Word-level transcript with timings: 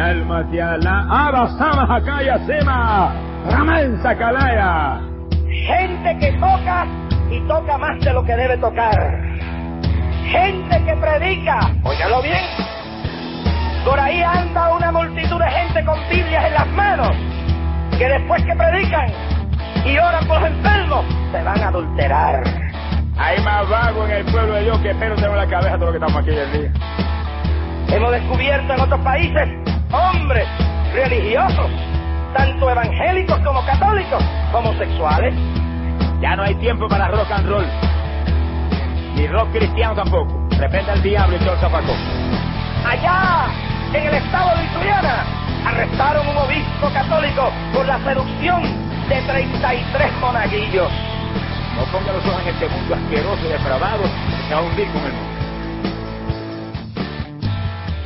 alma 0.00 0.40
hacia 0.40 0.76
la 0.78 1.06
Abasama 1.08 1.84
Hakaya 1.84 2.38
Sema, 2.46 3.12
Raman 3.50 4.02
Sakalaya. 4.02 5.00
Gente 5.48 6.18
que 6.18 6.32
toca 6.38 6.86
y 7.30 7.40
toca 7.46 7.78
más 7.78 8.00
de 8.00 8.12
lo 8.12 8.24
que 8.24 8.34
debe 8.34 8.56
tocar. 8.58 8.94
Gente 10.24 10.84
que 10.84 10.96
predica, 10.96 11.58
óyalo 11.84 12.22
bien. 12.22 12.44
Por 13.84 13.98
ahí 13.98 14.22
anda 14.22 14.74
una 14.74 14.92
multitud 14.92 15.38
de 15.38 15.50
gente 15.50 15.84
con 15.84 15.98
Biblias 16.08 16.44
en 16.44 16.54
las 16.54 16.68
manos, 16.68 17.10
que 17.98 18.08
después 18.08 18.42
que 18.44 18.54
predican 18.54 19.08
y 19.84 19.98
oran 19.98 20.26
por 20.26 20.40
los 20.40 20.50
enfermos, 20.50 21.04
se 21.32 21.42
van 21.42 21.62
a 21.62 21.68
adulterar. 21.68 22.42
Hay 23.18 23.42
más 23.42 23.68
vago 23.68 24.06
en 24.06 24.10
el 24.12 24.24
pueblo 24.24 24.54
de 24.54 24.62
Dios 24.62 24.78
que 24.78 24.94
pero 24.94 25.14
tengo 25.16 25.32
en 25.32 25.36
la 25.36 25.46
cabeza 25.46 25.76
todo 25.76 25.86
lo 25.86 25.92
que 25.92 25.98
estamos 25.98 26.22
aquí 26.22 26.30
el 26.30 26.52
día. 26.52 26.72
Hemos 27.88 28.12
descubierto 28.12 28.72
en 28.72 28.80
otros 28.80 29.00
países 29.00 29.69
hombres 29.92 30.46
religiosos, 30.92 31.70
tanto 32.34 32.70
evangélicos 32.70 33.38
como 33.40 33.64
católicos, 33.64 34.22
homosexuales. 34.52 35.34
Ya 36.20 36.36
no 36.36 36.42
hay 36.42 36.54
tiempo 36.56 36.88
para 36.88 37.08
rock 37.08 37.30
and 37.30 37.48
roll. 37.48 37.66
Ni 39.14 39.26
rock 39.26 39.50
cristiano 39.52 39.94
tampoco. 39.94 40.48
Repente 40.58 40.90
al 40.90 41.02
diablo 41.02 41.36
y 41.36 41.38
todo 41.40 41.54
el 41.54 41.60
zapacón. 41.60 41.96
Allá, 42.86 43.46
en 43.94 44.06
el 44.06 44.14
estado 44.14 44.56
de 44.56 44.64
Ituriana, 44.64 45.24
arrestaron 45.66 46.28
un 46.28 46.36
obispo 46.36 46.90
católico 46.92 47.50
por 47.72 47.86
la 47.86 47.98
seducción 48.04 48.62
de 49.08 49.20
33 49.22 50.12
monaguillos. 50.20 50.90
No 51.76 51.84
ponga 51.86 52.12
los 52.12 52.26
ojos 52.26 52.42
en 52.42 52.48
este 52.48 52.68
mundo 52.68 52.94
asqueroso 52.94 53.46
y 53.46 53.48
depravado, 53.48 54.02
se 54.48 54.54
va 54.54 54.60
a 54.60 54.62
hundir 54.62 54.86
con 54.92 55.02
el 55.04 55.12
mundo. 55.12 55.39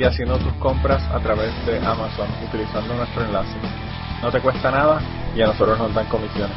y 0.00 0.04
haciendo 0.04 0.38
tus 0.38 0.54
compras 0.54 1.02
a 1.12 1.20
través 1.20 1.52
de 1.66 1.76
Amazon 1.76 2.26
utilizando 2.48 2.94
nuestro 2.94 3.22
enlace. 3.22 3.54
No 4.22 4.30
te 4.30 4.40
cuesta 4.40 4.70
nada 4.70 4.98
y 5.36 5.42
a 5.42 5.48
nosotros 5.48 5.78
nos 5.78 5.94
dan 5.94 6.06
comisiones. 6.08 6.56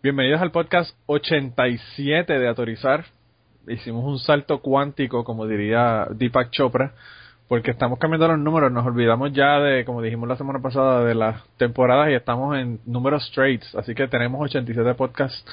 Bienvenidos 0.00 0.40
al 0.40 0.52
podcast 0.52 0.96
87 1.06 2.38
de 2.38 2.48
Autorizar. 2.48 3.06
Hicimos 3.66 4.04
un 4.04 4.20
salto 4.20 4.60
cuántico, 4.60 5.24
como 5.24 5.48
diría 5.48 6.06
Deepak 6.10 6.50
Chopra, 6.52 6.92
porque 7.48 7.72
estamos 7.72 7.98
cambiando 7.98 8.28
los 8.28 8.38
números. 8.38 8.70
Nos 8.70 8.86
olvidamos 8.86 9.32
ya 9.32 9.58
de, 9.58 9.84
como 9.84 10.00
dijimos 10.00 10.28
la 10.28 10.36
semana 10.36 10.60
pasada, 10.60 11.02
de 11.04 11.16
las 11.16 11.42
temporadas 11.56 12.10
y 12.10 12.14
estamos 12.14 12.56
en 12.56 12.78
números 12.86 13.26
straights. 13.26 13.74
Así 13.74 13.96
que 13.96 14.06
tenemos 14.06 14.40
87 14.40 14.94
podcasts 14.94 15.44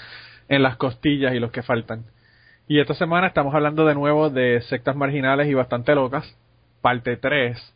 en 0.49 0.63
las 0.63 0.77
costillas 0.77 1.33
y 1.33 1.39
los 1.39 1.52
que 1.52 1.63
faltan. 1.63 2.05
Y 2.67 2.80
esta 2.80 2.94
semana 2.94 3.27
estamos 3.27 3.53
hablando 3.53 3.86
de 3.86 3.95
nuevo 3.95 4.30
de 4.30 4.61
sectas 4.61 4.95
marginales 4.95 5.47
y 5.47 5.53
bastante 5.53 5.95
locas, 5.95 6.38
parte 6.81 7.17
3. 7.17 7.73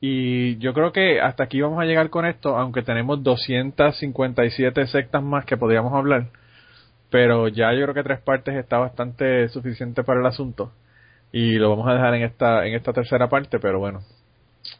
Y 0.00 0.58
yo 0.58 0.74
creo 0.74 0.92
que 0.92 1.20
hasta 1.20 1.44
aquí 1.44 1.60
vamos 1.60 1.80
a 1.80 1.84
llegar 1.84 2.10
con 2.10 2.26
esto, 2.26 2.56
aunque 2.56 2.82
tenemos 2.82 3.22
257 3.22 4.86
sectas 4.86 5.22
más 5.22 5.44
que 5.44 5.56
podríamos 5.56 5.92
hablar. 5.92 6.26
Pero 7.10 7.48
ya 7.48 7.72
yo 7.72 7.82
creo 7.82 7.94
que 7.94 8.02
tres 8.02 8.20
partes 8.20 8.54
está 8.54 8.78
bastante 8.78 9.48
suficiente 9.48 10.04
para 10.04 10.20
el 10.20 10.26
asunto. 10.26 10.72
Y 11.32 11.54
lo 11.54 11.70
vamos 11.70 11.88
a 11.88 11.94
dejar 11.94 12.14
en 12.14 12.22
esta, 12.22 12.66
en 12.66 12.74
esta 12.74 12.92
tercera 12.92 13.28
parte, 13.28 13.58
pero 13.58 13.78
bueno. 13.78 14.00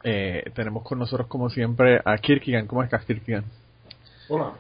Eh, 0.05 0.45
tenemos 0.55 0.83
con 0.83 0.99
nosotros 0.99 1.27
como 1.29 1.49
siempre 1.51 2.01
a 2.05 2.17
Kirkigan. 2.19 2.67
¿Cómo 2.67 2.83
estás, 2.83 3.05
Kirkigan? 3.05 3.45
Hola. 4.29 4.53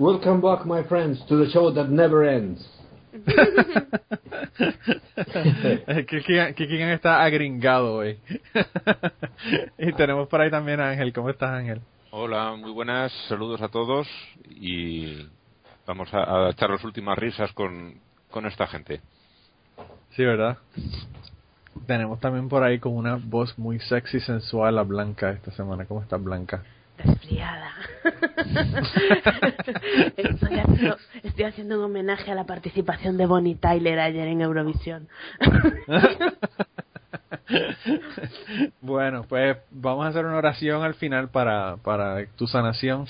Welcome 0.00 0.40
back, 0.40 0.64
my 0.64 0.82
friends, 0.84 1.20
to 1.28 1.36
the 1.36 1.50
show 1.50 1.70
that 1.74 1.90
never 1.90 2.24
ends. 2.24 2.66
Kirkigan 6.06 6.88
está 6.88 7.22
agringado 7.22 7.96
hoy. 7.96 8.18
y 9.78 9.92
tenemos 9.92 10.26
por 10.28 10.40
ahí 10.40 10.50
también 10.50 10.80
a 10.80 10.88
Ángel. 10.88 11.12
¿Cómo 11.12 11.28
estás, 11.28 11.50
Ángel? 11.50 11.82
Hola, 12.12 12.56
muy 12.56 12.70
buenas, 12.70 13.12
saludos 13.28 13.60
a 13.60 13.68
todos 13.68 14.08
y 14.48 15.28
vamos 15.86 16.08
a, 16.14 16.46
a 16.46 16.50
echar 16.52 16.70
las 16.70 16.82
últimas 16.82 17.18
risas 17.18 17.52
con, 17.52 17.96
con 18.30 18.46
esta 18.46 18.66
gente. 18.68 19.02
Sí, 20.16 20.24
¿verdad? 20.24 20.56
Tenemos 21.86 22.18
también 22.20 22.48
por 22.48 22.62
ahí 22.62 22.78
con 22.78 22.96
una 22.96 23.20
voz 23.22 23.58
muy 23.58 23.78
sexy, 23.80 24.20
sensual 24.20 24.78
a 24.78 24.82
Blanca 24.82 25.32
esta 25.32 25.50
semana. 25.50 25.84
¿Cómo 25.84 26.00
está 26.00 26.16
Blanca? 26.16 26.64
Resfriada. 27.04 27.72
estoy, 30.16 30.58
haciendo, 30.58 30.96
estoy 31.22 31.44
haciendo 31.44 31.78
un 31.78 31.84
homenaje 31.84 32.30
a 32.30 32.34
la 32.34 32.44
participación 32.44 33.16
de 33.16 33.26
Bonnie 33.26 33.56
Tyler 33.56 34.00
ayer 34.00 34.28
en 34.28 34.40
Eurovisión. 34.40 35.08
bueno, 38.80 39.24
pues 39.28 39.56
vamos 39.70 40.06
a 40.06 40.08
hacer 40.08 40.24
una 40.24 40.36
oración 40.36 40.82
al 40.82 40.94
final 40.94 41.28
para, 41.28 41.76
para 41.78 42.24
tu 42.36 42.46
sanación, 42.46 43.06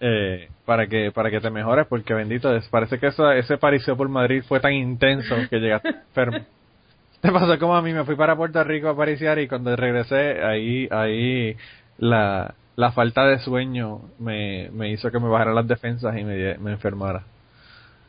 eh, 0.00 0.48
para 0.64 0.86
que 0.86 1.12
para 1.12 1.30
que 1.30 1.40
te 1.40 1.50
mejores, 1.50 1.86
porque 1.86 2.14
bendito, 2.14 2.54
es, 2.54 2.66
parece 2.68 2.98
que 2.98 3.08
eso, 3.08 3.30
ese 3.30 3.58
pariseo 3.58 3.96
por 3.96 4.08
Madrid 4.08 4.42
fue 4.46 4.60
tan 4.60 4.72
intenso 4.72 5.34
que 5.48 5.58
llegaste 5.58 5.88
enfermo. 5.88 6.38
Te 7.20 7.30
pasó 7.30 7.58
como 7.58 7.76
a 7.76 7.82
mí, 7.82 7.92
me 7.92 8.04
fui 8.04 8.16
para 8.16 8.34
Puerto 8.34 8.64
Rico 8.64 8.88
a 8.88 8.96
pariciar 8.96 9.38
y 9.40 9.46
cuando 9.46 9.76
regresé, 9.76 10.42
ahí 10.42 10.88
ahí 10.90 11.54
la, 11.98 12.54
la 12.80 12.92
falta 12.92 13.26
de 13.26 13.38
sueño 13.40 14.00
me, 14.18 14.70
me 14.72 14.90
hizo 14.90 15.10
que 15.10 15.20
me 15.20 15.28
bajara 15.28 15.52
las 15.52 15.68
defensas 15.68 16.16
y 16.16 16.24
me, 16.24 16.56
me 16.56 16.72
enfermara. 16.72 17.24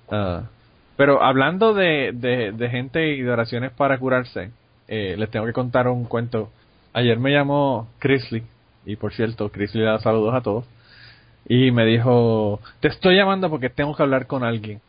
Ah, 0.10 0.44
pero 0.96 1.22
hablando 1.22 1.74
de, 1.74 2.12
de, 2.14 2.70
gente 2.70 3.16
y 3.16 3.22
de 3.22 3.32
oraciones 3.32 3.72
para 3.74 3.98
curarse, 3.98 4.52
eh, 4.88 5.16
les 5.18 5.30
tengo 5.30 5.46
que 5.46 5.52
contar 5.52 5.90
un 5.90 6.06
cuento. 6.06 6.50
Ayer 6.94 7.20
me 7.20 7.32
llamó 7.32 7.90
Chrisley, 8.00 8.44
y 8.86 8.96
por 8.96 9.12
cierto, 9.14 9.50
Chrisley 9.50 9.84
le 9.84 9.90
da 9.90 10.00
saludos 10.00 10.34
a 10.36 10.42
todos, 10.42 10.66
y 11.50 11.72
me 11.72 11.86
dijo, 11.86 12.62
te 12.80 12.88
estoy 12.88 13.18
llamando 13.18 13.50
porque 13.50 13.70
tengo 13.70 13.94
que 13.94 14.04
hablar 14.04 14.26
con 14.26 14.44
alguien. 14.44 14.80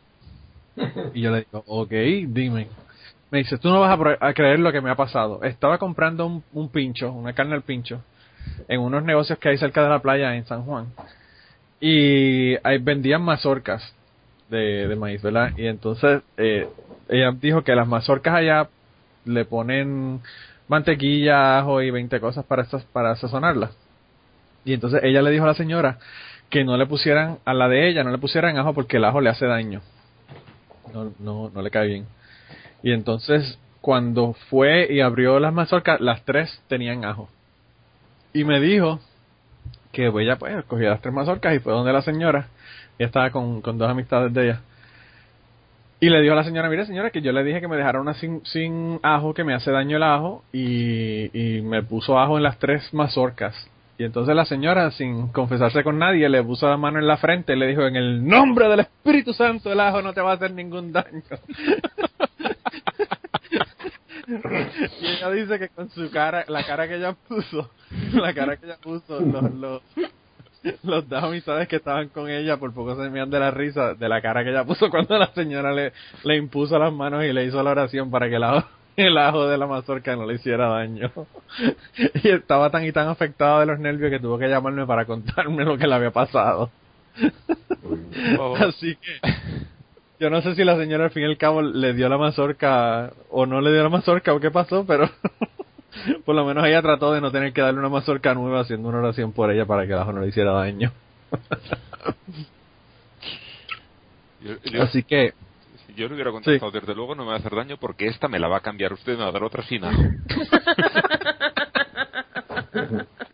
Y 1.13 1.21
yo 1.21 1.31
le 1.31 1.39
digo, 1.39 1.63
ok, 1.67 1.91
dime. 2.27 2.67
Me 3.31 3.39
dice, 3.39 3.57
tú 3.57 3.69
no 3.69 3.81
vas 3.81 3.99
a, 4.21 4.33
creer 4.33 4.59
lo 4.59 4.71
que 4.71 4.79
me 4.79 4.91
ha 4.91 4.95
pasado. 4.95 5.43
Estaba 5.43 5.77
comprando 5.77 6.41
un 6.53 6.69
pincho, 6.69 7.11
una 7.11 7.33
carne 7.33 7.55
al 7.55 7.63
pincho, 7.63 8.01
en 8.67 8.79
unos 8.81 9.03
negocios 9.03 9.39
que 9.39 9.49
hay 9.49 9.57
cerca 9.57 9.83
de 9.83 9.89
la 9.89 9.99
playa 9.99 10.35
en 10.35 10.45
San 10.45 10.63
Juan. 10.63 10.87
Y 11.79 12.55
ahí 12.65 12.77
vendían 12.77 13.21
mazorcas 13.21 13.93
de, 14.49 14.95
maíz, 14.95 15.21
¿verdad? 15.21 15.51
Y 15.57 15.67
entonces 15.67 16.21
eh, 16.37 16.67
ella 17.09 17.31
dijo 17.31 17.63
que 17.63 17.75
las 17.75 17.87
mazorcas 17.87 18.35
allá 18.35 18.69
le 19.25 19.45
ponen 19.45 20.21
mantequilla, 20.67 21.59
ajo 21.59 21.81
y 21.81 21.91
20 21.91 22.19
cosas 22.19 22.45
para, 22.45 22.63
estas, 22.63 22.83
para 22.85 23.15
sazonarlas. 23.15 23.71
Y 24.65 24.73
entonces 24.73 25.01
ella 25.03 25.21
le 25.21 25.31
dijo 25.31 25.43
a 25.43 25.47
la 25.47 25.53
señora 25.55 25.97
que 26.49 26.63
no 26.63 26.77
le 26.77 26.85
pusieran, 26.85 27.39
a 27.45 27.53
la 27.53 27.67
de 27.67 27.89
ella, 27.89 28.03
no 28.03 28.11
le 28.11 28.17
pusieran 28.17 28.57
ajo 28.57 28.73
porque 28.73 28.97
el 28.97 29.05
ajo 29.05 29.21
le 29.21 29.29
hace 29.29 29.45
daño. 29.45 29.81
No, 31.19 31.49
no 31.49 31.61
le 31.61 31.71
cae 31.71 31.87
bien. 31.87 32.05
Y 32.83 32.91
entonces 32.91 33.57
cuando 33.81 34.33
fue 34.49 34.87
y 34.89 35.01
abrió 35.01 35.39
las 35.39 35.53
mazorcas, 35.53 35.99
las 35.99 36.23
tres 36.23 36.61
tenían 36.69 37.03
ajo. 37.03 37.29
Y 38.33 38.43
me 38.43 38.59
dijo 38.59 38.99
que 39.91 40.07
ella 40.07 40.37
pues 40.37 40.65
cogió 40.65 40.89
las 40.89 41.01
tres 41.01 41.13
mazorcas 41.13 41.55
y 41.55 41.59
fue 41.59 41.71
donde 41.71 41.93
la 41.93 42.01
señora, 42.01 42.47
y 42.97 43.03
estaba 43.03 43.29
con, 43.29 43.61
dos 43.61 43.89
amistades 43.89 44.33
de 44.33 44.45
ella. 44.45 44.61
Y 45.99 46.09
le 46.09 46.19
dijo 46.21 46.33
a 46.33 46.37
la 46.37 46.43
señora, 46.43 46.67
mire 46.67 46.85
señora, 46.85 47.11
que 47.11 47.21
yo 47.21 47.31
le 47.31 47.43
dije 47.43 47.61
que 47.61 47.67
me 47.67 47.77
dejara 47.77 48.01
una 48.01 48.15
sin, 48.15 48.43
sin 48.45 48.99
ajo, 49.03 49.33
que 49.33 49.43
me 49.43 49.53
hace 49.53 49.71
daño 49.71 49.97
el 49.97 50.03
ajo, 50.03 50.43
y, 50.51 51.57
y 51.57 51.61
me 51.61 51.83
puso 51.83 52.19
ajo 52.19 52.37
en 52.37 52.43
las 52.43 52.57
tres 52.57 52.93
mazorcas. 52.93 53.55
Y 53.97 54.03
entonces 54.03 54.35
la 54.35 54.45
señora, 54.45 54.89
sin 54.91 55.27
confesarse 55.27 55.83
con 55.83 55.99
nadie, 55.99 56.27
le 56.27 56.43
puso 56.43 56.67
la 56.67 56.77
mano 56.77 56.99
en 56.99 57.07
la 57.07 57.17
frente 57.17 57.53
y 57.53 57.55
le 57.55 57.67
dijo, 57.67 57.85
en 57.85 57.95
el 57.95 58.25
nombre 58.25 58.67
del 58.67 58.81
Espíritu 58.81 59.33
Santo, 59.33 59.71
el 59.71 59.79
ajo 59.79 60.01
no 60.01 60.13
te 60.13 60.21
va 60.21 60.31
a 60.31 60.35
hacer 60.35 60.51
ningún 60.51 60.91
daño. 60.91 61.21
y 65.01 65.05
ella 65.05 65.29
dice 65.31 65.59
que 65.59 65.69
con 65.69 65.89
su 65.89 66.09
cara, 66.11 66.45
la 66.47 66.63
cara 66.65 66.87
que 66.87 66.95
ella 66.95 67.13
puso, 67.27 67.69
la 68.13 68.33
cara 68.33 68.57
que 68.57 68.65
ella 68.65 68.77
puso, 68.81 69.19
los, 69.19 69.53
los, 69.53 69.81
los 70.83 71.67
que 71.67 71.75
estaban 71.75 72.09
con 72.09 72.29
ella 72.29 72.57
por 72.57 72.73
poco 72.73 72.95
se 72.95 73.09
mean 73.09 73.29
de 73.29 73.39
la 73.39 73.51
risa 73.51 73.93
de 73.93 74.09
la 74.09 74.21
cara 74.21 74.43
que 74.43 74.51
ella 74.51 74.63
puso 74.63 74.89
cuando 74.89 75.17
la 75.17 75.27
señora 75.33 75.73
le, 75.73 75.91
le 76.23 76.37
impuso 76.37 76.79
las 76.79 76.93
manos 76.93 77.23
y 77.25 77.33
le 77.33 77.45
hizo 77.45 77.61
la 77.61 77.71
oración 77.71 78.09
para 78.09 78.29
que 78.29 78.35
el 78.35 78.43
ajo, 78.43 78.67
el 78.95 79.17
ajo 79.17 79.47
de 79.47 79.57
la 79.57 79.67
mazorca 79.67 80.15
no 80.15 80.25
le 80.25 80.35
hiciera 80.35 80.67
daño. 80.67 81.11
Y 82.23 82.29
estaba 82.29 82.69
tan 82.69 82.85
y 82.85 82.91
tan 82.91 83.07
afectado 83.07 83.59
de 83.59 83.65
los 83.65 83.79
nervios 83.79 84.09
que 84.09 84.19
tuvo 84.19 84.37
que 84.37 84.47
llamarme 84.47 84.85
para 84.85 85.05
contarme 85.05 85.65
lo 85.65 85.77
que 85.77 85.87
le 85.87 85.95
había 85.95 86.11
pasado. 86.11 86.71
Así 88.59 88.95
que 88.95 89.19
yo 90.23 90.29
no 90.29 90.41
sé 90.41 90.55
si 90.55 90.63
la 90.63 90.77
señora 90.77 91.03
al 91.03 91.11
fin 91.11 91.23
y 91.23 91.25
al 91.25 91.37
cabo 91.37 91.61
le 91.61 91.93
dio 91.93 92.07
la 92.07 92.17
mazorca 92.17 93.11
o 93.29 93.45
no 93.45 93.59
le 93.59 93.73
dio 93.73 93.83
la 93.83 93.89
mazorca 93.89 94.33
o 94.33 94.39
qué 94.39 94.51
pasó, 94.51 94.85
pero 94.85 95.09
por 96.25 96.33
lo 96.33 96.45
menos 96.45 96.65
ella 96.65 96.81
trató 96.81 97.11
de 97.11 97.19
no 97.19 97.29
tener 97.29 97.51
que 97.51 97.59
darle 97.59 97.81
una 97.81 97.89
mazorca 97.89 98.33
nueva 98.33 98.61
haciendo 98.61 98.87
una 98.87 98.99
oración 98.99 99.33
por 99.33 99.51
ella 99.51 99.65
para 99.65 99.85
que 99.85 99.91
el 99.91 99.99
ajo 99.99 100.13
no 100.13 100.21
le 100.21 100.29
hiciera 100.29 100.53
daño. 100.53 100.93
Yo, 104.41 104.55
yo- 104.63 104.83
Así 104.83 105.03
que 105.03 105.33
si 105.87 105.93
yo 105.93 106.07
le 106.07 106.13
hubiera 106.15 106.31
contestado, 106.31 106.71
desde 106.71 106.93
luego 106.95 107.15
no 107.15 107.23
me 107.23 107.29
va 107.29 107.35
a 107.35 107.39
hacer 107.39 107.53
daño 107.55 107.75
porque 107.77 108.07
esta 108.07 108.27
me 108.29 108.39
la 108.39 108.47
va 108.47 108.57
a 108.57 108.61
cambiar 108.61 108.93
usted 108.93 109.13
y 109.13 109.17
me 109.17 109.23
va 109.23 109.29
a 109.29 109.33
dar 109.33 109.43
otra 109.43 109.63
sin 109.63 109.83
ajo. 109.85 110.01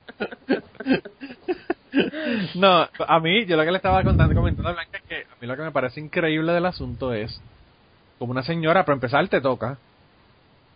No, 2.56 2.88
a 3.08 3.20
mí, 3.20 3.46
yo 3.46 3.58
lo 3.58 3.64
que 3.64 3.72
le 3.72 3.78
estaba 3.78 4.04
contando, 4.04 4.36
comentando 4.36 4.70
a 4.70 4.74
Blanca 4.74 4.98
es 4.98 5.04
que 5.04 5.16
a 5.16 5.36
mí 5.42 5.48
lo 5.48 5.56
que 5.56 5.64
me 5.64 5.72
parece 5.72 6.00
increíble 6.00 6.54
del 6.54 6.66
asunto 6.66 7.14
es, 7.14 7.42
como 8.18 8.32
una 8.32 8.44
señora, 8.44 8.86
para 8.86 8.96
empezar, 8.96 9.28
te 9.28 9.42
toca, 9.42 9.78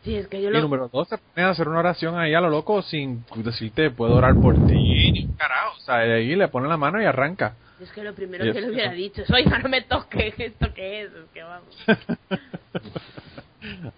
Sí, 0.04 0.16
es 0.18 0.28
que 0.28 0.42
yo 0.42 0.50
y 0.50 0.54
lo... 0.54 0.62
número 0.62 0.90
dos, 0.92 1.08
se 1.08 1.18
pone 1.18 1.48
a 1.48 1.50
hacer 1.52 1.68
una 1.70 1.80
oración 1.80 2.18
ahí 2.20 2.34
a 2.34 2.42
lo 2.42 2.50
loco 2.50 2.82
sin 2.82 3.24
decirte, 3.38 3.90
puedo 3.90 4.16
orar 4.16 4.36
por 4.36 4.56
ti, 4.68 5.12
ni 5.12 5.26
un 5.26 5.34
carajo, 5.38 5.78
o 5.78 5.82
sea, 5.82 6.00
de 6.00 6.14
ahí 6.14 6.36
le 6.36 6.50
pone 6.50 6.68
la 6.68 6.76
mano 6.76 7.02
y 7.02 7.06
arranca. 7.06 7.56
Es 7.82 7.90
que 7.92 8.04
lo 8.04 8.14
primero 8.14 8.44
que 8.52 8.62
le 8.62 8.70
hubiera 8.70 8.92
dicho 8.92 9.22
es, 9.22 9.32
oiga, 9.32 9.60
no 9.60 9.70
me 9.70 9.82
toques, 9.82 10.34
¿esto 10.38 10.74
qué 10.74 11.04
es? 11.04 11.12
Es 11.12 11.30
que 11.34 11.44
vamos. 11.44 11.86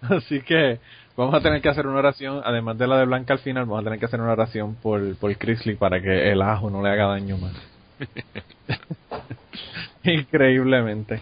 Así 0.02 0.40
que 0.42 0.78
vamos 1.16 1.34
a 1.34 1.40
tener 1.40 1.62
que 1.62 1.68
hacer 1.68 1.86
una 1.86 1.98
oración, 1.98 2.40
además 2.44 2.78
de 2.78 2.86
la 2.86 2.98
de 2.98 3.06
Blanca 3.06 3.34
al 3.34 3.40
final, 3.40 3.64
vamos 3.64 3.80
a 3.80 3.84
tener 3.84 3.98
que 3.98 4.06
hacer 4.06 4.20
una 4.20 4.32
oración 4.32 4.76
por, 4.76 5.16
por 5.16 5.36
Chrisley 5.36 5.76
para 5.76 6.00
que 6.00 6.32
el 6.32 6.42
ajo 6.42 6.70
no 6.70 6.82
le 6.82 6.90
haga 6.90 7.06
daño 7.06 7.38
más. 7.38 7.54
Increíblemente. 10.04 11.20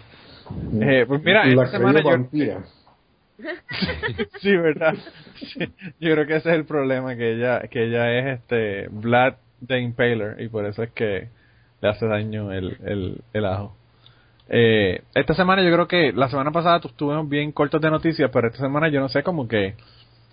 Eh, 0.79 1.05
pues 1.07 1.23
mira, 1.23 1.45
la 1.45 1.63
esta 1.63 1.77
semana 1.77 2.01
yo, 2.01 2.61
sí, 4.41 4.55
verdad. 4.55 4.95
Sí, 5.35 5.59
yo 5.99 6.13
creo 6.13 6.25
que 6.25 6.35
ese 6.37 6.49
es 6.49 6.55
el 6.55 6.65
problema 6.65 7.15
que 7.15 7.33
ella 7.33 7.61
que 7.67 7.85
ella 7.85 8.11
es 8.17 8.39
este 8.39 8.87
Vlad 8.89 9.35
the 9.65 9.79
Impaler 9.79 10.41
y 10.41 10.47
por 10.47 10.65
eso 10.65 10.83
es 10.83 10.91
que 10.91 11.27
le 11.81 11.89
hace 11.89 12.07
daño 12.07 12.51
el, 12.51 12.77
el, 12.85 13.21
el 13.33 13.45
ajo. 13.45 13.75
Eh, 14.49 15.01
esta 15.15 15.33
semana 15.33 15.63
yo 15.63 15.71
creo 15.71 15.87
que 15.87 16.11
la 16.13 16.29
semana 16.29 16.51
pasada 16.51 16.79
tu- 16.79 16.89
estuvimos 16.89 17.27
bien 17.27 17.51
cortos 17.51 17.81
de 17.81 17.89
noticias, 17.89 18.29
pero 18.31 18.47
esta 18.47 18.59
semana 18.59 18.87
yo 18.89 18.99
no 18.99 19.09
sé 19.09 19.23
como 19.23 19.47
que 19.47 19.75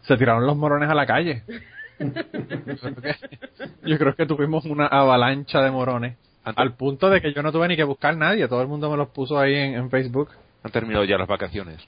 se 0.03 0.17
tiraron 0.17 0.47
los 0.47 0.57
morones 0.57 0.91
a 0.91 0.95
la 0.95 1.07
calle. 1.07 1.43
yo, 3.85 3.99
creo 3.99 4.15
que, 4.15 4.27
tuvimos 4.27 4.65
una 4.65 4.87
avalancha 4.87 5.61
de 5.63 5.71
morones 5.71 6.17
al 6.45 6.75
punto 6.75 7.09
de 7.09 7.21
que 7.21 7.33
yo 7.33 7.43
no 7.43 7.53
tuve 7.53 7.69
ni 7.69 7.77
que 7.77 7.85
buscar 7.85 8.17
nadie, 8.17 8.49
todo 8.49 8.63
el 8.63 8.69
mundo 8.69 8.91
me 8.91 8.97
los 8.97 9.09
puso 9.11 9.39
ahí 9.39 9.55
en, 9.55 9.75
en 9.75 9.91
Facebook. 9.91 10.31
han 10.65 10.73
terminado 10.73 11.05
ya 11.05 11.19
las 11.19 11.29
vacaciones. 11.29 11.79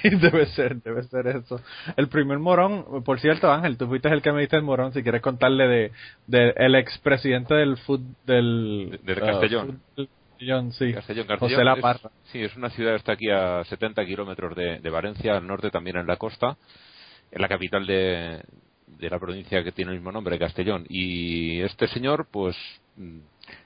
Sí, 0.00 0.10
debe 0.10 0.46
ser, 0.46 0.76
debe 0.80 1.02
ser 1.02 1.26
eso. 1.26 1.60
El 1.96 2.06
primer 2.06 2.38
morón, 2.38 3.02
por 3.04 3.18
cierto, 3.18 3.50
Ángel, 3.50 3.76
tú 3.76 3.88
fuiste 3.88 4.08
el 4.10 4.22
que 4.22 4.30
me 4.30 4.40
diste 4.42 4.54
el 4.56 4.62
morón, 4.62 4.92
si 4.92 5.02
quieres 5.02 5.20
contarle 5.20 5.66
de, 5.66 5.92
de 6.28 6.52
el 6.56 6.76
expresidente 6.76 7.52
del 7.54 7.76
fut, 7.78 8.00
del... 8.24 9.00
De- 9.02 9.14
del 9.14 9.22
uh, 9.24 9.26
Castellón. 9.26 9.80
fut- 9.96 10.08
Castellón, 10.42 10.72
sí. 10.72 10.92
Castellón, 10.92 11.26
Castellón 11.26 11.54
José 11.54 11.64
La 11.64 11.74
es- 11.74 11.80
Parra. 11.80 12.10
sí, 12.32 12.42
es 12.42 12.56
una 12.56 12.70
ciudad, 12.70 12.94
está 12.96 13.12
aquí 13.12 13.30
a 13.30 13.62
70 13.64 14.04
kilómetros 14.04 14.56
de, 14.56 14.80
de 14.80 14.90
Valencia, 14.90 15.36
al 15.36 15.46
norte 15.46 15.70
también 15.70 15.96
en 15.96 16.06
la 16.06 16.16
costa, 16.16 16.56
en 17.30 17.40
la 17.40 17.48
capital 17.48 17.86
de, 17.86 18.42
de 18.86 19.10
la 19.10 19.18
provincia 19.20 19.62
que 19.62 19.70
tiene 19.72 19.92
el 19.92 19.98
mismo 19.98 20.10
nombre, 20.10 20.38
Castellón. 20.38 20.84
Y 20.88 21.60
este 21.60 21.86
señor, 21.88 22.26
pues, 22.30 22.56
mm, 22.96 23.18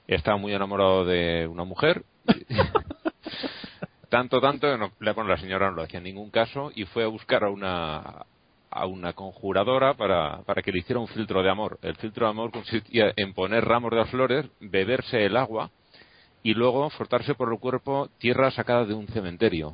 estaba 0.07 0.37
muy 0.37 0.53
enamorado 0.53 1.03
de 1.05 1.47
una 1.47 1.63
mujer. 1.63 2.03
tanto, 4.09 4.39
tanto, 4.39 4.71
que 4.71 4.77
no, 4.77 4.91
la, 4.99 5.13
bueno, 5.13 5.29
la 5.31 5.37
señora 5.37 5.71
no 5.71 5.77
le 5.77 5.83
hacía 5.83 5.99
ningún 5.99 6.29
caso 6.29 6.71
y 6.75 6.85
fue 6.85 7.03
a 7.03 7.07
buscar 7.07 7.43
a 7.43 7.49
una 7.49 8.25
a 8.69 8.85
una 8.85 9.13
conjuradora 9.13 9.93
para, 9.95 10.41
para 10.43 10.61
que 10.61 10.71
le 10.73 10.79
hiciera 10.79 10.99
un 10.99 11.07
filtro 11.07 11.41
de 11.41 11.49
amor. 11.49 11.79
El 11.81 11.95
filtro 11.95 12.25
de 12.25 12.31
amor 12.31 12.51
consistía 12.51 13.13
en 13.15 13.33
poner 13.33 13.63
ramos 13.65 13.91
de 13.91 14.05
flores, 14.05 14.45
beberse 14.59 15.25
el 15.25 15.37
agua 15.37 15.71
y 16.47 16.53
luego 16.53 16.89
frotarse 16.91 17.35
por 17.35 17.51
el 17.51 17.59
cuerpo 17.59 18.07
tierra 18.19 18.49
sacada 18.51 18.85
de 18.85 18.93
un 18.93 19.05
cementerio. 19.07 19.73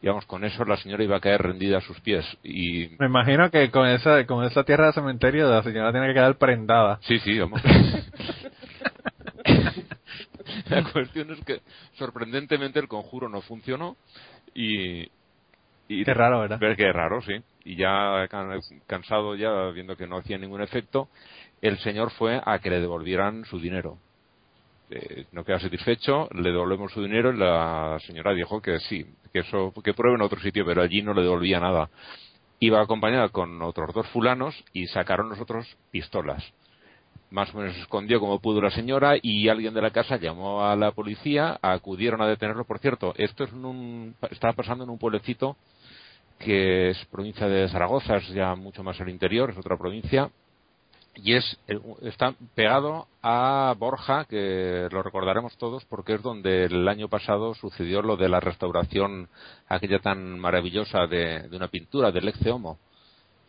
Y 0.00 0.06
vamos, 0.06 0.24
con 0.24 0.42
eso 0.42 0.64
la 0.64 0.78
señora 0.78 1.04
iba 1.04 1.18
a 1.18 1.20
caer 1.20 1.42
rendida 1.42 1.76
a 1.76 1.80
sus 1.82 2.00
pies. 2.00 2.24
Y 2.42 2.88
Me 2.98 3.04
imagino 3.08 3.50
que 3.50 3.70
con 3.70 3.86
esa, 3.86 4.24
con 4.24 4.42
esa 4.46 4.64
tierra 4.64 4.86
de 4.86 4.94
cementerio 4.94 5.50
la 5.50 5.62
señora 5.62 5.92
tiene 5.92 6.06
que 6.06 6.14
quedar 6.14 6.38
prendada. 6.38 6.98
sí, 7.02 7.18
sí, 7.18 7.38
vamos. 7.38 7.60
la 10.70 10.82
cuestión 10.92 11.30
es 11.30 11.44
que 11.44 11.60
sorprendentemente 11.98 12.78
el 12.80 12.88
conjuro 12.88 13.28
no 13.28 13.42
funcionó 13.42 13.94
y... 14.54 15.02
y 15.88 16.04
Qué 16.06 16.14
raro, 16.14 16.40
¿verdad? 16.40 16.58
Ver 16.58 16.74
qué 16.74 16.90
raro, 16.90 17.20
sí. 17.20 17.34
Y 17.66 17.76
ya 17.76 18.26
can- 18.30 18.58
cansado, 18.86 19.36
ya 19.36 19.52
viendo 19.74 19.94
que 19.94 20.06
no 20.06 20.16
hacía 20.16 20.38
ningún 20.38 20.62
efecto, 20.62 21.10
el 21.60 21.76
señor 21.80 22.12
fue 22.12 22.40
a 22.42 22.60
que 22.60 22.70
le 22.70 22.80
devolvieran 22.80 23.44
su 23.44 23.60
dinero. 23.60 23.98
Eh, 24.90 25.26
no 25.32 25.44
queda 25.44 25.60
satisfecho, 25.60 26.28
le 26.32 26.50
devolvemos 26.50 26.92
su 26.92 27.02
dinero 27.02 27.32
y 27.32 27.36
la 27.36 27.98
señora 28.06 28.32
dijo 28.32 28.62
que 28.62 28.78
sí, 28.80 29.04
que 29.32 29.40
eso, 29.40 29.72
que 29.84 29.92
pruebe 29.92 30.16
en 30.16 30.22
otro 30.22 30.40
sitio, 30.40 30.64
pero 30.64 30.82
allí 30.82 31.02
no 31.02 31.12
le 31.12 31.22
devolvía 31.22 31.60
nada. 31.60 31.90
Iba 32.58 32.80
acompañada 32.80 33.28
con 33.28 33.60
otros 33.62 33.94
dos 33.94 34.08
fulanos 34.08 34.54
y 34.72 34.86
sacaron 34.86 35.28
los 35.28 35.40
otros 35.40 35.76
pistolas. 35.90 36.42
Más 37.30 37.54
o 37.54 37.58
menos 37.58 37.76
escondió 37.76 38.18
como 38.20 38.40
pudo 38.40 38.62
la 38.62 38.70
señora 38.70 39.16
y 39.20 39.48
alguien 39.50 39.74
de 39.74 39.82
la 39.82 39.90
casa 39.90 40.16
llamó 40.16 40.64
a 40.64 40.74
la 40.74 40.92
policía, 40.92 41.58
acudieron 41.60 42.22
a 42.22 42.26
detenerlo. 42.26 42.64
Por 42.64 42.78
cierto, 42.78 43.12
esto 43.16 43.44
es 43.44 43.52
un, 43.52 44.14
estaba 44.30 44.54
pasando 44.54 44.84
en 44.84 44.90
un 44.90 44.98
pueblecito 44.98 45.56
que 46.38 46.90
es 46.90 47.04
provincia 47.06 47.46
de 47.46 47.68
Zaragoza, 47.68 48.16
es 48.16 48.28
ya 48.28 48.54
mucho 48.54 48.82
más 48.82 48.98
al 49.00 49.10
interior, 49.10 49.50
es 49.50 49.58
otra 49.58 49.76
provincia, 49.76 50.30
y 51.22 51.34
es 51.34 51.58
eh, 51.68 51.78
está 52.02 52.34
pegado 52.54 53.06
a 53.22 53.74
Borja, 53.78 54.24
que 54.26 54.88
lo 54.90 55.02
recordaremos 55.02 55.56
todos 55.58 55.84
porque 55.86 56.14
es 56.14 56.22
donde 56.22 56.64
el 56.66 56.86
año 56.88 57.08
pasado 57.08 57.54
sucedió 57.54 58.02
lo 58.02 58.16
de 58.16 58.28
la 58.28 58.40
restauración 58.40 59.28
aquella 59.68 59.98
tan 59.98 60.38
maravillosa 60.38 61.06
de, 61.06 61.48
de 61.48 61.56
una 61.56 61.68
pintura 61.68 62.10
del 62.12 62.26
Lecce 62.26 62.50
Homo. 62.50 62.78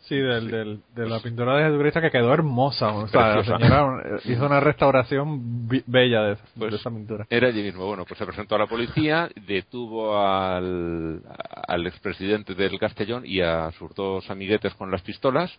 Sí, 0.02 0.16
del, 0.16 0.50
del, 0.50 0.80
de 0.96 1.08
la 1.08 1.20
pintura 1.20 1.58
de 1.58 1.66
Jesucristo 1.66 2.02
que 2.02 2.10
quedó 2.10 2.34
hermosa. 2.34 2.88
O 2.94 3.08
sea, 3.10 3.28
la 3.28 3.34
Preciosa. 3.36 3.60
señora 3.60 4.02
eh, 4.06 4.20
hizo 4.32 4.46
una 4.46 4.60
restauración 4.62 5.68
bella 5.86 6.22
de, 6.24 6.38
Pues- 6.58 6.72
de 6.72 6.78
esa 6.78 6.90
pintura. 6.90 7.28
Era 7.30 7.50
allí 7.50 7.62
mismo. 7.62 7.86
Bueno, 7.86 8.06
pues 8.06 8.18
se 8.18 8.26
presentó 8.26 8.56
a 8.56 8.60
la 8.60 8.66
policía, 8.68 9.30
detuvo 9.46 10.18
al, 10.18 11.22
al 11.68 11.86
expresidente 11.86 12.56
del 12.56 12.80
Castellón 12.80 13.24
y 13.26 13.42
a 13.42 13.72
sus 13.74 13.94
dos 13.94 14.28
amiguetes 14.32 14.74
con 14.76 14.90
las 14.90 15.02
pistolas 15.02 15.52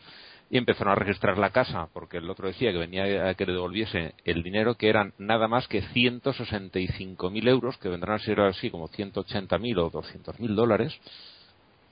y 0.50 0.58
empezaron 0.58 0.92
a 0.92 0.96
registrar 0.96 1.38
la 1.38 1.50
casa 1.50 1.88
porque 1.92 2.16
el 2.18 2.28
otro 2.28 2.48
decía 2.48 2.72
que 2.72 2.78
venía 2.78 3.28
a 3.28 3.34
que 3.34 3.46
le 3.46 3.52
devolviese 3.52 4.14
el 4.24 4.42
dinero 4.42 4.74
que 4.74 4.88
eran 4.88 5.12
nada 5.16 5.46
más 5.46 5.68
que 5.68 5.82
165.000 5.82 7.48
euros, 7.48 7.78
que 7.78 7.88
vendrán 7.88 8.16
a 8.16 8.18
ser 8.18 8.40
así 8.40 8.68
como 8.68 8.88
180.000 8.88 9.78
o 9.78 9.90
200.000 9.90 10.54
dólares 10.54 10.98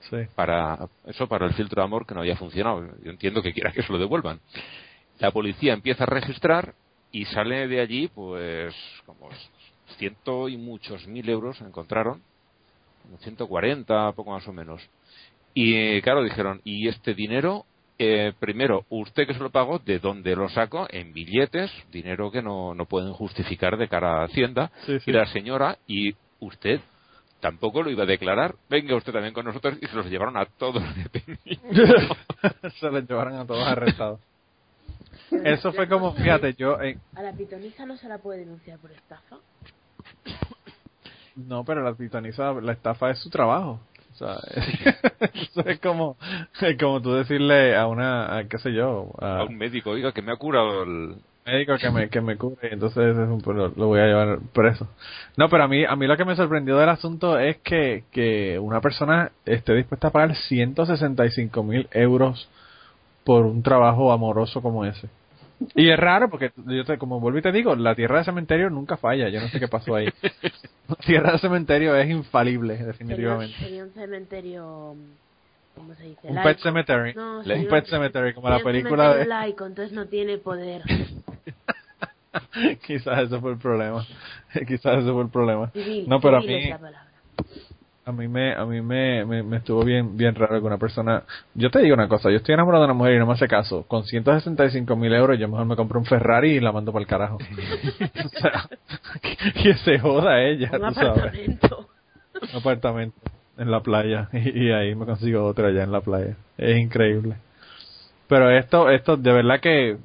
Sí. 0.09 0.17
para 0.35 0.87
eso 1.05 1.27
para 1.27 1.45
el 1.45 1.53
filtro 1.53 1.81
de 1.81 1.85
amor 1.85 2.05
que 2.05 2.13
no 2.13 2.21
había 2.21 2.37
funcionado. 2.37 2.85
Yo 3.03 3.11
entiendo 3.11 3.41
que 3.41 3.53
quiera 3.53 3.71
que 3.71 3.83
se 3.83 3.91
lo 3.91 3.99
devuelvan. 3.99 4.39
La 5.19 5.31
policía 5.31 5.73
empieza 5.73 6.03
a 6.03 6.07
registrar 6.07 6.73
y 7.11 7.25
sale 7.25 7.67
de 7.67 7.81
allí, 7.81 8.07
pues, 8.07 8.73
como 9.05 9.29
ciento 9.97 10.47
y 10.47 10.55
muchos 10.55 11.05
mil 11.07 11.27
euros 11.29 11.59
encontraron, 11.61 12.21
como 13.03 13.17
140, 13.17 14.13
poco 14.13 14.31
más 14.31 14.47
o 14.47 14.53
menos. 14.53 14.81
Y 15.53 15.75
eh, 15.75 16.01
claro, 16.01 16.23
dijeron, 16.23 16.61
¿y 16.63 16.87
este 16.87 17.13
dinero? 17.13 17.65
Eh, 18.01 18.31
primero, 18.39 18.85
usted 18.89 19.27
que 19.27 19.33
se 19.33 19.41
lo 19.41 19.49
pagó, 19.49 19.79
¿de 19.79 19.99
dónde 19.99 20.33
lo 20.33 20.47
sacó? 20.47 20.87
En 20.89 21.11
billetes, 21.11 21.69
dinero 21.91 22.31
que 22.31 22.41
no, 22.41 22.73
no 22.73 22.85
pueden 22.85 23.11
justificar 23.11 23.77
de 23.77 23.89
cara 23.89 24.21
a 24.21 24.25
Hacienda. 24.25 24.71
Sí, 24.85 24.99
sí. 25.01 25.11
Y 25.11 25.13
la 25.13 25.25
señora, 25.25 25.77
¿y 25.85 26.15
usted? 26.39 26.79
Tampoco 27.41 27.83
lo 27.83 27.89
iba 27.89 28.03
a 28.03 28.07
declarar. 28.07 28.55
Venga 28.69 28.95
usted 28.95 29.11
también 29.11 29.33
con 29.33 29.45
nosotros 29.45 29.77
y 29.81 29.87
se 29.87 29.95
los 29.95 30.05
llevaron 30.05 30.37
a 30.37 30.45
todos 30.45 30.81
detenidos. 30.95 32.17
Se 32.79 32.89
los 32.89 33.07
llevaron 33.07 33.35
a 33.35 33.45
todos 33.45 33.65
arrestados. 33.67 34.19
Eso 35.43 35.73
fue 35.73 35.87
como, 35.87 36.13
fíjate, 36.13 36.53
yo... 36.53 36.81
eh, 36.81 36.97
¿A 37.15 37.21
la 37.21 37.33
pitonisa 37.33 37.85
no 37.85 37.97
se 37.97 38.07
la 38.07 38.17
puede 38.17 38.39
denunciar 38.39 38.79
por 38.79 38.91
estafa? 38.91 39.37
no, 41.35 41.63
pero 41.65 41.83
la 41.83 41.93
pitoniza, 41.93 42.53
la 42.53 42.73
estafa 42.73 43.11
es 43.11 43.19
su 43.19 43.29
trabajo. 43.29 43.79
Eso 45.33 45.61
es 45.65 45.79
como, 45.79 46.17
es 46.61 46.77
como 46.77 47.01
tú 47.01 47.13
decirle 47.13 47.75
a 47.75 47.87
una, 47.87 48.37
a, 48.37 48.47
qué 48.47 48.57
sé 48.57 48.73
yo, 48.73 49.11
a, 49.19 49.39
a 49.39 49.43
un 49.45 49.57
médico, 49.57 49.91
oiga, 49.91 50.11
que 50.11 50.21
me 50.21 50.31
ha 50.31 50.37
curado 50.37 50.83
el, 50.83 51.15
médico 51.45 51.77
que 51.77 51.89
me, 51.89 52.09
que 52.09 52.21
me 52.21 52.37
cubre, 52.37 52.73
entonces 52.73 53.17
es 53.17 53.17
un, 53.17 53.41
lo, 53.45 53.69
lo 53.69 53.87
voy 53.87 53.99
a 53.99 54.05
llevar 54.05 54.39
preso. 54.53 54.87
No, 55.37 55.49
pero 55.49 55.63
a 55.63 55.67
mí, 55.67 55.83
a 55.85 55.95
mí 55.95 56.07
lo 56.07 56.17
que 56.17 56.25
me 56.25 56.35
sorprendió 56.35 56.77
del 56.77 56.89
asunto 56.89 57.39
es 57.39 57.57
que, 57.57 58.03
que 58.11 58.59
una 58.59 58.81
persona 58.81 59.31
esté 59.45 59.73
dispuesta 59.73 60.07
a 60.07 60.11
pagar 60.11 60.35
165 60.35 61.63
mil 61.63 61.87
euros 61.91 62.49
por 63.23 63.45
un 63.45 63.63
trabajo 63.63 64.11
amoroso 64.11 64.61
como 64.61 64.85
ese. 64.85 65.09
Y 65.75 65.89
es 65.89 65.99
raro 65.99 66.29
porque, 66.29 66.51
yo 66.65 66.85
te, 66.85 66.97
como 66.97 67.19
vuelvo 67.19 67.39
y 67.39 67.41
te 67.41 67.51
digo, 67.51 67.75
la 67.75 67.95
tierra 67.95 68.19
de 68.19 68.23
cementerio 68.25 68.69
nunca 68.69 68.97
falla. 68.97 69.29
Yo 69.29 69.41
no 69.41 69.49
sé 69.49 69.59
qué 69.59 69.67
pasó 69.67 69.95
ahí. 69.95 70.07
La 70.87 70.95
tierra 71.05 71.33
de 71.33 71.39
cementerio 71.39 71.95
es 71.95 72.09
infalible, 72.09 72.77
definitivamente. 72.77 73.57
sería 73.57 73.83
un 73.83 73.91
cementerio. 73.91 74.95
¿Cómo 75.75 75.95
se 75.95 76.03
dice? 76.03 76.27
Un 76.27 76.35
Laico. 76.35 76.49
pet 76.49 76.59
cemetery. 76.59 77.13
No, 77.13 77.39
un 77.39 77.67
pet 77.67 77.85
cemetery, 77.85 78.33
como 78.33 78.49
la 78.49 78.59
película 78.59 79.15
de... 79.15 79.25
laico, 79.25 79.65
entonces 79.65 79.93
no 79.93 80.07
tiene 80.07 80.37
poder. 80.37 80.81
Quizás 82.85 83.23
ese 83.23 83.39
fue 83.39 83.51
el 83.51 83.57
problema. 83.57 84.05
Quizás 84.67 84.99
ese 85.03 85.11
fue 85.11 85.23
el 85.23 85.29
problema. 85.29 85.69
Civil, 85.71 86.07
No, 86.07 86.19
pero 86.19 86.37
a 86.37 86.41
mí. 86.41 86.69
A 88.09 88.11
mí 88.11 88.27
me, 88.27 88.53
a 88.55 88.65
mí 88.65 88.81
me, 88.81 89.23
me, 89.23 89.43
me 89.43 89.57
estuvo 89.57 89.83
bien, 89.85 90.17
bien 90.17 90.33
raro 90.33 90.59
que 90.59 90.65
una 90.65 90.79
persona, 90.79 91.23
yo 91.53 91.69
te 91.69 91.79
digo 91.79 91.93
una 91.93 92.07
cosa, 92.07 92.31
yo 92.31 92.37
estoy 92.37 92.53
enamorado 92.55 92.83
de 92.83 92.85
una 92.87 92.95
mujer 92.95 93.13
y 93.13 93.19
no 93.19 93.27
me 93.27 93.33
hace 93.33 93.47
caso, 93.47 93.83
con 93.87 94.03
165 94.03 94.95
mil 94.95 95.13
euros 95.13 95.37
yo 95.37 95.47
mejor 95.47 95.65
me 95.67 95.75
compro 95.75 95.99
un 95.99 96.05
Ferrari 96.05 96.53
y 96.53 96.59
la 96.59 96.71
mando 96.71 96.91
para 96.91 97.01
el 97.03 97.07
carajo. 97.07 97.37
o 98.25 98.29
sea, 98.29 98.67
que, 99.21 99.53
que 99.63 99.73
se 99.75 99.99
joda 99.99 100.41
ella, 100.41 100.71
Un 100.73 100.87
tú 100.87 100.93
sabes. 100.95 101.11
apartamento. 101.19 101.89
Un 102.41 102.59
apartamento 102.59 103.17
en 103.57 103.69
la 103.69 103.81
playa 103.81 104.29
y, 104.33 104.65
y 104.67 104.71
ahí 104.71 104.95
me 104.95 105.05
consigo 105.05 105.45
otro 105.45 105.67
allá 105.67 105.83
en 105.83 105.91
la 105.91 106.01
playa. 106.01 106.35
Es 106.57 106.77
increíble. 106.77 107.35
Pero 108.27 108.49
esto, 108.49 108.89
esto 108.89 109.17
de 109.17 109.33
verdad 109.33 109.59
que 109.59 109.97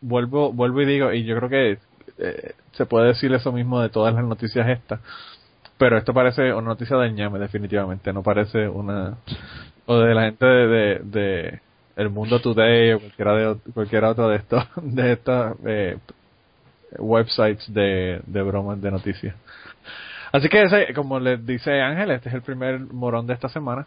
vuelvo, 0.00 0.52
vuelvo 0.52 0.82
y 0.82 0.86
digo, 0.86 1.12
y 1.12 1.24
yo 1.24 1.36
creo 1.36 1.48
que 1.48 1.78
eh, 2.18 2.52
se 2.72 2.86
puede 2.86 3.08
decir 3.08 3.32
eso 3.32 3.52
mismo 3.52 3.80
de 3.80 3.88
todas 3.88 4.14
las 4.14 4.24
noticias 4.24 4.68
estas. 4.68 5.00
Pero 5.78 5.98
esto 5.98 6.14
parece 6.14 6.52
una 6.52 6.68
noticia 6.68 6.96
del 6.96 7.14
ñame, 7.14 7.38
definitivamente. 7.38 8.12
No 8.12 8.22
parece 8.22 8.68
una. 8.68 9.18
O 9.86 9.98
de 9.98 10.14
la 10.14 10.22
gente 10.22 10.46
de, 10.46 10.66
de, 10.66 10.98
de 11.04 11.60
El 11.96 12.10
Mundo 12.10 12.40
Today 12.40 12.92
o 12.92 13.00
cualquiera, 13.00 13.34
de, 13.34 13.56
cualquiera 13.72 14.10
otro 14.10 14.28
de 14.28 14.36
estos, 14.36 14.64
de 14.82 15.12
estas 15.12 15.54
eh, 15.66 15.98
websites 16.98 17.72
de, 17.72 18.20
de 18.26 18.42
bromas 18.42 18.80
de 18.80 18.90
noticias. 18.90 19.34
Así 20.32 20.48
que 20.48 20.62
ese, 20.62 20.92
como 20.94 21.20
les 21.20 21.44
dice 21.46 21.80
Ángel, 21.80 22.10
este 22.10 22.28
es 22.30 22.34
el 22.34 22.42
primer 22.42 22.80
morón 22.80 23.26
de 23.26 23.34
esta 23.34 23.48
semana. 23.48 23.86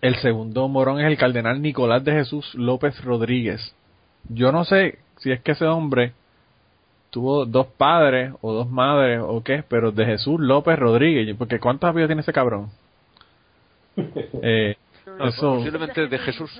El 0.00 0.16
segundo 0.16 0.68
morón 0.68 1.00
es 1.00 1.06
el 1.06 1.18
cardenal 1.18 1.60
Nicolás 1.60 2.02
de 2.02 2.12
Jesús 2.12 2.54
López 2.54 2.98
Rodríguez. 3.04 3.74
Yo 4.28 4.52
no 4.52 4.64
sé 4.64 4.98
si 5.18 5.30
es 5.30 5.40
que 5.42 5.52
ese 5.52 5.66
hombre 5.66 6.12
tuvo 7.12 7.44
dos 7.44 7.66
padres 7.66 8.32
o 8.40 8.52
dos 8.52 8.68
madres 8.70 9.20
o 9.22 9.44
qué, 9.44 9.62
pero 9.68 9.92
de 9.92 10.04
Jesús 10.06 10.40
López 10.40 10.76
Rodríguez, 10.78 11.36
porque 11.38 11.60
¿cuántos 11.60 11.88
apellidos 11.88 12.08
tiene 12.08 12.22
ese 12.22 12.32
cabrón? 12.32 12.70
Eh, 14.42 14.74
No, 15.06 15.16
No, 15.18 15.28
Eso- 15.28 15.54
posiblemente 15.56 16.06
de 16.08 16.18
Jesús. 16.18 16.50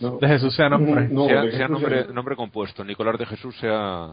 No. 0.00 0.18
de 0.18 0.28
Jesús 0.28 0.54
sea 0.54 0.68
nombre. 0.68 1.08
No, 1.08 1.26
sea, 1.26 1.50
sea 1.52 1.68
nombre, 1.68 2.06
nombre 2.12 2.36
compuesto. 2.36 2.84
Nicolás 2.84 3.16
de 3.18 3.26
Jesús 3.26 3.56
sea. 3.58 4.12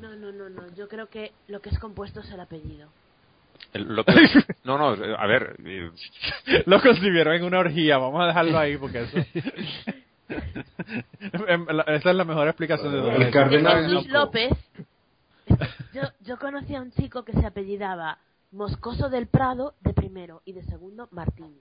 No, 0.00 0.14
no, 0.20 0.32
no, 0.32 0.48
no. 0.50 0.62
Yo 0.76 0.88
creo 0.88 1.06
que 1.08 1.32
lo 1.48 1.60
que 1.60 1.70
es 1.70 1.78
compuesto 1.78 2.20
es 2.20 2.30
el 2.30 2.40
apellido. 2.40 2.88
el- 3.72 3.84
lo 3.94 4.04
que- 4.04 4.12
no, 4.64 4.76
no, 4.78 4.88
a 5.16 5.26
ver. 5.26 5.56
eh, 5.64 5.90
Lo 6.66 6.82
concibieron 6.82 7.34
en 7.34 7.44
una 7.44 7.60
orgía, 7.60 7.96
vamos 7.98 8.20
a 8.22 8.26
dejarlo 8.26 8.58
ahí 8.58 8.76
porque 8.76 9.02
eso... 9.02 9.16
Em, 11.48 11.66
Esa 11.86 12.10
es 12.10 12.16
la 12.16 12.24
mejor 12.24 12.48
explicación 12.48 12.92
de 12.92 12.98
todo 12.98 13.10
El 13.12 13.30
cardenal 13.30 13.86
Nico. 13.94 14.12
López. 14.12 14.52
Yo, 15.92 16.02
yo 16.24 16.38
conocí 16.38 16.74
a 16.74 16.80
un 16.82 16.90
chico 16.92 17.24
que 17.24 17.32
se 17.32 17.46
apellidaba 17.46 18.18
Moscoso 18.52 19.08
del 19.08 19.26
Prado 19.26 19.74
de 19.80 19.92
primero 19.94 20.42
y 20.44 20.52
de 20.52 20.62
segundo 20.64 21.08
Martín. 21.12 21.54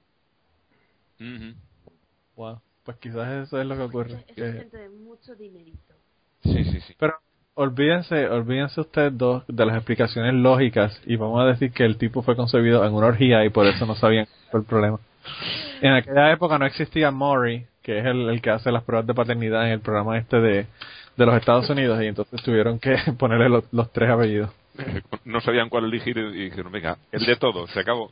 Wow, 2.36 2.60
Pues 2.84 2.98
quizás 2.98 3.48
eso 3.48 3.60
es 3.60 3.66
lo 3.68 3.76
que 3.76 3.82
ocurre. 3.84 4.14
Es 4.28 4.36
que- 4.36 4.54
gente 4.54 4.78
de 4.78 4.90
mucho 4.90 5.36
dinerito. 5.36 5.94
Sí, 6.44 6.64
sí, 6.66 6.80
sí. 6.82 6.94
Pero 7.00 7.16
olvídense, 7.56 8.28
olvídense 8.30 8.82
ustedes 8.82 9.18
dos 9.18 9.44
de 9.48 9.66
las 9.66 9.76
explicaciones 9.78 10.34
lógicas 10.34 11.02
y 11.06 11.16
vamos 11.16 11.42
a 11.42 11.46
decir 11.46 11.72
que 11.72 11.86
el 11.86 11.98
tipo 11.98 12.22
fue 12.22 12.36
concebido 12.36 12.86
en 12.86 12.94
una 12.94 13.08
orgía 13.08 13.46
y 13.46 13.50
por 13.50 13.66
eso 13.66 13.86
no 13.86 13.96
sabían 13.96 14.26
cuál 14.26 14.50
fue 14.52 14.60
el 14.60 14.66
problema. 14.66 15.00
En 15.82 15.94
aquella 15.94 16.32
época 16.32 16.58
no 16.60 16.66
existía 16.66 17.10
Maury, 17.12 17.66
que 17.86 18.00
es 18.00 18.06
el, 18.06 18.28
el 18.30 18.42
que 18.42 18.50
hace 18.50 18.72
las 18.72 18.84
pruebas 18.84 19.06
de 19.06 19.14
paternidad 19.14 19.68
en 19.68 19.74
el 19.74 19.80
programa 19.80 20.18
este 20.18 20.42
de, 20.42 20.66
de 21.16 21.26
los 21.26 21.36
Estados 21.36 21.70
Unidos 21.70 22.02
y 22.02 22.08
entonces 22.08 22.42
tuvieron 22.42 22.80
que 22.80 22.98
ponerle 23.20 23.48
los, 23.48 23.72
los 23.72 23.92
tres 23.92 24.10
apellidos. 24.10 24.50
No 25.24 25.40
sabían 25.40 25.70
cuál 25.70 25.86
elegir 25.86 26.18
y 26.18 26.46
dijeron, 26.50 26.72
venga, 26.72 26.98
el 27.12 27.24
de 27.24 27.36
todo, 27.36 27.68
se 27.68 27.80
acabó. 27.80 28.10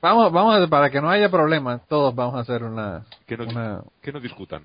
Vamos, 0.00 0.32
vamos 0.32 0.54
a, 0.54 0.68
para 0.68 0.88
que 0.88 1.00
no 1.00 1.10
haya 1.10 1.28
problema, 1.28 1.80
todos 1.88 2.14
vamos 2.14 2.36
a 2.36 2.40
hacer 2.40 2.62
una, 2.62 3.02
Que 3.26 3.36
no, 3.36 3.44
una 3.44 3.80
que 4.00 4.12
no 4.12 4.20
discutan. 4.20 4.62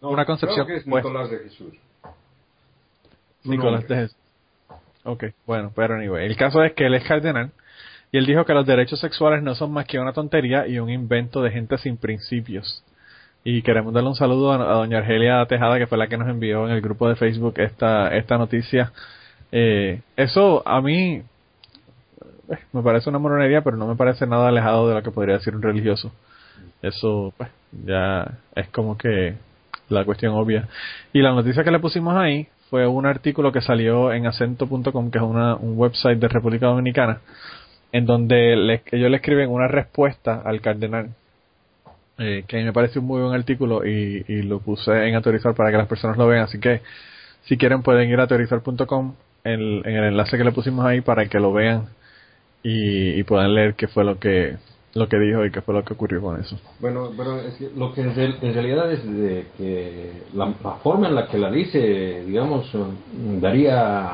No, 0.00 0.10
Una 0.10 0.24
concepción 0.24 0.64
creo 0.64 0.78
que 0.78 0.80
es 0.80 0.86
opuesta. 0.86 1.08
Nicolás 1.10 1.30
de 1.30 1.38
Jesús. 1.40 1.74
Nicolás 3.44 3.86
de 3.86 3.96
Jesús. 3.96 4.16
Ok, 5.04 5.24
bueno, 5.46 5.72
pero 5.76 5.96
anyway, 5.96 6.26
el 6.26 6.36
caso 6.36 6.62
es 6.62 6.72
que 6.72 6.86
él 6.86 6.94
es 6.94 7.04
cardenal 7.04 7.50
y 8.12 8.16
él 8.16 8.24
dijo 8.24 8.46
que 8.46 8.54
los 8.54 8.64
derechos 8.64 8.98
sexuales 8.98 9.42
no 9.42 9.54
son 9.54 9.72
más 9.72 9.86
que 9.86 9.98
una 9.98 10.14
tontería 10.14 10.66
y 10.66 10.78
un 10.78 10.88
invento 10.88 11.42
de 11.42 11.50
gente 11.50 11.76
sin 11.76 11.98
principios. 11.98 12.82
Y 13.50 13.62
queremos 13.62 13.94
darle 13.94 14.10
un 14.10 14.14
saludo 14.14 14.52
a, 14.52 14.58
doña 14.58 14.98
Argelia 14.98 15.46
Tejada, 15.46 15.78
que 15.78 15.86
fue 15.86 15.96
la 15.96 16.06
que 16.06 16.18
nos 16.18 16.28
envió 16.28 16.66
en 16.66 16.72
el 16.72 16.82
grupo 16.82 17.08
de 17.08 17.16
Facebook 17.16 17.54
esta, 17.56 18.14
esta 18.14 18.36
noticia. 18.36 18.92
Eh, 19.50 20.02
eso 20.18 20.62
a 20.68 20.82
mí 20.82 21.22
eh, 22.50 22.58
me 22.74 22.82
parece 22.82 23.08
una 23.08 23.18
moronería, 23.18 23.62
pero 23.62 23.78
no 23.78 23.86
me 23.86 23.96
parece 23.96 24.26
nada 24.26 24.48
alejado 24.48 24.86
de 24.86 24.96
lo 24.96 25.02
que 25.02 25.10
podría 25.12 25.36
decir 25.36 25.56
un 25.56 25.62
religioso. 25.62 26.12
Eso, 26.82 27.32
pues, 27.38 27.48
ya 27.86 28.34
es 28.54 28.68
como 28.68 28.98
que 28.98 29.36
la 29.88 30.04
cuestión 30.04 30.34
obvia. 30.34 30.68
Y 31.14 31.22
la 31.22 31.32
noticia 31.32 31.64
que 31.64 31.70
le 31.70 31.78
pusimos 31.78 32.14
ahí 32.16 32.48
fue 32.68 32.86
un 32.86 33.06
artículo 33.06 33.50
que 33.50 33.62
salió 33.62 34.12
en 34.12 34.26
acento.com, 34.26 35.10
que 35.10 35.16
es 35.16 35.24
una, 35.24 35.56
un 35.56 35.78
website 35.78 36.18
de 36.18 36.28
República 36.28 36.66
Dominicana, 36.66 37.22
en 37.92 38.04
donde 38.04 38.52
ellos 38.52 39.10
le 39.10 39.16
escriben 39.16 39.48
una 39.48 39.68
respuesta 39.68 40.42
al 40.44 40.60
cardenal, 40.60 41.14
eh, 42.18 42.44
que 42.46 42.56
a 42.56 42.58
mí 42.60 42.64
me 42.64 42.72
pareció 42.72 43.00
un 43.00 43.06
muy 43.06 43.20
buen 43.22 43.34
artículo 43.34 43.86
y, 43.86 44.24
y 44.28 44.42
lo 44.42 44.60
puse 44.60 45.08
en 45.08 45.14
autorizar 45.14 45.54
para 45.54 45.70
que 45.70 45.76
las 45.78 45.86
personas 45.88 46.16
lo 46.16 46.26
vean. 46.26 46.44
Así 46.44 46.58
que, 46.60 46.82
si 47.44 47.56
quieren, 47.56 47.82
pueden 47.82 48.08
ir 48.10 48.18
a 48.18 48.22
autorizar.com 48.22 49.14
en, 49.44 49.60
en 49.86 49.96
el 49.96 50.04
enlace 50.04 50.36
que 50.36 50.44
le 50.44 50.52
pusimos 50.52 50.84
ahí 50.84 51.00
para 51.00 51.26
que 51.28 51.38
lo 51.40 51.52
vean 51.52 51.86
y, 52.62 53.10
y 53.18 53.22
puedan 53.24 53.54
leer 53.54 53.74
qué 53.74 53.88
fue 53.88 54.04
lo 54.04 54.18
que 54.18 54.56
lo 54.94 55.06
que 55.08 55.18
dijo 55.18 55.44
y 55.44 55.50
qué 55.52 55.60
fue 55.60 55.74
lo 55.74 55.84
que 55.84 55.92
ocurrió 55.92 56.20
con 56.20 56.40
eso. 56.40 56.58
Bueno, 56.80 57.10
pero 57.16 57.38
es 57.40 57.54
que 57.54 57.68
lo 57.76 57.92
que 57.92 58.00
en, 58.00 58.14
real- 58.16 58.38
en 58.42 58.54
realidad 58.54 58.90
es 58.90 59.04
de 59.04 59.46
que 59.56 60.12
la, 60.34 60.52
la 60.64 60.72
forma 60.82 61.08
en 61.08 61.14
la 61.14 61.28
que 61.28 61.38
la 61.38 61.50
dice, 61.52 62.24
digamos, 62.26 62.72
daría 63.40 64.10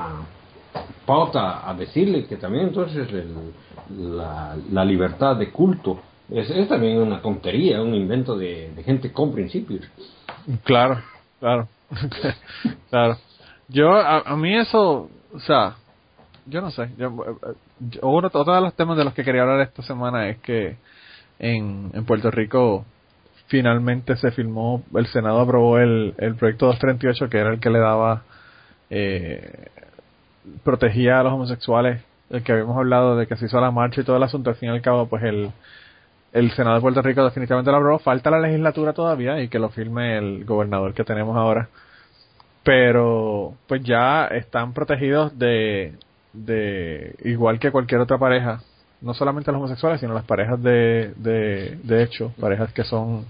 pauta 1.07 1.69
a 1.69 1.75
decirle 1.75 2.27
que 2.27 2.37
también 2.37 2.67
entonces 2.69 3.09
el- 3.13 4.17
la, 4.17 4.57
la 4.73 4.85
libertad 4.85 5.37
de 5.37 5.51
culto 5.51 6.01
es, 6.31 6.69
también 6.69 6.99
una 6.99 7.21
tontería, 7.21 7.83
un 7.83 7.95
invento 7.95 8.37
de, 8.37 8.71
gente 8.85 9.13
con 9.13 9.33
principios. 9.33 9.85
Claro, 10.65 11.01
claro, 11.41 11.69
claro. 12.91 13.17
Yo, 13.69 13.95
a, 13.95 14.21
a 14.21 14.37
mí 14.37 14.57
eso, 14.57 15.09
o 15.33 15.41
sea, 15.41 15.77
yo 16.47 16.61
no 16.61 16.71
sé. 16.71 16.91
Yo, 16.99 17.15
otro 18.03 18.45
de 18.45 18.61
los 18.61 18.75
temas 18.75 18.97
de 18.97 19.05
los 19.05 19.15
que 19.15 19.25
quería 19.25 19.43
hablar 19.43 19.61
esta 19.61 19.83
semana 19.83 20.29
es 20.29 20.39
que 20.39 20.77
en, 21.39 21.91
en 21.93 22.05
Puerto 22.05 22.31
Rico 22.31 22.85
finalmente 23.47 24.17
se 24.17 24.31
filmó, 24.31 24.83
el 24.95 25.07
Senado 25.07 25.41
aprobó 25.41 25.79
el, 25.79 26.15
el 26.19 26.35
proyecto 26.35 26.67
238 26.67 27.29
que 27.29 27.39
era 27.39 27.53
el 27.53 27.61
que 27.61 27.71
le 27.71 27.79
daba, 27.79 28.23
eh, 28.91 29.69
protegía 30.63 31.21
a 31.21 31.23
los 31.23 31.33
homosexuales, 31.33 32.03
el 32.31 32.43
que 32.43 32.53
habíamos 32.53 32.77
hablado 32.77 33.17
de 33.17 33.27
que 33.27 33.37
se 33.37 33.47
hizo 33.47 33.61
la 33.61 33.71
marcha 33.71 34.01
y 34.01 34.05
todo 34.05 34.17
el 34.17 34.23
asunto, 34.23 34.51
al 34.51 34.57
fin 34.57 34.71
y 34.71 34.73
al 34.73 34.83
cabo, 34.83 35.07
pues 35.07 35.23
el, 35.25 35.51
el 36.35 36.51
Senado 36.51 36.75
de 36.75 36.83
Puerto 36.83 37.01
Rico 37.01 37.25
definitivamente 37.25 37.71
lo 37.71 37.79
aprobó. 37.79 37.99
Falta 38.01 38.31
la 38.31 38.41
legislatura 38.41 38.93
todavía 38.93 39.41
y 39.41 39.49
que 39.49 39.59
lo 39.59 39.71
firme 39.71 40.19
el 40.19 40.45
gobernador 40.45 40.93
que 40.93 41.05
tenemos 41.05 41.37
ahora. 41.37 41.69
Pero 42.63 43.55
pues 43.67 43.83
ya 43.85 44.27
están 44.27 44.75
protegidos 44.75 45.39
de, 45.39 45.95
de 46.33 47.15
igual 47.25 47.59
que 47.59 47.71
cualquier 47.71 48.01
otra 48.01 48.19
pareja, 48.19 48.61
no 49.01 49.15
solamente 49.15 49.53
los 49.53 49.59
homosexuales, 49.61 50.01
sino 50.01 50.13
las 50.13 50.25
parejas 50.25 50.63
de, 50.63 51.15
de, 51.17 51.79
de 51.83 52.03
hecho, 52.03 52.33
parejas 52.41 52.73
que 52.73 52.85
son 52.85 53.27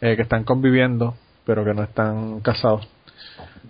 eh, 0.00 0.16
que 0.16 0.22
están 0.22 0.44
conviviendo 0.44 1.14
pero 1.44 1.64
que 1.64 1.74
no 1.74 1.82
están 1.82 2.40
casados. 2.40 2.88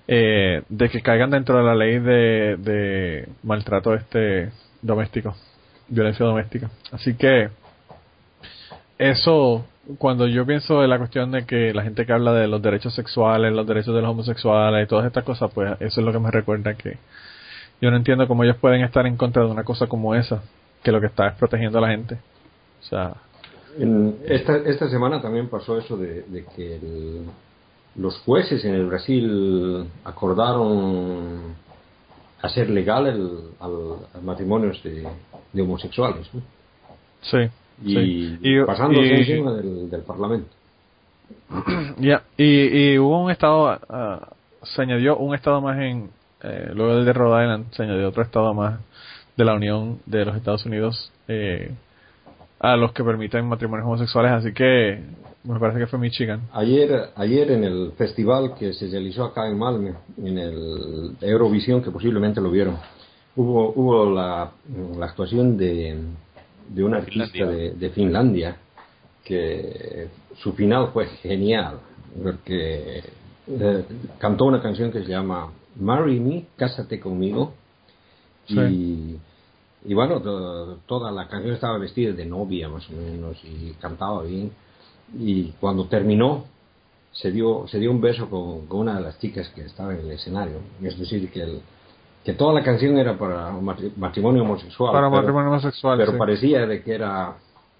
Eh, 0.06 0.62
de 0.68 0.88
que 0.90 1.00
caigan 1.00 1.30
dentro 1.30 1.56
de 1.56 1.64
la 1.64 1.74
ley 1.74 1.98
de, 1.98 2.56
de 2.58 3.28
maltrato 3.42 3.94
este 3.94 4.50
doméstico, 4.82 5.34
violencia 5.88 6.26
doméstica. 6.26 6.70
Así 6.92 7.14
que 7.14 7.48
eso 9.00 9.64
cuando 9.98 10.26
yo 10.28 10.44
pienso 10.46 10.84
en 10.84 10.90
la 10.90 10.98
cuestión 10.98 11.32
de 11.32 11.44
que 11.46 11.72
la 11.74 11.82
gente 11.82 12.04
que 12.06 12.12
habla 12.12 12.32
de 12.34 12.46
los 12.46 12.60
derechos 12.62 12.94
sexuales, 12.94 13.52
los 13.52 13.66
derechos 13.66 13.94
de 13.94 14.02
los 14.02 14.10
homosexuales 14.10 14.84
y 14.84 14.88
todas 14.88 15.06
estas 15.06 15.24
cosas, 15.24 15.50
pues 15.52 15.72
eso 15.80 16.00
es 16.00 16.06
lo 16.06 16.12
que 16.12 16.18
me 16.20 16.30
recuerda 16.30 16.74
que 16.74 16.98
yo 17.80 17.90
no 17.90 17.96
entiendo 17.96 18.28
cómo 18.28 18.44
ellos 18.44 18.56
pueden 18.58 18.82
estar 18.82 19.06
en 19.06 19.16
contra 19.16 19.42
de 19.44 19.50
una 19.50 19.64
cosa 19.64 19.86
como 19.86 20.14
esa, 20.14 20.42
que 20.82 20.92
lo 20.92 21.00
que 21.00 21.06
está 21.06 21.28
es 21.28 21.34
protegiendo 21.34 21.78
a 21.78 21.80
la 21.80 21.88
gente. 21.88 22.14
O 22.80 22.84
sea, 22.84 23.14
En 23.78 24.16
esta, 24.26 24.56
esta 24.58 24.88
semana 24.90 25.20
también 25.22 25.48
pasó 25.48 25.78
eso 25.78 25.96
de, 25.96 26.22
de 26.22 26.44
que 26.54 26.76
el- 26.76 27.24
los 27.96 28.18
jueces 28.20 28.64
en 28.64 28.74
el 28.74 28.86
Brasil 28.86 29.86
acordaron 30.04 31.54
hacer 32.42 32.70
legal 32.70 33.06
el, 33.06 33.38
al, 33.60 33.72
al 34.14 34.22
matrimonios 34.22 34.82
de, 34.82 35.06
de 35.52 35.62
homosexuales 35.62 36.28
¿no? 36.32 36.40
sí. 37.22 37.38
Y, 37.84 37.94
sí. 38.42 38.54
pasándose 38.66 39.06
y- 39.06 39.10
encima 39.20 39.52
del, 39.54 39.90
del 39.90 40.02
Parlamento. 40.02 40.48
Ya, 41.98 42.22
y, 42.36 42.92
y 42.92 42.98
hubo 42.98 43.22
un 43.22 43.30
estado, 43.30 43.68
ah, 43.88 44.28
se 44.62 44.82
añadió 44.82 45.16
un 45.16 45.34
estado 45.34 45.60
más 45.60 45.78
en, 45.78 46.10
eh, 46.42 46.70
luego 46.74 46.96
del 46.96 47.04
de 47.04 47.12
Rhode 47.12 47.42
Island, 47.44 47.72
se 47.72 47.82
añadió 47.82 48.08
otro 48.08 48.22
estado 48.22 48.54
más 48.54 48.80
de 49.36 49.44
la 49.44 49.54
Unión 49.54 49.98
de 50.06 50.24
los 50.24 50.36
Estados 50.36 50.64
Unidos 50.66 51.12
eh, 51.28 51.70
a 52.58 52.76
los 52.76 52.92
que 52.92 53.02
permiten 53.04 53.46
matrimonios 53.48 53.86
homosexuales, 53.86 54.32
así 54.32 54.52
que 54.52 55.00
me 55.44 55.58
parece 55.58 55.78
que 55.80 55.86
fue 55.86 55.98
Michigan. 55.98 56.40
Ayer, 56.52 57.10
ayer 57.16 57.50
en 57.52 57.64
el 57.64 57.92
festival 57.96 58.54
que 58.58 58.72
se 58.74 58.88
realizó 58.88 59.24
acá 59.24 59.48
en 59.48 59.58
Malmö, 59.58 59.92
en 60.22 60.38
el 60.38 61.16
Eurovisión, 61.22 61.82
que 61.82 61.90
posiblemente 61.90 62.40
lo 62.40 62.50
vieron, 62.50 62.76
hubo, 63.36 63.72
hubo 63.74 64.10
la, 64.14 64.50
la 64.98 65.06
actuación 65.06 65.56
de, 65.56 65.96
de 66.74 66.84
un 66.84 66.94
artista 66.94 67.26
Finlandia. 67.30 67.56
de, 67.56 67.70
de 67.74 67.90
Finlandia, 67.90 68.56
que 69.24 70.08
su 70.42 70.52
final 70.52 70.90
fue 70.92 71.06
genial, 71.22 71.78
porque 72.22 73.02
eh, 73.48 73.84
cantó 74.18 74.44
una 74.46 74.62
canción 74.62 74.90
que 74.90 75.02
se 75.02 75.08
llama 75.08 75.52
Marry 75.78 76.18
Me, 76.20 76.46
Cásate 76.56 76.98
conmigo, 77.00 77.52
y, 78.48 79.16
y 79.84 79.94
bueno, 79.94 80.20
to- 80.20 80.78
toda 80.86 81.12
la 81.12 81.28
canción 81.28 81.54
estaba 81.54 81.78
vestida 81.78 82.12
de 82.12 82.26
novia 82.26 82.68
más 82.68 82.88
o 82.90 82.92
menos 82.92 83.36
y 83.44 83.72
cantaba 83.80 84.22
bien. 84.22 84.50
Y 85.18 85.52
cuando 85.60 85.86
terminó, 85.86 86.44
se 87.12 87.30
dio, 87.32 87.66
se 87.68 87.78
dio 87.78 87.90
un 87.90 88.00
beso 88.00 88.28
con, 88.30 88.66
con 88.66 88.80
una 88.80 88.96
de 88.96 89.02
las 89.02 89.18
chicas 89.18 89.48
que 89.50 89.62
estaba 89.62 89.92
en 89.94 90.00
el 90.00 90.10
escenario. 90.12 90.58
Es 90.82 90.98
decir, 90.98 91.30
que, 91.30 91.42
el, 91.42 91.60
que 92.24 92.32
toda 92.34 92.52
la 92.54 92.62
canción 92.62 92.98
era 92.98 93.16
para 93.16 93.50
matrimonio 93.96 94.42
homosexual. 94.42 94.92
Para 94.92 95.08
pero, 95.08 95.20
matrimonio 95.20 95.50
homosexual, 95.50 95.98
pero 95.98 96.12
sí. 96.12 96.18
parecía 96.18 96.66
de 96.66 96.82
que 96.82 96.94
era 96.94 97.34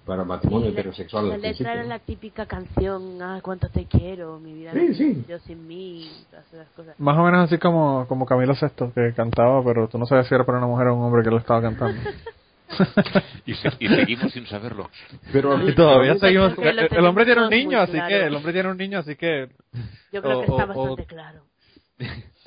para 0.06 0.24
matrimonio 0.24 0.68
Sí, 0.68 0.74
la- 0.74 0.80
heterosexual 0.80 1.28
La 1.28 1.34
al 1.34 1.42
letra 1.42 1.72
era 1.74 1.84
la 1.84 1.98
típica 1.98 2.46
canción, 2.46 3.20
ah, 3.22 3.38
cuánto 3.42 3.68
te 3.68 3.84
quiero, 3.84 4.38
mi 4.40 4.54
vida 4.54 4.72
Sí, 4.72 4.94
sí. 4.94 5.24
yo 5.28 5.38
sin 5.40 5.68
mí, 5.68 6.10
todas 6.30 6.52
esas 6.52 6.68
cosas. 6.70 6.98
Más 6.98 7.16
o 7.18 7.22
menos 7.22 7.44
así 7.44 7.58
como, 7.58 8.06
como 8.08 8.24
Camilo 8.26 8.54
Sesto, 8.54 8.92
que 8.94 9.12
cantaba, 9.14 9.62
pero 9.62 9.88
tú 9.88 9.98
no 9.98 10.06
sabes 10.06 10.26
si 10.26 10.34
era 10.34 10.44
para 10.44 10.58
una 10.58 10.66
mujer 10.66 10.88
o 10.88 10.96
un 10.96 11.04
hombre 11.04 11.22
que 11.22 11.30
lo 11.30 11.36
estaba 11.38 11.60
cantando. 11.62 12.00
Y, 13.46 13.54
se- 13.54 13.68
y 13.80 13.88
seguimos 13.88 14.32
sin 14.32 14.46
saberlo. 14.46 14.88
Pero 15.32 15.68
y 15.68 15.74
todavía 15.74 16.16
seguimos. 16.18 16.56
El, 16.56 16.78
el 16.78 17.04
hombre 17.04 17.24
tiene 17.24 17.42
un 17.42 17.50
niño, 17.50 17.80
así 17.80 17.92
claro. 17.92 18.08
que 18.08 18.26
el 18.26 18.34
hombre 18.36 18.52
tiene 18.52 18.70
un 18.70 18.76
niño, 18.76 18.98
así 19.00 19.16
que 19.16 19.48
Yo 20.12 20.22
creo 20.22 20.38
o- 20.38 20.40
que 20.42 20.46
está 20.52 20.64
o- 20.64 20.66
bastante 20.68 21.02
o- 21.02 21.06
claro. 21.06 21.40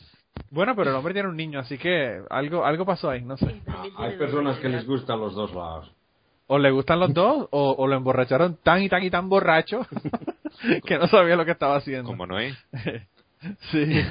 bueno, 0.49 0.75
pero 0.75 0.89
el 0.91 0.95
hombre 0.95 1.13
tiene 1.13 1.29
un 1.29 1.37
niño, 1.37 1.59
así 1.59 1.77
que 1.77 2.21
algo 2.29 2.65
algo 2.65 2.85
pasó 2.85 3.09
ahí, 3.09 3.23
no 3.23 3.37
sé. 3.37 3.61
Hay 3.97 4.17
personas 4.17 4.57
que 4.59 4.69
les 4.69 4.85
gustan 4.87 5.19
los 5.19 5.35
dos 5.35 5.53
lados. 5.53 5.91
O 6.47 6.59
le 6.59 6.71
gustan 6.71 6.99
los 6.99 7.13
dos, 7.13 7.47
o, 7.51 7.75
o 7.77 7.87
lo 7.87 7.95
emborracharon 7.95 8.57
tan 8.61 8.83
y 8.83 8.89
tan 8.89 9.01
y 9.03 9.09
tan 9.09 9.29
borracho 9.29 9.85
que 10.85 10.97
no 10.97 11.07
sabía 11.07 11.35
lo 11.35 11.45
que 11.45 11.51
estaba 11.51 11.77
haciendo. 11.77 12.07
Como 12.09 12.25
Noé. 12.27 12.55
Sí. 13.71 14.01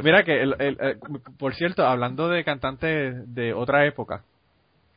Mira 0.00 0.22
que, 0.22 0.40
el, 0.40 0.54
el- 0.60 0.78
el- 0.80 0.98
por 1.40 1.54
cierto, 1.56 1.84
hablando 1.84 2.28
de 2.28 2.44
cantantes 2.44 3.34
de 3.34 3.52
otra 3.52 3.84
época, 3.84 4.22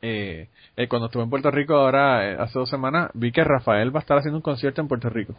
eh, 0.04 0.48
eh, 0.78 0.88
cuando 0.88 1.08
estuve 1.08 1.24
en 1.24 1.32
Puerto 1.32 1.50
Rico 1.50 1.74
ahora, 1.74 2.30
eh, 2.30 2.38
hace 2.40 2.60
dos 2.60 2.70
semanas, 2.70 3.10
vi 3.16 3.32
que 3.32 3.44
Rafael 3.44 3.94
va 3.96 3.98
a 4.00 4.02
estar 4.02 4.16
haciendo 4.20 4.38
un 4.38 4.44
concierto 4.44 4.82
en 4.82 4.88
Puerto 4.88 5.10
Rico. 5.10 5.34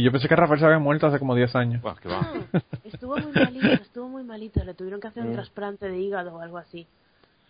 Y 0.00 0.02
yo 0.04 0.12
pensé 0.12 0.28
que 0.28 0.34
Rafael 0.36 0.58
se 0.58 0.64
había 0.66 0.78
muerto 0.78 1.06
hace 1.06 1.18
como 1.18 1.34
10 1.34 1.54
años. 1.56 1.82
Que 2.00 2.08
va. 2.08 2.20
No, 2.52 2.60
estuvo 2.84 3.16
muy 3.18 3.32
malito, 3.32 3.66
estuvo 3.68 4.08
muy 4.08 4.24
malito. 4.24 4.64
Le 4.64 4.72
tuvieron 4.74 4.98
que 5.00 5.08
hacer 5.08 5.24
un 5.24 5.34
trasplante 5.34 5.88
de 5.90 5.98
hígado 6.00 6.34
o 6.36 6.40
algo 6.40 6.56
así. 6.56 6.86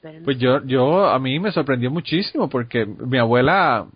Pero 0.02 0.18
no- 0.18 0.24
Pues 0.24 0.38
yo, 0.38 0.64
yo, 0.64 1.06
a 1.06 1.18
mí 1.20 1.38
me 1.38 1.52
sorprendió 1.52 1.90
muchísimo 1.92 2.48
porque 2.48 2.86
mi 2.86 3.18
abuela, 3.18 3.86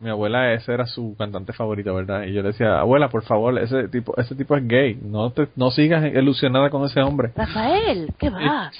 mi 0.00 0.10
abuela 0.10 0.52
ese 0.52 0.72
era 0.72 0.86
su 0.86 1.16
cantante 1.18 1.52
favorito, 1.52 1.92
¿verdad? 1.94 2.22
Y 2.24 2.32
yo 2.34 2.42
le 2.42 2.48
decía, 2.48 2.78
abuela, 2.78 3.08
por 3.08 3.24
favor, 3.24 3.58
ese 3.58 3.88
tipo, 3.88 4.14
ese 4.16 4.34
tipo 4.36 4.56
es 4.56 4.68
gay, 4.68 4.96
no 5.02 5.30
te, 5.30 5.48
no 5.56 5.70
sigas 5.72 6.04
ilusionada 6.04 6.70
con 6.70 6.84
ese 6.84 7.00
hombre. 7.00 7.32
Rafael, 7.34 8.12
¿qué 8.18 8.30
va? 8.30 8.70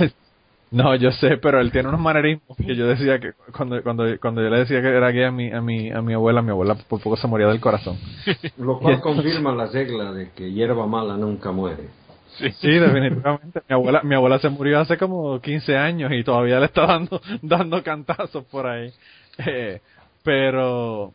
No, 0.74 0.96
yo 0.96 1.12
sé, 1.12 1.36
pero 1.36 1.60
él 1.60 1.70
tiene 1.70 1.88
unos 1.88 2.00
manerismos 2.00 2.56
que 2.56 2.74
yo 2.74 2.88
decía 2.88 3.20
que 3.20 3.30
cuando 3.56 3.80
cuando 3.84 4.04
cuando 4.20 4.42
yo 4.42 4.50
le 4.50 4.58
decía 4.58 4.82
que 4.82 4.88
era 4.88 5.12
gay 5.12 5.22
a 5.22 5.30
mi 5.30 5.52
a 5.52 5.60
mi 5.60 5.92
a 5.92 6.02
mi 6.02 6.14
abuela, 6.14 6.42
mi 6.42 6.50
abuela 6.50 6.74
por 6.74 7.00
poco 7.00 7.16
se 7.16 7.28
moría 7.28 7.46
del 7.46 7.60
corazón. 7.60 7.96
Lo 8.58 8.78
cual 8.80 9.00
confirma 9.00 9.54
la 9.54 9.66
regla 9.66 10.10
de 10.10 10.32
que 10.32 10.50
hierba 10.50 10.84
mala 10.88 11.16
nunca 11.16 11.52
muere. 11.52 11.90
Sí, 12.38 12.70
definitivamente. 12.70 13.62
Mi 13.68 13.74
abuela 13.74 14.02
mi 14.02 14.16
abuela 14.16 14.40
se 14.40 14.48
murió 14.48 14.80
hace 14.80 14.98
como 14.98 15.40
15 15.40 15.76
años 15.76 16.10
y 16.12 16.24
todavía 16.24 16.58
le 16.58 16.66
está 16.66 16.86
dando 16.86 17.20
dando 17.42 17.80
cantazos 17.84 18.44
por 18.46 18.66
ahí. 18.66 18.92
Eh, 19.46 19.80
pero 20.24 21.12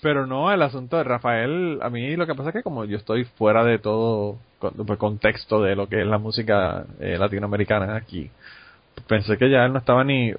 pero 0.00 0.24
no, 0.24 0.52
el 0.52 0.62
asunto 0.62 0.96
de 0.98 1.02
Rafael, 1.02 1.80
a 1.82 1.90
mí 1.90 2.14
lo 2.14 2.28
que 2.28 2.36
pasa 2.36 2.50
es 2.50 2.54
que 2.54 2.62
como 2.62 2.84
yo 2.84 2.96
estoy 2.96 3.24
fuera 3.24 3.64
de 3.64 3.80
todo 3.80 4.38
pues, 4.60 4.98
contexto 5.00 5.60
de 5.62 5.74
lo 5.74 5.88
que 5.88 6.00
es 6.00 6.06
la 6.06 6.18
música 6.18 6.86
eh, 7.00 7.18
latinoamericana 7.18 7.96
aquí, 7.96 8.30
pensé 9.06 9.36
que 9.38 9.50
ya 9.50 9.64
él 9.64 9.72
no 9.72 9.78
estaba 9.78 10.04
ni 10.04 10.28
y, 10.28 10.34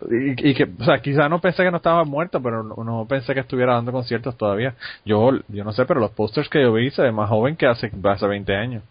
y 0.49 0.53
que 0.53 0.63
o 0.79 0.83
sea 0.85 0.99
quizá 1.01 1.27
no 1.29 1.39
pensé 1.39 1.63
que 1.63 1.71
no 1.71 1.77
estaba 1.77 2.03
muerto 2.03 2.41
pero 2.41 2.63
no, 2.63 2.75
no 2.83 3.05
pensé 3.07 3.33
que 3.33 3.39
estuviera 3.41 3.73
dando 3.75 3.91
conciertos 3.91 4.37
todavía 4.37 4.75
yo 5.05 5.31
yo 5.47 5.63
no 5.63 5.71
sé 5.73 5.85
pero 5.85 5.99
los 5.99 6.11
posters 6.11 6.49
que 6.49 6.61
yo 6.61 6.73
vi 6.73 6.89
se 6.91 7.01
ve 7.01 7.11
más 7.11 7.29
joven 7.29 7.55
que 7.55 7.67
hace 7.67 7.91
hace 8.03 8.27
20 8.27 8.55
años 8.55 8.83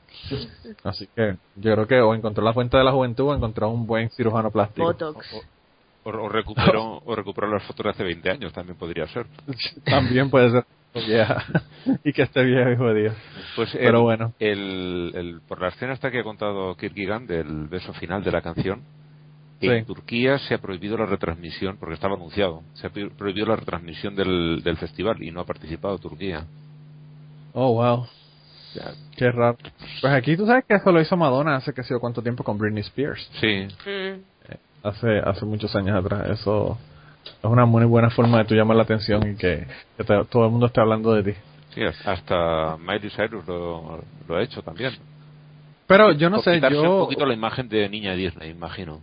así 0.85 1.09
que 1.15 1.37
yo 1.57 1.73
creo 1.75 1.87
que 1.87 2.01
o 2.01 2.15
encontró 2.15 2.45
la 2.45 2.53
fuente 2.53 2.77
de 2.77 2.85
la 2.85 2.93
juventud 2.93 3.29
o 3.29 3.35
encontró 3.35 3.71
un 3.71 3.87
buen 3.87 4.11
cirujano 4.11 4.51
plástico 4.51 4.87
Botox. 4.87 5.27
O, 6.05 6.11
o 6.11 6.29
recuperó, 6.29 6.99
o 7.05 7.15
recuperó 7.15 7.47
las 7.49 7.63
fotos 7.65 7.85
de 7.85 7.91
hace 7.91 8.05
20 8.05 8.31
años, 8.31 8.53
también 8.53 8.77
podría 8.79 9.07
ser. 9.09 9.27
también 9.85 10.31
puede 10.31 10.51
ser 10.51 10.65
y 12.05 12.13
que 12.13 12.23
esté 12.23 12.43
viejo 12.43 12.71
hijo 12.71 12.89
de 12.93 13.01
Dios 13.03 13.15
Pues 13.55 13.71
Pero 13.73 14.03
bueno. 14.03 14.33
el, 14.41 15.13
el- 15.15 15.41
por 15.47 15.61
la 15.61 15.69
escena 15.69 15.93
esta 15.93 16.11
que 16.11 16.19
ha 16.21 16.25
contado 16.25 16.75
Kierkegaard 16.77 17.23
del 17.23 17.69
beso 17.69 17.93
final 17.93 18.25
de 18.25 18.33
la 18.33 18.43
canción, 18.43 18.83
Sí. 19.61 19.69
en 19.69 19.85
Turquía 19.85 20.39
se 20.39 20.55
ha 20.55 20.59
prohibido 20.59 20.97
la 20.97 21.07
retransmisión, 21.07 21.77
porque 21.79 21.95
estaba 21.95 22.15
anunciado, 22.15 22.63
se 22.75 22.87
ha 22.87 22.91
prohibido 22.91 23.47
la 23.47 23.57
retransmisión 23.57 24.15
del, 24.17 24.63
del 24.65 24.77
festival 24.79 25.23
y 25.23 25.31
no 25.31 25.41
ha 25.41 25.45
participado 25.45 25.99
Turquía. 25.99 26.45
oh 27.53 27.75
wow 27.75 28.07
Ya, 28.75 28.93
qué 29.17 29.31
raro 29.31 29.59
pues 30.01 30.13
aquí 30.15 30.37
tú 30.37 30.47
sabes 30.47 30.65
que 30.65 30.75
eso 30.77 30.91
lo 30.93 31.01
hizo 31.01 31.17
Madonna 31.17 31.57
hace 31.57 31.73
que 31.75 31.83
sé 31.83 31.91
yo 31.95 32.01
cuánto 32.01 32.23
tiempo 32.23 32.43
con 32.45 32.57
Britney 32.57 32.83
Spears 32.83 33.29
Sí, 33.41 33.67
Mm. 33.87 34.21
hace 34.83 35.19
hace 35.19 35.45
muchos 35.45 35.75
años 35.77 35.95
atrás. 35.97 36.31
Eso 36.41 36.79
es 37.25 37.45
una 37.45 37.67
muy 37.67 37.85
buena 37.85 38.09
forma 38.11 38.39
de 38.39 38.45
tú 38.47 38.55
llamar 38.55 38.77
la 38.79 38.85
atención 38.85 39.33
y 39.33 39.37
que, 39.37 39.67
que 39.99 40.05
te- 40.05 40.25
todo 40.25 40.47
el 40.47 40.51
mundo 40.51 40.67
esté 40.67 40.81
hablando 40.81 41.13
de 41.13 41.33
ti. 41.33 41.39
sí, 41.75 41.83
hasta 42.07 42.79
Miley 42.79 43.11
Cyrus 43.11 43.47
lo, 43.47 44.03
lo 44.27 44.37
ha 44.37 44.43
hecho 44.43 44.63
también. 44.63 44.93
Pero 45.87 46.13
yo 46.13 46.31
no 46.31 46.37
Por 46.37 46.45
sé, 46.45 46.61
yo... 46.71 46.83
un 47.01 47.05
poquito 47.05 47.27
la 47.27 47.35
imagen 47.35 47.69
de 47.69 47.89
niña 47.91 48.15
Disney, 48.15 48.51
imagino. 48.51 49.01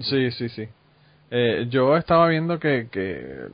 Sí, 0.00 0.30
sí, 0.30 0.48
sí. 0.48 0.68
Eh, 1.30 1.66
yo 1.70 1.96
estaba 1.96 2.28
viendo 2.28 2.58
que, 2.58 2.88
que 2.90 3.48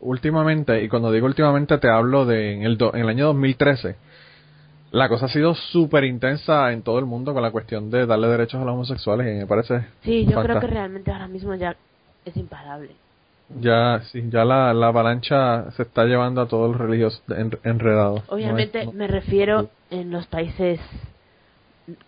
últimamente, 0.00 0.82
y 0.82 0.88
cuando 0.88 1.10
digo 1.10 1.26
últimamente 1.26 1.78
te 1.78 1.88
hablo 1.88 2.24
de 2.24 2.54
en 2.54 2.62
el, 2.62 2.76
do- 2.78 2.94
en 2.94 3.00
el 3.00 3.08
año 3.08 3.26
2013, 3.26 3.96
la 4.92 5.08
cosa 5.08 5.26
ha 5.26 5.28
sido 5.28 5.54
súper 5.54 6.04
intensa 6.04 6.72
en 6.72 6.82
todo 6.82 6.98
el 6.98 7.06
mundo 7.06 7.34
con 7.34 7.42
la 7.42 7.50
cuestión 7.50 7.90
de 7.90 8.06
darle 8.06 8.28
derechos 8.28 8.60
a 8.60 8.64
los 8.64 8.74
homosexuales 8.74 9.26
y 9.34 9.38
me 9.38 9.46
parece 9.46 9.80
Sí, 10.02 10.24
yo 10.26 10.42
creo 10.42 10.60
que 10.60 10.66
realmente 10.66 11.10
ahora 11.10 11.28
mismo 11.28 11.54
ya 11.54 11.76
es 12.24 12.36
imparable. 12.36 12.90
ya 13.60 14.00
sí 14.12 14.22
ya 14.28 14.44
la, 14.44 14.72
la 14.74 14.88
avalancha 14.88 15.70
se 15.72 15.82
está 15.82 16.04
llevando 16.04 16.40
a 16.40 16.46
todos 16.48 16.70
los 16.70 16.80
religiosos 16.80 17.22
en- 17.30 17.58
enredados 17.64 18.22
No 18.28 18.34
Obviamente 18.34 18.84
no- 18.84 18.92
me 18.92 19.06
refiero 19.08 19.70
en 19.90 20.10
los 20.10 20.26
países 20.26 20.80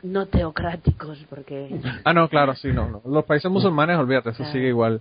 no 0.02 0.26
teocráticos, 0.26 1.24
porque 1.30 1.80
Ah, 2.04 2.12
no, 2.12 2.28
claro, 2.28 2.54
sí, 2.54 2.68
no, 2.72 2.88
no. 2.88 3.02
Los 3.04 3.24
países 3.24 3.50
musulmanes, 3.50 3.98
olvídate, 3.98 4.30
eso 4.30 4.38
Claro. 4.38 4.52
sigue 4.52 4.68
igual. 4.68 5.00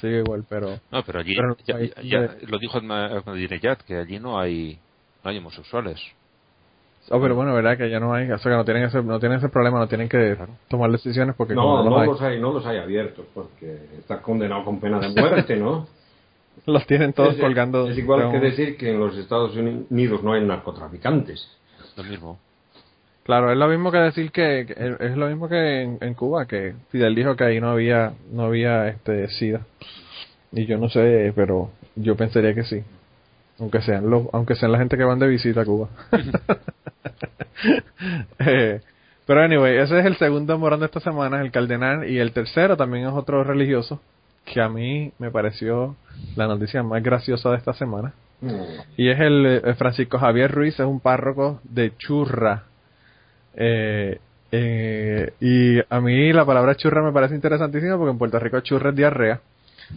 Sigue 0.00 0.18
igual, 0.20 0.44
pero. 0.48 0.78
No, 0.90 1.02
pero 1.04 1.20
allí, 1.20 1.34
Pero 1.36 1.56
ya, 2.02 2.36
lo 2.48 2.58
dijo 2.58 2.78
Ahmadinejad, 2.78 3.78
que 3.78 3.96
allí 3.98 4.18
no 4.18 4.38
hay, 4.38 4.78
no 5.22 5.30
hay 5.30 5.38
homosexuales. 5.38 6.00
Oh, 7.10 7.20
pero 7.20 7.34
bueno, 7.34 7.52
verdad 7.52 7.76
que 7.76 7.90
ya 7.90 7.98
no 8.00 8.14
hay. 8.14 8.30
O 8.30 8.38
sea, 8.38 8.52
que 8.52 8.56
no 8.56 8.64
tienen 8.64 8.84
ese, 8.84 9.02
no 9.02 9.18
tienen 9.18 9.38
ese 9.38 9.48
problema, 9.48 9.78
no 9.80 9.88
tienen 9.88 10.08
que 10.08 10.36
tomar 10.68 10.90
decisiones 10.92 11.34
porque. 11.36 11.54
como 11.54 11.78
No, 11.78 11.82
los 11.84 11.90
no 11.92 11.98
hay. 12.00 12.06
los 12.06 12.22
hay, 12.22 12.40
no 12.40 12.52
los 12.52 12.64
hay 12.64 12.78
abiertos 12.78 13.26
porque 13.34 13.86
está 13.98 14.22
condenado 14.22 14.64
con 14.64 14.78
pena 14.80 14.98
de 15.00 15.08
muerte, 15.08 15.56
¿no? 15.56 15.86
Los 16.66 16.86
tienen 16.86 17.12
todos 17.12 17.34
Es- 17.34 17.40
colgando. 17.40 17.88
Es 17.88 17.98
igual 17.98 18.30
que 18.30 18.36
un- 18.36 18.42
decir 18.42 18.76
que 18.76 18.90
en 18.90 19.00
los 19.00 19.16
Estados 19.16 19.56
Unidos 19.56 20.22
no 20.22 20.32
hay 20.34 20.44
narcotraficantes. 20.44 21.48
Lo 21.96 22.04
mismo. 22.04 22.38
Claro, 23.24 23.52
es 23.52 23.56
lo 23.56 23.68
mismo 23.68 23.92
que 23.92 23.98
decir 23.98 24.32
que, 24.32 24.66
que- 24.66 24.96
es 25.00 25.16
lo 25.16 25.28
mismo 25.28 25.48
que 25.48 25.82
en, 25.82 25.98
en 26.00 26.14
Cuba, 26.14 26.46
que 26.46 26.74
Fidel 26.90 27.14
dijo 27.14 27.36
que 27.36 27.44
ahí 27.44 27.60
no 27.60 27.70
había, 27.70 28.12
no 28.32 28.44
había 28.44 28.88
este 28.88 29.28
SIDA. 29.28 29.60
Y 30.52 30.66
yo 30.66 30.76
no 30.78 30.88
sé, 30.88 31.32
pero 31.36 31.70
yo 31.96 32.16
pensaría 32.16 32.54
que 32.54 32.64
sí. 32.64 32.82
Aunque 33.60 33.80
sean 33.82 34.10
los, 34.10 34.26
aunque 34.32 34.54
sean 34.56 34.72
la 34.72 34.78
gente 34.78 34.96
que 34.96 35.04
van 35.04 35.18
de 35.20 35.28
visita 35.28 35.60
a 35.62 35.64
Cuba. 35.64 35.88
Eh, 38.40 38.80
pero 39.26 39.42
anyway, 39.42 39.76
ese 39.78 39.98
es 40.00 40.04
el 40.06 40.16
segundo 40.16 40.58
morón 40.58 40.80
de 40.80 40.86
esta 40.86 40.98
semana, 41.00 41.40
el 41.40 41.52
cardenal, 41.52 42.08
y 42.10 42.18
el 42.18 42.32
tercero 42.32 42.76
también 42.76 43.06
es 43.06 43.12
otro 43.12 43.44
religioso, 43.44 44.00
que 44.44 44.60
a 44.60 44.68
mí 44.68 45.12
me 45.20 45.30
pareció 45.30 45.94
la 46.34 46.48
noticia 46.48 46.82
más 46.82 47.02
graciosa 47.02 47.50
de 47.50 47.56
esta 47.58 47.72
semana. 47.72 48.12
Y 48.96 49.08
es 49.10 49.20
el 49.20 49.46
eh, 49.64 49.74
Francisco 49.74 50.18
Javier 50.18 50.50
Ruiz, 50.50 50.74
es 50.80 50.86
un 50.86 50.98
párroco 50.98 51.60
de 51.62 51.96
Churra. 51.96 52.64
Eh, 53.56 54.18
eh, 54.50 55.32
y 55.40 55.78
a 55.88 56.00
mí 56.00 56.32
la 56.32 56.44
palabra 56.44 56.74
churra 56.74 57.02
me 57.02 57.12
parece 57.12 57.34
interesantísima 57.34 57.96
porque 57.96 58.12
en 58.12 58.18
Puerto 58.18 58.38
Rico 58.38 58.60
churra 58.60 58.90
es 58.90 58.96
diarrea. 58.96 59.40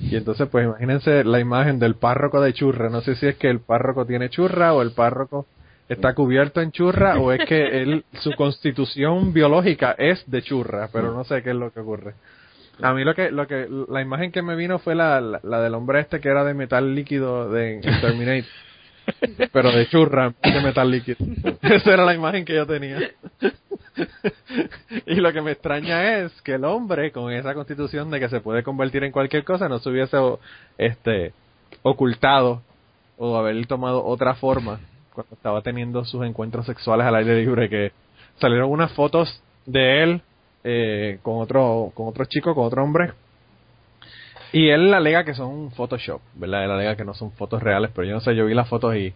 Y 0.02 0.16
entonces, 0.16 0.48
pues 0.50 0.66
imagínense 0.66 1.24
la 1.24 1.40
imagen 1.40 1.80
del 1.80 1.96
párroco 1.96 2.42
de 2.42 2.54
churra. 2.54 2.90
No 2.90 3.02
sé 3.02 3.16
si 3.16 3.28
es 3.28 3.36
que 3.36 3.50
el 3.50 3.60
párroco 3.60 4.06
tiene 4.06 4.30
churra 4.30 4.74
o 4.74 4.82
el 4.82 4.92
párroco 4.92 5.46
está 5.88 6.14
cubierto 6.14 6.62
en 6.62 6.72
churra 6.72 7.20
o 7.20 7.32
es 7.32 7.46
que 7.48 7.82
él, 7.82 8.04
su 8.20 8.32
constitución 8.34 9.34
biológica 9.34 9.96
es 9.98 10.24
de 10.30 10.42
churra, 10.42 10.90
pero 10.92 11.14
no 11.14 11.24
sé 11.24 11.44
qué 11.44 11.52
es 11.52 11.56
lo 11.56 11.72
que 11.72 11.80
ocurre. 11.80 12.16
A 12.82 12.94
mí 12.94 13.04
lo 13.04 13.16
que, 13.16 13.32
lo 13.32 13.48
que, 13.48 13.68
la 13.88 14.02
imagen 14.02 14.32
que 14.32 14.42
me 14.42 14.56
vino 14.56 14.80
fue 14.80 14.96
la, 14.96 15.22
la, 15.22 15.40
la 15.44 15.62
del 15.62 15.76
hombre 15.76 16.02
este 16.02 16.20
que 16.20 16.28
era 16.28 16.44
de 16.44 16.54
metal 16.54 16.94
líquido 16.94 17.50
de 17.50 17.80
Terminator. 18.02 18.50
Pero 19.52 19.72
de 19.72 19.88
churra, 19.88 20.34
de 20.42 20.62
metal 20.62 20.90
líquido. 20.90 21.18
Esa 21.62 21.94
era 21.94 22.06
la 22.06 22.14
imagen 22.14 22.46
que 22.46 22.56
yo 22.56 22.66
tenía. 22.66 23.12
y 25.06 25.16
lo 25.16 25.32
que 25.32 25.42
me 25.42 25.52
extraña 25.52 26.20
es 26.20 26.42
que 26.42 26.56
el 26.56 26.66
hombre, 26.66 27.12
con 27.12 27.32
esa 27.32 27.54
constitución 27.54 28.10
de 28.12 28.20
que 28.20 28.30
se 28.30 28.42
puede 28.42 28.64
convertir 28.64 29.04
en 29.04 29.12
cualquier 29.12 29.44
cosa, 29.44 29.70
no 29.70 29.80
se 29.80 29.90
hubiese 29.90 30.18
este, 30.78 31.34
ocultado 31.82 32.62
o 33.18 33.38
haber 33.38 33.66
tomado 33.68 34.04
otra 34.04 34.36
forma 34.36 34.80
cuando 35.14 35.36
estaba 35.36 35.62
teniendo 35.62 36.04
sus 36.04 36.26
encuentros 36.26 36.66
sexuales 36.66 37.08
al 37.08 37.16
aire 37.16 37.42
libre, 37.42 37.70
que 37.70 37.92
salieron 38.40 38.70
unas 38.70 38.92
fotos 38.94 39.42
de 39.66 40.04
él 40.04 40.22
eh, 40.64 41.20
con 41.22 41.42
otro 41.42 41.92
con 41.94 42.08
otro 42.08 42.26
chico, 42.26 42.54
con 42.54 42.66
otro 42.66 42.84
hombre. 42.84 43.14
Y 44.56 44.70
él 44.70 44.94
alega 44.94 45.26
que 45.26 45.34
son 45.34 45.70
Photoshop, 45.72 46.22
¿verdad? 46.36 46.64
Él 46.64 46.72
alega 46.72 46.96
que 46.96 47.04
no 47.04 47.14
son 47.14 47.34
fotos 47.34 47.62
reales, 47.62 47.92
pero 47.94 48.08
yo 48.08 48.14
no 48.14 48.22
sé, 48.22 48.34
yo 48.38 48.46
vi 48.46 48.54
las 48.54 48.70
fotos 48.70 48.96
y 48.96 49.14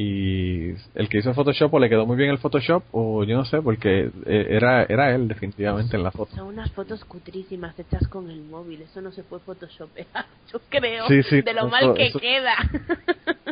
y 0.00 0.68
el 0.94 1.08
que 1.08 1.18
hizo 1.18 1.34
Photoshop 1.34 1.74
o 1.74 1.78
le 1.80 1.88
quedó 1.88 2.06
muy 2.06 2.16
bien 2.16 2.30
el 2.30 2.38
Photoshop 2.38 2.84
o 2.92 3.24
yo 3.24 3.36
no 3.36 3.44
sé, 3.44 3.60
porque 3.60 4.10
eh, 4.26 4.46
era 4.48 4.84
era 4.84 5.12
él 5.12 5.26
definitivamente 5.26 5.96
en 5.96 6.04
la 6.04 6.12
foto. 6.12 6.36
Son 6.36 6.46
unas 6.46 6.70
fotos 6.70 7.04
cutrísimas 7.04 7.76
hechas 7.76 8.06
con 8.06 8.30
el 8.30 8.44
móvil. 8.44 8.80
Eso 8.82 9.00
no 9.00 9.10
se 9.10 9.24
puede 9.24 9.42
photoshopear. 9.42 10.06
Yo 10.52 10.60
creo. 10.68 11.08
Sí, 11.08 11.24
sí, 11.24 11.42
de 11.42 11.52
lo 11.52 11.62
eso- 11.62 11.68
mal 11.70 11.94
que 11.94 12.06
eso- 12.06 12.20
queda. 12.20 12.54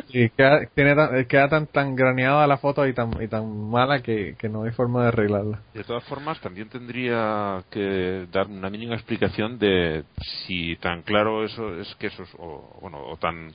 Y 0.09 0.29
queda, 0.29 0.61
tiene 0.73 0.95
tan, 0.95 1.25
queda 1.25 1.49
tan, 1.49 1.67
tan 1.67 1.93
graneada 1.97 2.47
la 2.47 2.57
foto 2.57 2.87
y 2.87 2.93
tan, 2.93 3.21
y 3.21 3.27
tan 3.27 3.69
mala 3.69 4.01
que, 4.01 4.35
que 4.39 4.47
no 4.47 4.63
hay 4.63 4.71
forma 4.71 5.01
de 5.01 5.07
arreglarla. 5.09 5.59
De 5.73 5.83
todas 5.83 6.05
formas, 6.05 6.39
también 6.39 6.69
tendría 6.69 7.61
que 7.69 8.25
dar 8.31 8.47
una 8.47 8.69
mínima 8.69 8.95
explicación 8.95 9.59
de 9.59 10.05
si 10.47 10.77
tan 10.77 11.01
claro 11.01 11.43
eso 11.43 11.77
es 11.77 11.93
que 11.95 12.07
eso 12.07 12.23
es, 12.23 12.29
o, 12.39 12.79
bueno, 12.81 12.99
o 13.05 13.17
tan 13.17 13.51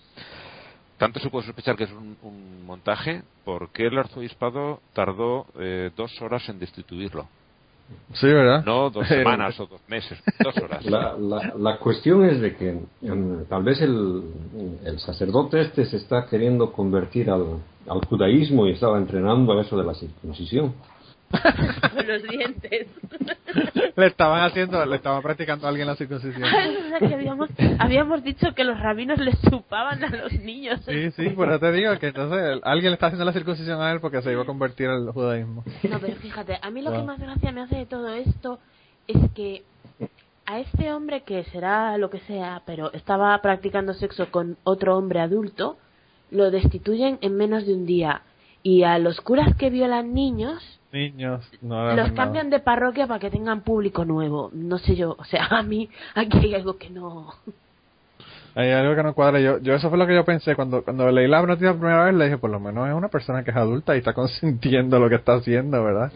tanto 0.98 1.20
se 1.20 1.31
puede 1.31 1.46
sospechar 1.46 1.76
que 1.76 1.85
es 1.85 1.92
un, 1.92 2.16
un 2.22 2.64
montaje, 2.64 3.22
¿por 3.44 3.70
qué 3.70 3.87
el 3.87 3.98
arzobispado 3.98 4.81
tardó 4.92 5.46
eh, 5.59 5.90
dos 5.96 6.20
horas 6.22 6.48
en 6.48 6.59
destituirlo? 6.59 7.26
Sí, 8.14 8.26
¿verdad? 8.26 8.64
No 8.64 8.90
dos 8.90 9.07
semanas 9.09 9.59
o 9.61 9.66
dos 9.66 9.81
meses, 9.88 10.18
dos 10.42 10.57
horas. 10.59 10.85
La, 10.87 11.14
la, 11.18 11.52
la 11.59 11.78
cuestión 11.78 12.24
es 12.24 12.40
de 12.40 12.57
que 12.57 12.81
em, 13.02 13.44
tal 13.46 13.62
vez 13.62 13.81
el, 13.81 14.22
el 14.85 14.98
sacerdote 15.00 15.61
este 15.61 15.85
se 15.87 15.96
está 15.96 16.26
queriendo 16.26 16.72
convertir 16.72 17.31
al, 17.31 17.59
al 17.88 18.05
judaísmo 18.07 18.66
y 18.66 18.72
estaba 18.72 18.98
entrenando 18.98 19.52
a 19.52 19.62
eso 19.62 19.76
de 19.76 19.85
la 19.85 19.94
circuncisión. 19.94 20.74
con 21.95 22.07
los 22.07 22.23
dientes. 22.23 22.88
Le 23.97 24.07
estaban 24.07 24.42
haciendo, 24.42 24.85
le 24.87 24.97
estaban 24.97 25.23
practicando 25.23 25.66
a 25.66 25.71
alguien 25.71 25.87
la 25.87 25.97
circuncisión. 25.97 26.49
Que 26.99 27.14
habíamos, 27.14 27.51
habíamos 27.79 28.25
dicho 28.25 28.55
que 28.55 28.64
los 28.64 28.81
rabinos 28.81 29.18
les 29.18 29.38
chupaban 29.42 30.03
a 30.03 30.09
los 30.09 30.33
niños. 30.33 30.81
Sí, 30.87 31.11
sí, 31.11 31.29
por 31.31 31.51
eso 31.51 31.59
te 31.59 31.73
digo 31.73 31.99
que 31.99 32.07
entonces 32.07 32.59
alguien 32.62 32.90
le 32.90 32.95
está 32.95 33.09
haciendo 33.09 33.27
la 33.27 33.35
circuncisión 33.35 33.83
a 33.83 33.92
él 33.92 34.01
porque 34.01 34.23
se 34.23 34.33
iba 34.33 34.42
a 34.42 34.47
convertir 34.47 34.88
al 34.88 35.11
judaísmo. 35.11 35.62
No, 35.83 35.99
pero 36.01 36.16
fíjate, 36.16 36.59
a 36.61 36.71
mí 36.71 36.81
lo 36.81 36.90
que 36.90 37.03
más 37.03 37.21
gracia 37.21 37.53
me 37.53 37.61
hace 37.61 37.77
de 37.77 37.87
todo 37.87 38.09
esto 38.14 38.59
es 39.07 39.31
que 39.35 39.62
a 40.47 40.59
este 40.59 40.92
hombre 40.92 41.23
que 41.23 41.45
será 41.45 41.97
lo 41.99 42.11
que 42.11 42.21
sea, 42.21 42.62
pero 42.66 42.92
estaba 42.92 43.37
practicando 43.42 43.95
sexo 43.95 44.31
con 44.31 44.57
otro 44.64 44.97
hombre 44.97 45.21
adulto, 45.21 45.77
lo 46.31 46.51
destituyen 46.51 47.18
en 47.21 47.37
menos 47.37 47.66
de 47.66 47.75
un 47.75 47.87
día. 47.87 48.23
Y 48.62 48.85
a 48.85 48.99
los 48.99 49.21
curas 49.21 49.55
que 49.57 49.71
violan 49.71 50.14
niños, 50.14 50.81
Niños, 50.92 51.50
no 51.62 51.94
los 51.94 52.12
cambian 52.12 52.50
de 52.50 52.61
parroquia 52.61 53.07
para 53.07 53.18
que 53.18 53.31
tengan 53.31 53.62
público 53.62 54.05
nuevo. 54.05 54.50
No 54.52 54.78
sé 54.78 54.94
yo, 54.94 55.16
o 55.18 55.24
sea, 55.24 55.46
a 55.50 55.62
mí 55.62 55.88
aquí 56.14 56.38
hay 56.38 56.55
algo 56.55 56.76
que 56.76 56.90
no... 56.90 57.33
Hay 58.55 58.70
algo 58.70 58.94
que 58.94 59.02
no 59.02 59.14
cuadra. 59.14 59.40
Yo, 59.40 59.59
yo 59.61 59.74
eso 59.74 59.88
fue 59.88 59.96
lo 59.96 60.07
que 60.07 60.14
yo 60.14 60.26
pensé 60.26 60.55
cuando 60.55 60.85
cuando 60.85 61.11
leí 61.11 61.26
la 61.26 61.40
noticia 61.40 61.70
por 61.70 61.81
primera 61.81 62.05
vez. 62.05 62.14
Le 62.14 62.24
dije, 62.26 62.37
por 62.37 62.50
lo 62.50 62.61
menos 62.61 62.87
es 62.87 62.94
una 62.94 63.09
persona 63.09 63.42
que 63.42 63.50
es 63.50 63.57
adulta 63.57 63.94
y 63.94 64.00
está 64.00 64.12
consintiendo 64.14 64.98
lo 64.98 65.09
que 65.09 65.14
está 65.14 65.35
haciendo, 65.35 65.83
¿verdad? 65.83 66.12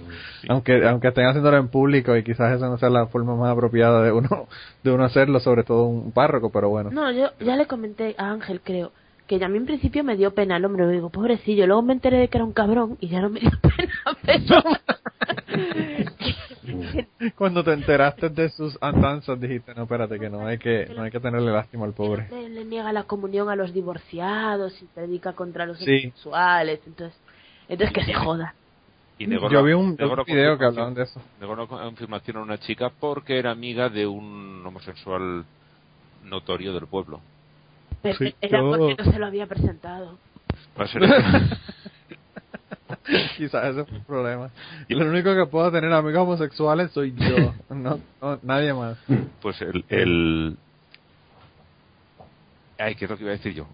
Aunque 0.48 0.86
aunque 0.86 1.08
estén 1.08 1.26
haciéndolo 1.26 1.56
en 1.56 1.68
público 1.68 2.14
y 2.14 2.22
quizás 2.22 2.54
esa 2.54 2.68
no 2.68 2.76
sea 2.76 2.90
la 2.90 3.06
forma 3.06 3.34
más 3.36 3.52
apropiada 3.52 4.02
de 4.02 4.12
uno 4.12 4.48
de 4.84 4.92
uno 4.92 5.04
hacerlo, 5.04 5.40
sobre 5.40 5.64
todo 5.64 5.84
un 5.84 6.12
párroco, 6.12 6.50
pero 6.50 6.68
bueno. 6.68 6.90
No, 6.90 7.10
yo 7.10 7.30
ya 7.40 7.56
le 7.56 7.66
comenté 7.66 8.14
a 8.18 8.30
Ángel, 8.30 8.60
creo, 8.62 8.92
que 9.26 9.44
a 9.44 9.48
mí 9.48 9.58
en 9.58 9.66
principio 9.66 10.04
me 10.04 10.16
dio 10.16 10.32
pena 10.34 10.56
el 10.56 10.64
hombre. 10.64 10.86
Me 10.86 10.92
digo, 10.92 11.10
pobrecillo. 11.10 11.66
Luego 11.66 11.82
me 11.82 11.92
enteré 11.92 12.18
de 12.18 12.28
que 12.28 12.38
era 12.38 12.44
un 12.44 12.52
cabrón 12.52 12.96
y 13.00 13.08
ya 13.08 13.20
no 13.20 13.30
me 13.30 13.40
dio 13.40 13.50
pena. 13.62 13.92
Pero... 14.22 14.56
Cuando 17.36 17.64
te 17.64 17.72
enteraste 17.72 18.28
de 18.30 18.48
sus 18.50 18.76
andanzas 18.80 19.40
dijiste, 19.40 19.74
no, 19.74 19.82
espérate, 19.84 20.18
que 20.18 20.28
no 20.28 20.46
hay 20.46 20.58
que 20.58 20.86
no 20.94 21.02
hay 21.02 21.10
que 21.10 21.20
tenerle 21.20 21.52
lástima 21.52 21.84
al 21.84 21.92
pobre. 21.92 22.28
Le, 22.30 22.48
le 22.48 22.64
niega 22.64 22.92
la 22.92 23.04
comunión 23.04 23.48
a 23.48 23.56
los 23.56 23.72
divorciados 23.72 24.80
y 24.82 24.86
predica 24.86 25.32
contra 25.32 25.66
los 25.66 25.78
Sí. 25.78 25.84
homosexuales. 25.84 26.80
Entonces, 26.86 27.18
entonces 27.68 27.94
que 27.94 28.04
se 28.04 28.14
joda. 28.14 28.54
Y 29.18 29.26
negó 29.26 29.48
Yo 29.50 29.62
vi 29.62 29.72
un, 29.72 29.96
negó 29.98 30.14
la 30.14 30.22
un 30.22 30.26
video 30.26 30.58
que 30.58 30.64
hablaban 30.66 30.94
de 30.94 31.04
eso. 31.04 31.20
negó 31.40 31.56
la 31.56 31.66
confirmación 31.66 32.36
a 32.38 32.42
una 32.42 32.58
chica 32.58 32.90
porque 33.00 33.38
era 33.38 33.50
amiga 33.50 33.88
de 33.88 34.06
un 34.06 34.62
homosexual 34.66 35.44
notorio 36.24 36.74
del 36.74 36.86
pueblo. 36.86 37.20
Pero 38.02 38.18
Sí, 38.18 38.34
era 38.40 38.58
yo- 38.60 38.70
porque 38.70 39.02
no 39.04 39.12
se 39.12 39.18
lo 39.18 39.26
había 39.26 39.46
presentado. 39.46 40.18
Va 40.78 40.84
a 40.84 40.88
ser 40.88 41.02
eso. 41.04 41.14
Quizás 43.36 43.64
ese 43.66 43.84
fue 43.84 43.98
el 43.98 44.04
problema. 44.04 44.50
Y 44.88 44.94
lo 44.94 45.06
único 45.06 45.34
que 45.34 45.46
puedo 45.46 45.70
tener 45.70 45.92
amigos 45.92 46.22
homosexuales 46.22 46.90
soy 46.92 47.14
yo, 47.16 47.54
no, 47.74 48.00
no 48.20 48.38
nadie 48.42 48.72
más. 48.74 48.98
pues 49.40 49.60
el, 49.62 49.84
el... 49.88 50.56
Ay, 52.78 52.94
¿qué 52.94 53.04
es 53.06 53.10
lo 53.10 53.16
que 53.16 53.22
iba 53.24 53.32
a 53.32 53.36
decir 53.36 53.54
yo? 53.54 53.66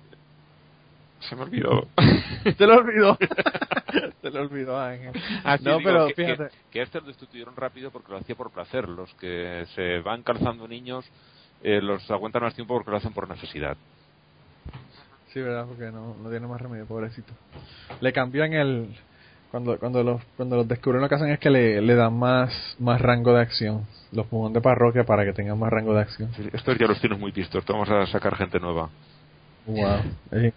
Se 1.20 1.37
me 1.37 1.42
olvidó. 1.42 1.87
Se 2.58 2.66
lo 2.66 2.76
olvidó. 2.78 3.18
Se 4.22 4.30
lo 4.30 4.40
olvidó 4.42 4.80
Ángel. 4.80 5.12
Ah, 5.44 5.56
sí, 5.58 5.64
no, 5.64 5.78
digo 5.78 5.90
pero 5.90 6.06
que, 6.08 6.14
que- 6.14 6.24
fíjate. 6.35 6.54
Que, 6.70 6.80
a 6.80 6.82
este 6.85 7.00
lo 7.00 7.06
destituyeron 7.06 7.54
rápido 7.56 7.90
porque 7.90 8.12
lo 8.12 8.18
hacía 8.18 8.35
por 8.35 8.50
placer. 8.50 8.88
Los 8.88 9.12
que 9.14 9.66
se 9.74 10.00
van 10.00 10.22
calzando 10.22 10.66
niños 10.66 11.04
eh, 11.62 11.80
los 11.80 12.08
aguantan 12.11 12.42
más 12.42 12.54
tiempo 12.54 12.74
porque 12.74 12.90
lo 12.90 12.96
hacen 12.96 13.12
por 13.12 13.28
necesidad. 13.28 13.76
Sí, 15.32 15.40
verdad, 15.40 15.66
porque 15.66 15.90
no, 15.90 16.14
no 16.22 16.30
tiene 16.30 16.46
más 16.46 16.60
remedio, 16.60 16.86
pobrecito. 16.86 17.32
Le 18.00 18.12
cambian 18.12 18.52
el 18.52 18.88
cuando 19.50 19.78
cuando 19.78 20.02
los 20.02 20.22
cuando 20.36 20.56
los 20.56 20.68
descubren 20.68 21.02
lo 21.02 21.08
que 21.08 21.14
hacen 21.14 21.28
es 21.28 21.38
que 21.38 21.50
le, 21.50 21.80
le 21.80 21.94
dan 21.94 22.14
más 22.14 22.76
más 22.78 23.00
rango 23.00 23.32
de 23.34 23.40
acción. 23.40 23.86
Los 24.12 24.26
pongan 24.26 24.52
de 24.52 24.60
parroquia 24.60 25.04
para 25.04 25.24
que 25.24 25.32
tengan 25.32 25.58
más 25.58 25.70
rango 25.70 25.94
de 25.94 26.00
acción. 26.00 26.30
Estos 26.52 26.78
ya 26.78 26.86
los 26.86 27.00
tienes 27.00 27.18
muy 27.18 27.32
vistos. 27.32 27.64
Vamos 27.66 27.88
a 27.90 28.06
sacar 28.06 28.36
gente 28.36 28.58
nueva. 28.60 28.90
Wow. 29.66 30.00
Eh, 30.32 30.52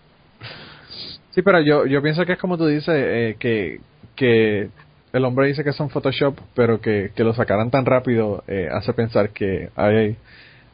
Sí, 1.36 1.42
pero 1.42 1.60
yo 1.60 1.86
yo 1.86 2.02
pienso 2.02 2.26
que 2.26 2.34
es 2.34 2.40
como 2.40 2.58
tú 2.58 2.66
dices 2.66 2.96
eh, 2.98 3.36
que 3.38 3.82
que 4.16 4.70
el 5.12 5.26
hombre 5.26 5.48
dice 5.48 5.66
que 5.66 5.74
son 5.74 5.90
Photoshop, 5.90 6.40
pero 6.56 6.80
que, 6.80 7.12
que 7.14 7.26
lo 7.26 7.34
sacaran 7.34 7.70
tan 7.72 7.86
rápido 7.86 8.44
eh, 8.48 8.70
hace 8.72 8.94
pensar 8.94 9.32
que 9.32 9.70
hay 9.76 10.16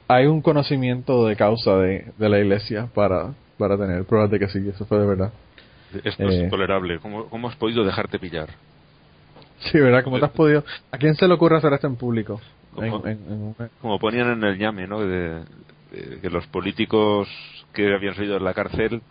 hay 0.07 0.27
un 0.27 0.41
conocimiento 0.41 1.25
de 1.25 1.35
causa 1.35 1.77
de, 1.77 2.05
de 2.15 2.29
la 2.29 2.37
iglesia 2.37 2.89
para 2.93 3.33
para 3.61 3.77
tener 3.77 4.03
pruebas 4.05 4.29
de 4.31 4.39
que 4.39 4.47
sí, 4.49 4.59
eso 4.67 4.85
fue 4.85 4.97
de 4.99 5.05
verdad. 5.05 5.31
Esto 6.03 6.23
Eh. 6.23 6.27
es 6.29 6.43
intolerable. 6.43 6.99
¿Cómo, 6.99 7.27
¿Cómo 7.29 7.47
has 7.47 7.55
podido 7.55 7.83
dejarte 7.85 8.17
pillar? 8.19 8.49
Sí, 9.59 9.79
¿verdad? 9.79 10.03
¿Cómo 10.03 10.17
te 10.19 10.25
has 10.25 10.31
podido? 10.31 10.63
¿A 10.91 10.97
quién 10.97 11.13
se 11.15 11.27
le 11.27 11.33
ocurre 11.35 11.57
hacer 11.57 11.71
esto 11.73 11.85
en 11.87 11.95
público? 11.95 12.41
¿Cómo? 12.73 13.05
En- 13.05 13.11
en- 13.19 13.25
en 13.27 13.41
un- 13.41 13.55
Como 13.81 13.99
ponían 13.99 14.31
en 14.31 14.43
el 14.43 14.57
llame, 14.57 14.87
¿no? 14.87 14.99
De, 15.01 15.43
de 15.91 16.19
que 16.21 16.29
los 16.31 16.47
políticos 16.47 17.27
que 17.73 17.93
habían 17.93 18.15
salido 18.15 18.33
de 18.35 18.39
la 18.39 18.53
cárcel 18.53 19.01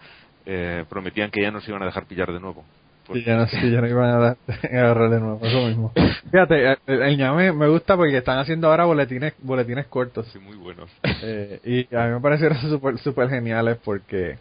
eh, 0.46 0.84
prometían 0.88 1.30
que 1.30 1.42
ya 1.42 1.50
no 1.52 1.60
se 1.60 1.70
iban 1.70 1.82
a 1.82 1.86
dejar 1.86 2.06
pillar 2.06 2.32
de 2.32 2.40
nuevo. 2.40 2.64
Sí, 3.12 3.24
ya 3.24 3.36
no, 3.36 3.46
sí, 3.46 3.70
ya 3.70 3.80
no 3.80 3.88
iban 3.88 4.10
a, 4.10 4.18
dar, 4.18 4.36
a 4.62 4.66
agarrar 4.66 5.10
de 5.10 5.20
nuevo, 5.20 5.40
eso 5.42 5.66
mismo. 5.66 5.92
Fíjate, 6.30 6.72
el, 6.86 7.02
el 7.02 7.16
ñame 7.16 7.52
me 7.52 7.68
gusta 7.68 7.96
porque 7.96 8.16
están 8.16 8.38
haciendo 8.38 8.68
ahora 8.68 8.84
boletines 8.84 9.34
boletines 9.42 9.86
cortos. 9.86 10.26
Sí, 10.32 10.38
muy 10.38 10.56
buenos. 10.56 10.90
Eh, 11.22 11.60
y 11.64 11.94
a 11.94 12.06
mí 12.06 12.14
me 12.14 12.20
parecieron 12.20 12.58
súper 12.70 12.98
super 12.98 13.28
geniales 13.28 13.78
porque 13.84 14.38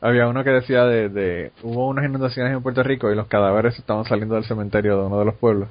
había 0.00 0.28
uno 0.28 0.44
que 0.44 0.50
decía 0.50 0.84
de, 0.84 1.08
de... 1.08 1.52
Hubo 1.62 1.88
unas 1.88 2.04
inundaciones 2.04 2.52
en 2.52 2.62
Puerto 2.62 2.82
Rico 2.82 3.10
y 3.10 3.16
los 3.16 3.26
cadáveres 3.26 3.78
estaban 3.78 4.04
saliendo 4.04 4.36
del 4.36 4.44
cementerio 4.44 4.98
de 4.98 5.06
uno 5.06 5.18
de 5.18 5.24
los 5.24 5.34
pueblos, 5.34 5.68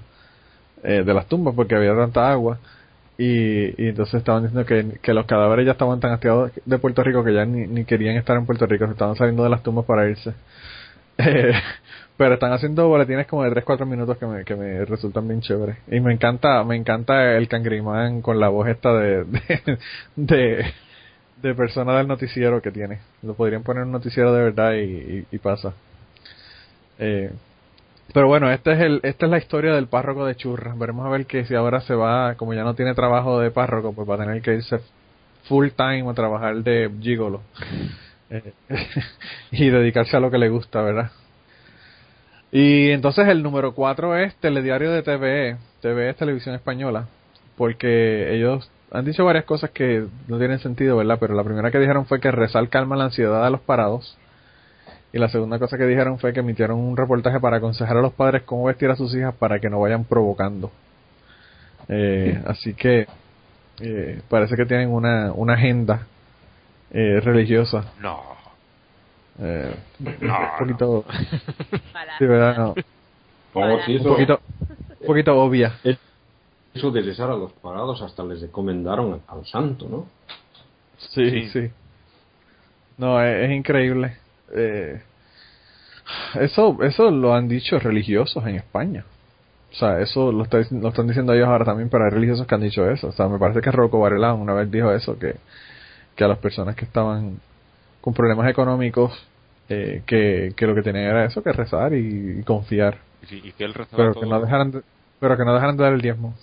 eh, 0.83 1.03
de 1.05 1.13
las 1.13 1.27
tumbas, 1.27 1.55
porque 1.55 1.75
había 1.75 1.95
tanta 1.95 2.29
agua. 2.29 2.59
Y, 3.17 3.81
y 3.81 3.89
entonces 3.89 4.15
estaban 4.15 4.43
diciendo 4.43 4.65
que, 4.65 4.99
que 5.01 5.13
los 5.13 5.25
cadáveres 5.25 5.65
ya 5.65 5.71
estaban 5.71 5.99
tan 5.99 6.11
hastiados 6.11 6.51
de 6.65 6.77
Puerto 6.77 7.03
Rico 7.03 7.23
que 7.23 7.33
ya 7.33 7.45
ni, 7.45 7.65
ni 7.67 7.85
querían 7.85 8.15
estar 8.15 8.37
en 8.37 8.45
Puerto 8.45 8.65
Rico, 8.67 8.85
se 8.85 8.91
estaban 8.91 9.15
saliendo 9.15 9.43
de 9.43 9.49
las 9.49 9.63
tumbas 9.63 9.85
para 9.85 10.07
irse. 10.07 10.33
Eh, 11.17 11.51
pero 12.17 12.33
están 12.33 12.51
haciendo 12.51 12.87
boletines 12.87 13.27
como 13.27 13.43
de 13.43 13.51
3-4 13.51 13.85
minutos 13.85 14.17
que 14.17 14.25
me, 14.25 14.43
que 14.43 14.55
me 14.55 14.85
resultan 14.85 15.27
bien 15.27 15.41
chéveres. 15.41 15.77
Y 15.87 15.99
me 15.99 16.13
encanta 16.13 16.63
me 16.63 16.75
encanta 16.75 17.37
el 17.37 17.47
cangrimán 17.47 18.21
con 18.21 18.39
la 18.39 18.49
voz 18.49 18.67
esta 18.67 18.93
de, 18.93 19.25
de, 21.41 21.55
persona 21.55 21.97
del 21.97 22.07
noticiero 22.07 22.61
que 22.61 22.71
tiene. 22.71 22.99
Lo 23.21 23.35
podrían 23.35 23.63
poner 23.63 23.83
en 23.83 23.87
un 23.87 23.93
noticiero 23.93 24.33
de 24.33 24.43
verdad 24.43 24.73
y, 24.73 25.37
pasa. 25.37 25.73
Eh, 26.99 27.31
pero 28.13 28.27
bueno, 28.27 28.49
este 28.49 28.71
es 28.71 28.79
el, 28.79 28.99
esta 29.03 29.25
es 29.25 29.31
la 29.31 29.37
historia 29.37 29.73
del 29.73 29.87
párroco 29.87 30.25
de 30.25 30.35
Churras. 30.35 30.77
Veremos 30.77 31.05
a 31.05 31.09
ver 31.09 31.25
que 31.25 31.45
si 31.45 31.53
ahora 31.55 31.81
se 31.81 31.93
va, 31.93 32.35
como 32.35 32.53
ya 32.53 32.63
no 32.63 32.73
tiene 32.73 32.95
trabajo 32.95 33.39
de 33.39 33.51
párroco, 33.51 33.93
pues 33.93 34.09
va 34.09 34.15
a 34.15 34.19
tener 34.19 34.41
que 34.41 34.55
irse 34.55 34.79
full 35.47 35.69
time 35.75 36.09
a 36.09 36.13
trabajar 36.13 36.55
de 36.63 36.89
gigolo. 37.01 37.41
Eh, 38.29 38.53
y 39.51 39.69
dedicarse 39.69 40.17
a 40.17 40.19
lo 40.19 40.29
que 40.29 40.37
le 40.37 40.49
gusta, 40.49 40.81
¿verdad? 40.81 41.11
Y 42.51 42.89
entonces 42.91 43.27
el 43.27 43.43
número 43.43 43.73
4 43.73 44.17
es 44.17 44.35
Telediario 44.35 44.91
de 44.91 45.03
TVE. 45.03 45.57
TVE 45.81 46.09
es 46.09 46.15
Televisión 46.15 46.55
Española. 46.55 47.07
Porque 47.57 48.35
ellos 48.35 48.69
han 48.91 49.05
dicho 49.05 49.25
varias 49.25 49.45
cosas 49.45 49.71
que 49.71 50.05
no 50.27 50.37
tienen 50.37 50.59
sentido, 50.59 50.97
¿verdad? 50.97 51.17
Pero 51.19 51.35
la 51.35 51.43
primera 51.43 51.71
que 51.71 51.79
dijeron 51.79 52.05
fue 52.05 52.19
que 52.19 52.31
rezar 52.31 52.69
calma 52.69 52.95
la 52.95 53.05
ansiedad 53.05 53.45
a 53.45 53.49
los 53.49 53.61
parados. 53.61 54.17
Y 55.11 55.19
la 55.19 55.29
segunda 55.29 55.59
cosa 55.59 55.77
que 55.77 55.85
dijeron 55.85 56.19
fue 56.19 56.33
que 56.33 56.41
emitieron 56.41 56.79
un 56.79 56.95
reportaje 56.95 57.39
para 57.39 57.57
aconsejar 57.57 57.97
a 57.97 58.01
los 58.01 58.13
padres 58.13 58.43
cómo 58.43 58.65
vestir 58.65 58.89
a 58.89 58.95
sus 58.95 59.13
hijas 59.15 59.33
para 59.35 59.59
que 59.59 59.69
no 59.69 59.79
vayan 59.79 60.05
provocando. 60.05 60.71
Eh, 61.89 62.41
así 62.45 62.73
que 62.73 63.07
eh, 63.79 64.21
parece 64.29 64.55
que 64.55 64.65
tienen 64.65 64.89
una, 64.89 65.31
una 65.33 65.53
agenda 65.53 66.07
eh, 66.91 67.19
religiosa. 67.23 67.93
No. 67.99 68.21
Eh, 69.39 69.75
No, 70.21 70.39
un 70.39 70.57
poquito, 70.59 71.05
sí, 72.19 72.25
¿verdad? 72.25 72.57
No, 72.57 72.75
Oh, 73.53 73.61
un 73.61 74.03
poquito, 74.03 74.39
un 74.99 75.07
poquito 75.07 75.35
obvia. 75.39 75.73
eso 76.73 76.91
de 76.91 77.01
besar 77.01 77.29
a 77.31 77.35
los 77.35 77.51
parados 77.53 78.01
hasta 78.03 78.23
les 78.23 78.41
recomendaron 78.41 79.21
al 79.27 79.45
santo, 79.47 79.87
¿no? 79.89 80.05
Sí, 80.97 81.29
Sí. 81.29 81.49
sí. 81.49 81.71
No, 82.97 83.21
es, 83.21 83.45
es 83.49 83.51
increíble. 83.55 84.17
Eh, 84.53 85.01
eso, 86.39 86.77
eso 86.83 87.09
lo 87.11 87.33
han 87.33 87.47
dicho 87.47 87.79
religiosos 87.79 88.45
en 88.45 88.55
España. 88.55 89.03
O 89.71 89.75
sea, 89.75 89.99
eso 90.01 90.31
lo, 90.31 90.43
está- 90.43 90.59
lo 90.71 90.89
están 90.89 91.07
diciendo 91.07 91.33
ellos 91.33 91.47
ahora 91.47 91.65
también, 91.65 91.89
pero 91.89 92.05
hay 92.05 92.11
religiosos 92.11 92.47
que 92.47 92.55
han 92.55 92.61
dicho 92.61 92.89
eso. 92.89 93.07
O 93.07 93.11
sea, 93.11 93.27
me 93.27 93.37
parece 93.39 93.61
que 93.61 93.71
Rocco 93.71 93.99
Varela 93.99 94.33
una 94.33 94.53
vez 94.53 94.69
dijo 94.71 94.91
eso, 94.91 95.17
que, 95.19 95.35
que 96.17 96.23
a 96.25 96.27
las 96.27 96.39
personas 96.39 96.75
que 96.75 96.83
estaban 96.83 97.39
con 98.01 98.13
problemas 98.13 98.49
económicos, 98.49 99.13
eh, 99.69 100.01
que, 100.05 100.51
que 100.55 100.67
lo 100.67 100.75
que 100.75 100.81
tenían 100.81 101.05
era 101.05 101.25
eso, 101.25 101.41
que 101.41 101.53
rezar 101.53 101.93
y, 101.93 102.39
y 102.39 102.43
confiar. 102.43 102.97
Y, 103.23 103.25
sí, 103.27 103.41
y 103.43 103.51
que 103.53 103.63
él 103.63 103.73
rezaba 103.73 103.97
Pero 103.97 104.13
todo- 104.13 104.23
que 104.23 104.29
no 104.29 104.41
dejaran 104.41 104.71
de, 104.71 104.81
pero 105.19 105.37
que 105.37 105.45
no 105.45 105.53
dejaran 105.53 105.77
de 105.77 105.83
dar 105.83 105.93
el 105.93 106.01
diezmo. 106.01 106.35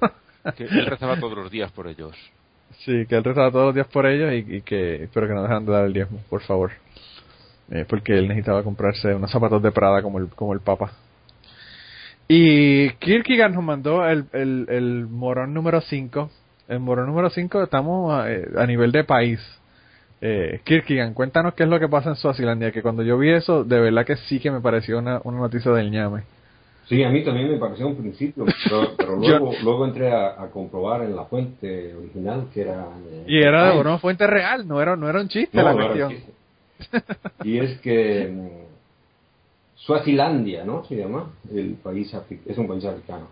que 0.56 0.64
él 0.64 0.86
rezaba 0.86 1.18
todos 1.18 1.36
los 1.36 1.50
días 1.50 1.72
por 1.72 1.88
ellos. 1.88 2.16
Sí, 2.84 3.06
que 3.06 3.16
él 3.16 3.24
rezaba 3.24 3.50
todos 3.50 3.66
los 3.66 3.74
días 3.74 3.86
por 3.88 4.06
ellos 4.06 4.32
y, 4.32 4.56
y 4.56 4.60
que, 4.62 5.08
pero 5.12 5.26
que 5.26 5.34
no 5.34 5.42
dejaran 5.42 5.66
de 5.66 5.72
dar 5.72 5.84
el 5.86 5.92
diezmo, 5.92 6.18
por 6.30 6.42
favor. 6.42 6.70
Eh, 7.70 7.84
porque 7.88 8.18
él 8.18 8.28
necesitaba 8.28 8.62
comprarse 8.62 9.14
unos 9.14 9.30
zapatos 9.30 9.62
de 9.62 9.72
Prada 9.72 10.02
como 10.02 10.18
el, 10.18 10.28
como 10.28 10.52
el 10.52 10.60
Papa. 10.60 10.92
Y 12.28 12.90
Kierkegaard 12.94 13.52
nos 13.52 13.64
mandó 13.64 14.06
el, 14.06 14.24
el, 14.32 14.66
el 14.68 15.06
morón 15.08 15.52
número 15.54 15.80
5. 15.80 16.30
El 16.68 16.80
morón 16.80 17.06
número 17.06 17.28
5 17.30 17.62
estamos 17.64 18.12
a, 18.12 18.30
eh, 18.32 18.48
a 18.56 18.66
nivel 18.66 18.92
de 18.92 19.04
país. 19.04 19.40
Eh, 20.20 20.60
Kierkegaard, 20.64 21.14
cuéntanos 21.14 21.54
qué 21.54 21.64
es 21.64 21.68
lo 21.68 21.80
que 21.80 21.88
pasa 21.88 22.10
en 22.10 22.16
Suazilandia, 22.16 22.70
que 22.70 22.80
cuando 22.82 23.02
yo 23.02 23.18
vi 23.18 23.30
eso, 23.30 23.64
de 23.64 23.80
verdad 23.80 24.06
que 24.06 24.16
sí 24.16 24.38
que 24.38 24.50
me 24.52 24.60
pareció 24.60 24.98
una, 24.98 25.20
una 25.24 25.38
noticia 25.38 25.72
del 25.72 25.90
ñame. 25.90 26.22
Sí, 26.86 27.02
a 27.02 27.10
mí 27.10 27.24
también 27.24 27.50
me 27.50 27.58
pareció 27.58 27.88
un 27.88 27.96
principio, 27.96 28.44
pero, 28.64 28.94
pero 28.96 29.16
luego, 29.16 29.52
luego 29.62 29.84
entré 29.84 30.12
a, 30.12 30.40
a 30.42 30.46
comprobar 30.50 31.02
en 31.02 31.16
la 31.16 31.24
fuente 31.24 31.94
original 31.94 32.46
que 32.54 32.60
era... 32.62 32.86
eh, 33.10 33.24
Y 33.26 33.38
era 33.40 33.72
de 33.72 33.80
una 33.80 33.98
fuente 33.98 34.26
real, 34.26 34.66
no 34.66 34.80
era, 34.80 34.94
no 34.94 35.08
era 35.08 35.20
un 35.20 35.28
chiste 35.28 35.56
No, 35.58 35.64
la 35.64 35.72
no 35.72 35.76
cuestión. 35.78 36.14
Y 37.44 37.58
es 37.58 37.80
que 37.80 38.28
mm, 38.32 38.62
Suazilandia, 39.76 40.64
¿no? 40.64 40.84
Se 40.84 40.96
llama, 40.96 41.30
el 41.52 41.74
país 41.82 42.14
es 42.46 42.58
un 42.58 42.68
país 42.68 42.84
africano. 42.84 43.26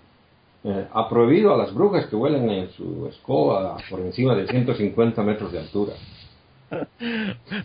Eh, 0.63 0.87
ha 0.93 1.09
prohibido 1.09 1.55
a 1.55 1.57
las 1.57 1.73
brujas 1.75 2.07
que 2.07 2.17
vuelen 2.17 2.49
en 2.51 2.71
su 2.73 3.07
escoba 3.09 3.77
por 3.89 4.01
encima 4.01 4.35
de 4.35 4.47
150 4.47 5.23
metros 5.23 5.53
de 5.53 5.59
altura. 5.59 5.95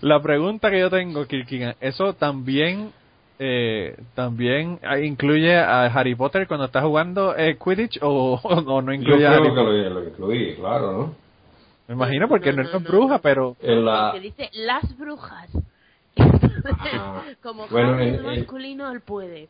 La 0.02 0.22
pregunta 0.22 0.72
que 0.72 0.80
yo 0.80 0.90
tengo, 0.90 1.26
Kirkigan, 1.26 1.76
¿eso 1.82 2.14
también 2.14 2.92
eh, 3.38 3.98
también 4.14 4.80
incluye 5.04 5.58
a 5.58 5.86
Harry 5.88 6.16
Potter 6.16 6.48
cuando 6.48 6.66
está 6.68 6.82
jugando 6.82 7.36
eh, 7.36 7.58
Quidditch 7.64 8.00
o, 8.02 8.40
o 8.44 8.82
no 8.82 8.94
Yo 8.94 9.00
incluye 9.02 9.28
a 9.28 9.32
Harry 9.32 9.42
creo 9.52 9.56
que 9.56 9.62
Potter? 9.62 9.92
lo, 9.92 10.00
lo 10.02 10.08
incluí, 10.08 10.56
claro, 10.56 10.92
¿no? 10.94 11.16
Me 11.88 11.94
imagino 11.96 12.28
porque 12.30 12.52
no, 12.54 12.64
es 12.64 12.84
bruja, 12.84 13.20
pero 13.20 13.56
En 13.62 13.86
la, 13.86 14.12
Que 14.14 14.20
dice 14.22 14.50
las 14.54 14.98
brujas. 14.98 15.50
Ah, 16.18 17.24
Como 17.44 17.68
bueno, 17.68 17.90
Harry 17.94 18.08
en- 18.08 18.14
es 18.16 18.20
en- 18.22 18.26
masculino, 18.26 18.90
él 18.92 19.02
puede. 19.02 19.50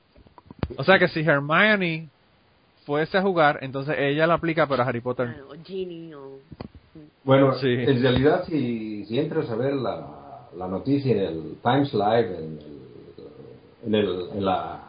o 0.78 0.84
sea 0.84 0.98
que 1.00 1.08
si 1.10 1.20
Hermione 1.22 2.10
fuese 2.86 3.18
a 3.18 3.22
jugar, 3.22 3.60
entonces 3.62 3.96
ella 3.98 4.28
la 4.28 4.36
aplica, 4.36 4.68
pero 4.68 4.84
Harry 4.84 5.02
Potter 5.02 5.36
Ah, 5.38 5.44
O 5.52 5.64
Ginny 5.64 6.14
o... 6.14 6.40
Bueno, 7.24 7.54
Sí. 7.56 7.68
en 7.68 8.02
realidad 8.02 8.44
si, 8.48 9.06
si 9.06 9.20
entras 9.20 9.50
a 9.50 9.56
ver 9.56 9.74
la, 9.74 10.48
la 10.56 10.68
noticia 10.68 11.12
en 11.14 11.20
el 11.20 11.56
Times 11.64 11.94
Live, 11.94 12.38
en, 12.38 12.60
el, 12.60 13.88
en, 13.88 13.96
el- 13.96 14.30
en 14.38 14.46
la 14.46 14.80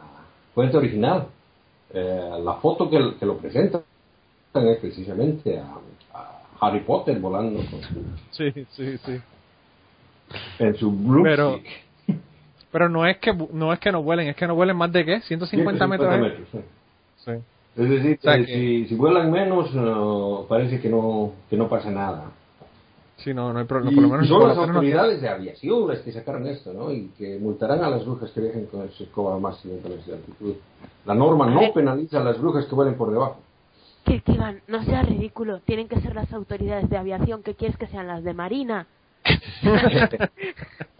fuente 0.53 0.77
original, 0.77 1.27
eh, 1.93 2.39
la 2.43 2.53
foto 2.55 2.89
que, 2.89 3.15
que 3.19 3.25
lo 3.25 3.37
presentan 3.37 3.81
es 4.53 4.77
precisamente 4.79 5.59
a, 5.59 5.65
a 6.13 6.41
Harry 6.61 6.81
Potter 6.81 7.19
volando 7.19 7.59
con 7.69 7.81
su- 7.81 8.03
sí, 8.31 8.51
sí, 8.71 8.97
sí. 8.99 9.21
en 10.59 10.75
su 10.75 10.91
broomstick. 10.91 11.23
Pero- 11.35 11.59
Pero 12.71 12.89
no 12.89 13.05
es 13.07 13.17
que 13.17 13.31
bu- 13.33 13.49
no 13.51 13.71
es 13.73 13.79
que 13.79 13.91
no 13.91 14.03
vuelen, 14.03 14.27
es 14.27 14.35
que 14.35 14.45
no 14.47 14.53
vuelen 14.55 14.75
más 14.77 14.91
de 14.91 15.03
qué, 15.05 15.21
150 15.21 15.87
metros. 15.87 16.13
¿eh? 16.15 16.45
sí. 16.51 16.59
Sí. 17.25 17.31
Es 17.77 17.89
decir, 17.89 18.17
O 18.19 18.21
sea 18.23 18.37
que 18.37 18.45
que- 18.45 18.53
si, 18.53 18.85
si 18.87 18.95
vuelan 18.95 19.31
menos, 19.31 19.73
no, 19.73 20.45
parece 20.49 20.79
que 20.81 20.89
no, 20.89 21.31
que 21.49 21.55
no 21.57 21.69
pasa 21.69 21.91
nada. 21.91 22.31
Sí, 23.17 23.33
no, 23.33 23.51
no 23.53 23.59
hay 23.59 23.65
problema. 23.65 23.91
Y, 23.91 23.95
Por 23.95 24.03
lo 24.03 24.09
menos 24.09 24.25
y 24.25 24.29
son 24.29 24.47
las 24.47 24.57
no- 24.57 24.63
autoridades 24.63 25.21
de 25.21 25.29
aviación 25.29 25.87
las 25.87 25.99
que 25.99 26.11
sacaron 26.11 26.45
esto, 26.47 26.73
¿no? 26.73 26.91
Y 26.91 27.09
que 27.17 27.37
multarán 27.39 27.83
a 27.83 27.89
las 27.89 28.05
brujas 28.05 28.31
que 28.31 28.41
viajen 28.41 28.65
con 28.67 28.89
su 28.91 29.03
escoba 29.03 29.39
más 29.39 29.55
de 29.63 29.69
50 29.69 29.89
metros 29.89 30.07
de 30.07 30.13
altitud. 30.13 30.55
La 31.05 31.13
norma 31.15 31.47
no 31.49 31.61
penaliza 31.73 32.19
a 32.21 32.23
las 32.23 32.39
brujas 32.39 32.65
que 32.65 32.75
vuelen 32.75 32.95
por 32.95 33.11
debajo. 33.11 33.39
Kirkigan, 34.05 34.61
no 34.67 34.83
sea 34.83 35.01
ridículo. 35.03 35.59
Tienen 35.59 35.87
que 35.87 35.99
ser 35.99 36.15
las 36.15 36.31
autoridades 36.33 36.89
de 36.89 36.97
aviación. 36.97 37.43
¿Qué 37.43 37.55
quieres 37.55 37.75
que 37.77 37.87
sean 37.87 38.07
las 38.07 38.23
de 38.23 38.33
Marina? 38.33 38.87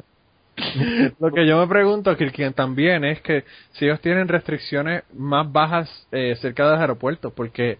Lo 1.19 1.31
que 1.31 1.45
yo 1.45 1.59
me 1.59 1.67
pregunto, 1.67 2.15
Kirkian, 2.17 2.53
también 2.53 3.03
es 3.05 3.21
que 3.21 3.43
si 3.73 3.85
ellos 3.85 3.99
tienen 4.01 4.27
restricciones 4.27 5.03
más 5.13 5.51
bajas 5.51 6.07
eh, 6.11 6.35
cerca 6.41 6.65
de 6.65 6.71
los 6.71 6.79
aeropuertos, 6.81 7.31
porque 7.33 7.77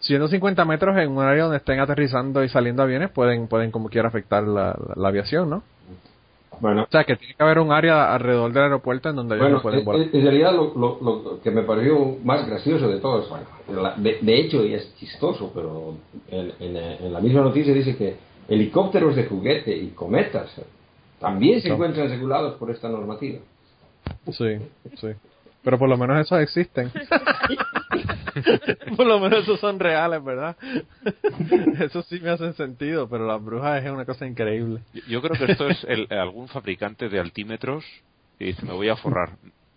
150 0.00 0.64
metros 0.64 0.96
en 0.96 1.10
un 1.10 1.22
área 1.22 1.42
donde 1.44 1.58
estén 1.58 1.80
aterrizando 1.80 2.42
y 2.44 2.48
saliendo 2.48 2.82
aviones 2.82 3.10
pueden 3.10 3.48
pueden 3.48 3.70
como 3.70 3.88
quiera 3.88 4.08
afectar 4.08 4.44
la, 4.44 4.68
la- 4.78 4.94
la 4.96 5.08
aviación, 5.08 5.50
¿no? 5.50 5.62
Bueno, 6.60 6.82
O 6.82 6.86
sea, 6.90 7.04
que 7.04 7.16
tiene 7.16 7.34
que 7.34 7.42
haber 7.42 7.58
un 7.58 7.72
área 7.72 8.12
alrededor 8.14 8.52
del 8.52 8.62
aeropuerto 8.64 9.08
en 9.08 9.16
donde 9.16 9.36
ellos 9.36 9.48
bueno 9.48 9.56
no 9.56 9.62
pueden 9.62 9.78
en, 9.80 9.84
volar. 9.86 10.08
en 10.12 10.22
realidad 10.22 10.52
lo, 10.54 10.74
lo- 10.74 10.98
lo 11.02 11.40
que 11.42 11.50
me 11.50 11.62
pareció 11.62 12.16
más 12.24 12.46
gracioso 12.46 12.88
de 12.88 12.98
todo 13.00 13.22
es, 13.22 13.28
bueno, 13.28 13.92
de, 13.96 14.18
de 14.20 14.40
hecho 14.40 14.64
y 14.64 14.74
es 14.74 14.94
chistoso, 14.96 15.50
pero 15.54 15.94
en, 16.30 16.52
en, 16.60 16.76
en 16.76 17.12
la 17.12 17.20
misma 17.20 17.40
noticia 17.42 17.72
dice 17.74 17.96
que 17.96 18.16
helicópteros 18.48 19.16
de 19.16 19.24
juguete 19.26 19.74
y 19.76 19.88
cometas 19.88 20.50
también 21.20 21.60
se 21.60 21.68
No. 21.68 21.74
encuentran 21.74 22.08
regulados 22.08 22.54
por 22.58 22.70
esta 22.70 22.88
normativa. 22.88 23.38
Sí, 24.32 24.56
sí. 24.96 25.08
Pero 25.62 25.78
por 25.78 25.88
lo 25.88 25.96
menos 25.98 26.18
esos 26.18 26.40
existen. 26.40 26.90
Por 28.96 29.06
lo 29.06 29.18
menos 29.18 29.40
esos 29.42 29.58
son 29.60 29.78
reales, 29.80 30.22
¿verdad? 30.22 30.56
Eso 31.80 32.02
sí 32.02 32.20
me 32.20 32.30
hacen 32.30 32.54
sentido, 32.54 33.08
pero 33.08 33.26
las 33.26 33.42
brujas 33.42 33.84
es 33.84 33.90
una 33.90 34.04
cosa 34.04 34.26
increíble. 34.26 34.80
Yo- 35.08 35.20
creo 35.20 35.36
que 35.36 35.52
esto 35.52 35.68
es 35.68 35.84
el- 35.84 36.06
algún 36.10 36.48
fabricante 36.48 37.08
de 37.08 37.18
altímetros 37.18 37.84
que 38.38 38.46
dice, 38.46 38.64
me 38.64 38.72
voy 38.72 38.88
a 38.88 38.96
forrar. 38.96 39.30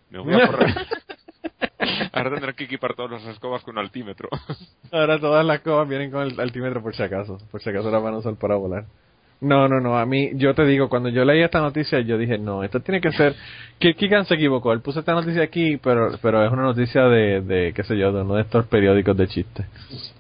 Me 0.09 0.19
voy 0.19 0.33
a 0.35 0.47
forrar. 0.47 0.67
Ahora 2.13 2.29
tendrán 2.31 2.55
que 2.55 2.63
equipar 2.65 2.93
todas 2.95 3.11
las 3.11 3.25
escobas 3.33 3.63
con 3.63 3.77
altímetro. 3.77 4.29
Ahora 4.91 5.19
todas 5.19 5.43
las 5.45 5.59
cosas 5.61 5.87
vienen 5.89 6.11
con 6.11 6.21
el 6.21 6.39
altímetro 6.39 6.81
por 6.81 6.95
si 6.95 7.03
acaso, 7.03 7.39
por 7.51 7.61
si 7.61 7.69
acaso 7.71 7.89
las 7.91 8.01
van 8.03 8.13
a 8.13 8.17
usar 8.17 8.35
para 8.35 8.55
volar. 8.55 8.85
No, 9.43 9.67
no, 9.67 9.81
no, 9.81 9.99
a 9.99 10.05
mí, 10.05 10.31
yo 10.35 10.53
te 10.55 10.63
digo, 10.63 10.87
cuando 10.87 11.09
yo 11.09 11.25
leí 11.25 11.41
esta 11.41 11.59
noticia, 11.59 11.99
yo 11.99 12.17
dije, 12.17 12.37
no, 12.37 12.63
esto 12.63 12.79
tiene 12.79 13.01
que 13.01 13.11
ser, 13.11 13.35
Kirkigan 13.77 14.25
se 14.25 14.35
equivocó, 14.35 14.71
él 14.71 14.79
puso 14.79 15.01
esta 15.01 15.11
noticia 15.11 15.43
aquí, 15.43 15.75
pero 15.75 16.17
pero 16.21 16.45
es 16.45 16.49
una 16.49 16.61
noticia 16.61 17.03
de, 17.09 17.41
de 17.41 17.73
qué 17.73 17.83
sé 17.83 17.97
yo, 17.97 18.13
de 18.13 18.21
uno 18.21 18.35
de 18.35 18.43
estos 18.43 18.65
periódicos 18.67 19.17
de 19.17 19.27
chistes. 19.27 19.65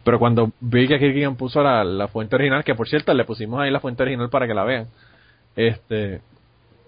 Pero 0.03 0.19
cuando 0.19 0.51
vi 0.59 0.89
que 0.89 0.99
Kirkigan 0.99 1.37
puso 1.37 1.63
la, 1.63 1.85
la 1.85 2.09
fuente 2.09 2.35
original, 2.35 2.65
que 2.65 2.75
por 2.75 2.89
cierto, 2.89 3.13
le 3.13 3.23
pusimos 3.23 3.61
ahí 3.61 3.71
la 3.71 3.79
fuente 3.79 4.03
original 4.03 4.29
para 4.29 4.45
que 4.45 4.53
la 4.53 4.65
vean, 4.65 4.87
este, 5.55 6.19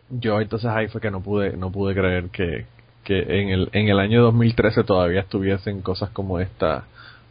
yo 0.10 0.42
entonces 0.42 0.70
ahí 0.70 0.90
fue 0.90 1.00
que 1.00 1.12
no 1.12 1.22
pude, 1.22 1.56
no 1.56 1.72
pude 1.72 1.96
creer 1.96 2.26
que, 2.32 2.66
que 3.06 3.20
en 3.42 3.50
el, 3.50 3.70
en 3.72 3.88
el 3.88 3.98
año 3.98 4.22
2013 4.24 4.84
todavía 4.84 5.22
estuviesen 5.22 5.82
cosas 5.82 6.10
como 6.10 6.42
esta 6.42 6.84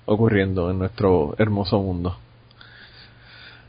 ocurriendo 0.06 0.70
en 0.70 0.78
nuestro 0.78 1.34
hermoso 1.36 1.78
mundo. 1.82 2.16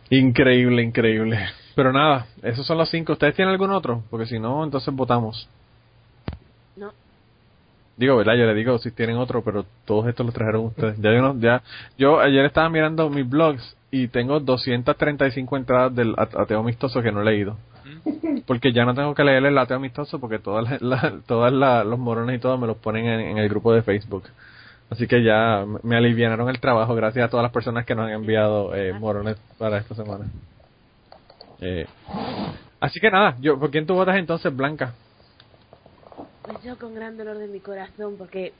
Increíble, 0.09 0.81
increíble. 0.83 1.39
Pero 1.75 1.91
nada, 1.91 2.27
esos 2.43 2.65
son 2.65 2.77
los 2.77 2.89
cinco. 2.89 3.13
¿Ustedes 3.13 3.35
tienen 3.35 3.51
algún 3.51 3.71
otro? 3.71 4.03
Porque 4.09 4.25
si 4.25 4.39
no, 4.39 4.63
entonces 4.63 4.93
votamos. 4.93 5.47
No. 6.77 6.91
Digo, 7.97 8.15
¿verdad? 8.17 8.35
Yo 8.35 8.45
le 8.45 8.53
digo 8.53 8.77
si 8.77 8.91
tienen 8.91 9.17
otro, 9.17 9.41
pero 9.43 9.65
todos 9.85 10.07
estos 10.07 10.25
los 10.25 10.35
trajeron 10.35 10.65
ustedes. 10.65 10.97
Ya 11.01 11.13
yo, 11.13 11.21
no- 11.21 11.39
ya, 11.39 11.61
yo 11.97 12.19
ayer 12.19 12.45
estaba 12.45 12.69
mirando 12.69 13.09
mis 13.09 13.27
blogs 13.27 13.75
y 13.91 14.07
tengo 14.09 14.39
235 14.39 15.55
entradas 15.57 15.95
del 15.95 16.13
at- 16.17 16.35
ateo 16.35 16.59
amistoso 16.59 17.01
que 17.01 17.11
no 17.11 17.21
he 17.21 17.25
leído. 17.25 17.57
Porque 18.45 18.73
ya 18.73 18.83
no 18.85 18.93
tengo 18.93 19.13
que 19.15 19.23
leer 19.23 19.45
el 19.45 19.57
ateo 19.57 19.77
amistoso 19.77 20.19
porque 20.19 20.39
todas 20.39 20.69
las, 20.69 20.81
la- 20.81 21.13
todas 21.25 21.53
la- 21.53 21.83
los 21.83 21.97
morones 21.99 22.37
y 22.37 22.39
todo 22.39 22.57
me 22.57 22.67
los 22.67 22.77
ponen 22.77 23.05
en, 23.05 23.19
en 23.21 23.37
el 23.37 23.47
grupo 23.49 23.73
de 23.73 23.81
Facebook. 23.81 24.23
Así 24.89 25.07
que 25.07 25.23
ya 25.23 25.65
me- 25.83 25.97
alivianaron 25.97 26.47
el 26.49 26.59
trabajo 26.59 26.93
gracias 26.95 27.25
a 27.25 27.29
todas 27.29 27.43
las 27.43 27.51
personas 27.51 27.85
que 27.85 27.95
nos 27.95 28.05
han 28.07 28.13
enviado 28.13 28.75
eh, 28.75 28.93
morones 28.93 29.37
para 29.57 29.77
esta 29.79 29.95
semana. 29.95 30.25
Eh, 31.59 31.87
así 32.79 32.99
que 32.99 33.09
nada, 33.09 33.35
yo, 33.41 33.59
¿por 33.59 33.71
quién 33.71 33.85
tú 33.87 33.95
votas 33.95 34.17
entonces, 34.17 34.55
Blanca? 34.55 34.93
Pues 36.43 36.61
yo 36.63 36.77
con 36.77 36.93
gran 36.93 37.17
dolor 37.17 37.37
de 37.39 37.47
mi 37.47 37.59
corazón, 37.59 38.15
porque 38.17 38.53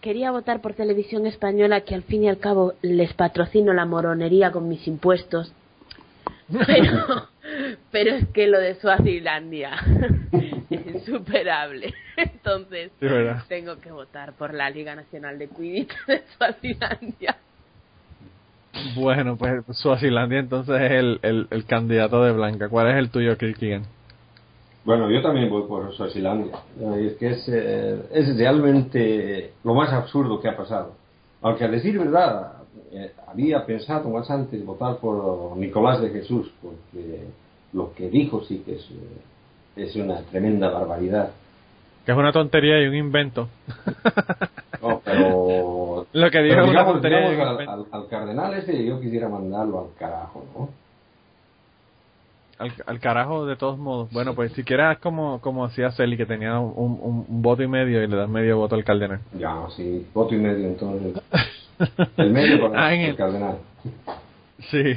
quería 0.00 0.30
votar 0.30 0.60
por 0.60 0.74
televisión 0.74 1.26
española, 1.26 1.80
que 1.80 1.94
al 1.94 2.02
fin 2.04 2.22
y 2.24 2.28
al 2.28 2.38
cabo 2.38 2.74
les 2.82 3.12
patrocino 3.14 3.72
la 3.72 3.84
moronería 3.84 4.52
con 4.52 4.68
mis 4.68 4.86
impuestos. 4.86 5.52
Pero, 6.66 7.28
pero 7.90 8.14
es 8.14 8.28
que 8.28 8.46
lo 8.46 8.58
de 8.60 8.74
Suazilandia 8.76 9.72
es 10.70 10.86
insuperable. 10.86 11.94
Entonces, 12.16 12.92
tengo 13.48 13.78
que 13.80 13.90
votar 13.90 14.34
por 14.34 14.54
la 14.54 14.70
Liga 14.70 14.94
Nacional 14.94 15.38
de 15.38 15.48
Quidditch 15.48 16.06
de 16.06 16.22
Suazilandia. 16.36 17.36
Bueno, 18.94 19.36
pues 19.36 19.62
Suazilandia 19.72 20.38
entonces 20.38 20.80
es 20.80 20.90
el, 20.92 21.20
el, 21.22 21.46
el 21.50 21.64
candidato 21.66 22.22
de 22.24 22.32
Blanca. 22.32 22.68
¿Cuál 22.68 22.90
es 22.90 22.96
el 22.96 23.10
tuyo, 23.10 23.36
Kirkigan? 23.36 23.82
Bueno, 24.84 25.08
yo 25.10 25.22
también 25.22 25.48
voy 25.48 25.62
por 25.68 25.94
Suazilandia. 25.94 26.56
Es 26.98 27.14
que 27.14 27.30
es, 27.30 27.48
eh, 27.48 28.02
es 28.12 28.36
realmente 28.36 29.52
lo 29.62 29.74
más 29.74 29.92
absurdo 29.92 30.40
que 30.40 30.48
ha 30.48 30.56
pasado. 30.56 30.94
Aunque 31.40 31.64
a 31.64 31.68
decir 31.68 31.98
verdad, 31.98 32.54
eh, 32.92 33.12
había 33.32 33.64
pensado 33.66 34.08
más 34.10 34.30
antes 34.30 34.64
votar 34.64 34.96
por 34.98 35.56
Nicolás 35.56 36.00
de 36.00 36.10
Jesús, 36.10 36.52
porque 36.62 37.24
lo 37.72 37.92
que 37.94 38.08
dijo 38.08 38.42
sí 38.44 38.62
que 38.64 38.74
es, 38.76 38.82
eh, 38.90 39.82
es 39.84 39.96
una 39.96 40.20
tremenda 40.22 40.70
barbaridad. 40.70 41.30
Que 42.04 42.12
es 42.12 42.18
una 42.18 42.32
tontería 42.32 42.82
y 42.82 42.86
un 42.88 42.94
invento. 42.96 43.48
No, 44.82 45.00
pero 45.04 46.06
Lo 46.12 46.30
que 46.30 46.42
dijo 46.42 46.54
pero 46.56 46.64
es 46.64 46.70
una 46.70 46.70
digamos, 46.70 46.92
tontería 46.94 47.20
y 47.20 47.24
un 47.24 47.30
digamos 47.32 47.58
al, 47.60 47.68
al- 47.68 47.86
al 47.90 48.08
cardenal 48.08 48.54
ese 48.54 48.84
yo 48.84 49.00
quisiera 49.00 49.28
mandarlo 49.28 49.80
al 49.80 49.86
carajo, 49.98 50.44
¿no? 50.56 50.68
Al, 52.62 52.72
al 52.86 53.00
carajo, 53.00 53.46
de 53.46 53.56
todos 53.56 53.78
modos. 53.78 54.10
Bueno, 54.12 54.34
pues 54.34 54.52
si 54.52 54.62
quieres, 54.64 54.86
haz 54.86 54.98
como, 54.98 55.40
como 55.40 55.64
hacía 55.64 55.90
Celi, 55.92 56.16
que 56.16 56.26
tenía 56.26 56.58
un, 56.58 56.96
un, 57.00 57.24
un 57.28 57.42
voto 57.42 57.62
y 57.62 57.68
medio 57.68 58.02
y 58.02 58.06
le 58.06 58.16
das 58.16 58.28
medio 58.28 58.56
voto 58.56 58.74
al 58.74 58.84
cardenal. 58.84 59.20
Ya, 59.38 59.56
sí, 59.76 60.06
voto 60.14 60.34
y 60.34 60.38
medio 60.38 60.66
entonces. 60.66 61.22
El 62.16 62.30
medio 62.30 62.60
para 62.70 62.86
Ángel. 62.88 63.10
el 63.10 63.16
cardenal. 63.16 63.58
Sí. 64.70 64.94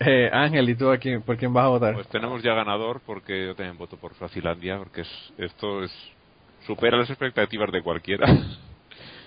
Eh, 0.00 0.28
Ángel, 0.32 0.68
¿y 0.68 0.74
tú 0.74 0.90
aquí, 0.90 1.16
por 1.18 1.36
quién 1.38 1.52
vas 1.54 1.64
a 1.64 1.68
votar? 1.68 1.94
Pues 1.94 2.08
tenemos 2.08 2.42
ya 2.42 2.52
ganador 2.54 3.00
porque 3.06 3.46
yo 3.46 3.54
también 3.54 3.78
voto 3.78 3.96
por 3.96 4.12
Suazilandia 4.14 4.76
porque 4.78 5.02
es, 5.02 5.32
esto 5.38 5.82
es 5.84 5.90
supera 6.66 6.98
las 6.98 7.08
expectativas 7.08 7.70
de 7.72 7.82
cualquiera. 7.82 8.26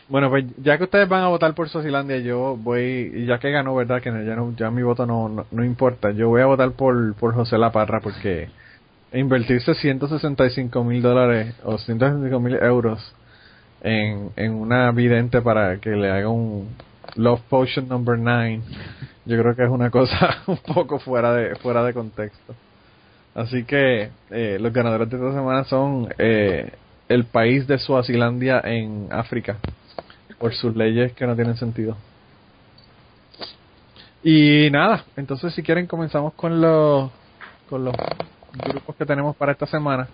Bueno, 0.10 0.32
pues 0.32 0.46
ya 0.58 0.76
que 0.80 0.86
ustedes 0.86 1.08
van 1.08 1.22
a 1.22 1.28
votar 1.28 1.54
por 1.54 1.70
Suazilandia, 1.70 2.18
yo 2.18 2.58
voy, 2.58 3.26
ya 3.28 3.38
que 3.38 3.52
ganó, 3.52 3.76
¿verdad? 3.76 4.02
Que 4.02 4.10
ya, 4.10 4.36
no, 4.36 4.56
ya 4.56 4.72
mi 4.72 4.82
voto 4.82 5.06
no, 5.06 5.30
no, 5.30 5.46
no 5.52 5.64
importa. 5.64 6.10
Yo 6.10 6.30
voy 6.30 6.42
a 6.42 6.48
votar 6.48 6.72
por, 6.72 7.14
por 7.14 7.36
José 7.36 7.60
La 7.60 7.72
Parra 7.72 8.00
porque 8.02 8.50
invertirse 9.14 9.76
165 9.76 10.84
mil 10.84 11.04
dólares 11.04 11.54
o 11.64 11.78
165 11.78 12.40
mil 12.40 12.56
euros 12.56 13.14
en, 13.82 14.32
en 14.36 14.54
una 14.54 14.92
vidente 14.92 15.42
para 15.42 15.78
que 15.78 15.92
le 15.92 16.10
haga 16.10 16.30
un 16.30 16.70
Love 17.16 17.42
Potion 17.48 17.88
number 17.88 18.18
9, 18.18 18.62
yo 19.26 19.40
creo 19.40 19.56
que 19.56 19.64
es 19.64 19.70
una 19.70 19.92
cosa 19.92 20.42
un 20.48 20.58
poco 20.58 20.98
fuera 20.98 21.36
de, 21.36 21.56
fuera 21.58 21.84
de 21.84 21.94
contexto. 21.94 22.56
Así 23.36 23.64
que 23.64 24.10
eh, 24.32 24.58
los 24.60 24.74
ganadores 24.74 25.08
de 25.08 25.18
esta 25.18 25.34
semana 25.34 25.64
son 25.66 26.10
eh, 26.18 26.72
el 27.08 27.26
país 27.26 27.68
de 27.68 27.78
Suazilandia 27.78 28.60
en 28.66 29.10
África 29.12 29.58
por 30.40 30.54
sus 30.54 30.76
leyes 30.76 31.14
que 31.14 31.28
no 31.28 31.36
tienen 31.36 31.58
sentido. 31.58 31.96
Y 34.24 34.70
nada, 34.72 35.06
entonces 35.16 35.54
si 35.54 35.64
quieren 35.64 35.88
comenzamos 35.88 36.34
con 36.34 36.60
los 36.60 37.12
con 37.70 37.86
los 37.86 37.96
grupos 38.66 38.96
que 38.96 39.06
tenemos 39.06 39.36
para 39.36 39.52
esta 39.52 39.66
semana. 39.68 40.08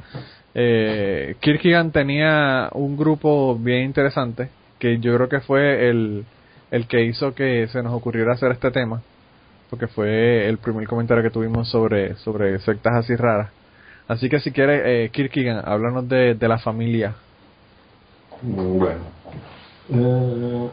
Eh, 0.53 1.35
Kierkegaard 1.39 1.91
tenía 1.91 2.69
un 2.73 2.97
grupo 2.97 3.57
bien 3.57 3.83
interesante 3.85 4.49
que 4.77 4.99
yo 4.99 5.15
creo 5.15 5.29
que 5.29 5.39
fue 5.39 5.89
el, 5.89 6.25
el 6.71 6.87
que 6.87 7.03
hizo 7.03 7.33
que 7.33 7.67
se 7.67 7.81
nos 7.81 7.93
ocurriera 7.93 8.33
hacer 8.33 8.51
este 8.51 8.71
tema, 8.71 9.01
porque 9.69 9.87
fue 9.87 10.47
el 10.47 10.57
primer 10.57 10.87
comentario 10.87 11.23
que 11.23 11.29
tuvimos 11.29 11.69
sobre 11.69 12.15
sobre 12.17 12.59
sectas 12.59 12.93
así 12.95 13.15
raras. 13.15 13.49
Así 14.07 14.29
que 14.29 14.39
si 14.39 14.51
quiere, 14.51 15.05
eh, 15.05 15.09
Kierkegaard, 15.09 15.67
háblanos 15.67 16.07
de, 16.07 16.35
de 16.35 16.47
la 16.47 16.59
familia. 16.59 17.15
Bueno. 18.43 18.99
Eh, 19.89 20.69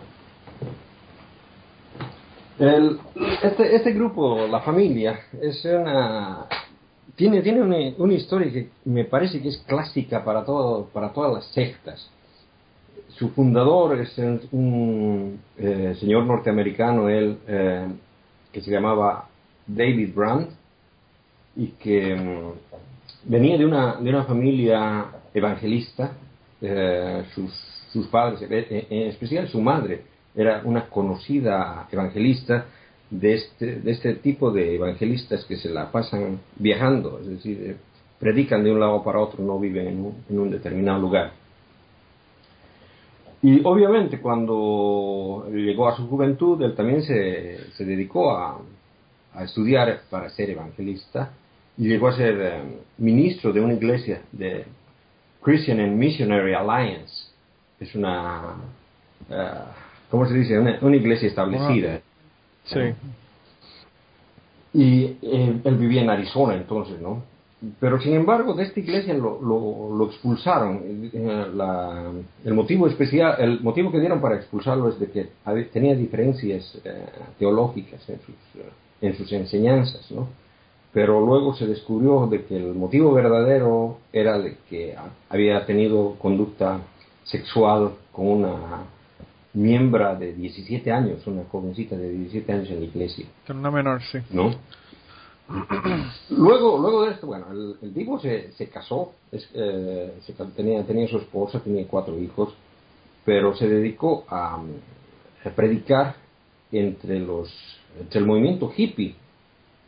el- 2.58 2.98
este, 3.42 3.76
este 3.76 3.92
grupo, 3.92 4.46
la 4.46 4.60
familia, 4.60 5.20
es 5.40 5.64
una 5.64 6.46
tiene 7.16 7.42
tiene 7.42 7.60
una, 7.62 7.76
una 7.98 8.14
historia 8.14 8.50
que 8.52 8.68
me 8.84 9.04
parece 9.04 9.40
que 9.42 9.48
es 9.48 9.58
clásica 9.66 10.24
para 10.24 10.44
todo 10.44 10.86
para 10.86 11.12
todas 11.12 11.32
las 11.34 11.44
sectas. 11.52 12.08
Su 13.18 13.30
fundador 13.30 13.98
es 14.00 14.16
un, 14.52 15.38
eh, 15.58 15.94
señor 16.00 16.24
norteamericano, 16.24 17.08
él 17.08 17.38
eh, 17.46 17.86
que 18.52 18.60
se 18.62 18.70
llamaba 18.70 19.28
David 19.66 20.14
Brandt 20.14 20.50
y 21.56 21.66
que 21.68 22.14
mm, 22.14 23.30
venía 23.30 23.58
de 23.58 23.66
una 23.66 23.96
de 23.96 24.08
una 24.10 24.24
familia 24.24 25.06
evangelista. 25.34 26.12
sus 27.34 27.52
sus 27.92 28.06
padres, 28.08 28.42
eh, 28.50 28.86
en 28.90 29.08
especial 29.08 29.48
su 29.48 29.60
madre, 29.60 30.02
era 30.34 30.62
una 30.64 30.88
conocida 30.88 31.88
evangelista 31.90 32.66
de 33.10 33.34
este, 33.34 33.80
de 33.80 33.90
este 33.90 34.14
tipo 34.14 34.50
de 34.50 34.76
evangelistas 34.76 35.44
que 35.44 35.56
se 35.56 35.68
la 35.68 35.90
pasan 35.90 36.40
viajando, 36.56 37.18
es 37.20 37.26
decir, 37.26 37.58
eh, 37.62 37.76
predican 38.18 38.64
de 38.64 38.72
un 38.72 38.80
lado 38.80 39.02
para 39.02 39.18
otro, 39.18 39.44
no 39.44 39.58
viven 39.58 40.14
en 40.28 40.38
un, 40.38 40.50
determinado 40.50 41.00
lugar. 41.00 41.32
Y 43.42 43.60
obviamente 43.64 44.20
cuando 44.20 45.46
llegó 45.52 45.88
a 45.88 45.96
su 45.96 46.08
juventud, 46.08 46.62
él 46.62 46.74
también 46.74 47.02
se, 47.02 47.72
se 47.72 47.84
dedicó 47.84 48.30
a, 48.30 48.60
a 49.34 49.44
estudiar 49.44 50.02
para 50.08 50.30
ser 50.30 50.50
evangelista 50.50 51.32
y 51.76 51.88
llegó 51.88 52.08
a 52.08 52.16
ser 52.16 52.40
eh, 52.40 52.62
ministro 52.98 53.52
de 53.52 53.60
una 53.60 53.74
iglesia 53.74 54.22
de 54.32 54.64
Christian 55.40 55.80
and 55.80 55.96
Missionary 55.96 56.54
Alliance. 56.54 57.31
Es 57.82 57.94
una, 57.94 58.54
eh, 59.30 59.50
¿cómo 60.10 60.26
se 60.26 60.34
dice? 60.34 60.58
Una, 60.58 60.78
una 60.82 60.96
iglesia 60.96 61.28
establecida. 61.28 62.00
Sí. 62.64 62.78
Y 64.74 65.04
eh, 65.22 65.60
él 65.64 65.76
vivía 65.76 66.02
en 66.02 66.10
Arizona 66.10 66.54
entonces, 66.54 67.00
¿no? 67.00 67.30
pero 67.78 68.00
sin 68.00 68.14
embargo 68.14 68.54
de 68.54 68.64
esta 68.64 68.80
iglesia 68.80 69.14
lo, 69.14 69.40
lo, 69.40 69.96
lo 69.96 70.06
expulsaron. 70.06 70.80
Eh, 71.12 71.46
la- 71.54 72.10
el 72.44 72.54
motivo 72.54 72.88
especial, 72.88 73.36
el 73.38 73.60
motivo 73.60 73.92
que 73.92 74.00
dieron 74.00 74.20
para 74.20 74.34
expulsarlo 74.34 74.88
es 74.88 74.98
de 74.98 75.08
que 75.12 75.28
tenía 75.72 75.94
diferencias 75.94 76.76
eh, 76.84 77.04
teológicas 77.38 78.00
en 78.08 78.18
sus, 78.18 78.34
en 79.00 79.16
sus 79.16 79.30
enseñanzas, 79.32 80.10
¿no? 80.10 80.26
Pero 80.92 81.24
luego 81.24 81.54
se 81.54 81.68
descubrió 81.68 82.26
de 82.26 82.44
que 82.46 82.56
el 82.56 82.74
motivo 82.74 83.12
verdadero 83.12 83.98
era 84.12 84.38
de 84.40 84.56
que 84.68 84.96
había 85.30 85.64
tenido 85.64 86.16
conducta 86.18 86.80
sexual 87.24 87.92
con 88.12 88.26
una 88.26 88.84
miembro 89.54 90.16
de 90.16 90.32
17 90.32 90.90
años, 90.90 91.26
una 91.26 91.44
jovencita 91.44 91.96
de 91.96 92.10
17 92.10 92.52
años 92.52 92.70
en 92.70 92.80
la 92.80 92.86
iglesia. 92.86 93.26
Con 93.46 93.58
una 93.58 93.70
menor, 93.70 94.00
sí. 94.10 94.18
¿no? 94.30 94.50
luego, 96.30 96.78
luego 96.78 97.04
de 97.04 97.12
esto, 97.12 97.26
bueno, 97.26 97.46
el, 97.50 97.76
el 97.82 97.92
tipo 97.92 98.18
se, 98.18 98.52
se 98.52 98.68
casó, 98.68 99.12
es, 99.30 99.48
eh, 99.54 100.14
se 100.24 100.32
tenía, 100.56 100.82
tenía 100.84 101.08
su 101.08 101.18
esposa, 101.18 101.60
tenía 101.60 101.86
cuatro 101.86 102.18
hijos, 102.18 102.54
pero 103.24 103.54
se 103.54 103.68
dedicó 103.68 104.24
a, 104.28 104.62
a 105.44 105.50
predicar 105.50 106.16
entre 106.70 107.20
los 107.20 107.52
entre 108.00 108.20
el 108.20 108.26
movimiento 108.26 108.72
hippie. 108.74 109.14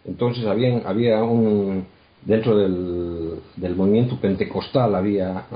Entonces 0.04 0.44
había, 0.44 0.86
había 0.86 1.22
un 1.22 1.86
dentro 2.24 2.56
del, 2.56 3.40
del 3.56 3.76
movimiento 3.76 4.18
pentecostal 4.20 4.94
había 4.94 5.46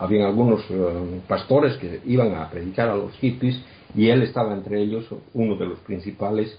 habían 0.00 0.26
algunos 0.26 0.62
eh, 0.70 1.20
pastores 1.28 1.76
que 1.76 2.00
iban 2.06 2.34
a 2.34 2.48
predicar 2.48 2.88
a 2.88 2.96
los 2.96 3.12
hippies 3.18 3.60
y 3.94 4.08
él 4.08 4.22
estaba 4.22 4.54
entre 4.54 4.80
ellos, 4.80 5.04
uno 5.34 5.56
de 5.56 5.66
los 5.66 5.78
principales 5.80 6.58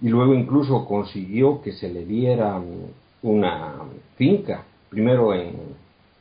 y 0.00 0.08
luego 0.08 0.34
incluso 0.34 0.86
consiguió 0.86 1.60
que 1.60 1.72
se 1.72 1.92
le 1.92 2.04
diera 2.04 2.56
mm, 2.58 3.26
una 3.28 3.74
finca, 4.16 4.64
primero 4.88 5.34
en, 5.34 5.50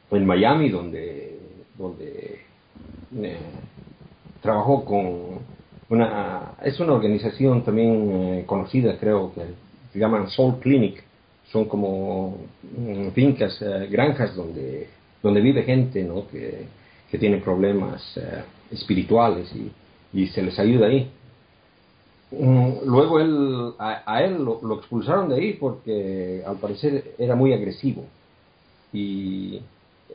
en 0.10 0.26
Miami, 0.26 0.70
donde, 0.70 1.40
donde 1.78 2.40
eh, 3.16 3.38
trabajó 4.42 4.84
con 4.84 5.54
una, 5.90 6.54
es 6.64 6.80
una 6.80 6.94
organización 6.94 7.64
también 7.64 8.12
eh, 8.12 8.44
conocida, 8.48 8.98
creo 9.00 9.32
que 9.36 9.42
se 9.92 10.00
llaman 10.00 10.30
Soul 10.30 10.60
Clinic, 10.60 11.04
son 11.54 11.66
como 11.66 12.40
mm, 12.76 13.10
fincas, 13.10 13.62
eh, 13.62 13.88
granjas 13.90 14.36
donde, 14.36 14.88
donde 15.22 15.40
vive 15.40 15.62
gente 15.62 16.04
¿no? 16.04 16.28
que, 16.28 16.66
que 17.12 17.18
tiene 17.20 17.38
problemas 17.38 18.02
eh, 18.18 18.44
espirituales 18.72 19.54
y, 19.56 19.72
y 20.20 20.28
se 20.30 20.42
les 20.42 20.58
ayuda 20.58 20.88
ahí. 20.88 21.08
Mm, 22.32 22.70
Luego 22.86 23.20
él, 23.20 23.74
a, 23.78 24.24
él 24.24 24.44
lo, 24.44 24.60
lo 24.64 24.80
expulsaron 24.80 25.30
de 25.30 25.36
ahí 25.36 25.54
porque 25.54 26.42
al 26.46 26.58
parecer 26.58 27.14
era 27.20 27.36
muy 27.36 27.54
agresivo. 27.54 28.06
Y 28.92 29.62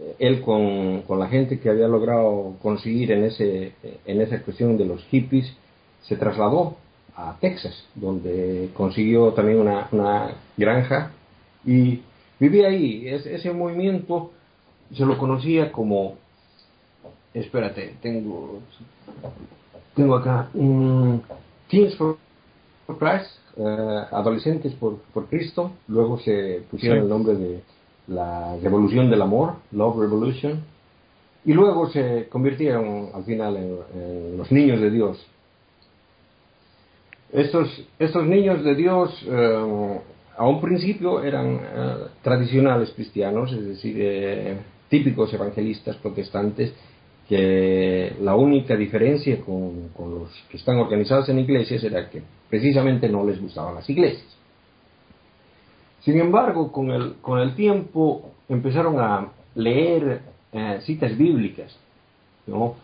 eh, 0.01 0.17
él 0.19 0.41
con, 0.41 1.03
con 1.03 1.21
la 1.21 1.29
gente 1.29 1.61
que 1.61 1.71
había 1.71 1.87
logrado 1.87 2.57
conseguir 2.61 3.13
en, 3.13 3.25
ese, 3.25 3.75
en 4.05 4.21
esa 4.21 4.43
cuestión 4.43 4.77
de 4.77 4.87
los 4.87 5.05
hippies, 5.05 5.53
se 6.03 6.17
trasladó 6.17 6.77
a 7.15 7.37
Texas, 7.41 7.85
donde 7.95 8.71
consiguió 8.75 9.33
también 9.33 9.61
una, 9.61 9.89
una 9.93 10.33
granja 10.57 11.13
y 11.71 12.03
vivía 12.41 12.69
ahí. 12.69 13.07
Es- 13.09 13.27
ese 13.27 13.53
movimiento 13.53 14.31
se 14.95 15.05
lo 15.05 15.17
conocía 15.19 15.71
como... 15.73 16.17
Espérate, 17.35 17.95
tengo, 18.01 18.61
tengo 19.95 20.15
acá... 20.17 20.49
Teens 21.69 21.95
for 21.97 22.17
Christ, 22.99 23.31
eh, 23.59 24.05
Adolescentes 24.11 24.73
por, 24.75 24.97
por 25.13 25.27
Cristo, 25.27 25.73
luego 25.89 26.19
se 26.21 26.63
pusieron 26.71 26.99
Sí. 27.01 27.03
el 27.05 27.09
nombre 27.11 27.35
de 27.35 27.61
la 28.09 28.57
Revolución 28.63 29.11
del 29.11 29.21
Amor, 29.21 29.57
Love 29.73 29.99
Revolution, 30.01 30.65
y 31.45 31.53
luego 31.53 31.91
se 31.91 32.27
convirtieron 32.31 33.11
al 33.13 33.25
final 33.25 33.57
en, 33.57 33.79
en 33.95 34.37
los 34.39 34.51
niños 34.51 34.81
de 34.81 34.91
Dios. 34.91 35.27
Estos, 37.33 37.85
estos 37.99 38.27
niños 38.27 38.65
de 38.65 38.75
Dios 38.75 39.11
eh, 39.29 40.01
a 40.39 40.47
un 40.47 40.61
principio 40.61 41.23
eran 41.23 41.57
eh, 41.57 41.95
tradicionales 42.23 42.91
cristianos, 42.93 43.53
es 43.53 43.65
decir, 43.67 43.97
eh, 43.99 44.57
típicos 44.89 45.33
evangelistas 45.35 45.97
protestantes, 45.97 46.73
que 47.29 48.15
la 48.23 48.37
única 48.37 48.75
diferencia 48.77 49.41
con, 49.41 49.89
con 49.89 50.15
los 50.15 50.31
que 50.49 50.57
están 50.57 50.79
organizados 50.79 51.29
en 51.29 51.41
iglesias 51.41 51.83
era 51.85 52.09
que 52.09 52.23
precisamente 52.49 53.09
no 53.09 53.25
les 53.25 53.41
gustaban 53.41 53.75
las 53.75 53.91
iglesias. 53.91 54.39
Sin 56.01 56.19
embargo, 56.21 56.73
con 56.73 56.91
el, 56.91 57.17
con 57.21 57.41
el 57.41 57.55
tiempo 57.55 58.31
empezaron 58.49 58.99
a 58.99 59.29
leer 59.57 60.23
eh, 60.53 60.79
citas 60.83 61.19
bíblicas, 61.19 61.77
¿no? 62.47 62.77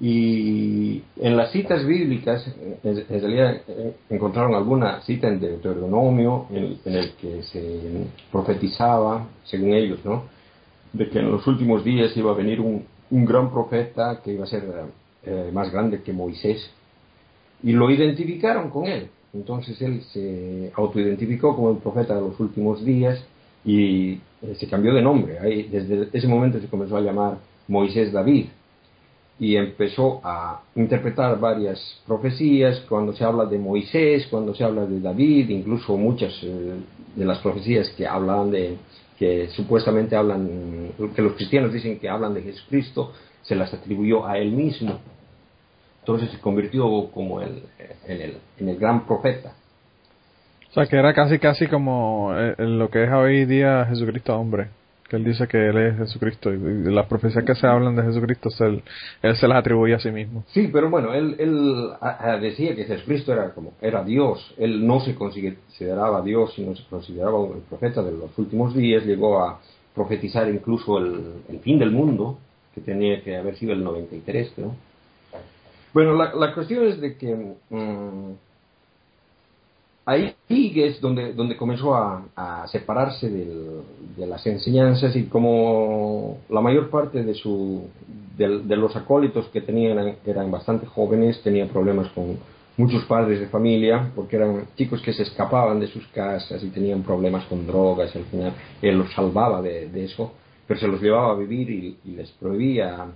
Y 0.00 1.02
en 1.20 1.36
las 1.36 1.52
citas 1.52 1.84
bíblicas, 1.84 2.42
en, 2.82 3.06
realidad 3.06 3.60
eh, 3.68 3.92
encontraron 4.08 4.54
alguna 4.54 5.02
cita 5.02 5.28
en 5.28 5.38
Deuteronomio 5.40 6.46
en, 6.50 6.78
en 6.86 6.94
el 6.94 7.12
que 7.12 7.42
se 7.42 8.06
profetizaba, 8.32 9.26
según 9.44 9.74
ellos, 9.74 9.98
¿no? 10.02 10.24
De 10.94 11.10
que 11.10 11.18
en 11.18 11.30
los 11.30 11.46
últimos 11.46 11.84
días 11.84 12.16
iba 12.16 12.32
a 12.32 12.34
venir 12.34 12.60
un, 12.60 12.86
un 13.10 13.24
gran 13.26 13.50
profeta 13.50 14.20
que 14.24 14.32
iba 14.32 14.44
a 14.44 14.46
ser 14.46 14.64
eh, 15.24 15.50
más 15.52 15.70
grande 15.70 16.00
que 16.02 16.14
Moisés. 16.14 16.70
Y 17.62 17.72
lo 17.72 17.90
identificaron 17.90 18.70
con 18.70 18.86
él. 18.86 19.08
Entonces 19.34 19.80
él 19.82 20.02
se 20.12 20.72
autoidentificó 20.74 21.54
como 21.54 21.72
el 21.72 21.76
profeta 21.76 22.14
de 22.14 22.22
los 22.22 22.40
últimos 22.40 22.82
días 22.84 23.22
y 23.66 24.12
eh, 24.12 24.54
se 24.58 24.66
cambió 24.66 24.94
de 24.94 25.02
nombre. 25.02 25.34
Desde 25.70 26.08
ese 26.10 26.26
momento 26.26 26.58
se 26.58 26.68
comenzó 26.68 26.96
a 26.96 27.02
llamar 27.02 27.36
Moisés 27.68 28.12
David 28.12 28.46
y 29.40 29.56
empezó 29.56 30.20
a 30.22 30.60
interpretar 30.76 31.40
varias 31.40 31.80
profecías 32.06 32.78
cuando 32.86 33.14
se 33.14 33.24
habla 33.24 33.46
de 33.46 33.58
Moisés, 33.58 34.26
cuando 34.30 34.54
se 34.54 34.62
habla 34.62 34.84
de 34.84 35.00
David, 35.00 35.48
incluso 35.48 35.96
muchas 35.96 36.30
eh, 36.42 36.74
de 37.16 37.24
las 37.24 37.38
profecías 37.38 37.88
que 37.96 38.06
hablan 38.06 38.50
de 38.50 38.76
que 39.18 39.48
supuestamente 39.48 40.14
hablan 40.14 40.92
que 41.14 41.22
los 41.22 41.32
cristianos 41.34 41.72
dicen 41.72 41.98
que 41.98 42.08
hablan 42.08 42.34
de 42.34 42.42
Jesucristo 42.42 43.12
se 43.42 43.54
las 43.54 43.72
atribuyó 43.72 44.26
a 44.26 44.36
él 44.36 44.52
mismo. 44.52 44.98
Entonces 46.00 46.30
se 46.30 46.38
convirtió 46.38 47.10
como 47.12 47.40
el, 47.40 47.62
en, 48.06 48.20
el, 48.20 48.36
en 48.58 48.68
el 48.68 48.78
gran 48.78 49.06
profeta. 49.06 49.54
O 50.70 50.72
sea, 50.72 50.86
que 50.86 50.96
era 50.96 51.14
casi, 51.14 51.38
casi 51.38 51.66
como 51.66 52.32
eh, 52.34 52.54
lo 52.58 52.90
que 52.90 53.04
es 53.04 53.10
hoy 53.10 53.46
día 53.46 53.86
Jesucristo 53.88 54.38
hombre. 54.38 54.68
Que 55.10 55.16
él 55.16 55.24
dice 55.24 55.48
que 55.48 55.68
él 55.68 55.76
es 55.76 55.98
Jesucristo. 55.98 56.52
Y, 56.52 56.84
las 56.84 57.06
profecías 57.06 57.44
que 57.44 57.56
se 57.56 57.66
hablan 57.66 57.96
de 57.96 58.04
Jesucristo, 58.04 58.48
se, 58.48 58.64
él, 58.64 58.82
él 59.22 59.36
se 59.36 59.48
las 59.48 59.58
atribuye 59.58 59.92
a 59.92 59.98
sí 59.98 60.12
mismo. 60.12 60.44
Sí, 60.52 60.70
pero 60.72 60.88
bueno, 60.88 61.12
él, 61.12 61.34
él 61.40 61.90
decía 62.40 62.76
que 62.76 62.84
Jesucristo 62.84 63.32
era 63.32 63.50
como 63.52 63.72
era 63.80 64.04
Dios. 64.04 64.54
Él 64.56 64.86
no 64.86 65.00
se 65.00 65.16
consideraba 65.16 66.22
Dios, 66.22 66.54
sino 66.54 66.76
se 66.76 66.84
consideraba 66.84 67.44
el 67.44 67.62
profeta 67.68 68.04
de 68.04 68.12
los 68.12 68.38
últimos 68.38 68.72
días. 68.72 69.04
Llegó 69.04 69.42
a 69.42 69.60
profetizar 69.96 70.48
incluso 70.48 70.98
el, 70.98 71.42
el 71.48 71.58
fin 71.58 71.80
del 71.80 71.90
mundo, 71.90 72.38
que 72.72 72.80
tenía 72.80 73.20
que 73.24 73.36
haber 73.36 73.56
sido 73.56 73.72
el 73.72 73.82
93, 73.82 74.58
¿no? 74.58 74.76
Bueno, 75.92 76.14
la, 76.14 76.32
la 76.34 76.54
cuestión 76.54 76.86
es 76.86 77.00
de 77.00 77.16
que 77.16 77.34
mm, 77.34 78.32
ahí 80.10 80.34
es 80.48 81.00
donde, 81.00 81.32
donde 81.32 81.56
comenzó 81.56 81.94
a, 81.94 82.66
separarse 82.66 83.28
de 83.30 84.26
las 84.26 84.44
enseñanzas 84.46 85.14
y 85.16 85.24
como 85.24 86.38
la 86.48 86.60
mayor 86.60 86.90
parte 86.90 87.22
de, 87.22 87.34
su, 87.34 87.84
del- 88.36 88.66
de 88.66 88.76
los 88.76 88.94
acólitos 88.96 89.46
que 89.48 89.60
tenían 89.60 89.98
eran, 89.98 90.16
eran 90.26 90.50
bastante 90.50 90.86
jóvenes, 90.86 91.40
tenían 91.42 91.68
problemas 91.68 92.08
con 92.08 92.38
muchos 92.76 93.04
padres 93.04 93.40
de 93.40 93.46
familia, 93.46 94.10
porque 94.14 94.36
eran 94.36 94.66
chicos 94.76 95.00
que 95.02 95.12
se 95.12 95.22
escapaban 95.22 95.78
de 95.80 95.86
sus 95.86 96.06
casas 96.08 96.62
y 96.62 96.70
tenían 96.70 97.02
problemas 97.02 97.44
con 97.44 97.66
drogas, 97.66 98.14
y 98.14 98.18
al 98.18 98.24
final 98.24 98.52
él 98.82 98.98
los 98.98 99.12
salvaba 99.12 99.62
de, 99.62 99.88
de 99.88 100.04
eso, 100.04 100.32
pero 100.66 100.80
se 100.80 100.88
los 100.88 101.00
llevaba 101.00 101.32
a 101.32 101.36
vivir 101.36 101.70
y, 101.70 101.98
les 102.12 102.30
prohibía 102.32 103.06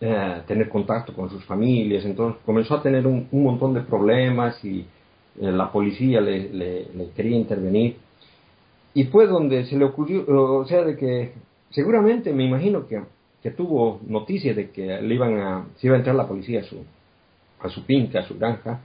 eh, 0.00 0.42
tener 0.46 0.68
contacto 0.68 1.12
con 1.12 1.30
sus 1.30 1.44
familias, 1.44 2.04
entonces 2.04 2.40
comenzó 2.44 2.74
a 2.74 2.82
tener 2.82 3.06
un, 3.06 3.28
un 3.30 3.42
montón 3.44 3.74
de 3.74 3.80
problemas 3.80 4.64
y 4.64 4.86
la 5.40 5.70
policía 5.72 6.20
le, 6.20 6.86
quería 7.16 7.36
intervenir. 7.36 7.96
Y 8.94 9.04
fue 9.04 9.26
donde 9.26 9.64
se 9.66 9.76
le 9.76 9.84
ocurrió, 9.84 10.24
o 10.26 10.64
sea, 10.66 10.84
de 10.84 10.96
que 10.96 11.32
seguramente 11.70 12.32
me 12.32 12.44
imagino 12.44 12.86
que, 12.86 13.02
que 13.42 13.50
tuvo 13.50 14.00
noticia 14.06 14.54
de 14.54 14.70
que 14.70 15.00
le 15.00 15.14
iban 15.14 15.38
a, 15.38 15.66
se 15.76 15.88
iba 15.88 15.96
a 15.96 15.98
entrar 15.98 16.14
la 16.14 16.28
policía 16.28 16.60
a 16.60 16.64
su, 16.64 16.76
a 17.60 17.68
su 17.68 17.82
finca, 17.82 18.20
a 18.20 18.28
su 18.28 18.38
granja. 18.38 18.80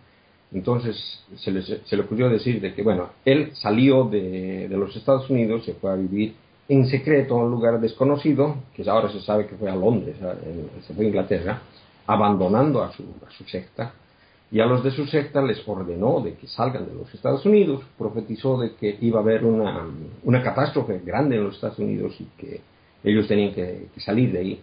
Entonces 0.52 1.24
se 1.36 1.52
le, 1.52 1.62
se 1.62 1.96
le 1.96 2.02
ocurrió 2.02 2.28
decir 2.30 2.60
de 2.60 2.74
que, 2.74 2.82
bueno, 2.82 3.10
él 3.24 3.52
salió 3.54 4.06
de, 4.06 4.68
de 4.68 4.78
los 4.78 4.96
Estados 4.96 5.30
Unidos, 5.30 5.64
se 5.66 5.74
fue 5.76 5.92
a 5.92 5.96
vivir 5.96 6.34
en 6.70 6.88
secreto 6.88 7.34
a 7.34 7.44
un 7.44 7.52
lugar 7.52 7.80
desconocido, 7.82 8.56
que 8.76 8.88
ahora 8.88 9.12
se 9.12 9.20
sabe 9.22 9.48
que 9.48 9.56
fue 9.56 9.70
a 9.70 9.76
Londres, 9.76 10.16
se 10.86 10.94
fue 10.94 11.06
a 11.06 11.08
Inglaterra, 11.08 11.62
abandonando 12.06 12.84
a 12.84 12.92
su, 12.94 13.04
a 13.28 13.32
su 13.32 13.44
secta. 13.46 13.92
Y 14.52 14.60
a 14.60 14.66
los 14.66 14.84
de 14.84 14.92
su 14.92 15.06
secta 15.06 15.42
les 15.42 15.62
ordenó 15.68 16.22
de 16.22 16.34
que 16.34 16.48
salgan 16.48 16.88
de 16.88 16.96
los 16.96 17.14
Estados 17.14 17.46
Unidos, 17.46 17.84
profetizó 17.98 18.60
de 18.60 18.74
que 18.74 18.98
iba 19.02 19.20
a 19.20 19.24
haber 19.24 19.46
una, 19.46 19.88
una 20.24 20.44
catástrofe 20.44 21.00
grande 21.06 21.36
en 21.36 21.44
los 21.44 21.56
Estados 21.56 21.78
Unidos 21.78 22.16
y 22.20 22.26
que 22.38 22.62
ellos 23.04 23.28
tenían 23.28 23.54
que, 23.54 23.88
salir 23.98 24.32
de 24.32 24.40
ahí. 24.40 24.62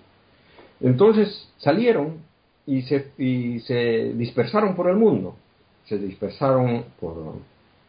Entonces 0.80 1.48
salieron 1.58 2.18
y 2.66 2.82
se, 2.82 3.12
y 3.16 3.60
se 3.60 4.12
dispersaron 4.14 4.74
por 4.74 4.90
el 4.90 4.96
mundo, 4.96 5.36
se 5.84 5.98
dispersaron 5.98 6.84
por 6.98 7.36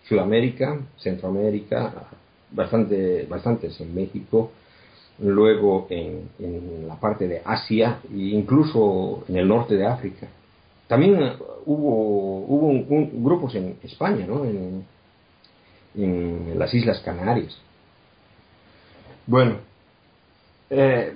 Sudamérica, 0.07 0.79
Centroamérica, 0.97 2.09
bastante, 2.51 3.25
bastantes 3.27 3.79
en 3.81 3.93
México, 3.95 4.51
luego 5.19 5.87
en, 5.89 6.29
en, 6.39 6.87
la 6.87 6.99
parte 6.99 7.27
de 7.27 7.41
Asia 7.43 7.99
e 8.13 8.17
incluso 8.17 9.25
en 9.27 9.37
el 9.37 9.47
norte 9.47 9.75
de 9.75 9.85
África. 9.87 10.27
También 10.87 11.21
eh, 11.21 11.33
hubo, 11.65 12.45
hubo 12.47 12.67
un, 12.67 13.23
grupos 13.23 13.53
en 13.55 13.77
España, 13.83 14.25
¿no? 14.25 14.45
En, 14.45 14.85
las 16.55 16.71
Islas 16.75 16.99
Canarias. 16.99 17.57
Bueno, 19.25 19.55
eh, 20.69 21.15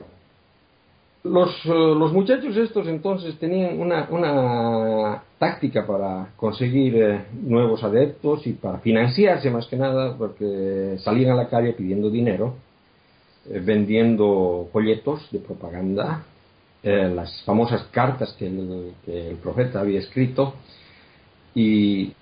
los, 1.24 1.52
eh, 1.66 1.70
los, 1.70 2.12
muchachos 2.12 2.58
estos 2.58 2.88
entonces 2.88 3.38
tenían 3.38 3.80
una, 3.80 4.08
una 4.10 5.24
táctica 5.38 5.86
para 5.86 6.30
conseguir 6.36 7.26
nuevos 7.44 7.84
adeptos 7.84 8.48
y 8.48 8.54
para 8.54 8.80
financiarse 8.80 9.52
más 9.52 9.68
que 9.68 9.78
nada, 9.78 10.18
porque 10.18 10.98
salían 11.04 11.34
a 11.34 11.36
la 11.36 11.48
calle 11.48 11.74
pidiendo 11.74 12.10
dinero, 12.10 12.56
vendiendo 13.46 14.68
folletos 14.74 15.30
de 15.32 15.40
propaganda 15.40 16.24
eh, 16.84 17.12
las 17.14 17.44
famosas 17.44 17.84
cartas 17.92 18.34
que 18.40 18.48
el, 18.48 19.38
profeta 19.42 19.82
había 19.82 20.00
escrito 20.00 20.56
y 21.54 22.14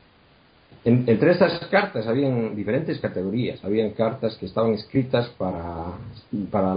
entre 0.84 1.32
estas 1.32 1.66
cartas 1.68 2.08
habían 2.08 2.56
diferentes 2.56 3.00
categorías, 3.00 3.64
habían 3.64 3.92
cartas 3.92 4.36
que 4.38 4.46
estaban 4.46 4.74
escritas 4.74 5.30
para, 5.38 5.94
para, 6.52 6.76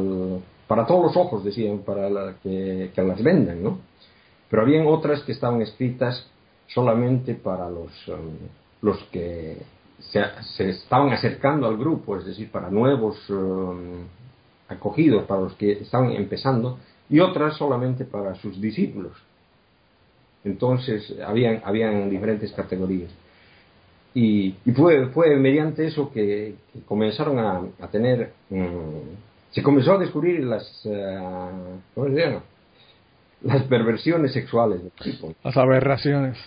para 0.66 0.86
todos 0.86 1.06
los 1.06 1.16
ojos, 1.16 1.44
decían, 1.44 1.78
para 1.80 2.34
que, 2.42 2.90
las 2.96 3.22
vendan, 3.22 3.62
¿no? 3.62 3.78
Pero 4.48 4.62
habían 4.62 4.86
otras 4.86 5.22
que 5.22 5.32
estaban 5.32 5.62
escritas 5.62 6.26
solamente 6.68 7.34
para 7.34 7.68
los, 7.68 7.90
um, 8.08 8.36
los 8.80 8.98
que 9.04 9.58
se, 9.98 10.22
se, 10.56 10.70
estaban 10.70 11.12
acercando 11.12 11.66
al 11.66 11.76
grupo, 11.76 12.16
es 12.16 12.26
decir, 12.26 12.50
para 12.50 12.70
nuevos 12.70 13.28
um, 13.30 14.04
acogidos, 14.68 15.24
para 15.24 15.42
los 15.42 15.54
que 15.54 15.72
estaban 15.72 16.10
empezando, 16.12 16.78
y 17.12 17.20
otras 17.20 17.58
solamente 17.58 18.06
para 18.06 18.34
sus 18.36 18.58
discípulos. 18.58 19.12
Entonces, 20.44 21.14
habían, 21.24 21.60
habían 21.62 22.08
diferentes 22.08 22.50
categorías. 22.52 23.10
Y, 24.14 24.54
fue, 24.74 25.08
fue 25.08 25.36
mediante 25.36 25.86
eso 25.86 26.10
que, 26.10 26.54
comenzaron 26.86 27.38
a, 27.38 27.88
tener, 27.88 28.32
mm, 28.48 29.50
se 29.50 29.62
comenzó 29.62 29.92
a 29.92 29.98
descubrir 29.98 30.42
las, 30.42 30.64
uh, 30.86 31.78
¿cómo 31.94 32.08
se 32.08 32.14
llama? 32.14 32.42
Las 33.42 33.62
perversiones 33.64 34.32
sexuales 34.32 34.82
del 34.82 34.92
tipo. 34.92 35.34
Las 35.44 35.56
aberraciones. 35.58 36.38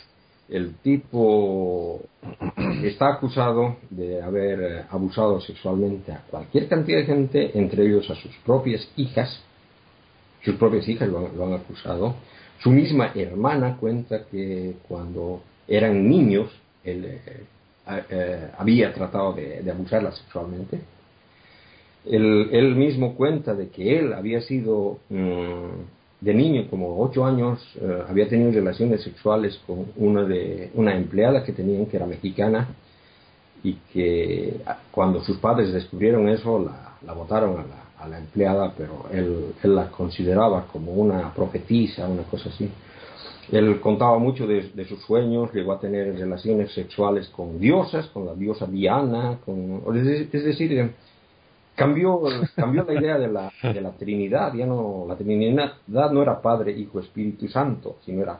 El 0.49 0.76
tipo 0.78 2.01
está 2.84 3.13
acusado 3.13 3.78
de 3.91 4.22
haber 4.22 4.61
eh, 4.61 4.84
abusado 4.89 5.39
sexualmente 5.41 6.11
a 6.11 6.22
cualquier 6.30 6.68
cantidad 6.68 6.99
de 6.99 7.05
gente, 7.05 7.51
entre 7.57 7.86
ellos 7.86 8.09
a 8.09 8.16
sus 8.16 8.36
propias 8.45 8.88
hijas, 8.95 9.44
sus 10.45 10.55
propias 10.55 10.87
hijas 10.87 11.09
lo 11.09 11.43
han, 11.43 11.53
acusado. 11.53 12.15
Su 12.61 12.69
misma 12.69 13.11
hermana 13.15 13.77
cuenta 13.77 14.25
que 14.25 14.75
cuando 14.87 15.41
eran 15.67 16.07
niños 16.07 16.49
él 16.83 17.05
eh, 17.05 17.43
eh, 18.09 18.49
había 18.57 18.93
tratado 18.93 19.33
de, 19.33 19.69
abusarla 19.69 20.11
sexualmente. 20.11 20.79
Él, 22.05 22.75
mismo 22.75 23.15
cuenta 23.15 23.55
de 23.55 23.69
que 23.69 23.97
él 23.97 24.13
había 24.13 24.39
sido 24.41 24.99
mm, 25.09 26.21
de 26.21 26.33
niño, 26.35 26.67
como 26.69 27.01
ocho 27.01 27.25
años, 27.25 27.59
eh, 27.81 28.03
había 28.07 28.29
tenido 28.29 28.51
relaciones 28.51 29.01
sexuales 29.01 29.59
con 29.65 29.87
una, 29.95 30.23
de, 30.23 30.69
una 30.75 30.95
empleada 30.95 31.43
que 31.43 31.51
tenían 31.51 31.87
que 31.87 31.97
era 31.97 32.05
mexicana 32.05 32.69
y 33.63 33.73
que 33.91 34.61
cuando 34.91 35.23
sus 35.23 35.37
padres 35.37 35.73
descubrieron 35.73 36.29
eso 36.29 36.59
la, 36.59 36.97
la 37.03 37.13
botaron 37.13 37.57
a 37.57 37.63
la, 37.63 37.84
a 38.05 38.07
la 38.07 38.19
empleada, 38.19 38.73
pero 38.77 39.05
él, 39.11 39.53
él, 39.61 39.75
la 39.75 39.89
consideraba 39.89 40.65
como 40.71 40.93
una 40.93 41.33
profetisa, 41.33 42.07
una 42.07 42.23
cosa 42.23 42.49
así. 42.49 42.69
Él 43.51 43.79
contaba 43.79 44.17
mucho 44.17 44.47
de, 44.47 44.85
sus 44.85 45.01
sueños, 45.03 45.53
llegó 45.53 45.73
a 45.73 45.79
tener 45.79 46.17
relaciones 46.17 46.73
sexuales 46.73 47.29
con 47.29 47.59
diosas, 47.59 48.07
con 48.07 48.25
la 48.25 48.33
diosa 48.33 48.65
Diana, 48.65 49.37
con, 49.45 49.83
es 49.95 50.31
decir, 50.31 50.91
cambió, 51.75 52.21
cambió 52.55 52.83
la 52.83 52.93
idea 52.93 53.17
de 53.19 53.27
la, 53.27 53.51
de 53.61 53.81
la 53.81 53.91
Trinidad, 53.91 54.53
ya 54.53 54.65
no, 54.65 55.05
la 55.07 55.15
Trinidad 55.15 55.73
no 55.87 56.21
era 56.21 56.41
Padre, 56.41 56.71
Hijo, 56.71 56.99
Espíritu 56.99 57.47
Santo, 57.47 57.97
sino 58.03 58.23
era 58.23 58.39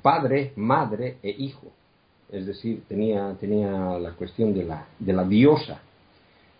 Padre, 0.00 0.52
Madre 0.56 1.18
e 1.22 1.30
Hijo. 1.30 1.68
Es 2.30 2.46
decir, 2.46 2.82
tenía, 2.88 3.36
tenía 3.38 3.98
la 3.98 4.12
cuestión 4.12 4.54
de 4.54 4.64
la, 4.64 4.86
de 4.98 5.12
la 5.12 5.22
diosa, 5.24 5.80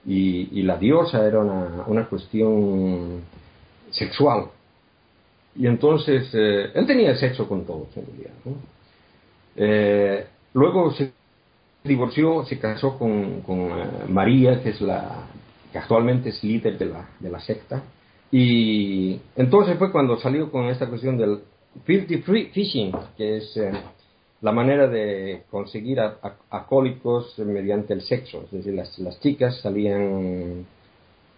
y, 0.04 0.62
la 0.62 0.76
diosa 0.76 1.26
era 1.26 1.40
una, 1.40 1.84
una 1.86 2.08
cuestión 2.08 3.22
sexual. 3.90 4.46
Y 5.54 5.66
entonces 5.66 6.30
eh, 6.32 6.70
él 6.74 6.86
tenía 6.86 7.14
sexo 7.16 7.48
con 7.48 7.64
todos 7.64 7.88
en 7.96 8.06
realidad. 8.06 8.32
Eh, 9.56 10.26
luego 10.54 10.92
se 10.92 11.12
divorció, 11.84 12.44
se 12.44 12.58
casó 12.58 12.98
con, 12.98 13.42
con 13.42 13.58
eh, 13.58 13.86
María, 14.08 14.62
que 14.62 14.70
es 14.70 14.80
la 14.80 15.26
que 15.70 15.78
actualmente 15.78 16.30
es 16.30 16.42
líder 16.42 16.78
de 16.78 16.86
la, 16.86 17.08
de 17.18 17.30
la 17.30 17.40
secta. 17.40 17.82
Y 18.30 19.20
entonces 19.36 19.76
fue 19.78 19.92
cuando 19.92 20.18
salió 20.18 20.50
con 20.50 20.66
esta 20.66 20.88
cuestión 20.88 21.18
del 21.18 21.40
filthy 21.84 22.18
fishing, 22.18 22.92
que 23.16 23.38
es 23.38 23.58
la 24.42 24.50
manera 24.50 24.88
de 24.88 25.42
conseguir 25.50 26.00
acólicos 26.50 27.38
mediante 27.38 27.94
el 27.94 28.02
sexo. 28.02 28.42
Es 28.46 28.50
decir, 28.50 28.74
las, 28.74 29.20
chicas 29.20 29.60
salían, 29.60 30.66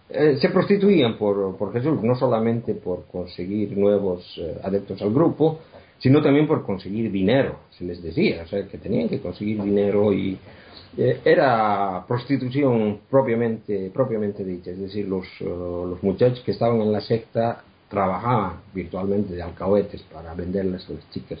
eh, 0.09 0.37
se 0.41 0.49
prostituían 0.49 1.15
por, 1.17 1.55
por, 1.55 1.71
Jesús, 1.71 2.01
no 2.01 2.15
solamente 2.15 2.73
por 2.73 3.05
conseguir 3.05 3.77
nuevos 3.77 4.25
eh, 4.37 4.57
adeptos 4.63 5.01
al 5.03 5.13
grupo, 5.13 5.59
sino 5.99 6.21
también 6.21 6.47
por 6.47 6.65
conseguir 6.65 7.11
dinero, 7.11 7.59
se 7.77 7.85
les 7.85 8.01
decía, 8.01 8.41
o 8.43 8.47
sea, 8.47 8.67
que 8.67 8.77
tenían 8.79 9.07
que 9.07 9.21
conseguir 9.21 9.61
dinero 9.61 10.11
y 10.11 10.37
eh, 10.97 11.21
era 11.23 12.03
prostitución 12.07 13.01
propiamente, 13.09 13.91
propiamente 13.93 14.43
dicha, 14.43 14.71
es 14.71 14.79
decir, 14.79 15.07
los, 15.07 15.25
los 15.39 16.01
muchachos 16.03 16.41
que 16.43 16.51
estaban 16.51 16.81
en 16.81 16.91
la 16.91 17.01
secta 17.01 17.63
trabajaban 17.87 18.61
virtualmente 18.73 19.35
de 19.35 19.43
alcahuetes 19.43 20.01
para 20.11 20.33
venderlas 20.33 20.89
a 20.89 20.93
las 20.93 21.09
chicas 21.11 21.39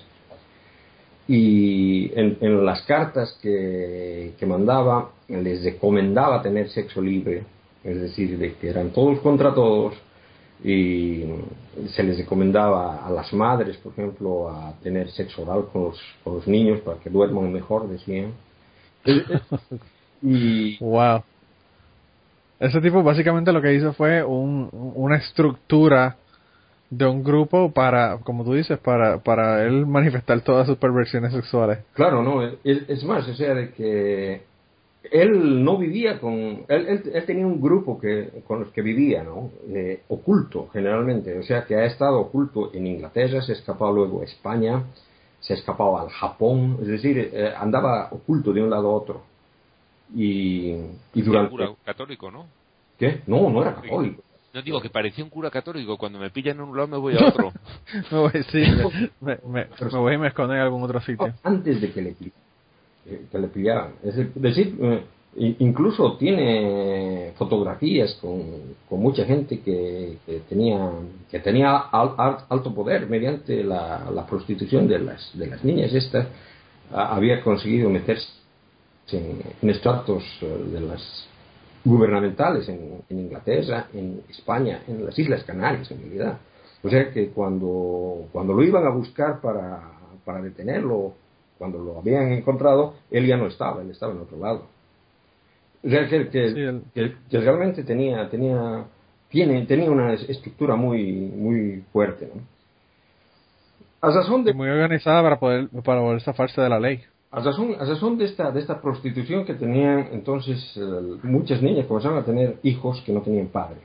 y 1.27 2.11
en, 2.13 2.65
las 2.65 2.83
cartas 2.83 3.37
que, 3.41 4.33
mandaba 4.45 5.11
les 5.27 5.63
recomendaba 5.63 6.41
tener 6.41 6.69
sexo 6.69 7.01
libre, 7.01 7.43
es 7.83 7.99
decir, 7.99 8.37
de 8.37 8.53
que 8.53 8.69
eran 8.69 8.91
todos 8.91 9.19
contra 9.19 9.53
todos 9.53 9.95
y 10.63 11.23
se 11.89 12.03
les 12.03 12.17
recomendaba 12.19 13.05
a 13.05 13.09
las 13.09 13.33
madres, 13.33 13.77
por 13.77 13.93
ejemplo, 13.93 14.49
a 14.49 14.73
tener 14.83 15.09
sexo 15.11 15.41
oral 15.41 15.65
con 15.71 15.85
los, 15.85 15.99
con 16.23 16.35
los 16.35 16.47
niños 16.47 16.79
para 16.81 16.99
que 16.99 17.09
duerman 17.09 17.51
mejor, 17.51 17.89
decían. 17.89 18.33
y 20.21 20.77
wow. 20.77 21.23
Ese 22.59 22.79
tipo 22.81 23.03
básicamente 23.03 23.51
lo 23.51 23.61
que 23.61 23.73
hizo 23.73 23.93
fue 23.93 24.23
un, 24.23 24.69
una 24.71 25.17
estructura 25.17 26.17
de 26.97 27.05
un 27.05 27.23
grupo 27.23 27.71
para, 27.71 28.19
como 28.19 28.43
tú 28.43 28.53
dices, 28.53 28.77
para, 28.79 29.19
para 29.19 29.63
él 29.63 29.85
manifestar 29.85 30.41
todas 30.41 30.67
sus 30.67 30.77
perversiones 30.77 31.33
sexuales. 31.33 31.79
Claro, 31.93 32.21
no, 32.23 32.41
es, 32.63 33.03
más, 33.03 33.27
o 33.27 33.33
sea, 33.33 33.53
de 33.53 33.71
que 33.71 34.41
él 35.11 35.63
no 35.63 35.77
vivía 35.77 36.19
con, 36.19 36.65
él, 36.67 37.03
él, 37.13 37.25
tenía 37.25 37.45
un 37.45 37.61
grupo 37.61 37.99
que, 37.99 38.43
con 38.47 38.61
los 38.61 38.69
que 38.71 38.81
vivía, 38.81 39.23
¿no? 39.23 39.51
Eh, 39.67 40.01
oculto, 40.07 40.69
generalmente, 40.71 41.37
o 41.37 41.43
sea, 41.43 41.65
que 41.65 41.75
ha 41.75 41.85
estado 41.85 42.19
oculto 42.19 42.71
en 42.73 42.87
Inglaterra, 42.87 43.41
se 43.41 43.53
escapó 43.53 43.91
luego 43.91 44.21
a 44.21 44.25
España, 44.25 44.83
se 45.39 45.53
escapaba 45.53 46.01
al 46.01 46.09
Japón, 46.09 46.77
es 46.81 46.87
decir, 46.87 47.31
eh, 47.33 47.53
andaba 47.55 48.09
oculto 48.11 48.51
de 48.53 48.63
un 48.63 48.69
lado 48.69 48.89
a 48.89 48.93
otro. 48.93 49.21
Y, 50.15 50.75
y 51.13 51.21
durante... 51.21 51.55
católico, 51.83 52.31
¿no? 52.31 52.45
¿Qué? 52.97 53.21
No, 53.27 53.49
no 53.49 53.61
era 53.61 53.75
católico. 53.75 54.21
No 54.55 54.61
digo 54.61 54.79
que 54.79 54.89
parecía 54.89 55.21
un 55.21 55.29
cura 55.29 55.51
católico. 55.51 55.97
Cuando 55.97 56.17
me 56.17 56.29
pillan 56.29 56.55
en 56.55 56.63
un 56.63 56.77
lado 56.77 56.87
me 56.87 56.97
voy 56.97 57.17
a 57.17 57.27
otro. 57.27 57.51
me 58.11 58.17
voy, 58.17 58.31
sí, 58.49 58.63
me, 59.19 59.37
me, 59.45 59.67
voy 59.91 60.13
y 60.13 60.17
me 60.17 60.27
escondo 60.29 60.53
en 60.53 60.61
algún 60.61 60.81
otro 60.81 61.01
sitio. 61.01 61.33
Antes 61.43 61.81
de 61.81 61.91
que 61.91 62.01
le, 62.01 62.15
eh, 63.05 63.25
que 63.29 63.37
le 63.37 63.47
pillaran. 63.49 63.95
Es 64.01 64.15
decir, 64.33 64.77
eh, 64.81 65.03
incluso 65.59 66.15
tiene 66.15 67.33
fotografías 67.37 68.13
con, 68.21 68.43
con 68.87 69.01
mucha 69.01 69.25
gente 69.25 69.59
que, 69.59 70.19
que, 70.25 70.39
tenía 70.47 70.89
que 71.29 71.39
tenía 71.39 71.75
alto 71.75 72.73
poder 72.73 73.09
mediante 73.09 73.61
la, 73.61 74.09
la 74.09 74.25
prostitución 74.25 74.87
de 74.87 74.99
las, 74.99 75.37
de 75.37 75.47
las 75.47 75.65
niñas 75.65 75.93
estas 75.93 76.27
había 76.93 77.41
conseguido 77.43 77.89
meterse 77.89 78.25
en, 79.11 79.41
en 79.61 79.69
estratos 79.69 80.23
eh, 80.41 80.63
de 80.71 80.79
las 80.79 81.27
gubernamentales 81.85 82.67
en, 82.67 83.03
Inglaterra, 83.09 83.87
en 83.93 84.21
España, 84.27 84.81
en 84.87 85.05
las 85.05 85.17
Islas 85.17 85.43
Canarias 85.43 85.89
en 85.91 86.01
realidad. 86.01 86.39
O 86.83 86.89
sea 86.89 87.11
que 87.11 87.29
cuando, 87.29 88.27
cuando 88.31 88.53
lo 88.53 88.63
iban 88.63 88.85
a 88.85 88.89
buscar 88.89 89.39
para, 89.39 89.81
para 90.25 90.41
detenerlo, 90.41 91.13
cuando 91.57 91.79
lo 91.79 91.99
habían 91.99 92.31
encontrado, 92.33 92.95
él 93.11 93.25
ya 93.25 93.37
no 93.37 93.47
estaba, 93.47 93.81
él 93.81 93.91
estaba 93.91 94.13
en 94.13 94.19
otro 94.19 94.37
lado. 94.39 94.67
O 95.83 95.89
sea 95.89 96.07
que, 96.09 96.27
que, 96.29 97.39
realmente 97.39 97.83
tenía, 97.83 98.27
tenía, 98.29 98.85
tiene, 99.29 99.65
tenía 99.67 99.91
una 99.91 100.13
estructura 100.13 100.75
muy, 100.75 101.11
muy 101.13 101.83
fuerte. 101.93 102.29
¿no? 102.33 102.41
de, 104.43 104.53
muy 104.53 104.67
organizada 104.67 105.21
para 105.21 105.39
poder, 105.39 105.69
para 105.83 106.01
poder 106.01 106.21
zafarse 106.21 106.59
de 106.61 106.69
la 106.69 106.79
ley. 106.79 107.03
A 107.35 107.41
razón, 107.41 108.17
de 108.17 108.23
esta, 108.23 108.49
de 108.49 108.61
esta 108.61 108.81
prostitución 108.81 109.43
que 109.43 109.55
tenían 109.55 110.07
entonces 110.13 110.57
eh, 110.77 110.81
muchas 111.23 111.61
niñas 111.61 111.85
comenzaron 111.85 112.17
a 112.17 112.23
tener 112.23 112.59
hijos 112.63 113.01
que 113.05 113.11
no 113.11 113.21
tenían 113.21 113.47
padre. 113.47 113.75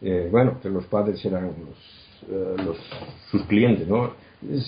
Eh, 0.00 0.28
bueno, 0.30 0.58
que 0.62 0.70
los 0.70 0.86
padres 0.86 1.22
eran 1.22 1.48
los, 1.48 2.30
eh, 2.30 2.64
los, 2.64 2.78
sus 3.30 3.42
clientes, 3.42 3.86
¿no? 3.86 4.12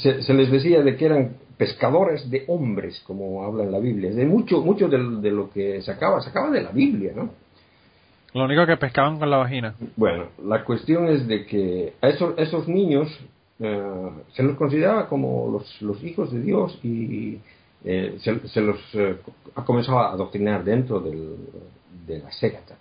Se, 0.03 0.35
les 0.35 0.51
decía 0.51 0.83
de 0.83 0.97
que 0.97 1.07
eran 1.07 1.37
pescadores 1.57 2.31
de 2.31 2.45
hombres, 2.49 3.03
como 3.07 3.43
habla 3.43 3.65
en 3.65 3.73
la 3.73 3.79
Biblia. 3.79 4.11
De 4.11 4.27
mucho, 4.27 4.61
mucho 4.61 4.87
de, 4.89 4.99
de 5.23 5.31
lo 5.31 5.49
que 5.49 5.81
sacaba, 5.81 6.21
sacaba 6.21 6.51
de 6.51 6.61
la 6.61 6.73
Biblia, 6.73 7.13
¿no? 7.17 7.31
Lo 8.35 8.45
único 8.45 8.67
que 8.67 8.77
pescaban 8.77 9.19
con 9.19 9.31
la 9.31 9.39
vagina. 9.39 9.75
Bueno, 9.97 10.27
la 10.45 10.63
cuestión 10.63 11.09
es 11.09 11.27
de 11.27 11.47
que 11.47 11.95
a 12.03 12.09
esos, 12.09 12.35
esos 12.37 12.69
niños 12.69 13.09
eh, 13.59 14.11
se 14.35 14.43
los 14.43 14.57
consideraba 14.57 15.09
como 15.09 15.63
los, 15.81 16.05
hijos 16.05 16.31
de 16.31 16.41
Dios 16.41 16.79
y 16.83 17.39
eh, 17.85 18.19
se, 18.21 18.61
los 18.61 18.79
eh, 18.95 19.17
ha 19.55 19.65
comenzado 19.65 19.99
a 19.99 20.13
adoctrinar 20.13 20.63
dentro 20.63 21.01
del, 21.01 21.37
de 22.07 22.19
la 22.19 22.31
secta. 22.33 22.77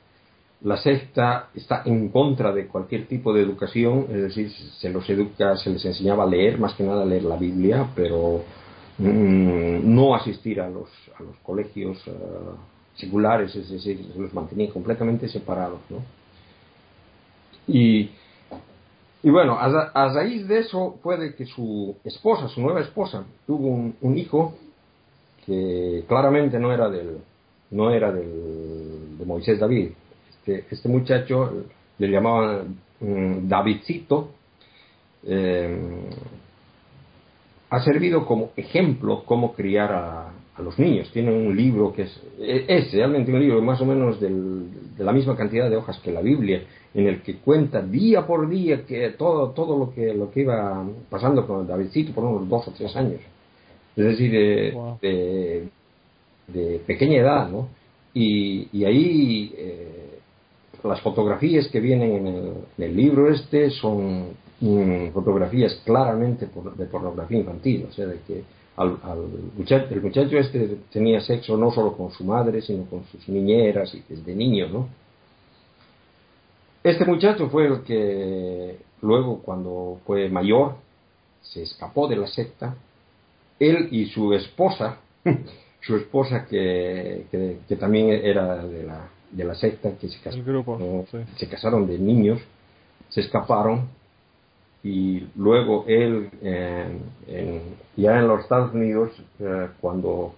La 0.61 0.77
secta 0.77 1.49
está 1.53 1.83
en 1.85 2.09
contra 2.09 2.51
de 2.51 2.67
cualquier 2.67 3.07
tipo 3.07 3.33
de 3.33 3.41
educación, 3.41 4.07
es 4.09 4.21
decir, 4.21 4.51
se 4.51 4.89
los 4.89 5.07
educa, 5.09 5.55
se 5.57 5.69
les 5.69 5.85
enseñaba 5.85 6.23
a 6.23 6.27
leer, 6.27 6.57
más 6.57 6.73
que 6.73 6.83
nada 6.83 7.03
a 7.03 7.05
leer 7.05 7.23
la 7.23 7.35
Biblia, 7.35 7.87
pero 7.95 8.43
mm, 8.97 9.95
no 9.95 10.15
asistir 10.15 10.59
a 10.59 10.69
los, 10.69 10.89
a 11.19 11.23
los 11.23 11.35
colegios 11.43 12.03
seculares, 12.95 13.55
es 13.55 13.69
decir, 13.69 14.09
se 14.13 14.19
los 14.19 14.33
mantenía 14.33 14.71
completamente 14.71 15.27
separados. 15.27 15.79
¿no? 15.89 15.97
Y 17.67 18.09
y 19.25 19.31
bueno, 19.31 19.57
a, 19.59 20.13
raíz 20.13 20.47
de 20.47 20.59
eso 20.59 20.99
puede 21.01 21.33
que 21.33 21.47
su 21.47 21.95
esposa, 22.03 22.47
su 22.47 22.61
nueva 22.61 22.81
esposa, 22.81 23.25
tuvo 23.47 23.69
un, 23.99 24.17
hijo 24.19 24.53
que 25.43 26.03
claramente 26.07 26.59
no 26.59 26.71
era 26.71 26.91
del, 26.91 27.17
no 27.71 27.89
era 27.89 28.11
del, 28.11 29.17
de 29.17 29.25
Moisés 29.25 29.59
David. 29.59 29.93
Este, 30.29 30.65
este 30.69 30.87
muchacho 30.87 31.65
le 31.97 32.07
llamaban 32.07 32.77
mm, 32.99 33.47
Davidcito. 33.47 34.29
Eh, 35.23 36.07
ha 37.71 37.79
servido 37.79 38.27
como 38.27 38.51
ejemplo 38.55 39.23
cómo 39.25 39.53
criar 39.55 39.91
a, 39.91 40.33
a 40.57 40.61
los 40.61 40.77
niños. 40.79 41.09
Tiene 41.11 41.31
un 41.31 41.55
libro 41.55 41.93
que 41.93 42.03
es, 42.03 42.21
es 42.39 42.91
realmente 42.93 43.31
un 43.31 43.39
libro 43.39 43.61
más 43.61 43.81
o 43.81 43.85
menos 43.85 44.19
del, 44.19 44.95
de 44.97 45.03
la 45.03 45.11
misma 45.11 45.35
cantidad 45.35 45.69
de 45.69 45.75
hojas 45.75 45.99
que 45.99 46.11
la 46.11 46.21
Biblia, 46.21 46.63
en 46.93 47.07
el 47.07 47.21
que 47.21 47.37
cuenta 47.37 47.81
día 47.81 48.25
por 48.25 48.49
día 48.49 48.85
que 48.85 49.09
todo, 49.11 49.51
todo 49.51 49.77
lo, 49.77 49.93
que, 49.93 50.13
lo 50.13 50.31
que 50.31 50.41
iba 50.41 50.85
pasando 51.09 51.45
con 51.45 51.67
Davidcito 51.67 52.13
por 52.13 52.23
unos 52.23 52.47
dos 52.47 52.67
o 52.67 52.71
tres 52.71 52.95
años. 52.95 53.21
Es 53.95 54.05
decir, 54.05 54.31
de, 54.31 55.69
de, 56.47 56.79
pequeña 56.85 57.21
edad, 57.21 57.49
¿no? 57.49 57.69
Y, 58.13 58.69
y 58.71 58.85
ahí 58.85 59.53
eh, 59.57 60.19
las 60.83 61.01
fotografías 61.01 61.67
que 61.67 61.79
vienen 61.79 62.11
en 62.13 62.27
el, 62.27 62.53
en 62.77 62.83
el 62.83 62.95
libro 62.95 63.29
este 63.29 63.69
son 63.71 64.29
mm, 64.61 65.11
fotografías 65.11 65.81
claramente 65.85 66.47
de 66.77 66.85
pornografía 66.85 67.39
infantil, 67.39 67.87
o 67.89 67.93
sea, 67.93 68.05
de 68.07 68.19
que 68.25 68.43
al, 68.77 68.97
muchacho, 69.57 69.87
el 69.93 70.01
muchacho 70.01 70.37
este 70.37 70.77
tenía 70.91 71.21
sexo 71.21 71.55
no 71.57 71.71
solo 71.71 71.95
con 71.95 72.11
su 72.11 72.23
madre, 72.23 72.61
sino 72.61 72.85
con 72.85 73.05
sus 73.05 73.27
niñeras 73.29 73.93
y 73.93 74.03
desde 74.07 74.35
niño, 74.35 74.67
¿no? 74.67 74.89
Este 76.83 77.05
muchacho 77.05 77.49
fue 77.49 77.67
el 77.67 77.81
que 77.81 78.77
luego, 79.01 79.41
cuando 79.41 79.99
fue 80.05 80.29
mayor, 80.29 80.75
se 81.41 81.63
escapó 81.63 82.07
de 82.07 82.17
la 82.17 82.27
secta. 82.27 82.75
Él 83.59 83.87
y 83.91 84.05
su 84.07 84.33
esposa, 84.33 84.97
su 85.81 85.95
esposa 85.95 86.45
que, 86.45 87.25
que, 87.67 87.75
también 87.77 88.09
era 88.09 88.65
de 88.65 88.83
la, 88.83 89.09
de 89.31 89.43
la 89.43 89.55
secta, 89.55 89.97
que 89.97 90.09
se, 90.09 90.19
se 91.37 91.47
casaron 91.49 91.87
de 91.87 91.97
niños, 91.97 92.41
se 93.09 93.21
escaparon 93.21 93.87
y 94.85 95.27
luego 95.35 95.83
él, 95.87 96.29
ya 97.97 98.19
en 98.19 98.27
los 98.27 98.41
Estados 98.41 98.71
Unidos, 98.73 99.11
eh, 99.39 99.69
cuando 99.81 100.35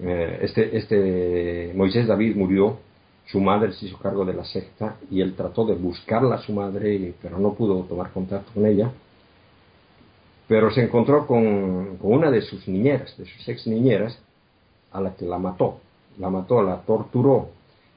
eh, 0.00 0.38
este, 0.40 0.74
este 0.76 1.72
Moisés 1.74 2.06
David 2.06 2.34
murió, 2.34 2.78
su 3.26 3.40
madre 3.40 3.72
se 3.72 3.86
hizo 3.86 3.98
cargo 3.98 4.24
de 4.24 4.32
la 4.32 4.44
secta 4.44 4.96
y 5.10 5.20
él 5.20 5.34
trató 5.34 5.66
de 5.66 5.74
buscarla 5.74 6.36
a 6.36 6.42
su 6.42 6.52
madre, 6.54 7.12
pero 7.20 7.38
no 7.38 7.52
pudo 7.52 7.82
tomar 7.82 8.10
contacto 8.10 8.52
con 8.54 8.64
ella. 8.64 8.90
Pero 10.48 10.70
se 10.70 10.82
encontró 10.82 11.26
con, 11.26 11.98
una 12.00 12.30
de 12.30 12.40
sus 12.42 12.66
niñeras, 12.66 13.16
de 13.18 13.26
sus 13.26 13.48
ex 13.48 13.66
niñeras, 13.66 14.18
a 14.92 15.00
la 15.00 15.14
que 15.14 15.26
la 15.26 15.38
mató. 15.38 15.78
La 16.18 16.30
mató, 16.30 16.62
la 16.62 16.80
torturó. 16.82 17.50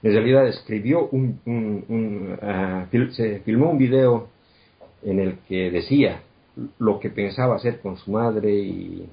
En 0.04 0.12
realidad 0.12 0.48
escribió 0.48 1.08
un, 1.08 1.40
un, 1.46 2.38
eh, 2.42 3.10
se 3.12 3.40
filmó 3.40 3.72
un 3.72 3.78
video 3.78 4.35
en 5.06 5.20
el 5.20 5.38
que 5.48 5.72
decía 5.72 6.22
lo 6.80 7.00
que 7.00 7.10
pensaba 7.10 7.56
hacer 7.56 7.80
con 7.80 7.98
su 7.98 8.12
madre 8.12 8.54
y, 8.54 9.08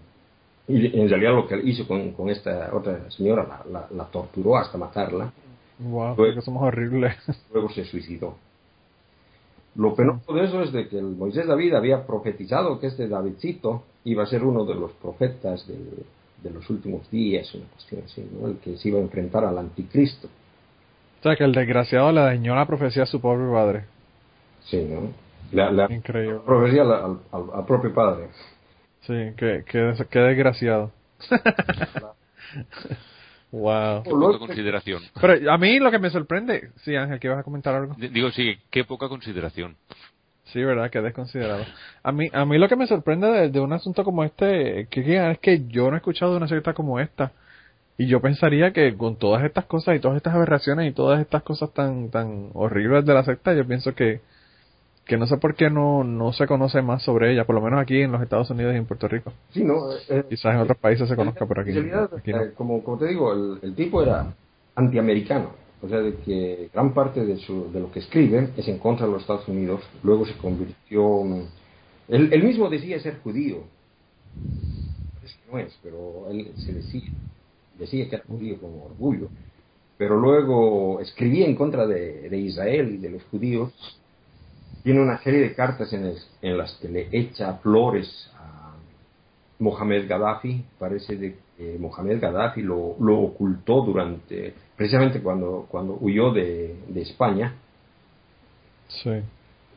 en 0.69 1.09
realidad 1.09 1.35
lo 1.35 1.47
que 1.47 1.61
hizo 1.65 1.87
con, 1.87 2.13
con 2.13 2.31
esta 2.31 2.71
otra 2.73 3.11
señora, 3.11 3.63
la, 3.71 3.87
la, 3.91 4.05
torturó 4.05 4.57
hasta 4.57 4.79
matarla. 4.79 5.33
Wow, 5.79 6.15
luego, 6.17 6.41
somos 6.41 6.63
horribles. 6.63 7.15
Luego 7.53 7.69
se 7.71 7.85
suicidó. 7.85 8.37
Lo 9.75 9.95
penoso 9.95 10.33
de 10.33 10.45
eso 10.45 10.63
es 10.63 10.73
de 10.73 10.89
que 10.89 10.99
el 10.99 11.17
Moisés 11.17 11.47
David 11.47 11.75
había 11.75 12.07
profetizado 12.07 12.79
que 12.79 12.87
este 12.87 13.09
Davidcito 13.09 13.83
iba 14.05 14.23
a 14.23 14.27
ser 14.27 14.45
uno 14.45 14.65
de 14.65 14.75
los 14.75 14.93
profetas 14.93 15.67
de, 15.67 15.77
de 16.43 16.51
los 16.51 16.69
últimos 16.71 17.11
días, 17.11 17.53
una 17.55 17.67
cuestión 17.67 18.03
así, 18.05 18.27
¿no? 18.33 18.49
el 18.49 18.59
que 18.59 18.77
se 18.77 18.89
iba 18.89 18.99
a 18.99 19.03
enfrentar 19.03 19.45
al 19.45 19.59
anticristo. 19.59 20.29
O 21.21 21.23
sea, 21.23 21.37
que 21.37 21.45
el 21.45 21.53
desgraciado 21.53 22.13
le 22.13 22.21
dañó 22.21 22.55
la 22.55 22.67
profecía 22.67 23.05
a 23.05 23.07
su 23.07 23.21
pobre 23.21 23.51
padre. 23.53 23.85
Sí, 24.65 24.85
¿no? 24.85 25.11
La, 25.53 25.71
la 25.71 25.93
Increíble. 25.93 26.41
profecía 26.45 26.83
al, 26.83 27.21
al, 27.31 27.67
propio 27.67 27.93
padre. 27.95 28.29
Sí, 29.03 29.15
qué, 29.37 29.65
qué, 29.67 29.95
qué 30.11 30.19
desgraciado. 30.19 30.93
wow. 33.53 34.03
Qué 34.03 34.11
poca 34.11 34.39
consideración. 34.39 35.03
Pero 35.21 35.53
a 35.53 35.59
mí 35.59 35.79
lo 35.79 35.91
que 35.91 35.99
me 35.99 36.11
sorprende, 36.11 36.71
sí, 36.85 36.97
Ángel, 36.97 37.21
que 37.21 37.29
vas 37.29 37.41
a 37.41 37.43
comentar 37.43 37.75
algo. 37.75 37.95
Digo, 37.99 38.31
sí, 38.31 38.57
qué 38.71 38.85
poca 38.85 39.09
consideración. 39.09 39.77
Sí, 40.53 40.63
verdad, 40.63 40.91
que 40.91 41.01
desconsiderado. 41.01 41.65
A 42.03 42.13
mí, 42.13 42.29
a 42.33 42.45
mí 42.45 42.59
lo 42.59 42.69
que 42.69 42.77
me 42.77 42.87
sorprende 42.87 43.27
de, 43.29 43.49
de 43.51 43.61
un 43.61 43.73
asunto 43.73 44.05
como 44.05 44.23
este, 44.25 44.87
que, 44.91 45.31
es 45.31 45.39
que 45.39 45.67
yo 45.69 45.89
no 45.89 45.97
he 45.97 45.99
escuchado 45.99 46.33
de 46.33 46.37
una 46.39 46.49
secta 46.49 46.75
como 46.75 47.01
esta. 47.01 47.33
Y 47.97 48.07
yo 48.07 48.21
pensaría 48.21 48.73
que 48.73 48.95
con 48.97 49.17
todas 49.17 49.45
estas 49.45 49.65
cosas 49.67 49.97
y 49.97 50.01
todas 50.01 50.17
estas 50.17 50.35
aberraciones 50.35 50.91
y 50.91 50.93
todas 50.93 51.21
estas 51.21 51.43
cosas 51.43 51.73
tan, 51.73 52.11
tan 52.11 52.51
horribles 52.55 53.05
de 53.05 53.15
la 53.15 53.25
secta, 53.25 53.55
yo 53.55 53.67
pienso 53.67 53.95
que, 53.95 54.21
que 55.05 55.17
no 55.17 55.27
sé 55.27 55.37
por 55.37 55.55
qué 55.55 55.69
no, 55.69 56.05
no 56.05 56.33
se 56.33 56.47
conoce 56.47 56.81
más 56.81 57.03
sobre 57.03 57.33
ella, 57.33 57.45
por 57.45 57.55
lo 57.55 57.61
menos 57.61 57.81
aquí 57.81 58.01
en 58.01 58.13
los 58.13 58.23
Estados 58.23 58.51
Unidos 58.51 58.75
y 58.75 58.79
en 58.79 58.87
Puerto 58.87 59.09
Rico. 59.09 59.33
Sí, 59.51 59.65
no, 59.65 59.93
eh, 60.09 60.25
Quizás 60.29 60.55
en 60.55 60.61
otros 60.61 60.79
países 60.79 61.09
se 61.09 61.17
conozca, 61.17 61.45
por 61.47 61.61
aquí, 61.61 61.71
en 61.71 61.75
realidad, 61.77 62.11
eh, 62.25 62.53
como, 62.57 62.83
como 62.85 62.99
te 62.99 63.07
digo, 63.07 63.33
el, 63.33 63.75
tipo 63.75 64.03
era 64.03 64.33
antiamericano, 64.77 65.51
o 65.83 65.89
sea, 65.89 65.99
de 65.99 66.15
que 66.17 66.71
gran 66.73 66.95
parte 66.95 67.25
de, 67.25 67.37
su, 67.39 67.73
de 67.73 67.81
lo 67.81 67.91
que 67.91 67.99
escribe 67.99 68.51
es 68.57 68.69
en 68.69 68.79
contra 68.79 69.07
de 69.07 69.13
los 69.13 69.23
Estados 69.23 69.49
Unidos, 69.49 69.83
luego 70.03 70.25
se 70.27 70.37
convirtió... 70.37 71.25
Él, 72.09 72.33
él 72.33 72.43
mismo 72.45 72.69
decía 72.69 73.01
ser 73.01 73.19
judío, 73.21 73.65
no 75.51 75.59
es, 75.59 75.77
pero 75.83 76.31
él 76.31 76.53
se 76.57 76.73
decía, 76.73 77.11
decía 77.79 78.09
que 78.09 78.17
era 78.17 78.25
judío 78.25 78.61
con 78.61 78.71
orgullo, 78.83 79.29
pero 79.99 80.17
luego 80.17 81.01
escribía 81.01 81.47
en 81.47 81.55
contra 81.55 81.87
de, 81.87 82.29
de 82.29 82.39
Israel 82.39 82.95
y 82.95 82.99
de 82.99 83.11
los 83.11 83.23
judíos 83.25 83.73
tiene 84.83 85.01
una 85.01 85.23
serie 85.23 85.41
de 85.41 85.55
cartas 85.55 85.93
en, 85.93 86.13
en 86.43 86.59
las 86.59 86.73
que 86.75 86.89
le 86.89 87.09
echa 87.13 87.55
flores 87.55 88.31
a 88.37 88.75
Mohamed 89.59 90.09
Gaddafi. 90.09 90.65
Parece 90.79 91.17
de 91.17 91.37
que 91.57 91.77
Mohamed 91.79 92.21
Gaddafi 92.21 92.63
lo, 92.63 92.97
lo 92.99 93.21
ocultó 93.21 93.83
durante, 93.83 94.55
precisamente 94.77 95.21
cuando, 95.21 95.67
cuando 95.71 95.97
huyó 96.01 96.33
de, 96.33 96.75
de 96.89 97.03
España. 97.03 97.55
Sí. 98.89 99.11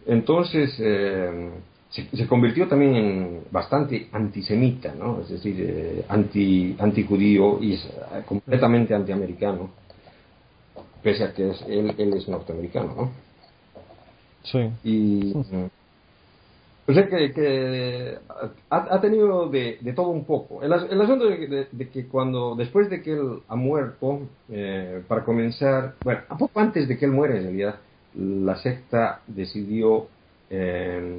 Entonces, 0.08 0.76
eh, 0.80 1.52
se, 1.90 2.18
se 2.18 2.28
convirtió 2.28 2.68
también 2.68 2.96
en 2.96 3.42
bastante 3.52 4.10
antisemita, 4.12 4.94
¿no? 4.94 5.22
Es 5.22 5.30
decir, 5.30 5.56
eh, 5.60 6.06
anti, 6.10 6.76
anti-judío 6.80 7.62
y 7.62 7.74
es, 7.74 7.88
completamente 8.26 8.94
antiamericano, 8.94 9.70
pese 11.02 11.24
a 11.24 11.34
que 11.34 11.52
es, 11.52 11.62
él, 11.68 11.94
él 11.98 12.14
es 12.16 12.28
norteamericano, 12.28 12.94
¿no? 12.96 13.25
Sí. 14.52 14.70
Y 14.84 15.34
o 16.88 16.94
sea 16.94 17.08
que, 17.10 17.32
que 17.34 18.18
ha, 18.70 18.78
ha 18.96 19.02
tenido 19.02 19.50
de, 19.50 19.80
de 19.82 19.94
todo 19.94 20.10
un 20.10 20.24
poco. 20.26 20.62
El, 20.62 20.72
el 20.72 21.02
asunto 21.02 21.26
de, 21.26 21.48
de- 21.48 21.68
de 21.72 21.90
que 21.90 22.06
cuando, 22.08 22.56
después 22.56 22.90
de 22.92 23.02
que 23.02 23.14
él 23.14 23.40
ha 23.48 23.56
muerto, 23.56 24.20
eh, 24.50 25.02
para 25.08 25.24
comenzar, 25.26 25.96
bueno, 26.04 26.22
a 26.30 26.38
poco 26.38 26.60
antes 26.60 26.88
de 26.88 26.96
que 26.98 27.06
él 27.06 27.12
muera 27.12 27.36
en 27.38 27.44
realidad, 27.44 27.76
la 28.16 28.56
secta 28.58 29.22
decidió 29.26 30.08
eh, 30.52 31.18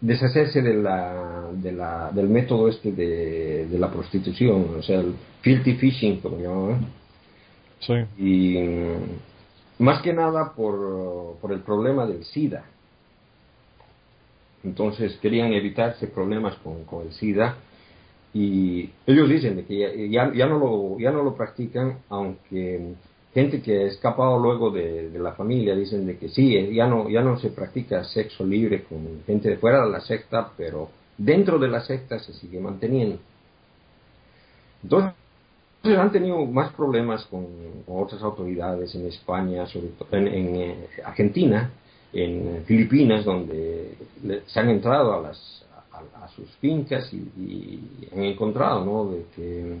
deshacerse 0.00 0.62
de 0.62 0.74
la, 0.74 1.50
de 1.52 1.72
la, 1.72 2.10
del 2.10 2.28
método 2.30 2.68
este 2.68 2.92
de, 2.92 3.66
de 3.66 3.78
la 3.78 3.90
prostitución, 3.90 4.68
o 4.78 4.82
sea, 4.82 5.00
el 5.00 5.14
filthy 5.42 5.74
fishing, 5.74 6.20
como 6.20 6.38
llamaban 6.38 6.86
Sí. 7.80 7.94
y 8.18 8.56
más 9.80 10.02
que 10.02 10.12
nada 10.12 10.52
por, 10.54 11.38
por 11.40 11.52
el 11.52 11.60
problema 11.60 12.06
del 12.06 12.24
SIDA. 12.24 12.64
Entonces 14.62 15.16
querían 15.22 15.54
evitarse 15.54 16.06
problemas 16.06 16.54
con, 16.56 16.84
con 16.84 17.06
el 17.06 17.12
SIDA 17.14 17.56
y 18.34 18.90
ellos 19.06 19.28
dicen 19.28 19.64
que 19.66 20.10
ya, 20.10 20.32
ya, 20.34 20.46
no 20.46 20.58
lo, 20.58 20.98
ya 20.98 21.10
no 21.10 21.22
lo 21.22 21.34
practican, 21.34 22.00
aunque 22.10 22.94
gente 23.32 23.62
que 23.62 23.78
ha 23.78 23.86
escapado 23.86 24.38
luego 24.38 24.70
de, 24.70 25.08
de 25.08 25.18
la 25.18 25.32
familia 25.32 25.74
dicen 25.74 26.06
de 26.06 26.18
que 26.18 26.28
sí, 26.28 26.56
eh, 26.56 26.74
ya 26.74 26.86
no, 26.86 27.08
ya 27.08 27.22
no 27.22 27.38
se 27.38 27.48
practica 27.48 28.04
sexo 28.04 28.44
libre 28.44 28.84
con 28.84 29.22
gente 29.26 29.48
de 29.48 29.56
fuera 29.56 29.82
de 29.82 29.90
la 29.90 30.00
secta, 30.00 30.52
pero 30.58 30.90
dentro 31.16 31.58
de 31.58 31.68
la 31.68 31.80
secta 31.80 32.18
se 32.18 32.34
sigue 32.34 32.60
manteniendo. 32.60 33.18
Entonces 34.82 35.12
han 35.82 36.12
tenido 36.12 36.44
más 36.46 36.72
problemas 36.72 37.24
con, 37.26 37.46
otras 37.86 38.22
autoridades 38.22 38.94
en 38.94 39.06
España, 39.06 39.66
sobre 39.66 39.88
todo 39.88 40.08
en, 40.12 40.56
eh, 40.56 40.76
Argentina, 41.04 41.70
en 42.12 42.64
Filipinas, 42.66 43.24
donde 43.24 43.94
se 44.46 44.60
han 44.60 44.68
entrado 44.68 45.14
a 45.14 45.22
las 45.22 45.60
sus 46.34 46.48
fincas 46.60 47.12
y, 47.12 47.80
han 48.14 48.24
encontrado, 48.24 48.84
¿no? 48.84 49.10
De 49.10 49.24
que 49.34 49.76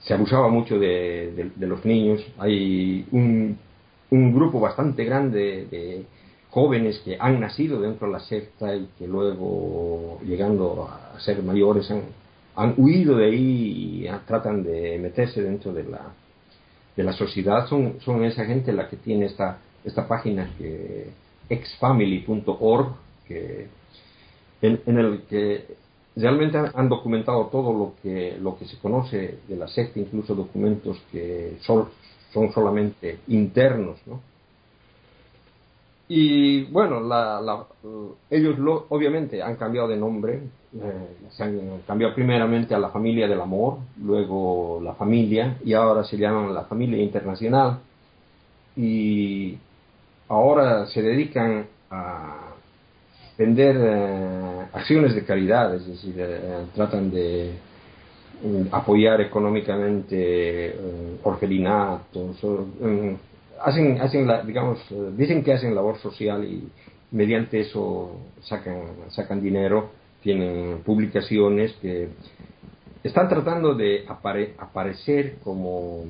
se 0.00 0.14
abusaba 0.14 0.48
mucho 0.48 0.78
de 0.78 1.50
los 1.58 1.84
niños. 1.84 2.24
Hay 2.38 3.06
un, 3.10 3.58
un 4.12 4.34
grupo 4.34 4.60
bastante 4.60 5.04
grande 5.04 5.66
de 5.70 6.04
jóvenes 6.50 7.00
que 7.04 7.16
han 7.18 7.40
nacido 7.40 7.80
dentro 7.80 8.06
de 8.06 8.12
la 8.12 8.20
secta 8.20 8.76
y 8.76 8.88
que 8.98 9.06
luego, 9.06 10.20
llegando 10.22 10.86
a 10.86 11.18
ser 11.20 11.42
mayores, 11.42 11.90
han, 11.90 12.02
han 12.54 12.74
huido 12.76 13.16
de 13.16 13.26
ahí 13.26 14.04
y 14.04 14.26
tratan 14.26 14.62
de 14.62 14.98
meterse 14.98 15.42
dentro 15.42 15.72
de 15.72 15.84
la, 15.84 16.12
de 16.96 17.02
la 17.02 17.12
sociedad. 17.12 17.66
Son, 17.68 18.00
son 18.00 18.24
esa 18.24 18.44
gente 18.44 18.72
la 18.72 18.88
que 18.88 18.96
tiene 18.96 19.26
esta, 19.26 19.58
esta 19.84 20.06
página 20.06 20.50
que 20.58 21.08
exfamily.org, 21.48 22.94
que, 23.26 23.66
en, 24.60 24.80
en 24.86 24.98
el 24.98 25.22
que 25.22 25.64
realmente 26.16 26.58
han 26.74 26.88
documentado 26.88 27.46
todo 27.46 27.72
lo 27.72 27.94
que, 28.02 28.36
lo 28.40 28.58
que 28.58 28.66
se 28.66 28.78
conoce 28.78 29.38
de 29.48 29.56
la 29.56 29.68
secta, 29.68 29.98
incluso 29.98 30.34
documentos 30.34 31.00
que 31.10 31.56
son, 31.62 31.88
son 32.32 32.52
solamente 32.52 33.18
internos, 33.28 33.98
¿no? 34.06 34.20
Y 36.14 36.64
bueno, 36.64 37.00
la, 37.00 37.40
la- 37.40 37.64
ellos 38.28 38.58
lo- 38.58 38.84
obviamente 38.90 39.42
han 39.42 39.56
cambiado 39.56 39.88
de 39.88 39.96
nombre, 39.96 40.42
eh, 40.74 41.28
se 41.30 41.42
han 41.42 41.80
cambiado 41.86 42.14
primeramente 42.14 42.74
a 42.74 42.78
la 42.78 42.90
familia 42.90 43.26
del 43.26 43.40
amor, 43.40 43.78
luego 43.98 44.78
la 44.84 44.92
familia 44.92 45.56
y 45.64 45.72
ahora 45.72 46.04
se 46.04 46.18
llaman 46.18 46.52
la 46.52 46.64
familia 46.64 47.02
internacional. 47.02 47.78
Y 48.76 49.56
ahora 50.28 50.84
se 50.86 51.00
dedican 51.00 51.66
a 51.90 52.36
vender 53.38 53.76
eh, 53.80 54.66
acciones 54.74 55.14
de 55.14 55.24
caridad, 55.24 55.74
es 55.74 55.86
decir, 55.86 56.14
eh, 56.18 56.66
tratan 56.74 57.10
de 57.10 57.52
mm, 58.44 58.66
apoyar 58.74 59.22
económicamente 59.22 60.76
orfelinatos, 61.22 62.36
mm, 62.44 63.14
hacen, 63.64 64.00
hacen 64.00 64.26
la, 64.26 64.42
digamos, 64.42 64.78
eh, 64.90 65.10
dicen 65.16 65.42
que 65.42 65.52
hacen 65.52 65.74
labor 65.74 65.98
social 65.98 66.44
y 66.44 66.68
mediante 67.10 67.60
eso 67.60 68.16
sacan, 68.42 68.82
sacan 69.10 69.42
dinero, 69.42 69.90
tienen 70.22 70.78
publicaciones 70.84 71.72
que 71.82 72.08
están 73.02 73.28
tratando 73.28 73.74
de 73.74 74.06
apare- 74.06 74.54
aparecer 74.58 75.36
como, 75.42 76.04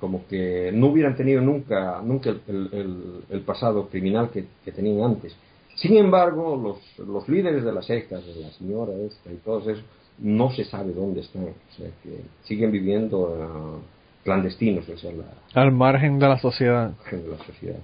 como 0.00 0.26
que 0.26 0.70
no 0.72 0.88
hubieran 0.88 1.16
tenido 1.16 1.40
nunca, 1.40 2.00
nunca 2.04 2.30
el, 2.48 3.42
pasado 3.46 3.88
criminal 3.88 4.30
que, 4.30 4.44
que 4.64 4.72
tenían 4.72 5.12
antes. 5.12 5.34
Sin 5.76 5.96
embargo, 5.96 6.56
los, 6.56 7.06
los 7.06 7.28
líderes 7.28 7.64
de 7.64 7.72
las 7.72 7.86
sectas, 7.86 8.24
de 8.26 8.34
la 8.40 8.50
señora 8.50 8.92
esta 8.94 9.32
y 9.32 9.36
todo 9.36 9.70
eso, 9.70 9.82
no 10.18 10.50
se 10.50 10.64
sabe 10.64 10.92
dónde 10.92 11.20
están. 11.20 11.44
O 11.44 11.76
sea, 11.76 11.90
que 12.02 12.22
siguen 12.44 12.72
viviendo 12.72 13.36
ah, 13.40 13.78
clandestinos, 14.26 14.86
o 14.88 14.98
sea, 14.98 15.10
la 15.12 15.24
Al 15.62 15.72
margen 15.72 16.18
de 16.18 16.28
la 16.28 16.38
sociedad. 16.38 16.90
margen 16.98 17.22
de 17.22 17.28
la 17.30 17.38
sociedad. 17.44 17.78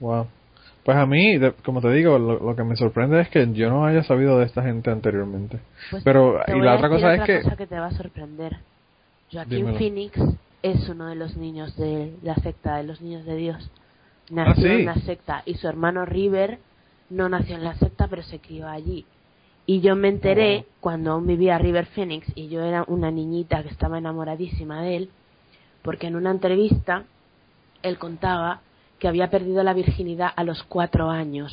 Wow. 0.00 0.26
Pues 0.84 0.96
a 0.96 1.04
mí, 1.04 1.36
de- 1.36 1.52
como 1.64 1.80
te 1.80 1.90
digo, 1.90 2.18
lo, 2.18 2.38
lo 2.38 2.54
que 2.56 2.62
me 2.64 2.76
sorprende 2.76 3.20
es 3.20 3.28
que 3.28 3.46
yo 3.52 3.68
no 3.68 3.84
haya 3.86 4.02
sabido 4.04 4.38
de 4.38 4.46
esta 4.46 4.62
gente 4.62 4.90
anteriormente. 4.90 5.58
Pues 5.90 6.02
Pero, 6.04 6.40
te 6.46 6.56
y 6.56 6.60
la 6.60 6.76
otra 6.76 6.88
cosa 6.88 7.12
es 7.14 7.20
otra 7.20 7.26
que... 7.26 7.42
cosa 7.42 7.56
que 7.56 7.66
te 7.66 7.78
va 7.78 7.86
a 7.86 7.90
sorprender. 7.90 8.56
Joaquín 9.32 9.56
Dímelo. 9.58 9.78
Phoenix 9.78 10.18
es 10.62 10.88
uno 10.88 11.08
de 11.08 11.16
los 11.16 11.36
niños 11.36 11.76
de 11.76 12.14
la 12.22 12.36
secta 12.36 12.76
de 12.76 12.84
los 12.84 13.00
niños 13.02 13.24
de 13.26 13.36
Dios. 13.36 13.70
Nació 14.30 14.52
Ah, 14.52 14.54
sí. 14.56 14.66
en 14.80 14.84
la 14.86 14.94
secta 14.94 15.42
y 15.44 15.54
su 15.54 15.66
hermano 15.68 16.04
River 16.06 16.58
no 17.10 17.28
nació 17.28 17.56
en 17.56 17.64
la 17.64 17.74
secta 17.74 18.06
pero 18.08 18.22
se 18.22 18.38
crió 18.38 18.68
allí. 18.68 19.04
Y 19.66 19.80
yo 19.80 19.96
me 19.96 20.08
enteré 20.08 20.64
cuando 20.80 21.12
aún 21.12 21.26
vivía 21.26 21.58
River 21.58 21.86
Phoenix 21.86 22.26
y 22.36 22.48
yo 22.48 22.62
era 22.62 22.84
una 22.86 23.10
niñita 23.10 23.62
que 23.62 23.68
estaba 23.68 23.98
enamoradísima 23.98 24.80
de 24.82 24.96
él, 24.96 25.10
porque 25.82 26.06
en 26.06 26.16
una 26.16 26.30
entrevista 26.30 27.04
él 27.82 27.98
contaba 27.98 28.60
que 28.98 29.08
había 29.08 29.28
perdido 29.28 29.62
la 29.62 29.74
virginidad 29.74 30.30
a 30.34 30.44
los 30.44 30.62
cuatro 30.64 31.10
años 31.10 31.52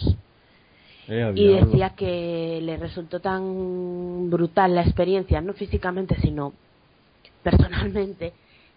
Eh, 1.07 1.33
y 1.35 1.47
decía 1.47 1.89
que 1.89 2.61
le 2.61 2.77
resultó 2.77 3.19
tan 3.19 4.29
brutal 4.29 4.73
la 4.73 4.83
experiencia, 4.83 5.41
no 5.41 5.53
físicamente, 5.53 6.15
sino 6.21 6.53
personalmente, 7.43 8.33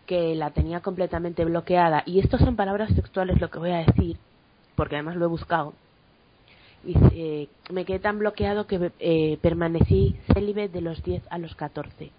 que 0.07 0.35
la 0.35 0.51
tenía 0.51 0.81
completamente 0.81 1.45
bloqueada. 1.45 2.03
Y 2.07 2.19
estas 2.19 2.41
son 2.41 2.57
palabras 2.57 2.95
textuales 2.95 3.41
lo 3.41 3.49
que 3.51 3.59
voy 3.59 3.71
a 3.71 3.85
decir, 3.85 4.17
porque 4.75 4.97
además 4.97 5.17
lo 5.17 5.27
he 5.27 5.29
buscado. 5.29 5.75
Y 6.87 6.95
eh, 7.13 7.49
me 7.73 7.85
quedé 7.85 7.99
tan 7.99 8.19
bloqueado 8.19 8.67
que 8.67 8.93
eh, 9.01 9.39
permanecí 9.43 10.17
célibe 10.33 10.69
de 10.69 10.81
los 10.81 11.03
10 11.03 11.23
a 11.31 11.39
los 11.39 11.55
14. 11.57 12.11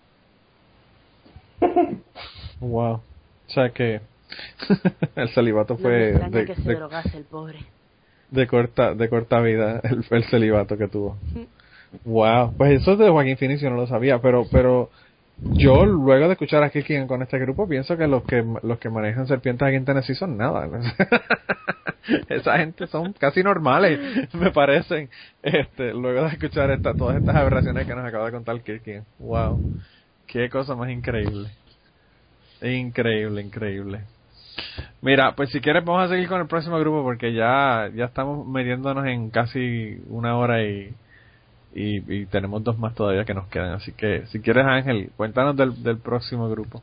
Wow. 2.60 3.02
O 3.50 3.50
sea 3.50 3.70
que 3.70 4.02
el 5.16 5.30
celibato 5.30 5.76
No 5.76 5.80
fue 5.80 6.12
de, 6.12 6.46
que 6.46 6.56
se 6.56 6.62
de- 6.64 6.76
drogase 6.76 7.18
el 7.18 7.24
pobre. 7.24 7.60
de 8.30 8.46
corta 8.46 8.94
de 8.94 9.08
corta 9.08 9.40
vida 9.40 9.80
el, 9.86 10.04
el 10.10 10.24
celibato 10.26 10.78
que 10.78 10.90
tuvo. 10.90 11.16
Wow. 12.04 12.52
Pues 12.58 12.82
eso 12.82 12.98
de 12.98 13.10
Joaquín 13.10 13.38
Phoenix 13.38 13.62
yo 13.62 13.70
no 13.70 13.78
lo 13.78 13.88
sabía, 13.88 14.20
pero 14.20 14.46
pero 14.52 14.90
yo 15.40 15.86
luego 15.86 16.28
de 16.28 16.34
escuchar 16.34 16.64
a 16.64 16.70
Killian 16.70 17.08
con 17.08 17.22
este 17.22 17.38
grupo 17.38 17.68
pienso 17.68 17.96
que 17.96 18.08
los 18.08 18.24
que 18.24 18.44
los 18.64 18.80
que 18.80 18.90
manejan 18.90 19.28
serpientes 19.28 19.68
aquí 19.68 19.76
en 19.76 19.86
Tennessee 19.86 20.16
son 20.16 20.38
nada. 20.38 20.68
Esa 22.30 22.58
gente 22.58 22.88
son 22.88 23.14
casi 23.14 23.44
normales, 23.44 24.34
me 24.34 24.52
parecen. 24.52 25.10
Este, 25.44 25.94
luego 25.94 26.24
de 26.24 26.30
escuchar 26.30 26.72
esta, 26.72 26.94
todas 26.94 27.18
estas 27.18 27.36
aberraciones 27.36 27.86
que 27.86 27.96
nos 27.96 28.06
acaba 28.06 28.26
de 28.26 28.32
contar 28.32 28.62
Killian. 28.62 29.06
Wow. 29.20 29.62
Qué 30.26 30.50
cosa 30.50 30.76
más 30.76 30.90
increíble. 30.90 31.50
Increíble, 32.62 33.42
increíble. 33.42 34.02
Mira, 35.02 35.36
pues 35.36 35.52
si 35.52 35.62
quieres 35.62 35.86
vamos 35.86 36.04
a 36.04 36.08
seguir 36.14 36.28
con 36.28 36.42
el 36.42 36.48
próximo 36.48 36.80
grupo 36.80 37.04
porque 37.04 37.34
ya 37.34 37.92
ya 37.94 38.06
estamos 38.06 38.48
metiéndonos 38.48 39.06
en 39.06 39.30
casi 39.30 40.02
una 40.08 40.36
hora 40.38 40.64
y, 40.64 40.96
y, 41.80 42.22
y 42.22 42.26
tenemos 42.26 42.64
dos 42.64 42.78
más 42.80 42.96
todavía 42.96 43.24
que 43.26 43.34
nos 43.34 43.48
quedan. 43.48 43.74
Así 43.74 43.92
que 43.94 44.26
si 44.28 44.40
quieres 44.42 44.66
Ángel, 44.66 45.12
cuéntanos 45.16 45.56
del, 45.56 45.84
del 45.84 45.98
próximo 46.00 46.50
grupo. 46.50 46.82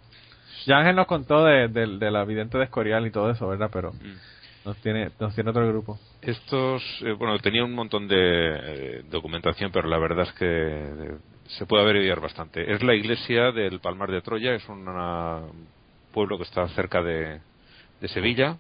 Ya 0.67 0.79
Ángel 0.79 0.97
nos 0.97 1.07
contó 1.07 1.45
de, 1.45 1.69
de, 1.69 1.99
de 1.99 2.11
la 2.11 2.25
vidente 2.25 2.57
de 2.59 2.65
Escorial 2.65 3.07
y 3.07 3.11
todo 3.11 3.31
eso, 3.31 3.49
¿verdad? 3.49 3.71
Pero 3.73 3.93
Mm. 3.93 4.67
nos 4.69 4.77
tiene 4.79 5.11
nos 5.19 5.35
tiene 5.35 5.51
otro 5.51 5.67
grupo. 5.69 5.99
Estos, 6.23 6.83
eh, 7.05 7.13
bueno, 7.13 7.39
tenía 7.41 7.65
un 7.65 7.75
montón 7.75 8.09
de 8.09 8.17
eh, 8.19 9.03
documentación, 9.11 9.71
pero 9.73 9.89
la 9.89 9.99
verdad 9.99 10.27
es 10.29 10.33
que 10.35 10.47
eh, 10.47 11.17
se 11.49 11.67
puede 11.67 11.83
averiguar 11.83 12.21
bastante. 12.21 12.73
Es 12.73 12.83
la 12.83 12.95
iglesia 12.95 13.53
del 13.53 13.81
Palmar 13.81 14.11
de 14.11 14.23
Troya, 14.23 14.55
es 14.55 14.67
un 14.69 14.87
pueblo 16.13 16.39
que 16.39 16.45
está 16.45 16.67
cerca 16.69 17.03
de, 17.03 17.41
de 18.01 18.09
Sevilla. 18.09 18.57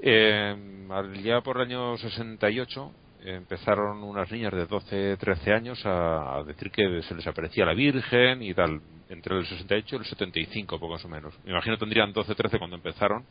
Eh, 0.00 0.86
al- 0.90 1.22
ya 1.22 1.40
por 1.40 1.56
el 1.56 1.62
año 1.66 1.96
68 1.98 2.92
empezaron 3.24 4.02
unas 4.02 4.30
niñas 4.30 4.52
de 4.52 4.66
12, 4.66 5.16
13 5.16 5.52
años 5.52 5.84
a, 5.86 6.36
a 6.36 6.44
decir 6.44 6.70
que 6.70 7.02
se 7.02 7.14
les 7.14 7.26
aparecía 7.26 7.64
la 7.64 7.74
Virgen 7.74 8.42
y 8.42 8.52
tal, 8.54 8.80
entre 9.08 9.38
el 9.38 9.46
68 9.46 9.96
y 9.96 9.98
el 9.98 10.04
75, 10.04 10.78
poco 10.78 10.92
más 10.92 11.04
o 11.04 11.08
menos. 11.08 11.34
Me 11.44 11.52
imagino 11.52 11.78
tendrían 11.78 12.12
12, 12.12 12.34
13 12.34 12.58
cuando 12.58 12.76
empezaron. 12.76 13.24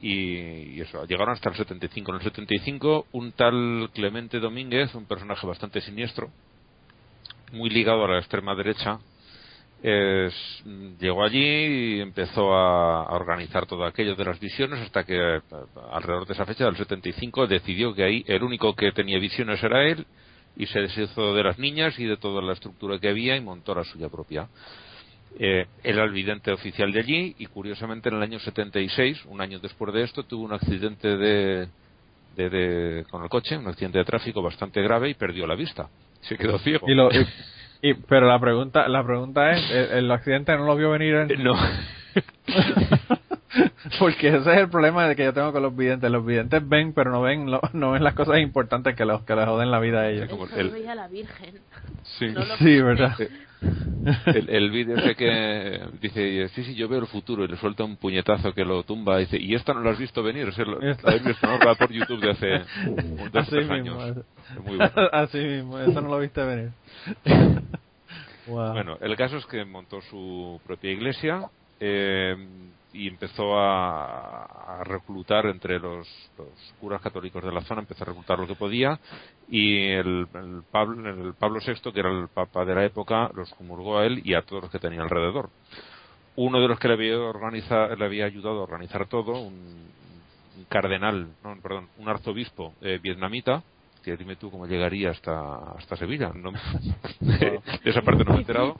Y, 0.00 0.76
y 0.76 0.80
eso, 0.80 1.04
llegaron 1.04 1.34
hasta 1.34 1.50
el 1.50 1.56
75. 1.56 2.10
En 2.10 2.16
el 2.16 2.22
75, 2.22 3.06
un 3.12 3.32
tal 3.32 3.90
Clemente 3.92 4.40
Domínguez, 4.40 4.94
un 4.94 5.04
personaje 5.04 5.46
bastante 5.46 5.82
siniestro, 5.82 6.30
muy 7.52 7.68
ligado 7.68 8.04
a 8.04 8.08
la 8.08 8.18
extrema 8.18 8.54
derecha, 8.54 8.98
es- 9.82 10.62
llegó 11.00 11.24
allí 11.24 11.96
y 11.96 12.00
empezó 12.00 12.54
a, 12.54 13.04
a 13.04 13.14
organizar 13.14 13.66
todo 13.66 13.84
aquello 13.84 14.14
de 14.14 14.24
las 14.24 14.38
visiones 14.38 14.80
hasta 14.80 15.04
que 15.04 15.16
eh, 15.16 15.40
alrededor 15.92 16.26
de 16.26 16.34
esa 16.34 16.44
fecha 16.46 16.64
del 16.66 16.76
75 16.76 17.46
decidió 17.46 17.94
que 17.94 18.04
ahí 18.04 18.24
el 18.26 18.42
único 18.42 18.74
que 18.74 18.92
tenía 18.92 19.18
visiones 19.18 19.62
era 19.62 19.86
él 19.86 20.06
y 20.56 20.66
se 20.66 20.80
deshizo 20.80 21.34
de 21.34 21.44
las 21.44 21.58
niñas 21.58 21.98
y 21.98 22.04
de 22.04 22.16
toda 22.16 22.42
la 22.42 22.52
estructura 22.52 22.98
que 22.98 23.08
había 23.08 23.36
y 23.36 23.40
montó 23.40 23.74
la 23.74 23.84
suya 23.84 24.08
propia. 24.08 24.48
Eh, 25.38 25.64
era 25.84 26.02
el 26.04 26.10
vidente 26.10 26.50
oficial 26.52 26.90
de 26.92 27.00
allí 27.00 27.34
y 27.38 27.46
curiosamente 27.46 28.08
en 28.08 28.16
el 28.16 28.22
año 28.22 28.40
76, 28.40 29.24
un 29.26 29.40
año 29.40 29.60
después 29.60 29.94
de 29.94 30.02
esto, 30.02 30.24
tuvo 30.24 30.44
un 30.44 30.52
accidente 30.52 31.16
de, 31.16 31.68
de- 32.36 32.50
de- 32.50 33.04
con 33.10 33.22
el 33.22 33.28
coche, 33.28 33.56
un 33.56 33.68
accidente 33.68 33.98
de 33.98 34.04
tráfico 34.04 34.42
bastante 34.42 34.82
grave 34.82 35.08
y 35.08 35.14
perdió 35.14 35.46
la 35.46 35.54
vista. 35.54 35.88
Se 36.22 36.36
quedó 36.36 36.58
ciego. 36.58 36.86
Y 36.90 36.94
lo, 36.94 37.10
y- 37.12 37.24
y- 37.82 37.94
pero 37.94 38.26
la 38.26 38.38
pregunta, 38.38 38.88
la 38.88 39.04
pregunta 39.04 39.50
es, 39.52 39.70
¿el, 39.70 39.98
el 40.04 40.10
accidente 40.10 40.56
no 40.56 40.64
lo 40.64 40.76
vio 40.76 40.90
venir 40.90 41.14
él? 41.14 41.42
No. 41.42 41.54
Porque 43.98 44.28
ese 44.28 44.38
es 44.38 44.58
el 44.58 44.68
problema 44.68 45.08
de 45.08 45.16
que 45.16 45.24
yo 45.24 45.32
tengo 45.32 45.52
con 45.52 45.62
los 45.62 45.74
videntes. 45.76 46.10
Los 46.10 46.24
videntes 46.24 46.66
ven, 46.68 46.92
pero 46.92 47.10
no 47.10 47.20
ven, 47.22 47.50
lo- 47.50 47.60
no 47.72 47.92
ven 47.92 48.04
las 48.04 48.14
cosas 48.14 48.38
importantes 48.38 48.94
que 48.94 49.04
los 49.04 49.22
que 49.22 49.34
les 49.34 49.44
joden 49.46 49.70
la 49.70 49.80
vida 49.80 50.00
a 50.02 50.08
ellos. 50.08 50.28
como 50.28 50.44
Eso 50.46 50.56
el- 50.58 50.66
lo 50.68 50.72
veía 50.72 50.94
la 50.94 51.08
Virgen. 51.08 51.54
Sí. 52.18 52.28
No 52.28 52.42
Sí, 52.58 52.80
verdad. 52.80 53.16
El, 54.26 54.48
el 54.48 54.70
vídeo 54.70 54.96
ese 54.96 55.14
que 55.14 55.80
dice, 56.00 56.48
sí, 56.48 56.64
sí, 56.64 56.74
yo 56.74 56.88
veo 56.88 57.00
el 57.00 57.06
futuro 57.06 57.44
y 57.44 57.48
le 57.48 57.56
suelta 57.56 57.84
un 57.84 57.96
puñetazo 57.96 58.52
que 58.54 58.64
lo 58.64 58.82
tumba 58.82 59.18
y 59.20 59.24
dice, 59.24 59.38
y 59.38 59.54
esta 59.54 59.74
no 59.74 59.80
lo 59.80 59.90
has 59.90 59.98
visto 59.98 60.22
venir, 60.22 60.48
es 60.48 60.58
el, 60.58 60.70
la 60.70 60.96
habéis 61.04 61.24
visto, 61.24 61.46
¿no? 61.46 61.58
Va 61.58 61.74
por 61.74 61.90
YouTube 61.92 62.20
de 62.20 62.30
hace 62.30 62.54
o 62.88 63.38
Así 63.38 63.50
tres 63.50 63.68
mismo. 63.68 64.00
años. 64.00 64.16
Es 64.56 64.64
muy 64.64 64.76
bueno. 64.76 64.92
Así 65.12 65.38
mismo, 65.38 65.78
eso 65.78 66.00
no 66.00 66.08
lo 66.08 66.18
viste 66.18 66.42
venir. 66.42 66.70
Wow. 68.46 68.72
Bueno, 68.72 68.96
el 69.00 69.14
caso 69.16 69.36
es 69.36 69.46
que 69.46 69.64
montó 69.64 70.00
su 70.00 70.60
propia 70.66 70.90
iglesia 70.90 71.42
eh, 71.78 72.34
y 72.92 73.08
empezó 73.08 73.58
a, 73.58 74.80
a 74.80 74.84
reclutar 74.84 75.46
entre 75.46 75.78
los, 75.78 76.08
curas 76.80 77.00
católicos 77.00 77.42
de 77.42 77.52
la 77.52 77.62
zona, 77.62 77.82
empezó 77.82 78.04
a 78.04 78.08
reclutar 78.08 78.38
lo 78.38 78.46
que 78.46 78.54
podía 78.54 78.98
y 79.48 79.88
el, 79.88 80.26
el 80.34 80.62
Pablo, 80.70 81.08
el 81.08 81.34
Pablo 81.34 81.60
VI, 81.64 81.92
que 81.92 82.00
era 82.00 82.10
el 82.10 82.28
papa 82.28 82.64
de 82.64 82.74
la 82.74 82.84
época, 82.84 83.30
los 83.34 83.52
comulgó 83.54 83.98
a 83.98 84.06
él 84.06 84.20
y 84.24 84.34
a 84.34 84.42
todos 84.42 84.62
los 84.62 84.70
que 84.70 84.78
tenía 84.78 85.02
alrededor. 85.02 85.50
Uno 86.36 86.60
de 86.60 86.68
los 86.68 86.78
que 86.78 86.88
le 86.88 86.94
había, 86.94 87.96
le 87.96 88.04
había 88.04 88.24
ayudado 88.26 88.60
a 88.60 88.62
organizar 88.62 89.06
todo, 89.06 89.40
un, 89.40 89.90
cardenal, 90.68 91.28
no, 91.42 91.56
perdón, 91.60 91.88
un 91.98 92.08
arzobispo 92.08 92.74
eh, 92.80 92.98
vietnamita, 93.02 93.62
que 94.04 94.16
dime 94.16 94.36
tú 94.36 94.50
cómo 94.50 94.66
llegaría 94.66 95.10
hasta, 95.10 95.72
hasta 95.76 95.96
Sevilla. 95.96 96.32
No, 96.34 96.52
de 97.20 97.60
esa 97.84 98.02
parte 98.02 98.24
no 98.24 98.32
me 98.32 98.38
he 98.38 98.40
enterado. 98.40 98.76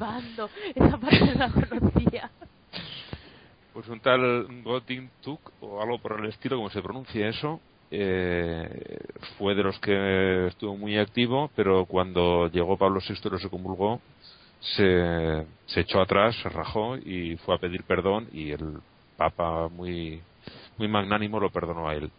Esa 0.74 0.98
parte 0.98 1.20
no 1.20 1.34
la 1.34 1.50
conocía. 1.50 2.30
Pues 3.80 3.88
un 3.88 4.00
tal 4.00 4.46
Tuk, 5.22 5.40
o 5.62 5.80
algo 5.80 5.98
por 6.00 6.20
el 6.20 6.26
estilo, 6.26 6.56
como 6.56 6.68
se 6.68 6.82
pronuncia 6.82 7.30
eso, 7.30 7.60
eh, 7.90 8.98
fue 9.38 9.54
de 9.54 9.62
los 9.62 9.78
que 9.78 10.48
estuvo 10.48 10.76
muy 10.76 10.98
activo, 10.98 11.50
pero 11.56 11.86
cuando 11.86 12.48
llegó 12.48 12.76
Pablo 12.76 13.00
VI 13.00 13.36
y 13.36 13.38
se 13.38 13.48
convulgó, 13.48 14.02
se, 14.60 15.46
se 15.64 15.80
echó 15.80 16.02
atrás, 16.02 16.36
se 16.42 16.50
rajó 16.50 16.98
y 16.98 17.38
fue 17.38 17.54
a 17.54 17.58
pedir 17.58 17.84
perdón 17.84 18.28
y 18.34 18.50
el 18.50 18.80
Papa 19.16 19.68
muy, 19.68 20.20
muy 20.76 20.88
magnánimo 20.88 21.40
lo 21.40 21.48
perdonó 21.48 21.88
a 21.88 21.94
él. 21.94 22.10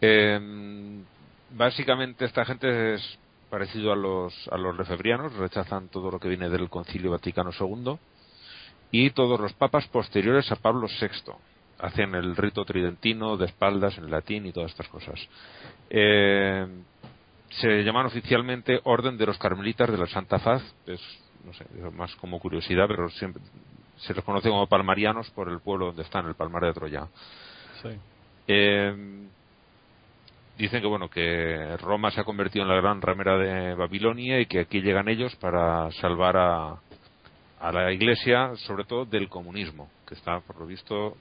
Eh, 0.00 1.02
básicamente 1.50 2.24
esta 2.26 2.44
gente 2.44 2.94
es 2.94 3.18
parecido 3.50 3.92
a 3.92 3.96
los, 3.96 4.48
a 4.52 4.56
los 4.58 4.78
lefebrianos, 4.78 5.34
rechazan 5.34 5.88
todo 5.88 6.08
lo 6.12 6.20
que 6.20 6.28
viene 6.28 6.48
del 6.48 6.70
Concilio 6.70 7.10
Vaticano 7.10 7.50
II 7.58 7.98
y 8.92 9.10
todos 9.10 9.40
los 9.40 9.52
papas 9.54 9.88
posteriores 9.88 10.52
a 10.52 10.56
Pablo 10.56 10.86
VI 10.86 11.32
hacen 11.80 12.14
el 12.14 12.36
rito 12.36 12.64
tridentino 12.64 13.36
de 13.36 13.46
espaldas 13.46 13.98
en 13.98 14.10
latín 14.10 14.46
y 14.46 14.52
todas 14.52 14.70
estas 14.70 14.86
cosas. 14.88 15.18
Eh, 15.90 16.66
se 17.48 17.82
llaman 17.82 18.06
oficialmente 18.06 18.80
Orden 18.84 19.16
de 19.16 19.26
los 19.26 19.38
Carmelitas 19.38 19.90
de 19.90 19.98
la 19.98 20.06
Santa 20.06 20.38
Faz, 20.38 20.62
es 20.86 21.00
no 21.44 21.52
sé, 21.54 21.64
más 21.92 22.14
como 22.16 22.38
curiosidad, 22.38 22.86
pero 22.86 23.08
siempre 23.10 23.42
se 23.96 24.14
les 24.14 24.24
conoce 24.24 24.48
como 24.48 24.68
palmarianos 24.68 25.30
por 25.30 25.48
el 25.48 25.60
pueblo 25.60 25.86
donde 25.86 26.02
están, 26.02 26.26
el 26.26 26.34
Palmar 26.34 26.64
de 26.64 26.72
Troya. 26.72 27.08
Sí. 27.82 27.88
Eh, 28.46 29.26
dicen 30.58 30.80
que 30.80 30.86
bueno 30.86 31.08
que 31.08 31.76
Roma 31.78 32.10
se 32.10 32.20
ha 32.20 32.24
convertido 32.24 32.64
en 32.64 32.68
la 32.68 32.80
gran 32.80 33.00
ramera 33.00 33.38
de 33.38 33.74
Babilonia 33.74 34.38
y 34.40 34.46
que 34.46 34.60
aquí 34.60 34.80
llegan 34.80 35.08
ellos 35.08 35.34
para 35.36 35.90
salvar 35.92 36.36
a, 36.36 36.76
a 37.62 37.72
la 37.72 37.92
Iglesia, 37.92 38.52
sobre 38.66 38.84
todo 38.84 39.04
del 39.04 39.28
comunismo, 39.28 39.88
que 40.06 40.14
está 40.14 40.40
por 40.40 40.58
lo 40.58 40.66
visto 40.66 41.16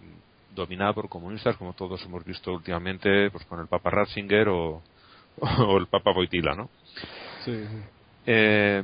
dominada 0.55 0.93
por 0.93 1.07
comunistas, 1.07 1.55
como 1.57 1.73
todos 1.73 2.03
hemos 2.05 2.25
visto 2.25 2.51
últimamente, 2.51 3.29
pues 3.31 3.45
con 3.45 3.59
el 3.59 3.67
Papa 3.67 3.89
Ratzinger 3.91 4.49
o, 4.49 4.81
o 5.39 5.77
el 5.77 5.87
Papa 5.87 6.11
Boitila, 6.13 6.55
¿no? 6.55 6.69
Sí, 7.45 7.53
sí. 7.65 7.77
Eh, 8.25 8.83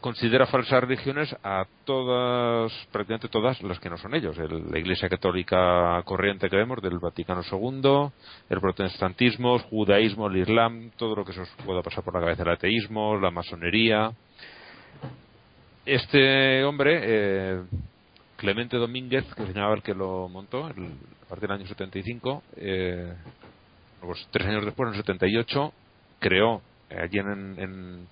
considera 0.00 0.46
falsas 0.46 0.80
religiones 0.82 1.34
a 1.42 1.64
todas, 1.84 2.72
prácticamente 2.92 3.28
todas 3.28 3.60
las 3.62 3.78
que 3.80 3.90
no 3.90 3.96
son 3.96 4.14
ellos. 4.14 4.36
El- 4.38 4.70
la 4.70 4.78
Iglesia 4.78 5.08
Católica 5.08 6.00
corriente 6.04 6.48
que 6.48 6.56
vemos 6.56 6.80
del 6.82 6.98
Vaticano 6.98 7.42
II, 7.50 8.10
el 8.50 8.60
protestantismo, 8.60 9.56
el 9.56 9.62
judaísmo, 9.62 10.28
el 10.28 10.36
islam, 10.38 10.90
todo 10.96 11.16
lo 11.16 11.24
que 11.24 11.32
se 11.32 11.40
os 11.40 11.48
pueda 11.64 11.82
pasar 11.82 12.04
por 12.04 12.14
la 12.14 12.20
cabeza, 12.20 12.42
el 12.42 12.50
ateísmo, 12.50 13.16
la 13.16 13.30
masonería. 13.30 14.12
Este 15.88 16.64
hombre, 16.64 17.00
eh, 17.02 17.62
Clemente 18.36 18.76
Domínguez, 18.76 19.24
que 19.34 19.46
se 19.46 19.54
llamaba 19.54 19.74
el 19.74 19.82
que 19.82 19.94
lo 19.94 20.28
montó, 20.28 20.68
el- 20.68 20.92
a 21.22 21.28
partir 21.30 21.48
del 21.48 21.58
año 21.58 21.66
75, 21.66 22.42
eh, 22.56 23.14
pues 24.00 24.28
tres 24.30 24.46
años 24.48 24.66
después, 24.66 24.88
en 24.88 24.94
el 24.94 25.00
78, 25.00 25.72
creó 26.20 26.60
eh, 26.90 26.96
allí 27.02 27.18
en, 27.18 27.28
en, 27.58 28.06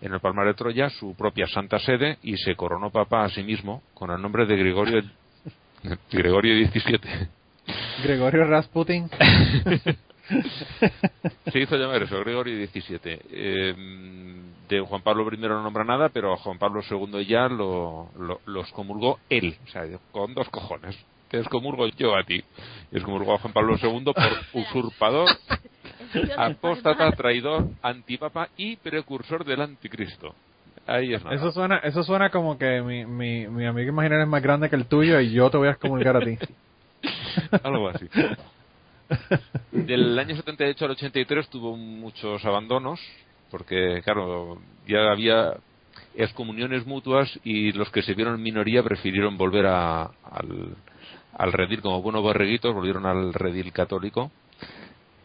en 0.00 0.12
el 0.14 0.20
Palmar 0.20 0.46
de 0.46 0.54
Troya 0.54 0.88
su 0.88 1.14
propia 1.14 1.46
Santa 1.46 1.78
Sede 1.78 2.16
y 2.22 2.38
se 2.38 2.56
coronó 2.56 2.90
papa 2.90 3.24
a 3.24 3.28
sí 3.28 3.42
mismo 3.42 3.82
con 3.92 4.10
el 4.10 4.20
nombre 4.22 4.46
de 4.46 4.56
Gregorio 4.56 5.02
Gregorio 6.10 6.68
XVII. 6.70 7.28
Gregorio 8.02 8.44
Rasputin. 8.44 9.10
Se 11.52 11.58
hizo 11.58 11.76
llamar 11.76 12.02
eso, 12.02 12.18
Gregorio 12.20 12.66
XVII. 12.66 12.98
Eh, 13.30 13.74
de 14.68 14.80
Juan 14.80 15.02
Pablo 15.02 15.28
I 15.32 15.36
no 15.38 15.62
nombra 15.62 15.84
nada, 15.84 16.08
pero 16.08 16.32
a 16.32 16.36
Juan 16.36 16.58
Pablo 16.58 16.80
II 16.88 17.24
ya 17.26 17.48
lo, 17.48 18.10
lo- 18.18 18.40
los 18.46 18.70
comulgó 18.72 19.18
él, 19.28 19.56
o 19.64 19.70
sea, 19.70 19.82
con 20.12 20.34
dos 20.34 20.48
cojones. 20.50 20.96
Te 21.28 21.38
excomulgo 21.38 21.86
yo 21.88 22.16
a 22.16 22.24
ti. 22.24 22.42
Y 22.90 22.96
excomulgó 22.96 23.34
a 23.34 23.38
Juan 23.38 23.52
Pablo 23.52 23.76
II 23.80 24.04
por 24.04 24.14
usurpador, 24.62 25.28
apóstata, 26.36 27.10
traidor, 27.12 27.66
antipapa 27.82 28.48
y 28.56 28.76
precursor 28.76 29.44
del 29.44 29.60
anticristo. 29.62 30.34
Ahí 30.86 31.12
es 31.14 31.22
nada. 31.22 31.36
Eso 31.36 31.50
suena, 31.52 31.78
eso 31.78 32.02
suena 32.02 32.30
como 32.30 32.58
que 32.58 32.80
mi, 32.82 33.04
mi, 33.06 33.46
mi 33.48 33.66
amigo 33.66 33.90
imaginario 33.90 34.24
es 34.24 34.28
más 34.30 34.42
grande 34.42 34.68
que 34.70 34.76
el 34.76 34.86
tuyo 34.86 35.20
y 35.20 35.32
yo 35.32 35.50
te 35.50 35.56
voy 35.58 35.68
a 35.68 35.72
excomulgar 35.72 36.16
a 36.16 36.20
ti. 36.20 36.36
Algo 37.62 37.88
así. 37.88 38.06
Del 39.72 40.18
año 40.18 40.36
78 40.36 40.84
al 40.84 40.90
83 40.92 41.48
tuvo 41.48 41.76
muchos 41.76 42.44
abandonos, 42.44 43.00
porque, 43.50 44.00
claro, 44.04 44.58
ya 44.86 45.10
había 45.10 45.54
excomuniones 46.16 46.86
mutuas 46.86 47.28
y 47.44 47.72
los 47.72 47.90
que 47.90 48.02
se 48.02 48.14
vieron 48.14 48.34
en 48.36 48.42
minoría 48.42 48.82
prefirieron 48.82 49.36
volver 49.36 49.66
a- 49.66 50.02
al, 50.04 50.76
al 51.36 51.52
redil, 51.52 51.80
como 51.80 52.02
buenos 52.02 52.22
borreguitos, 52.22 52.74
volvieron 52.74 53.06
al 53.06 53.32
redil 53.32 53.72
católico 53.72 54.30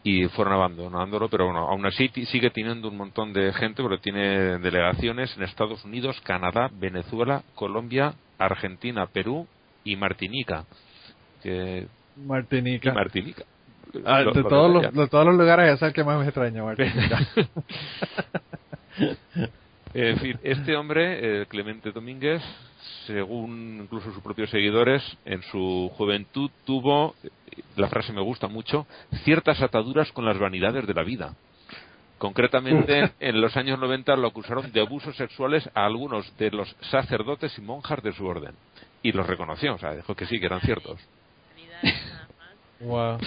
y 0.02 0.26
fueron 0.28 0.54
abandonándolo, 0.54 1.28
pero 1.28 1.46
bueno, 1.46 1.68
aún 1.68 1.84
así 1.84 2.08
sigue 2.26 2.50
teniendo 2.50 2.88
un 2.88 2.96
montón 2.96 3.32
de 3.32 3.52
gente, 3.52 3.82
porque 3.82 3.98
tiene 3.98 4.58
delegaciones 4.58 5.36
en 5.36 5.42
Estados 5.42 5.84
Unidos, 5.84 6.20
Canadá, 6.22 6.70
Venezuela, 6.72 7.42
Colombia, 7.56 8.14
Argentina, 8.38 9.06
Perú 9.06 9.48
y 9.82 9.96
Martinica. 9.96 10.64
Que 11.42 11.88
y 12.82 12.90
Martinica. 12.94 13.44
Ah, 14.04 14.20
Lo- 14.22 14.32
de, 14.32 14.42
lo 14.42 14.48
todos 14.48 14.70
los, 14.72 14.92
de 14.94 15.08
todos 15.08 15.26
los 15.26 15.34
lugares 15.36 15.74
es 15.74 15.82
el 15.82 15.92
que 15.92 16.04
más 16.04 16.18
me 16.18 16.24
extraña. 16.24 16.62
En 19.94 20.18
fin, 20.18 20.38
este 20.42 20.76
hombre, 20.76 21.42
eh, 21.42 21.46
Clemente 21.46 21.90
Domínguez, 21.90 22.42
según 23.06 23.80
incluso 23.84 24.12
sus 24.12 24.22
propios 24.22 24.50
seguidores, 24.50 25.02
en 25.24 25.42
su 25.44 25.90
juventud 25.96 26.50
tuvo, 26.66 27.14
la 27.76 27.88
frase 27.88 28.12
me 28.12 28.20
gusta 28.20 28.46
mucho, 28.46 28.86
ciertas 29.24 29.62
ataduras 29.62 30.12
con 30.12 30.26
las 30.26 30.38
vanidades 30.38 30.86
de 30.86 30.92
la 30.92 31.02
vida. 31.02 31.34
Concretamente, 32.18 33.12
en 33.20 33.40
los 33.40 33.56
años 33.56 33.78
90 33.78 34.16
lo 34.16 34.28
acusaron 34.28 34.70
de 34.70 34.80
abusos 34.80 35.16
sexuales 35.16 35.66
a 35.74 35.86
algunos 35.86 36.36
de 36.36 36.50
los 36.50 36.74
sacerdotes 36.90 37.56
y 37.56 37.62
monjas 37.62 38.02
de 38.02 38.12
su 38.12 38.26
orden. 38.26 38.52
Y 39.02 39.12
los 39.12 39.26
reconoció, 39.26 39.74
o 39.74 39.78
sea, 39.78 39.94
dijo 39.94 40.14
que 40.14 40.26
sí, 40.26 40.38
que 40.38 40.46
eran 40.46 40.60
ciertos. 40.60 41.00
Wow. 42.80 43.18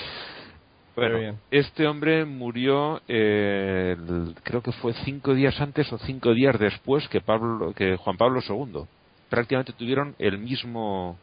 Bueno, 0.95 1.37
este 1.51 1.87
hombre 1.87 2.25
murió, 2.25 3.01
eh, 3.07 3.95
el- 3.97 4.35
creo 4.43 4.61
que 4.61 4.71
fue 4.73 4.93
cinco 5.05 5.33
días 5.33 5.59
antes 5.61 5.91
o 5.93 5.97
cinco 5.99 6.33
días 6.33 6.59
después 6.59 7.07
que 7.07 7.21
Pablo, 7.21 7.73
que 7.73 7.95
Juan 7.97 8.17
Pablo 8.17 8.41
II. 8.47 8.83
Prácticamente 9.29 9.73
tuvieron 9.73 10.15
el 10.19 10.39
mismo, 10.39 11.17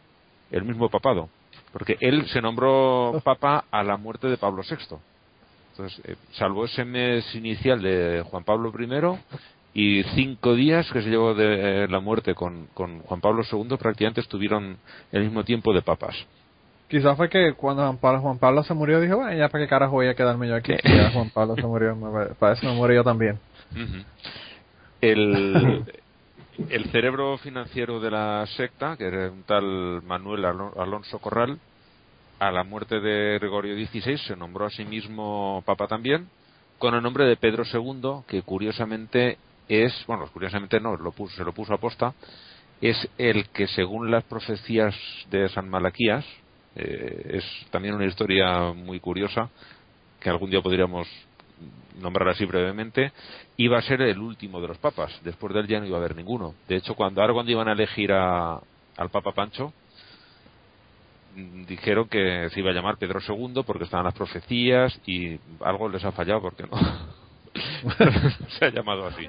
el 0.50 0.64
mismo 0.64 0.88
papado, 0.88 1.28
porque 1.72 1.96
él 2.00 2.26
se 2.28 2.40
nombró 2.40 3.20
papa 3.24 3.64
a 3.70 3.82
la 3.82 3.96
muerte 3.96 4.28
de 4.28 4.36
Pablo 4.38 4.62
VI. 4.62 4.96
Entonces, 5.72 6.00
eh, 6.06 6.16
salvo 6.32 6.64
ese 6.64 6.84
mes 6.84 7.34
inicial 7.34 7.82
de 7.82 8.22
Juan 8.30 8.44
Pablo 8.44 8.72
I 8.78 9.18
y 9.74 10.02
cinco 10.14 10.54
días 10.54 10.90
que 10.90 11.02
se 11.02 11.10
llevó 11.10 11.34
de 11.34 11.84
eh, 11.84 11.88
la 11.88 12.00
muerte 12.00 12.34
con, 12.34 12.66
con 12.72 13.00
Juan 13.00 13.20
Pablo 13.20 13.42
II, 13.50 13.76
prácticamente 13.76 14.22
estuvieron 14.22 14.78
el 15.12 15.24
mismo 15.24 15.44
tiempo 15.44 15.74
de 15.74 15.82
papas. 15.82 16.16
Quizás 16.88 17.16
fue 17.16 17.28
que 17.28 17.54
cuando 17.54 17.92
Juan 17.98 18.38
Pablo, 18.38 18.62
se 18.62 18.74
murió, 18.74 19.00
dijo, 19.00 19.16
bueno, 19.16 19.36
ya 19.36 19.48
para 19.48 19.64
qué 19.64 19.68
carajo 19.68 19.92
voy 19.94 20.06
a 20.06 20.14
quedarme 20.14 20.48
yo 20.48 20.54
aquí. 20.54 20.72
Sí. 20.72 20.78
Si 20.84 20.96
ya 20.96 21.10
Juan 21.10 21.30
Pablo 21.30 21.56
se 21.56 21.62
murió, 21.66 21.96
me- 21.96 22.34
para 22.36 22.54
eso 22.54 22.66
me 22.66 22.74
muero 22.74 22.94
yo 22.94 23.04
también. 23.04 23.40
El, 25.00 25.82
el 26.70 26.84
cerebro 26.90 27.38
financiero 27.38 27.98
de 27.98 28.10
la 28.10 28.46
secta, 28.56 28.96
que 28.96 29.04
era 29.06 29.30
un 29.30 29.42
tal 29.44 30.02
Manuel 30.02 30.44
Alo- 30.44 30.80
Alonso 30.80 31.18
Corral, 31.18 31.58
a 32.38 32.50
la 32.52 32.64
muerte 32.64 33.00
de 33.00 33.38
Gregorio 33.38 33.74
XVI 33.74 34.18
se 34.18 34.36
nombró 34.36 34.66
a 34.66 34.70
sí 34.70 34.84
mismo 34.84 35.62
papa 35.66 35.86
también, 35.88 36.28
con 36.78 36.94
el 36.94 37.02
nombre 37.02 37.24
de 37.24 37.36
Pedro 37.36 37.64
II, 37.64 38.24
que 38.28 38.42
curiosamente 38.42 39.38
es, 39.68 39.92
bueno, 40.06 40.26
curiosamente 40.32 40.78
no, 40.78 40.96
lo 40.96 41.12
puso, 41.12 41.34
se 41.36 41.44
lo 41.44 41.52
puso 41.52 41.74
a 41.74 41.78
posta, 41.78 42.14
es 42.80 43.08
el 43.16 43.48
que 43.50 43.66
según 43.68 44.10
las 44.10 44.24
profecías 44.24 44.94
de 45.28 45.48
San 45.48 45.68
Malaquías, 45.68 46.24
eh, 46.76 47.38
es 47.38 47.44
también 47.70 47.94
una 47.94 48.06
historia 48.06 48.72
muy 48.72 49.00
curiosa, 49.00 49.50
que 50.20 50.30
algún 50.30 50.50
día 50.50 50.60
podríamos 50.60 51.06
nombrar 52.00 52.28
así 52.28 52.44
brevemente, 52.44 53.12
iba 53.56 53.78
a 53.78 53.82
ser 53.82 54.02
el 54.02 54.18
último 54.18 54.60
de 54.60 54.68
los 54.68 54.78
papas. 54.78 55.18
Después 55.24 55.54
de 55.54 55.60
él 55.60 55.66
ya 55.66 55.80
no 55.80 55.86
iba 55.86 55.96
a 55.96 56.00
haber 56.00 56.14
ninguno. 56.14 56.54
De 56.68 56.76
hecho, 56.76 56.94
cuando 56.94 57.20
ahora 57.20 57.32
cuando 57.32 57.52
iban 57.52 57.68
a 57.68 57.72
elegir 57.72 58.12
a- 58.12 58.60
al 58.96 59.10
Papa 59.10 59.32
Pancho, 59.32 59.72
mm, 61.34 61.64
dijeron 61.66 62.08
que 62.08 62.48
se 62.50 62.60
iba 62.60 62.70
a 62.70 62.74
llamar 62.74 62.98
Pedro 62.98 63.20
II 63.26 63.62
porque 63.66 63.84
estaban 63.84 64.04
las 64.04 64.14
profecías 64.14 64.98
y 65.06 65.38
algo 65.60 65.88
les 65.88 66.04
ha 66.04 66.12
fallado 66.12 66.42
porque 66.42 66.64
no 66.64 66.76
se 68.58 68.64
ha 68.66 68.70
llamado 68.70 69.06
así. 69.06 69.26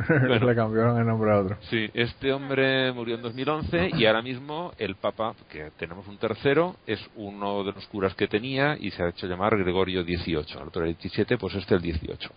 Bueno. 0.08 0.46
Le 0.46 0.54
cambiaron 0.54 0.98
el 0.98 1.06
nombre 1.06 1.32
a 1.32 1.38
otro. 1.38 1.56
Sí, 1.68 1.88
este 1.94 2.32
hombre 2.32 2.92
murió 2.92 3.16
en 3.16 3.22
2011 3.22 3.90
y 3.94 4.06
ahora 4.06 4.22
mismo 4.22 4.72
el 4.78 4.96
Papa, 4.96 5.34
que 5.48 5.70
tenemos 5.78 6.06
un 6.08 6.18
tercero, 6.18 6.76
es 6.86 7.00
uno 7.16 7.64
de 7.64 7.72
los 7.72 7.86
curas 7.86 8.14
que 8.14 8.28
tenía 8.28 8.76
y 8.78 8.90
se 8.90 9.02
ha 9.02 9.08
hecho 9.08 9.26
llamar 9.26 9.56
Gregorio 9.56 10.02
XVIII. 10.02 10.60
El 10.60 10.68
otro 10.68 10.82
era 10.82 10.90
el 10.90 10.96
17, 10.96 11.38
pues 11.38 11.54
este 11.54 11.74
el 11.74 11.82
18. 11.82 12.30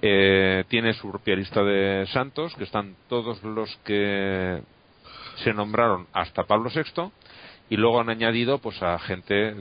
Eh, 0.00 0.64
tiene 0.68 0.92
su 0.92 1.10
propia 1.10 1.34
lista 1.36 1.62
de 1.62 2.06
santos, 2.12 2.54
que 2.54 2.64
están 2.64 2.94
todos 3.08 3.42
los 3.42 3.76
que 3.84 4.62
se 5.42 5.52
nombraron 5.52 6.06
hasta 6.12 6.44
Pablo 6.44 6.70
VI 6.74 7.10
y 7.70 7.76
luego 7.76 8.00
han 8.00 8.08
añadido 8.08 8.58
pues 8.58 8.82
a 8.82 8.98
gente 8.98 9.56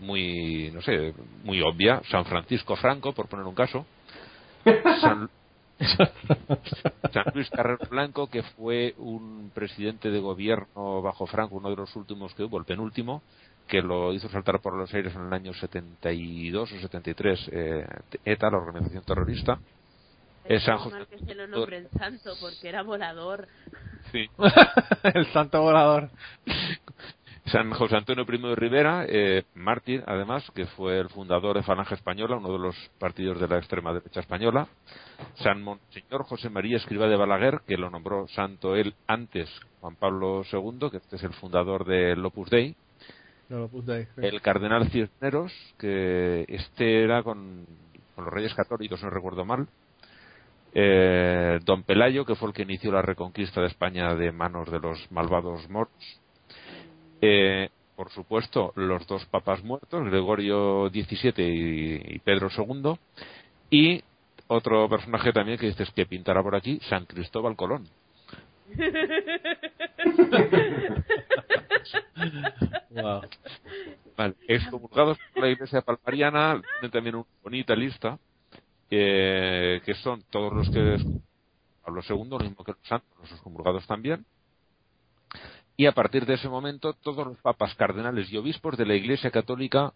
muy, 0.00 0.70
no 0.72 0.82
sé, 0.82 1.14
muy 1.44 1.60
obvia. 1.62 2.00
San 2.10 2.24
Francisco 2.24 2.76
Franco, 2.76 3.12
por 3.12 3.28
poner 3.28 3.46
un 3.46 3.54
caso. 3.54 3.86
San, 5.00 5.28
San 7.12 7.24
Luis 7.34 7.50
Carrero 7.50 7.86
Blanco, 7.90 8.28
que 8.28 8.42
fue 8.42 8.94
un 8.98 9.50
presidente 9.54 10.10
de 10.10 10.20
gobierno 10.20 11.02
bajo 11.02 11.26
Franco, 11.26 11.56
uno 11.56 11.70
de 11.70 11.76
los 11.76 11.94
últimos 11.96 12.34
que 12.34 12.44
hubo, 12.44 12.58
el 12.58 12.64
penúltimo, 12.64 13.22
que 13.68 13.82
lo 13.82 14.12
hizo 14.12 14.28
saltar 14.28 14.60
por 14.60 14.74
los 14.74 14.92
aires 14.94 15.14
en 15.14 15.26
el 15.26 15.32
año 15.32 15.52
72 15.54 16.72
o 16.72 16.78
73 16.80 17.50
eh, 17.52 17.86
ETA, 18.24 18.50
la 18.50 18.58
organización 18.58 19.04
terrorista. 19.04 19.58
Es 20.44 20.64
San 20.64 20.78
José. 20.78 21.06
que 21.08 21.18
se 21.18 21.34
lo 21.34 21.46
nombren 21.46 21.88
santo 21.90 22.34
porque 22.40 22.68
era 22.68 22.82
volador. 22.82 23.46
Sí. 24.10 24.28
el 25.14 25.32
santo 25.32 25.62
volador. 25.62 26.10
San 27.46 27.72
José 27.72 27.96
Antonio 27.96 28.24
I 28.28 28.38
de 28.38 28.54
Rivera, 28.54 29.04
eh, 29.08 29.44
mártir 29.54 30.04
además, 30.06 30.48
que 30.54 30.66
fue 30.66 31.00
el 31.00 31.08
fundador 31.08 31.56
de 31.56 31.64
Falange 31.64 31.94
Española, 31.94 32.36
uno 32.36 32.52
de 32.52 32.58
los 32.58 32.76
partidos 33.00 33.40
de 33.40 33.48
la 33.48 33.58
extrema 33.58 33.92
derecha 33.92 34.20
española. 34.20 34.68
San 35.34 35.60
Monseñor 35.62 36.22
José 36.22 36.50
María 36.50 36.76
Escriba 36.76 37.08
de 37.08 37.16
Balaguer, 37.16 37.60
que 37.66 37.76
lo 37.76 37.90
nombró 37.90 38.28
santo 38.28 38.76
él 38.76 38.94
antes 39.08 39.50
Juan 39.80 39.96
Pablo 39.96 40.42
II, 40.50 40.90
que 40.90 40.98
este 40.98 41.16
es 41.16 41.24
el 41.24 41.32
fundador 41.34 41.84
del 41.84 42.24
Opus 42.24 42.48
Dei. 42.48 42.76
No 43.48 43.68
sí. 43.68 44.06
El 44.16 44.40
cardenal 44.40 44.88
Cisneros, 44.90 45.52
que 45.78 46.44
este 46.48 47.02
era 47.02 47.22
con, 47.24 47.66
con 48.14 48.24
los 48.24 48.32
reyes 48.32 48.54
católicos, 48.54 49.02
no 49.02 49.10
recuerdo 49.10 49.44
mal. 49.44 49.66
Eh, 50.74 51.58
don 51.64 51.82
Pelayo, 51.82 52.24
que 52.24 52.34
fue 52.34 52.48
el 52.48 52.54
que 52.54 52.62
inició 52.62 52.92
la 52.92 53.02
reconquista 53.02 53.60
de 53.60 53.66
España 53.66 54.14
de 54.14 54.32
manos 54.32 54.70
de 54.70 54.78
los 54.78 55.10
malvados 55.10 55.68
moros. 55.68 56.21
Eh, 57.22 57.70
por 57.96 58.10
supuesto, 58.10 58.72
los 58.76 59.06
dos 59.06 59.24
papas 59.26 59.62
muertos, 59.62 60.04
Gregorio 60.04 60.90
XVII 60.90 61.32
y, 61.38 62.16
y 62.16 62.18
Pedro 62.18 62.48
II. 62.54 62.94
Y 63.70 64.02
otro 64.48 64.88
personaje 64.88 65.32
también 65.32 65.56
que 65.56 65.66
dices 65.66 65.90
que 65.92 66.04
pintará 66.04 66.42
por 66.42 66.54
aquí, 66.54 66.78
San 66.88 67.06
Cristóbal 67.06 67.56
Colón. 67.56 67.88
Wow. 72.90 73.22
Vale, 74.16 74.34
excomulgados 74.46 75.18
por 75.32 75.42
la 75.42 75.50
Iglesia 75.50 75.80
Palmariana, 75.80 76.60
tienen 76.80 76.90
también 76.90 77.14
una 77.16 77.24
bonita 77.42 77.74
lista, 77.74 78.18
eh, 78.90 79.80
que 79.84 79.94
son 79.94 80.22
todos 80.30 80.52
los 80.52 80.70
que 80.70 80.98
Pablo 81.84 82.02
II, 82.08 82.28
lo 82.30 82.38
mismo 82.38 82.64
que 82.64 82.72
los 82.72 82.86
santos, 82.86 83.08
los 83.20 83.32
excomulgados 83.32 83.86
también. 83.86 84.24
Y 85.76 85.86
a 85.86 85.92
partir 85.92 86.26
de 86.26 86.34
ese 86.34 86.48
momento, 86.48 86.92
todos 86.92 87.26
los 87.26 87.38
papas, 87.38 87.74
cardenales 87.74 88.30
y 88.32 88.36
obispos 88.36 88.76
de 88.76 88.86
la 88.86 88.94
Iglesia 88.94 89.30
Católica 89.30 89.92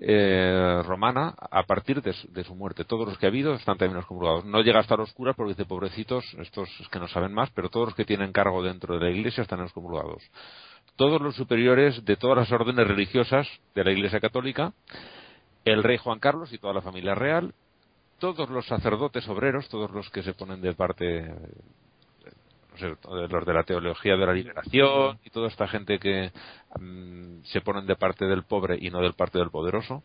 eh, 0.00 0.82
romana, 0.84 1.34
a 1.38 1.62
partir 1.62 2.02
de 2.02 2.44
su, 2.44 2.54
muerte, 2.54 2.84
todos 2.84 3.08
los 3.08 3.16
que 3.18 3.26
ha 3.26 3.28
habido 3.28 3.54
están 3.54 3.78
también 3.78 3.98
excomulgados. 3.98 4.44
No 4.44 4.60
llega 4.60 4.80
hasta 4.80 4.96
los 4.96 5.12
curas 5.12 5.34
porque 5.36 5.54
dice, 5.54 5.64
pobrecitos, 5.64 6.24
estos 6.38 6.68
es 6.80 6.88
que 6.88 6.98
no 6.98 7.08
saben 7.08 7.32
más, 7.32 7.50
pero 7.50 7.70
todos 7.70 7.88
los 7.88 7.94
que 7.94 8.04
tienen 8.04 8.32
cargo 8.32 8.62
dentro 8.62 8.98
de 8.98 9.04
la 9.04 9.10
Iglesia 9.10 9.42
están 9.42 9.62
excomulgados 9.62 10.22
todos 10.96 11.20
los 11.20 11.34
superiores 11.34 12.04
de 12.04 12.16
todas 12.16 12.36
las 12.36 12.52
órdenes 12.52 12.86
religiosas 12.86 13.48
de 13.74 13.84
la 13.84 13.92
Iglesia 13.92 14.20
Católica, 14.20 14.72
el 15.64 15.82
rey 15.82 15.96
Juan 15.96 16.20
Carlos 16.20 16.52
y 16.52 16.58
toda 16.58 16.74
la 16.74 16.82
familia 16.82 17.14
real, 17.14 17.54
todos 18.18 18.48
los 18.48 18.66
sacerdotes 18.66 19.28
obreros, 19.28 19.68
todos 19.68 19.90
los 19.90 20.08
que 20.10 20.22
se 20.22 20.34
ponen 20.34 20.60
de 20.60 20.74
parte, 20.74 21.34
los 22.80 23.46
de 23.46 23.54
la 23.54 23.62
teología 23.62 24.16
de 24.16 24.26
la 24.26 24.32
liberación 24.32 25.18
y 25.24 25.30
toda 25.30 25.48
esta 25.48 25.68
gente 25.68 25.98
que 25.98 26.30
mm, 26.78 27.42
se 27.44 27.60
ponen 27.60 27.86
de 27.86 27.96
parte 27.96 28.26
del 28.26 28.44
pobre 28.44 28.76
y 28.80 28.90
no 28.90 29.00
del 29.00 29.14
parte 29.14 29.38
del 29.38 29.50
poderoso, 29.50 30.02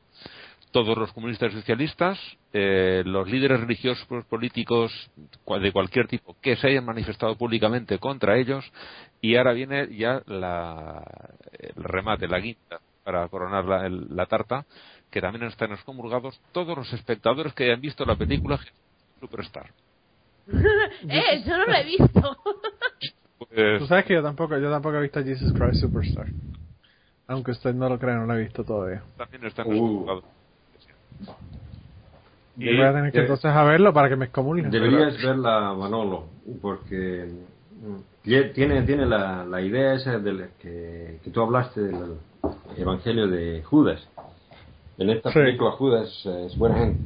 todos 0.71 0.97
los 0.97 1.11
comunistas 1.13 1.51
socialistas, 1.51 2.19
eh, 2.53 3.01
los 3.05 3.27
líderes 3.29 3.59
religiosos 3.59 4.05
políticos 4.25 4.91
de 5.61 5.71
cualquier 5.71 6.07
tipo 6.07 6.35
que 6.41 6.55
se 6.57 6.67
hayan 6.67 6.85
manifestado 6.85 7.35
públicamente 7.35 7.97
contra 7.97 8.37
ellos 8.37 8.63
y 9.21 9.35
ahora 9.35 9.53
viene 9.53 9.87
ya 9.95 10.21
la, 10.27 11.03
el 11.57 11.83
remate, 11.83 12.27
la 12.27 12.39
guinda 12.39 12.79
para 13.03 13.27
coronar 13.29 13.65
la, 13.65 13.89
la 13.89 14.25
tarta, 14.27 14.65
que 15.09 15.21
también 15.21 15.45
están 15.45 15.71
excomulgados 15.71 16.39
todos 16.51 16.77
los 16.77 16.93
espectadores 16.93 17.53
que 17.53 17.63
hayan 17.63 17.81
visto 17.81 18.05
la 18.05 18.15
película 18.15 18.59
Superstar. 19.19 19.71
¡Eh! 21.09 21.43
Yo 21.45 21.57
no 21.57 21.65
lo 21.65 21.73
he 21.73 21.83
visto. 21.85 22.37
Pues, 23.39 23.79
Tú 23.79 23.87
sabes 23.87 24.05
que 24.05 24.13
yo 24.13 24.21
tampoco, 24.21 24.57
yo 24.57 24.69
tampoco 24.69 24.97
he 24.97 25.01
visto 25.01 25.23
Jesus 25.23 25.53
Christ 25.53 25.79
Superstar. 25.79 26.27
Aunque 27.27 27.51
usted 27.51 27.73
no 27.73 27.87
lo 27.87 27.97
crea, 27.97 28.15
no 28.15 28.25
lo 28.25 28.35
he 28.35 28.41
visto 28.41 28.63
todavía. 28.65 29.01
también 29.17 29.45
están 29.45 29.65
Uh. 29.67 29.71
excomulgados. 29.71 30.23
Y 32.57 32.75
voy 32.75 32.85
a 32.85 32.93
tener 32.93 33.11
que 33.13 33.19
eh, 33.19 33.21
entonces 33.21 33.45
a 33.51 33.63
verlo 33.63 33.93
para 33.93 34.09
que 34.09 34.17
me 34.17 34.25
excomulguen. 34.25 34.69
Deberías 34.69 35.15
verla, 35.23 35.73
Manolo, 35.73 36.25
porque 36.61 37.29
mm, 37.81 38.27
tie- 38.27 38.53
tiene 38.53 38.81
tiene 38.83 39.05
la, 39.05 39.45
la 39.45 39.61
idea 39.61 39.93
esa 39.93 40.19
de 40.19 40.33
la 40.33 40.47
que, 40.61 41.19
que 41.23 41.29
tú 41.31 41.41
hablaste 41.41 41.79
del 41.81 42.17
Evangelio 42.77 43.27
de 43.27 43.63
Judas. 43.63 44.05
En 44.97 45.09
esta 45.11 45.29
Sí. 45.31 45.39
película 45.39 45.71
Judas 45.71 46.09
es 46.25 46.57
buena 46.57 46.77
gente. 46.79 46.99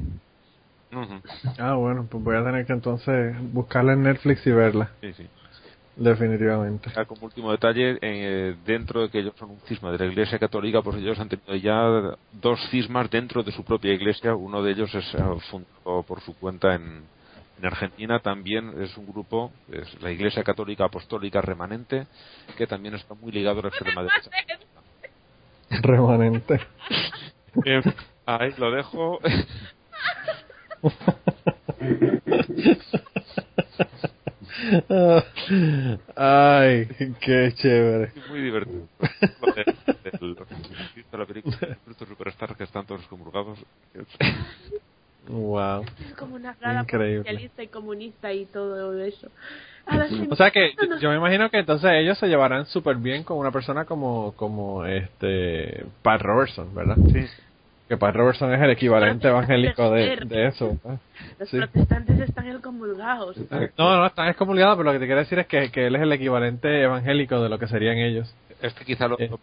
Ujú. 0.93 1.21
Ah, 1.57 1.73
bueno, 1.73 2.07
pues 2.09 2.23
voy 2.23 2.35
a 2.35 2.43
tener 2.43 2.65
que 2.65 2.73
entonces 2.73 3.35
buscarla 3.51 3.93
en 3.93 4.03
Netflix 4.03 4.45
y 4.45 4.51
verla. 4.51 4.91
Sí, 5.01 5.13
sí. 5.13 5.27
Definitivamente. 5.95 6.91
Ya 6.95 7.05
como 7.05 7.25
último 7.25 7.51
detalle, 7.51 7.97
eh, 8.01 8.55
dentro 8.65 9.01
de 9.01 9.09
que 9.09 9.19
ellos 9.19 9.33
son 9.37 9.51
un 9.51 9.59
cisma 9.67 9.91
de 9.91 9.99
la 9.99 10.05
Iglesia 10.05 10.39
Católica, 10.39 10.81
pues 10.81 10.97
ellos 10.97 11.19
han 11.19 11.29
tenido 11.29 11.55
ya 11.55 12.15
dos 12.31 12.59
cismas 12.71 13.09
dentro 13.11 13.43
de 13.43 13.51
su 13.51 13.63
propia 13.63 13.93
Iglesia. 13.93 14.35
Uno 14.35 14.63
de 14.63 14.71
ellos 14.71 14.93
es 14.93 15.05
eh, 15.13 15.23
fundado 15.51 16.03
por 16.03 16.21
su 16.21 16.35
cuenta 16.39 16.73
en, 16.73 17.03
en 17.59 17.65
Argentina. 17.65 18.19
También 18.19 18.81
es 18.81 18.97
un 18.97 19.05
grupo, 19.05 19.51
es 19.71 20.01
la 20.01 20.11
Iglesia 20.11 20.43
Católica 20.43 20.85
Apostólica 20.85 21.41
Remanente, 21.41 22.07
que 22.57 22.65
también 22.65 22.95
está 22.95 23.13
muy 23.13 23.31
ligado 23.31 23.59
a 23.59 23.63
la 23.63 23.69
extrema 23.69 24.03
derecha. 24.03 24.29
Remanente. 25.81 26.59
Eh, 27.65 27.83
ahí 28.25 28.51
lo 28.57 28.71
dejo. 28.71 29.19
Ay, 36.15 36.87
qué 37.19 37.53
chévere. 37.55 38.11
muy 38.29 38.41
divertido. 38.41 38.87
El, 39.55 40.35
de 41.11 41.17
la 41.17 41.25
película, 41.25 41.57
estos 41.89 42.07
superstars 42.07 42.55
que 42.55 42.63
están 42.63 42.85
todos 42.85 43.05
comulgados. 43.07 43.59
Wow. 45.27 45.83
Es 46.05 46.13
como 46.17 46.35
una 46.35 46.53
rara 46.59 46.83
socialista 46.83 47.63
y 47.63 47.67
comunista 47.67 48.33
y 48.33 48.45
todo 48.45 48.99
eso. 49.03 49.29
O 50.29 50.35
sea 50.35 50.51
que 50.51 50.73
no, 50.81 50.87
no, 50.87 50.99
yo 50.99 51.09
me 51.09 51.15
imagino 51.17 51.49
que 51.49 51.59
entonces 51.59 51.91
ellos 51.93 52.17
se 52.17 52.27
llevarán 52.27 52.65
súper 52.67 52.97
bien 52.97 53.23
con 53.23 53.37
una 53.37 53.51
persona 53.51 53.85
como 53.85 54.33
como 54.33 54.85
este 54.85 55.85
Pat 56.01 56.21
Robertson, 56.21 56.73
¿verdad? 56.73 56.95
Sí. 57.11 57.25
Que 57.87 57.97
Pat 57.97 58.15
Robertson 58.15 58.53
es 58.53 58.61
el 58.61 58.71
equivalente 58.71 59.27
evangélico 59.27 59.91
de, 59.91 60.15
de 60.25 60.47
eso. 60.47 60.77
los 61.39 61.49
sí. 61.49 61.57
protestantes 61.57 62.19
están 62.19 62.47
excomulgados. 62.47 63.37
No, 63.77 63.97
no, 63.97 64.05
están 64.05 64.29
excomulgados, 64.29 64.77
pero 64.77 64.85
lo 64.85 64.93
que 64.93 64.99
te 64.99 65.05
quiero 65.05 65.19
decir 65.19 65.39
es 65.39 65.47
que, 65.47 65.69
que 65.69 65.87
él 65.87 65.95
es 65.95 66.01
el 66.01 66.11
equivalente 66.13 66.81
evangélico 66.81 67.41
de 67.41 67.49
lo 67.49 67.59
que 67.59 67.67
serían 67.67 67.97
ellos. 67.97 68.33
Este 68.61 68.85
quizá 68.85 69.09
lo, 69.09 69.19
Este. 69.19 69.37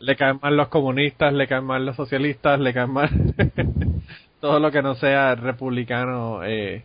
Le 0.00 0.16
caen 0.16 0.38
mal 0.42 0.56
los 0.56 0.68
comunistas, 0.68 1.34
le 1.34 1.46
caen 1.46 1.64
mal 1.64 1.84
los 1.84 1.96
socialistas, 1.96 2.58
le 2.58 2.72
caen 2.72 2.90
mal 2.90 3.10
todo 4.40 4.58
lo 4.58 4.70
que 4.70 4.80
no 4.80 4.94
sea 4.94 5.34
republicano 5.34 6.42
eh, 6.42 6.82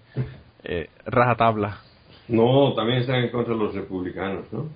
eh, 0.65 0.89
rajatabla. 1.05 1.77
No, 2.27 2.73
también 2.73 2.99
están 2.99 3.23
en 3.23 3.29
contra 3.29 3.53
de 3.53 3.59
los 3.59 3.73
republicanos, 3.73 4.51
¿no? 4.51 4.69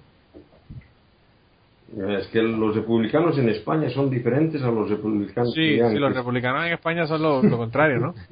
Es 1.96 2.28
que 2.28 2.42
los 2.42 2.76
republicanos 2.76 3.38
en 3.38 3.48
España 3.50 3.90
son 3.92 4.10
diferentes 4.10 4.62
a 4.62 4.70
los 4.70 4.90
republicanos 4.90 5.54
Sí, 5.54 5.80
sí, 5.90 5.96
los 6.00 6.14
republicanos 6.14 6.66
en 6.66 6.74
España 6.74 7.08
son 7.08 7.22
lo, 7.22 7.42
lo 7.42 7.58
contrario, 7.58 8.00
¿no? 8.00 8.14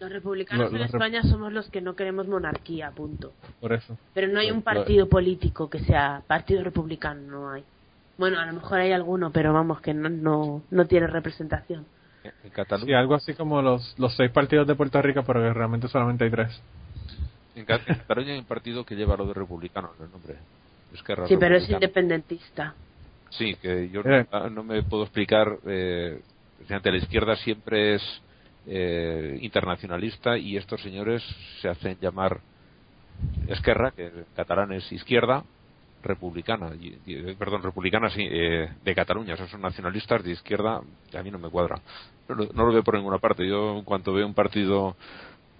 Los 0.00 0.10
republicanos 0.10 0.72
en 0.72 0.78
los 0.80 0.90
rep- 0.90 0.94
España 0.94 1.22
somos 1.22 1.52
los 1.52 1.70
que 1.70 1.80
no 1.80 1.94
queremos 1.94 2.26
monarquía, 2.26 2.90
punto. 2.90 3.32
Por 3.60 3.72
eso. 3.72 3.96
Pero 4.14 4.26
no 4.26 4.40
hay 4.40 4.50
un 4.50 4.62
partido 4.62 5.08
político 5.08 5.70
que 5.70 5.78
sea 5.78 6.22
partido 6.26 6.64
republicano, 6.64 7.20
no 7.30 7.50
hay. 7.50 7.62
Bueno, 8.18 8.40
a 8.40 8.46
lo 8.46 8.52
mejor 8.54 8.80
hay 8.80 8.90
alguno, 8.90 9.30
pero 9.30 9.52
vamos, 9.52 9.80
que 9.80 9.94
no, 9.94 10.08
no, 10.08 10.62
no 10.72 10.86
tiene 10.86 11.06
representación. 11.06 11.86
en 12.24 12.32
Sí, 12.42 12.50
Cataluña. 12.50 12.98
algo 12.98 13.14
así 13.14 13.32
como 13.34 13.62
los, 13.62 13.94
los 13.96 14.14
seis 14.16 14.32
partidos 14.32 14.66
de 14.66 14.74
Puerto 14.74 15.00
Rico, 15.00 15.22
pero 15.24 15.40
que 15.40 15.52
realmente 15.52 15.86
solamente 15.86 16.24
hay 16.24 16.30
tres. 16.32 16.60
En, 17.54 17.64
Ca- 17.64 17.80
en 17.86 17.94
Cataluña 17.94 18.32
hay 18.32 18.38
un 18.40 18.44
partido 18.44 18.84
que 18.84 18.96
lleva 18.96 19.16
lo 19.16 19.26
de 19.26 19.34
republicano 19.34 19.90
en 20.00 20.06
el 20.06 20.10
nombre. 20.10 20.34
Sí, 21.28 21.36
pero 21.38 21.56
es 21.56 21.68
independentista. 21.68 22.74
Sí, 23.30 23.54
que 23.56 23.88
yo 23.88 24.02
Eh. 24.04 24.26
no, 24.30 24.50
no 24.50 24.64
me 24.64 24.82
puedo 24.82 25.04
explicar. 25.04 25.58
Eh, 25.66 26.20
ante 26.68 26.90
la 26.90 26.98
izquierda 26.98 27.36
siempre 27.36 27.94
es 27.94 28.22
eh, 28.66 29.38
internacionalista 29.40 30.38
y 30.38 30.56
estos 30.56 30.80
señores 30.82 31.22
se 31.60 31.68
hacen 31.68 31.98
llamar 32.00 32.40
Esquerra, 33.48 33.90
que 33.90 34.06
en 34.06 34.24
catalán 34.36 34.72
es 34.72 34.90
izquierda, 34.92 35.44
republicana, 36.02 36.72
y- 36.78 37.00
y- 37.04 37.34
perdón, 37.34 37.62
republicana 37.62 38.08
sí, 38.10 38.26
eh, 38.30 38.68
de 38.82 38.94
Cataluña, 38.94 39.34
o 39.34 39.36
sea, 39.36 39.48
son 39.48 39.60
nacionalistas 39.62 40.22
de 40.22 40.32
izquierda, 40.32 40.80
a 41.12 41.22
mí 41.22 41.30
no 41.30 41.38
me 41.38 41.48
cuadra. 41.50 41.80
No 42.28 42.66
lo 42.66 42.72
veo 42.72 42.82
por 42.84 42.94
ninguna 42.94 43.18
parte. 43.18 43.46
Yo, 43.46 43.76
en 43.78 43.84
cuanto 43.84 44.12
veo 44.12 44.26
un 44.26 44.34
partido 44.34 44.96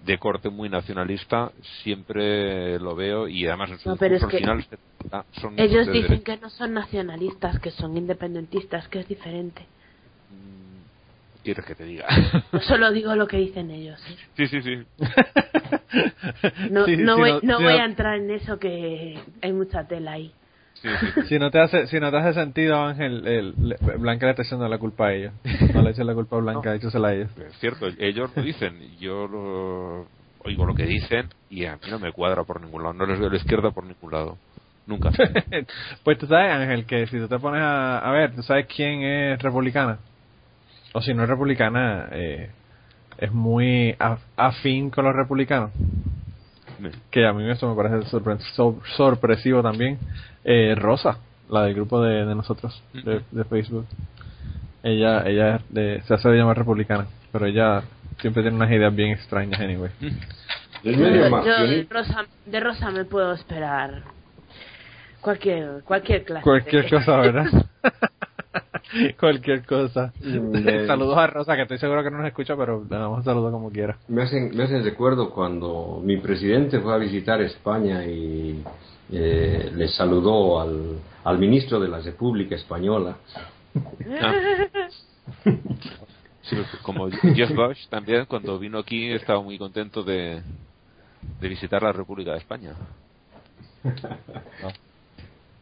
de 0.05 0.17
corte 0.17 0.49
muy 0.49 0.69
nacionalista, 0.69 1.51
siempre 1.83 2.77
lo 2.79 2.95
veo 2.95 3.27
y 3.27 3.47
además 3.47 3.71
en 3.71 3.79
su 3.79 3.89
No, 3.89 3.95
es 3.95 4.25
que 4.25 4.43
son 5.39 5.59
Ellos 5.59 5.91
dicen 5.91 6.23
que 6.23 6.37
no 6.37 6.49
son 6.49 6.73
nacionalistas, 6.73 7.59
que 7.59 7.71
son 7.71 7.95
independentistas, 7.95 8.87
que 8.89 8.99
es 8.99 9.07
diferente. 9.07 9.65
Mm, 10.29 11.41
¿Quieres 11.43 11.65
que 11.65 11.75
te 11.75 11.85
diga? 11.85 12.07
Yo 12.51 12.59
solo 12.67 12.91
digo 12.91 13.15
lo 13.15 13.27
que 13.27 13.37
dicen 13.37 13.69
ellos. 13.71 13.99
¿eh? 14.09 14.15
sí, 14.37 14.47
sí, 14.47 14.61
sí. 14.61 14.83
No, 16.69 16.85
Sí, 16.85 16.97
no 16.97 17.17
voy, 17.17 17.31
no- 17.33 17.41
no 17.43 17.61
voy 17.61 17.73
a 17.73 17.85
entrar 17.85 18.17
en 18.17 18.31
eso 18.31 18.57
que 18.59 19.19
hay 19.41 19.53
mucha 19.53 19.87
tela 19.87 20.13
ahí. 20.13 20.33
Sí, 20.83 21.11
sí. 21.13 21.21
Si 21.29 21.39
no 21.39 21.49
te 21.49 21.59
hace, 21.59 21.87
si 21.87 21.99
no 21.99 22.11
te 22.11 22.17
hace 22.17 22.33
sentido, 22.33 22.75
Ángel, 22.77 23.25
el, 23.27 23.53
Blanca 23.97 24.25
le 24.27 24.31
está 24.31 24.43
echando 24.43 24.67
la 24.67 24.77
culpa 24.77 25.07
a 25.07 25.13
ellos. 25.13 25.33
No 25.73 25.81
le 25.81 25.91
eches 25.91 26.05
la 26.05 26.13
culpa 26.13 26.35
a 26.35 26.39
Blanca, 26.39 26.75
échasela 26.75 27.07
a 27.09 27.13
ellos. 27.13 27.29
Es 27.37 27.57
cierto, 27.59 27.87
ellos 27.97 28.29
lo 28.35 28.43
dicen, 28.43 28.79
yo 28.99 29.27
lo, 29.27 30.07
oigo 30.43 30.65
lo 30.65 30.75
que 30.75 30.85
dicen 30.85 31.27
y 31.49 31.65
a 31.65 31.75
mí 31.75 31.89
no 31.89 31.99
me 31.99 32.11
cuadra 32.11 32.43
por 32.43 32.61
ningún 32.61 32.83
lado, 32.83 32.93
no 32.93 33.05
les 33.05 33.19
veo 33.19 33.29
la 33.29 33.37
izquierda 33.37 33.71
por 33.71 33.85
ningún 33.85 34.11
lado, 34.11 34.37
nunca. 34.85 35.11
pues 36.03 36.17
tú 36.17 36.27
sabes, 36.27 36.51
Ángel, 36.51 36.85
que 36.85 37.07
si 37.07 37.17
tú 37.17 37.27
te 37.27 37.39
pones 37.39 37.61
a, 37.61 37.99
a 37.99 38.11
ver, 38.11 38.35
¿tú 38.35 38.43
sabes 38.43 38.67
quién 38.67 39.01
es 39.03 39.41
republicana? 39.41 39.97
O 40.93 41.01
si 41.01 41.13
no 41.13 41.23
es 41.23 41.29
republicana, 41.29 42.09
eh, 42.11 42.49
es 43.17 43.31
muy 43.31 43.93
af- 43.99 44.19
afín 44.37 44.89
con 44.89 45.05
los 45.05 45.15
republicanos. 45.15 45.71
Que 47.11 47.25
a 47.25 47.33
mí 47.33 47.49
eso 47.49 47.69
me 47.69 47.75
parece 47.75 48.07
sorpre- 48.09 48.39
sor- 48.55 48.81
sorpresivo 48.95 49.61
también. 49.61 49.97
Eh, 50.43 50.75
Rosa, 50.75 51.17
la 51.49 51.63
del 51.63 51.73
grupo 51.75 52.01
de, 52.01 52.25
de 52.25 52.35
nosotros, 52.35 52.81
de, 52.93 53.21
de 53.31 53.43
Facebook. 53.45 53.85
Ella 54.83 55.23
ella 55.27 55.59
de- 55.69 56.01
se 56.05 56.13
hace 56.13 56.29
de 56.29 56.37
llamar 56.37 56.57
republicana, 56.57 57.05
pero 57.31 57.45
ella 57.45 57.83
siempre 58.19 58.41
tiene 58.43 58.57
unas 58.57 58.71
ideas 58.71 58.93
bien 58.95 59.11
extrañas, 59.11 59.59
anyway. 59.59 59.91
Yo, 60.83 60.91
de, 60.91 61.87
Rosa, 61.89 62.25
de 62.45 62.59
Rosa 62.59 62.91
me 62.91 63.05
puedo 63.05 63.31
esperar 63.33 64.01
cualquier 65.21 65.81
cualquier 65.85 66.25
clase. 66.25 66.43
Cualquier 66.43 66.89
cosa, 66.89 67.17
¿verdad? 67.17 67.45
Cualquier 69.19 69.65
cosa. 69.65 70.13
Mm, 70.21 70.87
Saludos 70.87 71.17
a 71.17 71.27
Rosa, 71.27 71.55
que 71.55 71.63
estoy 71.63 71.77
seguro 71.77 72.03
que 72.03 72.11
no 72.11 72.17
nos 72.19 72.27
escucha, 72.27 72.55
pero 72.55 72.83
le 72.83 72.97
damos 72.97 73.19
un 73.19 73.23
saludo 73.23 73.51
como 73.51 73.71
quiera. 73.71 73.97
Me 74.07 74.23
hacen, 74.23 74.55
me 74.55 74.63
hacen 74.63 74.83
recuerdo 74.83 75.29
cuando 75.31 76.01
mi 76.03 76.17
presidente 76.17 76.79
fue 76.79 76.93
a 76.93 76.97
visitar 76.97 77.41
España 77.41 78.05
y 78.05 78.63
eh, 79.11 79.71
le 79.75 79.87
saludó 79.89 80.59
al, 80.61 80.99
al 81.23 81.39
ministro 81.39 81.79
de 81.79 81.87
la 81.87 81.99
República 81.99 82.55
Española. 82.55 83.17
Sí, 86.43 86.57
porque 86.57 86.77
como 86.83 87.09
Jeff 87.09 87.55
Bush 87.55 87.87
también 87.87 88.25
cuando 88.25 88.59
vino 88.59 88.79
aquí 88.79 89.13
estaba 89.13 89.41
muy 89.41 89.57
contento 89.57 90.03
de, 90.03 90.41
de 91.39 91.47
visitar 91.47 91.81
la 91.81 91.93
República 91.93 92.31
de 92.33 92.39
España. 92.39 92.75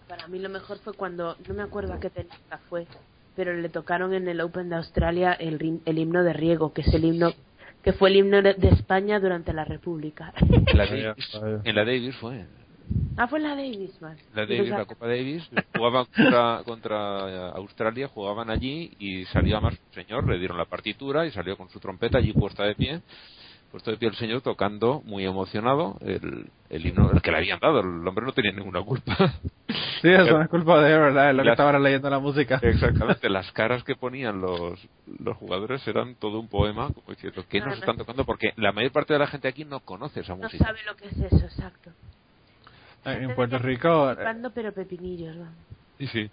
Para 0.08 0.28
mí 0.28 0.40
lo 0.40 0.50
mejor 0.50 0.80
fue 0.80 0.94
cuando, 0.94 1.38
no 1.48 1.54
me 1.54 1.62
acuerdo 1.62 1.94
a 1.94 2.00
qué 2.00 2.10
tenista 2.10 2.58
fue, 2.68 2.88
pero 3.36 3.54
le 3.54 3.70
tocaron 3.70 4.14
en 4.14 4.28
el 4.28 4.42
Open 4.42 4.70
de 4.70 4.76
Australia 4.76 5.34
el, 5.34 5.82
el 5.86 5.98
himno 5.98 6.24
de 6.24 6.34
Riego, 6.34 6.74
que 6.74 6.82
es 6.82 6.94
el 6.94 7.06
himno 7.06 7.34
que 7.84 7.94
fue 7.94 8.10
el 8.10 8.18
himno 8.18 8.42
de 8.42 8.56
España 8.70 9.20
durante 9.20 9.54
la 9.54 9.66
República. 9.66 10.34
En 10.38 10.78
la 10.78 10.86
en 11.64 11.76
la 11.76 11.86
Davis 11.86 12.16
fue. 12.18 12.46
ah, 13.18 13.28
fue 13.28 13.40
la 13.40 13.56
Davis, 13.56 14.00
man. 14.02 14.18
La 14.36 14.46
Davis, 14.46 14.70
la 14.70 14.86
Copa 14.86 15.08
Davis, 15.08 15.50
jugaban 15.76 16.06
contra, 16.06 16.62
contra 16.64 17.50
Australia, 17.50 18.08
jugaban 18.08 18.50
allí 18.50 18.92
y 19.00 19.26
salió 19.26 19.60
más 19.62 19.74
un 19.74 19.94
señor, 19.94 20.30
le 20.30 20.38
dieron 20.38 20.58
la 20.58 20.66
partitura 20.66 21.26
y 21.26 21.32
salió 21.32 21.58
con 21.58 21.70
su 21.70 21.80
trompeta 21.80 22.20
allí 22.20 22.34
puesta 22.34 22.64
de 22.64 22.76
pie, 22.76 23.02
puesto 23.72 23.92
de 23.92 23.98
pie 23.98 24.10
el 24.10 24.16
señor 24.16 24.42
tocando 24.42 25.02
muy 25.06 25.26
emocionado 25.26 25.98
el, 26.02 26.50
el 26.70 26.86
himno, 26.86 27.12
el 27.12 27.22
que 27.22 27.32
le 27.32 27.38
habían 27.38 27.60
dado, 27.60 27.80
el 27.80 28.08
hombre 28.08 28.26
no 28.26 28.34
tenía 28.34 28.52
ninguna 28.52 28.82
culpa. 28.82 29.16
Sí, 30.02 30.10
eso 30.10 30.38
no 30.38 30.42
es 30.42 30.50
culpa 30.50 30.82
de 30.82 30.94
él, 30.94 31.00
¿verdad? 31.00 31.30
Es 31.30 31.36
lo 31.36 31.44
que 31.44 31.50
Las- 31.50 31.54
estaba 31.60 31.80
leyendo 31.80 32.10
la 32.10 32.20
música. 32.20 32.60
Exactamente, 32.62 33.30
las 33.30 33.52
caras 33.52 33.84
que 33.84 33.96
ponían 33.96 34.42
los, 34.42 34.80
los 35.20 35.38
jugadores 35.38 35.88
eran 35.88 36.16
todo 36.16 36.40
un 36.40 36.50
poema, 36.50 36.92
como 36.94 37.04
diciendo, 37.10 37.44
¿qué 37.48 37.60
nos 37.62 37.78
están 37.78 37.98
tocando? 37.98 38.26
Porque 38.26 38.52
la 38.58 38.72
mayor 38.72 38.92
parte 38.92 39.14
de 39.14 39.20
la 39.20 39.28
gente 39.28 39.48
aquí 39.48 39.64
no 39.64 39.80
conoce 39.80 40.22
esa 40.22 40.36
No 40.36 40.44
música. 40.44 40.66
sabe 40.66 40.80
lo 40.86 40.96
que 40.96 41.06
es 41.08 41.18
eso, 41.18 41.46
exacto. 41.46 41.92
En 43.06 43.34
Puerto 43.36 43.58
Rico, 43.58 44.12
eh, 44.12 44.16
Tocando 44.16 44.52
pero 44.52 44.72
pepinillos, 44.74 45.36
¿no? 45.36 45.46
Sí, 45.98 46.08
sí. 46.08 46.32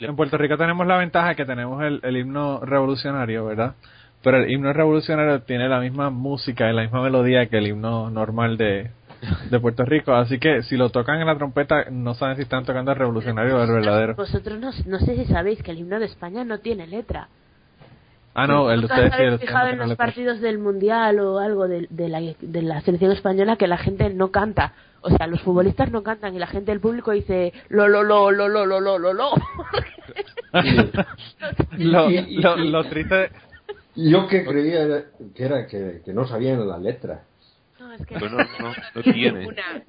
En 0.00 0.16
Puerto 0.16 0.36
Rico 0.38 0.56
tenemos 0.56 0.86
la 0.86 0.98
ventaja 0.98 1.34
que 1.34 1.44
tenemos 1.46 1.82
el, 1.82 2.00
el 2.02 2.16
himno 2.16 2.60
revolucionario, 2.60 3.46
¿verdad? 3.46 3.74
Pero 4.28 4.44
el 4.44 4.50
himno 4.50 4.74
revolucionario 4.74 5.40
tiene 5.40 5.70
la 5.70 5.80
misma 5.80 6.10
música 6.10 6.68
y 6.68 6.74
la 6.74 6.82
misma 6.82 7.00
melodía 7.00 7.46
que 7.46 7.56
el 7.56 7.68
himno 7.68 8.10
normal 8.10 8.58
de, 8.58 8.90
de 9.50 9.58
Puerto 9.58 9.86
Rico. 9.86 10.12
Así 10.12 10.38
que 10.38 10.62
si 10.64 10.76
lo 10.76 10.90
tocan 10.90 11.18
en 11.18 11.28
la 11.28 11.38
trompeta, 11.38 11.86
no 11.90 12.12
saben 12.12 12.36
si 12.36 12.42
están 12.42 12.66
tocando 12.66 12.92
el 12.92 12.98
revolucionario 12.98 13.56
o 13.56 13.62
el 13.62 13.72
verdadero. 13.72 14.16
Vosotros 14.16 14.60
no, 14.60 14.70
no 14.84 14.98
sé 14.98 15.16
si 15.16 15.24
sabéis 15.32 15.62
que 15.62 15.70
el 15.70 15.78
himno 15.78 15.98
de 15.98 16.04
España 16.04 16.44
no 16.44 16.58
tiene 16.58 16.86
letra. 16.86 17.28
Ah, 18.34 18.46
no, 18.46 18.70
el 18.70 18.80
de 18.80 18.86
ustedes 18.88 19.14
sí, 19.16 19.22
el 19.22 19.38
fijado 19.38 19.68
en 19.68 19.78
los 19.78 19.88
letra. 19.88 20.04
partidos 20.04 20.40
del 20.42 20.58
Mundial 20.58 21.20
o 21.20 21.38
algo 21.38 21.66
de, 21.66 21.86
de, 21.88 22.08
la, 22.10 22.20
de 22.20 22.62
la 22.62 22.82
selección 22.82 23.12
española 23.12 23.56
que 23.56 23.66
la 23.66 23.78
gente 23.78 24.10
no 24.10 24.30
canta. 24.30 24.74
O 25.00 25.08
sea, 25.08 25.26
los 25.26 25.40
futbolistas 25.40 25.90
no 25.90 26.02
cantan 26.02 26.34
y 26.34 26.38
la 26.38 26.48
gente 26.48 26.70
del 26.70 26.80
público 26.80 27.12
dice 27.12 27.54
lo, 27.70 27.88
lo, 27.88 28.02
lo, 28.02 28.30
lo, 28.30 28.46
lo, 28.46 28.66
lo, 28.66 28.78
lo, 28.78 28.98
lo. 28.98 29.14
lo, 31.78 32.10
lo, 32.28 32.56
lo 32.58 32.84
triste 32.84 33.30
yo 34.10 34.28
que 34.28 34.44
creía 34.44 34.82
era- 34.82 35.04
que 35.34 35.44
era 35.44 35.66
que, 35.66 36.00
que 36.04 36.12
no 36.12 36.26
sabían 36.26 36.66
la 36.68 36.78
letra. 36.78 37.22
No, 37.80 37.92
es 37.92 38.06
que 38.06 38.14
no, 38.16 38.28
no 38.28 39.02
tiene. 39.12 39.46
una. 39.46 39.82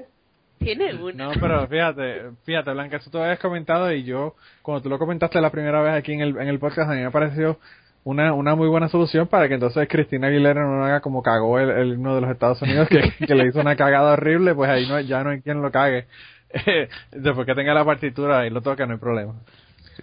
Tiene 0.57 0.93
una. 0.95 1.25
No, 1.25 1.31
pero 1.39 1.67
fíjate, 1.67 2.31
fíjate, 2.43 2.71
Blanca, 2.71 2.97
eso 2.97 3.09
tú 3.09 3.19
habías 3.19 3.39
comentado 3.39 3.91
y 3.93 4.03
yo, 4.03 4.35
cuando 4.61 4.81
tú 4.83 4.89
lo 4.89 4.99
comentaste 4.99 5.39
la 5.39 5.51
primera 5.51 5.81
vez 5.81 5.93
aquí 5.93 6.13
en 6.13 6.21
el, 6.21 6.37
en 6.37 6.47
el 6.47 6.59
podcast, 6.59 6.89
a 6.91 6.95
mí 6.95 7.01
me 7.01 7.11
pareció 7.11 7.59
una, 8.03 8.33
una 8.33 8.55
muy 8.55 8.67
buena 8.67 8.89
solución 8.89 9.27
para 9.27 9.47
que 9.47 9.53
entonces 9.53 9.87
Cristina 9.89 10.27
Aguilera 10.27 10.65
no 10.65 10.83
haga 10.83 10.99
como 11.01 11.21
cagó 11.23 11.59
el, 11.59 11.69
el 11.69 11.93
himno 11.93 12.15
de 12.15 12.21
los 12.21 12.31
Estados 12.31 12.61
Unidos, 12.61 12.87
que, 12.89 13.13
que 13.25 13.35
le 13.35 13.47
hizo 13.47 13.59
una 13.61 13.75
cagada 13.75 14.13
horrible, 14.13 14.53
pues 14.55 14.69
ahí 14.69 14.87
no, 14.87 14.99
ya 14.99 15.23
no 15.23 15.29
hay 15.29 15.41
quien 15.41 15.61
lo 15.61 15.71
cague. 15.71 16.07
Después 17.11 17.45
que 17.45 17.53
tenga 17.55 17.73
la 17.73 17.85
partitura 17.85 18.45
y 18.45 18.49
lo 18.49 18.61
toca, 18.61 18.85
no 18.85 18.93
hay 18.93 18.99
problema. 18.99 19.35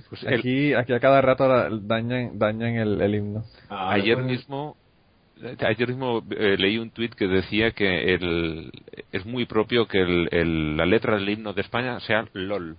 Pues 0.09 0.23
el- 0.25 0.39
Aquí, 0.41 0.75
aquí 0.75 0.93
a 0.93 1.01
cada 1.01 1.21
rato 1.21 1.49
dañan, 1.81 2.39
dañan 2.39 2.77
el, 2.77 3.01
el 3.01 3.15
himno. 3.15 3.45
Ah, 3.69 3.93
ayer 3.93 4.15
pues, 4.17 4.27
mismo 4.27 4.77
ayer 5.61 5.89
mismo 5.89 6.23
eh, 6.31 6.57
leí 6.59 6.79
un 6.79 6.91
tuit 6.91 7.15
que 7.15 7.27
decía 7.27 7.71
que 7.73 8.15
el, 8.15 8.73
es 9.13 9.27
muy 9.27 9.45
propio 9.45 9.87
que 9.87 9.99
el, 10.01 10.29
el- 10.33 10.77
la 10.77 10.87
letra 10.87 11.17
del 11.17 11.29
himno 11.29 11.53
de 11.53 11.61
España 11.61 12.01
sea 12.01 12.27
LOL. 12.33 12.77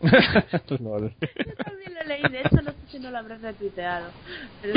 Lol. 0.80 1.12
Yo 1.20 1.52
también 1.64 1.94
lo 1.94 2.04
leí, 2.06 2.22
de 2.22 2.40
eso 2.40 2.62
no 2.62 2.70
sé 2.70 2.76
si 2.90 2.98
no 2.98 3.10
lo 3.10 3.18
habrás 3.18 3.40
retuiteado. 3.42 4.06
Pero 4.62 4.74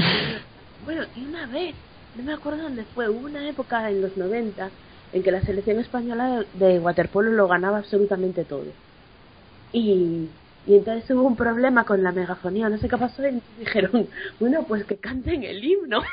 bueno, 0.85 1.03
y 1.15 1.25
una 1.25 1.45
vez, 1.47 1.73
no 2.17 2.23
me 2.23 2.33
acuerdo 2.33 2.63
dónde 2.63 2.83
fue, 2.93 3.09
hubo 3.09 3.25
una 3.25 3.47
época 3.47 3.89
en 3.89 4.01
los 4.01 4.15
90 4.17 4.69
en 5.13 5.23
que 5.23 5.31
la 5.31 5.41
selección 5.41 5.79
española 5.79 6.43
de, 6.59 6.67
de 6.67 6.79
waterpolo 6.79 7.31
lo 7.31 7.47
ganaba 7.47 7.77
absolutamente 7.77 8.43
todo. 8.43 8.65
Y, 9.71 10.27
y 10.67 10.75
entonces 10.75 11.09
hubo 11.11 11.23
un 11.23 11.37
problema 11.37 11.85
con 11.85 12.03
la 12.03 12.11
megafonía, 12.11 12.67
no 12.67 12.77
sé 12.77 12.89
qué 12.89 12.97
pasó, 12.97 13.25
y 13.25 13.41
dijeron, 13.57 14.07
bueno, 14.39 14.63
pues 14.67 14.83
que 14.83 14.97
canten 14.97 15.43
el 15.43 15.63
himno. 15.63 16.01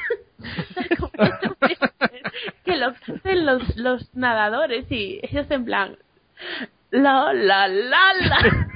Que 2.65 2.77
lo 2.77 2.95
canten 3.07 3.47
los, 3.47 3.77
los 3.77 4.15
nadadores 4.15 4.91
y 4.91 5.21
ellos 5.23 5.47
en 5.51 5.65
plan, 5.65 5.97
la, 7.03 7.33
la, 7.33 7.69
la, 7.69 8.13
la. 8.21 8.67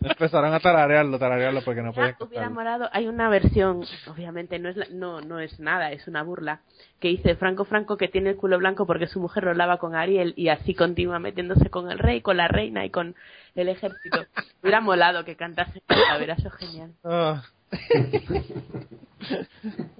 Empezaron 0.02 0.54
a 0.54 0.60
tararearlo, 0.60 1.18
tararearlo 1.18 1.62
porque 1.62 1.82
no 1.82 1.92
podían 1.92 2.14
Ya 2.18 2.24
hubiera 2.26 2.50
molado. 2.50 2.88
Hay 2.92 3.08
una 3.08 3.28
versión, 3.28 3.82
obviamente 4.06 4.58
no 4.58 4.68
es 4.68 4.76
la- 4.76 4.86
no 4.90 5.20
no 5.20 5.40
es 5.40 5.58
nada, 5.58 5.90
es 5.90 6.06
una 6.06 6.22
burla 6.22 6.60
que 7.00 7.08
dice 7.08 7.34
Franco 7.34 7.64
Franco 7.64 7.96
que 7.96 8.08
tiene 8.08 8.30
el 8.30 8.36
culo 8.36 8.58
blanco 8.58 8.86
porque 8.86 9.08
su 9.08 9.20
mujer 9.20 9.44
lo 9.44 9.54
lava 9.54 9.78
con 9.78 9.94
Ariel 9.96 10.32
y 10.36 10.48
así 10.48 10.74
continúa 10.74 11.18
metiéndose 11.18 11.68
con 11.70 11.90
el 11.90 11.98
rey, 11.98 12.20
con 12.20 12.36
la 12.36 12.46
reina 12.48 12.84
y 12.84 12.90
con 12.90 13.16
el 13.56 13.68
ejército. 13.68 14.24
Hubiera 14.62 14.80
molado 14.80 15.24
que 15.24 15.34
cantase, 15.36 15.82
a 15.88 16.18
ver, 16.18 16.30
eso 16.30 16.50
genial. 16.50 16.92
Ah. 17.04 17.42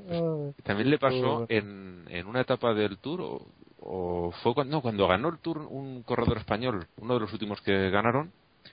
Ah. 0.09 0.51
También 0.63 0.91
le 0.91 0.99
pasó 0.99 1.47
en, 1.49 2.05
en 2.11 2.27
una 2.27 2.43
etapa 2.43 2.75
del 2.75 2.99
Tour, 2.99 3.21
o, 3.23 3.47
o 3.89 4.33
fue 4.43 4.55
cuando, 4.55 4.77
no, 4.77 4.83
cuando 4.83 5.07
ganó 5.07 5.29
el 5.29 5.39
Tour 5.39 5.59
un 5.59 6.03
corredor 6.03 6.39
español, 6.39 6.87
uno 6.99 7.15
de 7.15 7.21
los 7.21 7.33
últimos 7.33 7.61
que 7.61 7.91
ganaron, 7.91 8.33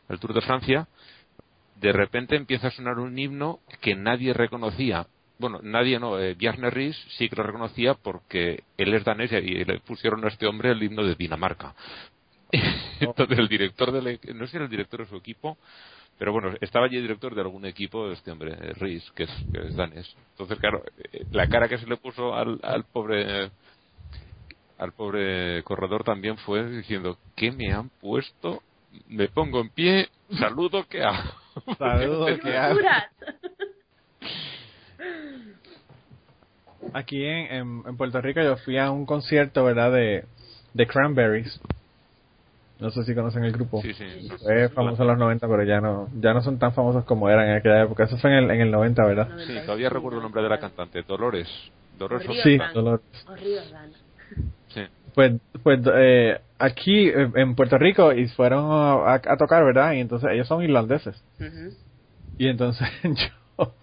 el 0.10 0.20
Tour 0.20 0.34
de 0.34 0.42
Francia, 0.42 0.88
de 1.76 1.92
repente 1.92 2.36
empieza 2.36 2.68
a 2.68 2.72
sonar 2.72 3.00
un 3.00 3.18
himno 3.18 3.60
que 3.82 3.96
nadie 3.96 4.34
reconocía. 4.34 5.08
Bueno, 5.38 5.60
nadie 5.62 6.00
no, 6.00 6.20
eh, 6.20 6.36
Bjarne 6.36 6.70
Ries 6.70 6.96
sí 7.18 7.30
que 7.30 7.36
lo 7.36 7.44
reconocía 7.44 7.96
porque 7.96 8.64
él 8.78 8.94
es 8.94 9.04
danés 9.04 9.32
y 9.32 9.66
le 9.66 9.80
pusieron 9.80 10.24
a 10.26 10.30
este 10.30 10.48
hombre 10.48 10.72
el 10.72 10.82
himno 10.82 11.04
de 11.04 11.16
Dinamarca. 11.16 11.74
Entonces 13.00 13.38
el 13.38 13.48
director 13.48 13.92
del, 13.92 14.08
e- 14.08 14.20
no 14.34 14.46
sé 14.46 14.52
si 14.52 14.58
era 14.58 14.66
el 14.66 14.72
director 14.72 15.02
de 15.02 15.08
su 15.08 15.18
equipo, 15.18 15.58
pero 16.18 16.32
bueno, 16.32 16.54
estaba 16.62 16.86
allí 16.86 16.98
el 16.98 17.02
director 17.04 17.34
de 17.36 17.42
algún 17.42 17.66
equipo, 17.66 18.10
este 18.12 18.32
hombre, 18.32 18.54
eh, 18.54 18.74
Ries, 18.80 19.12
que 19.12 19.24
es, 19.24 19.32
que 19.52 19.68
es 19.68 19.76
danés. 19.76 20.16
Entonces, 20.32 20.60
claro, 20.60 20.84
eh, 21.12 21.26
la 21.32 21.48
cara 21.48 21.68
que 21.68 21.80
se 21.80 21.88
le 21.88 21.98
puso 21.98 22.34
al, 22.36 22.60
al 22.64 22.86
pobre 22.86 23.52
al 24.84 24.92
pobre 24.92 25.64
corredor 25.64 26.04
también 26.04 26.36
fue 26.38 26.70
diciendo, 26.70 27.18
¿qué 27.38 27.52
me 27.54 27.72
han 27.72 27.90
puesto? 28.02 28.62
Me 29.08 29.30
pongo 29.30 29.62
en 29.62 29.70
pie, 29.70 30.10
saludo, 30.38 30.86
¿qué 30.90 31.02
hago? 31.04 31.32
Saludos, 31.78 32.40
que 32.42 32.58
hago. 32.58 32.80
Aquí 36.94 37.24
en, 37.24 37.52
en, 37.52 37.84
en 37.88 37.98
Puerto 37.98 38.20
Rico 38.20 38.42
yo 38.42 38.58
fui 38.58 38.78
a 38.78 38.92
un 38.92 39.06
concierto, 39.06 39.64
¿verdad? 39.64 39.94
De, 39.94 40.26
de 40.74 40.88
Cranberries. 40.88 41.62
No 42.80 42.92
sé 42.92 43.06
si 43.06 43.16
conocen 43.16 43.46
el 43.46 43.54
grupo. 43.54 43.82
Sí, 43.82 43.94
sí. 43.94 44.28
Fue 44.44 44.68
famoso 44.70 45.04
en 45.04 45.08
los 45.08 45.18
90, 45.18 45.48
pero 45.48 45.64
ya 45.64 45.80
no 45.80 46.10
ya 46.20 46.34
no 46.34 46.42
son 46.42 46.60
tan 46.60 46.74
famosos 46.74 47.06
como 47.06 47.30
eran 47.30 47.48
en 47.50 47.56
aquella 47.56 47.84
época. 47.84 48.04
Eso 48.04 48.18
fue 48.18 48.38
en 48.38 48.44
el, 48.44 48.52
en 48.52 48.62
el 48.62 48.72
90, 48.72 49.06
¿verdad? 49.06 49.30
Sí, 49.48 49.54
todavía 49.66 49.90
recuerdo 49.90 50.18
el 50.18 50.24
nombre 50.24 50.44
de 50.44 50.50
la 50.50 50.60
cantante, 50.60 51.02
Dolores. 51.04 51.48
Dolores 51.98 52.28
Sí. 52.44 52.58
Dolores. 52.74 53.06
O 53.28 53.36
Río 53.36 53.62
Blanco. 53.70 53.96
Sí. 54.70 54.82
Pues, 55.16 55.34
pues 55.64 55.80
eh, 55.96 56.40
aquí 56.58 57.08
eh, 57.10 57.32
en 57.36 57.56
Puerto 57.56 57.78
Rico 57.78 58.12
y 58.14 58.28
fueron 58.30 58.66
a, 58.72 59.14
a 59.16 59.38
tocar, 59.38 59.64
¿verdad? 59.64 59.94
Y 59.94 60.00
entonces 60.00 60.30
ellos 60.32 60.48
son 60.48 60.64
irlandeses. 60.64 61.24
Ujú. 61.40 61.76
Y 62.38 62.48
entonces 62.48 62.88
yo, 63.04 63.74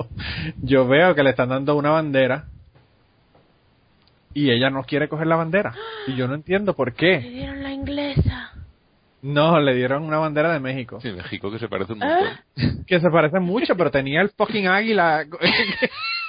yo 0.62 0.89
veo 0.89 1.15
que 1.15 1.23
le 1.23 1.31
están 1.31 1.51
dando 1.51 1.77
una 1.77 1.90
bandera 1.90 2.47
y 4.35 4.51
ella 4.51 4.70
no 4.70 4.85
quiere 4.85 5.09
coger 5.09 5.27
la 5.27 5.36
bandera. 5.36 5.74
Y 6.07 6.16
yo 6.16 6.28
no 6.28 6.35
entiendo 6.35 6.74
por 6.74 6.89
Le 6.89 6.94
qué. 6.94 7.19
dieron 7.20 7.62
la 7.62 7.73
inglesa. 7.73 8.52
No, 9.23 9.61
le 9.61 9.74
dieron 9.74 10.05
una 10.05 10.19
bandera 10.19 10.52
de 10.52 10.61
México. 10.61 10.98
Sí, 11.02 11.11
México 11.12 11.51
que 11.51 11.59
se 11.59 11.69
parece 11.69 11.93
un 11.93 11.98
montón. 11.98 12.28
¿Ah? 12.28 12.40
Que 12.86 13.01
se 13.01 13.11
parece 13.11 13.39
mucho, 13.39 13.77
pero 13.77 13.90
tenía 13.90 14.20
el 14.23 14.31
fucking 14.31 14.66
águila. 14.66 15.27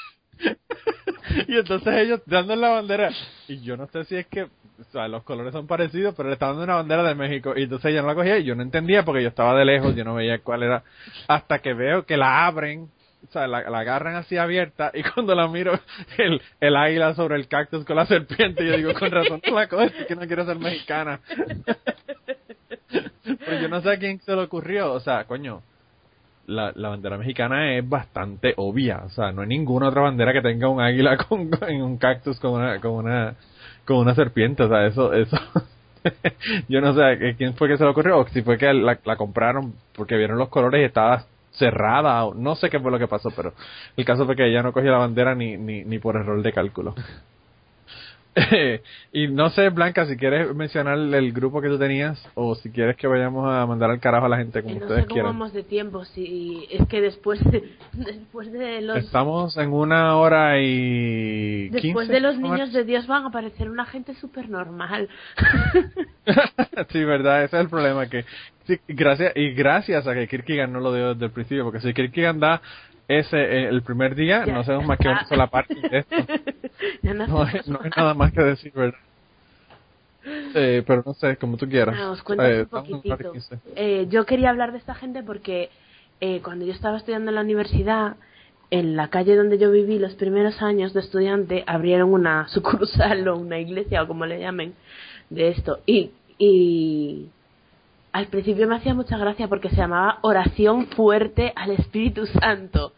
y 1.47 1.57
entonces 1.57 1.93
ellos 1.95 2.21
dando 2.25 2.55
la 2.55 2.69
bandera. 2.69 3.11
Y 3.47 3.61
yo 3.61 3.77
no 3.77 3.87
sé 3.87 4.05
si 4.05 4.15
es 4.15 4.27
que, 4.27 4.43
o 4.43 4.49
sea, 4.91 5.07
los 5.07 5.23
colores 5.23 5.53
son 5.53 5.67
parecidos, 5.67 6.13
pero 6.15 6.29
le 6.29 6.33
estaban 6.33 6.55
dando 6.55 6.65
una 6.65 6.75
bandera 6.75 7.03
de 7.03 7.15
México. 7.15 7.53
Y 7.55 7.63
entonces 7.63 7.91
ella 7.91 8.01
no 8.01 8.07
la 8.07 8.15
cogía 8.15 8.37
y 8.37 8.43
yo 8.43 8.55
no 8.55 8.63
entendía 8.63 9.03
porque 9.03 9.23
yo 9.23 9.29
estaba 9.29 9.57
de 9.57 9.65
lejos, 9.65 9.95
yo 9.95 10.03
no 10.03 10.15
veía 10.15 10.39
cuál 10.39 10.63
era. 10.63 10.83
Hasta 11.27 11.59
que 11.59 11.73
veo 11.73 12.05
que 12.05 12.17
la 12.17 12.45
abren, 12.45 12.89
o 13.27 13.31
sea, 13.31 13.47
la, 13.47 13.69
la 13.69 13.79
agarran 13.79 14.15
así 14.15 14.37
abierta. 14.37 14.91
Y 14.93 15.03
cuando 15.13 15.35
la 15.35 15.47
miro, 15.47 15.79
el, 16.17 16.41
el 16.59 16.75
águila 16.75 17.13
sobre 17.15 17.35
el 17.35 17.47
cactus 17.47 17.85
con 17.85 17.95
la 17.95 18.05
serpiente, 18.05 18.65
yo 18.65 18.77
digo, 18.77 18.93
con 18.93 19.11
razón 19.11 19.41
no 19.45 19.55
la 19.55 19.67
coges, 19.67 19.91
que 20.07 20.15
no 20.15 20.27
quiero 20.27 20.45
ser 20.45 20.57
mexicana. 20.57 21.19
pero 22.89 23.61
yo 23.61 23.69
no 23.69 23.81
sé 23.81 23.91
a 23.91 23.97
quién 23.97 24.19
se 24.21 24.35
le 24.35 24.41
ocurrió, 24.41 24.93
o 24.93 24.99
sea, 24.99 25.25
coño 25.25 25.61
la, 26.47 26.71
la 26.75 26.89
bandera 26.89 27.17
mexicana 27.17 27.75
es 27.75 27.87
bastante 27.87 28.53
obvia, 28.57 29.03
o 29.05 29.09
sea, 29.09 29.31
no 29.31 29.41
hay 29.41 29.47
ninguna 29.47 29.89
otra 29.89 30.01
bandera 30.01 30.33
que 30.33 30.41
tenga 30.41 30.67
un 30.69 30.81
águila 30.81 31.17
con, 31.29 31.49
en 31.67 31.81
un 31.81 31.97
cactus 31.97 32.39
con 32.39 32.53
una, 32.53 32.79
con 32.79 32.91
una, 32.91 33.35
con 33.85 33.97
una 33.97 34.15
serpiente, 34.15 34.63
o 34.63 34.69
sea, 34.69 34.85
eso, 34.85 35.13
eso, 35.13 35.37
yo 36.67 36.81
no 36.81 36.93
sé 36.93 37.03
a 37.03 37.35
quién 37.35 37.53
fue 37.55 37.67
que 37.67 37.77
se 37.77 37.83
le 37.83 37.89
ocurrió, 37.89 38.19
o 38.19 38.27
si 38.27 38.41
fue 38.41 38.57
que 38.57 38.73
la, 38.73 38.99
la 39.03 39.15
compraron 39.15 39.73
porque 39.95 40.17
vieron 40.17 40.37
los 40.37 40.49
colores 40.49 40.81
y 40.81 40.85
estaba 40.85 41.25
cerrada, 41.51 42.25
o 42.25 42.33
no 42.33 42.55
sé 42.55 42.69
qué 42.69 42.79
fue 42.79 42.91
lo 42.91 42.99
que 42.99 43.07
pasó, 43.07 43.29
pero 43.35 43.53
el 43.97 44.05
caso 44.05 44.25
fue 44.25 44.35
que 44.35 44.47
ella 44.47 44.63
no 44.63 44.71
cogió 44.71 44.91
la 44.91 44.97
bandera 44.97 45.35
ni, 45.35 45.57
ni, 45.57 45.83
ni 45.83 45.99
por 45.99 46.15
error 46.15 46.41
de 46.41 46.53
cálculo. 46.53 46.95
y 49.11 49.27
no 49.27 49.49
sé, 49.49 49.69
Blanca, 49.69 50.05
si 50.05 50.15
quieres 50.15 50.55
mencionar 50.55 50.97
el 50.97 51.33
grupo 51.33 51.61
que 51.61 51.67
tú 51.67 51.77
tenías 51.77 52.21
o 52.33 52.55
si 52.55 52.69
quieres 52.69 52.95
que 52.95 53.07
vayamos 53.07 53.45
a 53.51 53.65
mandar 53.65 53.91
al 53.91 53.99
carajo 53.99 54.27
a 54.27 54.29
la 54.29 54.37
gente 54.37 54.61
como 54.61 54.75
Eh, 54.75 54.79
no 54.79 54.85
ustedes 54.85 55.01
sé 55.01 55.07
cómo 55.07 55.13
quieran. 55.15 55.33
vamos 55.33 55.53
de 55.53 55.63
tiempo, 55.63 56.05
si 56.05 56.65
es 56.71 56.87
que 56.87 57.01
después 57.01 57.43
de, 57.51 57.71
después 57.93 58.51
de 58.53 58.81
los 58.81 58.97
Estamos 58.97 59.57
en 59.57 59.73
una 59.73 60.15
hora 60.15 60.61
y 60.61 61.69
después 61.69 62.07
15, 62.07 62.13
de 62.13 62.19
los 62.21 62.37
niños 62.39 62.71
de 62.71 62.85
Dios 62.85 63.05
van 63.07 63.23
a 63.23 63.27
aparecer 63.27 63.69
una 63.69 63.85
gente 63.85 64.13
súper 64.15 64.49
normal. 64.49 65.09
sí, 66.91 67.03
verdad, 67.03 67.43
ese 67.43 67.57
es 67.57 67.61
el 67.63 67.69
problema 67.69 68.07
que 68.07 68.23
sí, 68.65 68.79
gracias 68.87 69.33
y 69.35 69.51
gracias 69.51 70.07
a 70.07 70.13
que 70.13 70.27
Kierkegaard 70.27 70.69
no 70.69 70.79
lo 70.79 70.93
dio 70.93 71.13
desde 71.13 71.25
el 71.25 71.31
principio, 71.31 71.65
porque 71.65 71.81
si 71.81 71.93
Kierkegaard 71.93 72.37
da 72.37 72.61
ese 73.07 73.37
eh, 73.37 73.67
el 73.69 73.81
primer 73.81 74.15
día, 74.15 74.45
Ya 74.45 74.53
no 74.53 74.59
hacemos 74.61 74.85
más 74.85 74.97
que 74.97 75.03
está. 75.09 75.19
una 75.19 75.27
sola 75.27 75.47
parte 75.47 75.75
de 75.75 75.97
esto. 75.99 76.15
no 77.03 77.13
No 77.27 77.43
hay, 77.43 77.61
no 77.67 77.79
hay 77.83 77.89
nada 77.95 78.13
más 78.13 78.31
que 78.31 78.41
decir, 78.41 78.71
¿verdad? 78.73 78.99
Eh, 80.53 80.83
pero 80.85 81.03
no 81.05 81.13
sé, 81.15 81.35
como 81.37 81.57
tú 81.57 81.67
quieras. 81.67 81.95
Ah, 81.99 82.11
os 82.11 82.21
cuento 82.21 82.45
Eh, 82.45 82.61
un 82.61 82.67
poquitito. 82.67 83.33
Eh, 83.75 84.07
yo 84.09 84.25
quería 84.25 84.49
hablar 84.51 84.71
de 84.71 84.77
esta 84.77 84.93
gente 84.93 85.23
porque 85.23 85.69
eh, 86.19 86.41
cuando 86.43 86.63
yo 86.65 86.73
estaba 86.73 86.97
estudiando 86.97 87.31
en 87.31 87.35
la 87.35 87.41
universidad, 87.41 88.15
en 88.69 88.95
la 88.95 89.09
calle 89.09 89.35
donde 89.35 89.57
yo 89.57 89.71
viví 89.71 89.97
los 89.99 90.13
primeros 90.13 90.61
años 90.61 90.93
de 90.93 90.99
estudiante, 90.99 91.63
abrieron 91.65 92.13
una 92.13 92.47
sucursal 92.49 93.27
o 93.27 93.37
una 93.37 93.59
iglesia 93.59 94.03
o 94.03 94.07
como 94.07 94.25
le 94.25 94.39
llamen 94.39 94.73
de 95.29 95.49
esto. 95.49 95.79
Y, 95.87 96.11
y 96.37 97.27
al 98.11 98.27
principio 98.27 98.67
me 98.67 98.75
hacía 98.75 98.93
mucha 98.93 99.17
gracia 99.17 99.47
porque 99.47 99.69
se 99.69 99.77
llamaba 99.77 100.19
Oración 100.21 100.87
Fuerte 100.87 101.53
al 101.55 101.71
Espíritu 101.71 102.25
Santo. 102.25 102.93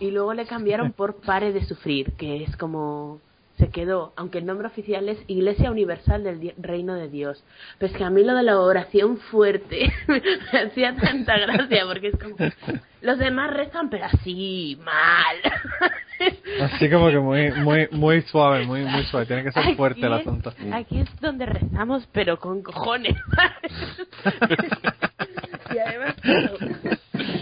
y 0.00 0.10
luego 0.10 0.34
le 0.34 0.46
cambiaron 0.46 0.92
por 0.92 1.20
Pare 1.20 1.52
de 1.52 1.64
Sufrir, 1.64 2.12
que 2.16 2.42
es 2.42 2.56
como 2.56 3.20
se 3.58 3.70
quedó, 3.70 4.12
aunque 4.16 4.38
el 4.38 4.44
nombre 4.46 4.66
oficial 4.66 5.08
es 5.08 5.18
Iglesia 5.28 5.70
Universal 5.70 6.22
del 6.24 6.40
Di- 6.40 6.52
Reino 6.58 6.94
de 6.94 7.08
Dios. 7.08 7.42
Pues 7.78 7.90
que 7.92 8.04
a 8.04 8.10
mí 8.10 8.22
lo 8.22 8.34
de 8.34 8.42
la 8.42 8.60
oración 8.60 9.16
fuerte 9.16 9.90
me 10.08 10.60
hacía 10.60 10.94
tanta 10.94 11.38
gracia, 11.38 11.84
porque 11.86 12.08
es 12.08 12.18
como, 12.18 12.36
los 13.00 13.18
demás 13.18 13.54
rezan, 13.54 13.88
pero 13.88 14.04
así, 14.06 14.78
mal. 14.84 15.36
Así 16.62 16.88
como 16.88 17.10
que 17.10 17.18
muy, 17.18 17.50
muy, 17.52 17.88
muy 17.92 18.22
suave, 18.22 18.64
muy, 18.64 18.82
muy 18.84 19.04
suave. 19.04 19.26
Tiene 19.26 19.42
que 19.44 19.52
ser 19.52 19.64
Aquí 19.64 19.74
fuerte 19.74 20.00
el 20.06 20.12
es- 20.14 20.20
asunto. 20.20 20.50
Aquí 20.72 21.00
es 21.00 21.20
donde 21.20 21.44
rezamos, 21.44 22.08
pero 22.12 22.38
con 22.38 22.62
cojones. 22.62 23.14
y 25.74 25.78
además, 25.78 26.14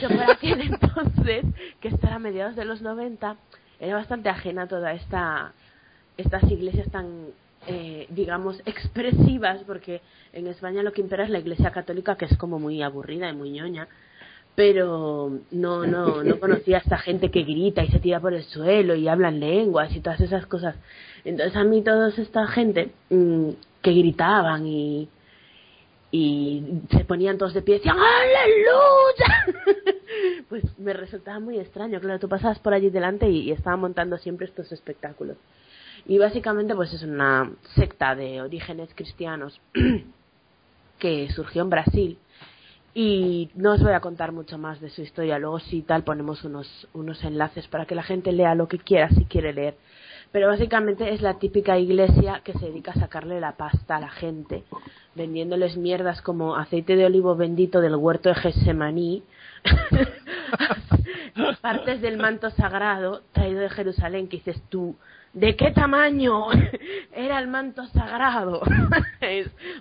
yo 0.01 0.09
por 0.09 0.31
aquel 0.31 0.61
entonces, 0.63 1.45
que 1.81 1.89
esto 1.89 2.07
era 2.07 2.17
a 2.17 2.19
mediados 2.19 2.57
de 2.57 2.65
los 2.65 2.83
90, 2.83 3.37
era 3.79 3.95
bastante 3.97 4.29
ajena 4.29 4.63
a 4.63 4.67
toda 4.67 4.93
esta 4.93 5.53
estas 6.17 6.43
iglesias 6.51 6.91
tan 6.91 7.29
eh, 7.67 8.07
digamos 8.11 8.61
expresivas 8.67 9.63
porque 9.67 10.03
en 10.33 10.47
España 10.47 10.83
lo 10.83 10.93
que 10.93 11.01
impera 11.01 11.25
es 11.25 11.31
la 11.31 11.39
iglesia 11.39 11.71
católica 11.71 12.17
que 12.17 12.27
es 12.27 12.37
como 12.37 12.59
muy 12.59 12.83
aburrida 12.83 13.29
y 13.31 13.33
muy 13.35 13.51
ñoña 13.51 13.89
pero 14.55 15.41
no 15.51 15.87
no 15.87 16.23
no 16.23 16.41
conocía 16.41 16.77
a 16.77 16.81
esta 16.81 16.99
gente 16.99 17.31
que 17.31 17.43
grita 17.43 17.83
y 17.83 17.89
se 17.89 18.01
tira 18.01 18.21
por 18.21 18.35
el 18.35 18.45
suelo 18.45 18.95
y 18.95 19.09
hablan 19.09 19.41
lenguas 19.41 19.95
y 19.97 20.01
todas 20.01 20.21
esas 20.21 20.47
cosas 20.47 20.77
entonces 21.25 21.57
a 21.57 21.65
mí 21.65 21.83
toda 21.83 22.09
esta 22.11 22.47
gente 22.49 22.93
mm, 23.11 23.51
que 23.81 23.93
gritaban 23.93 24.67
y 24.67 25.09
y 26.17 26.63
se 26.93 27.05
ponían 27.05 27.39
todos 27.39 27.55
de 27.55 27.63
pie 27.63 27.75
y 27.75 27.79
decían 27.79 27.97
¡Aleluya! 27.99 29.65
pues 30.49 30.63
me 30.79 30.93
resultaba 30.93 31.41
muy 31.41 31.59
extraño. 31.59 31.99
Claro, 31.99 32.21
tú 32.21 32.29
pasabas 32.29 32.61
por 32.61 32.73
allí 32.73 32.89
delante 32.89 33.29
y, 33.29 33.41
y 33.41 33.51
estaban 33.51 33.81
montando 33.81 34.17
siempre 34.19 34.47
estos 34.47 34.71
espectáculos. 34.71 35.37
Y 36.07 36.19
básicamente 36.19 36.75
pues 36.75 36.93
es 36.93 37.03
una 37.03 37.51
secta 37.75 38.15
de 38.15 38.43
orígenes 38.43 38.91
cristianos 38.95 39.61
que 40.99 41.31
surgió 41.31 41.63
en 41.63 41.71
Brasil. 41.71 42.19
Y 42.97 43.51
no 43.55 43.73
os 43.73 43.83
voy 43.83 43.93
a 43.93 44.01
contar 44.01 44.31
mucho 44.31 44.57
más 44.57 44.81
de 44.81 44.91
su 44.91 45.03
historia. 45.03 45.39
Luego 45.39 45.59
si 45.59 45.83
tal 45.83 46.05
ponemos 46.05 46.45
unos, 46.45 46.89
unos 46.93 47.23
enlaces 47.25 47.67
para 47.69 47.87
que 47.87 47.95
la 47.95 48.05
gente 48.05 48.33
lea 48.33 48.55
lo 48.55 48.69
que 48.69 48.79
quiera 48.79 49.09
si 49.09 49.25
quiere 49.25 49.53
leer. 49.53 49.77
Pero 50.31 50.49
básicamente 50.49 51.13
es 51.15 51.23
la 51.23 51.39
típica 51.39 51.79
iglesia 51.79 52.41
que 52.45 52.53
se 52.55 52.67
dedica 52.67 52.91
a 52.91 53.01
sacarle 53.01 53.41
la 53.41 53.53
pasta 53.53 53.97
a 53.97 54.01
la 54.01 54.11
gente, 54.11 54.65
vendiéndoles 55.15 55.77
mierdas 55.77 56.21
como 56.23 56.57
aceite 56.57 56.97
de 56.97 57.07
olivo 57.07 57.37
bendito 57.37 57.81
del 57.81 57.95
huerto 57.95 58.29
de 58.29 58.35
Getsemaní, 58.35 59.23
partes 61.61 62.01
del 62.01 62.17
manto 62.17 62.51
sagrado 62.51 63.23
traído 63.33 63.61
de 63.61 63.71
Jerusalén, 63.71 64.27
que 64.27 64.39
dices 64.39 64.61
tú, 64.69 64.97
¿de 65.35 65.57
qué 65.57 65.71
tamaño 65.73 66.47
era 67.13 67.39
el 67.39 67.49
manto 67.49 67.87
sagrado? 67.89 68.63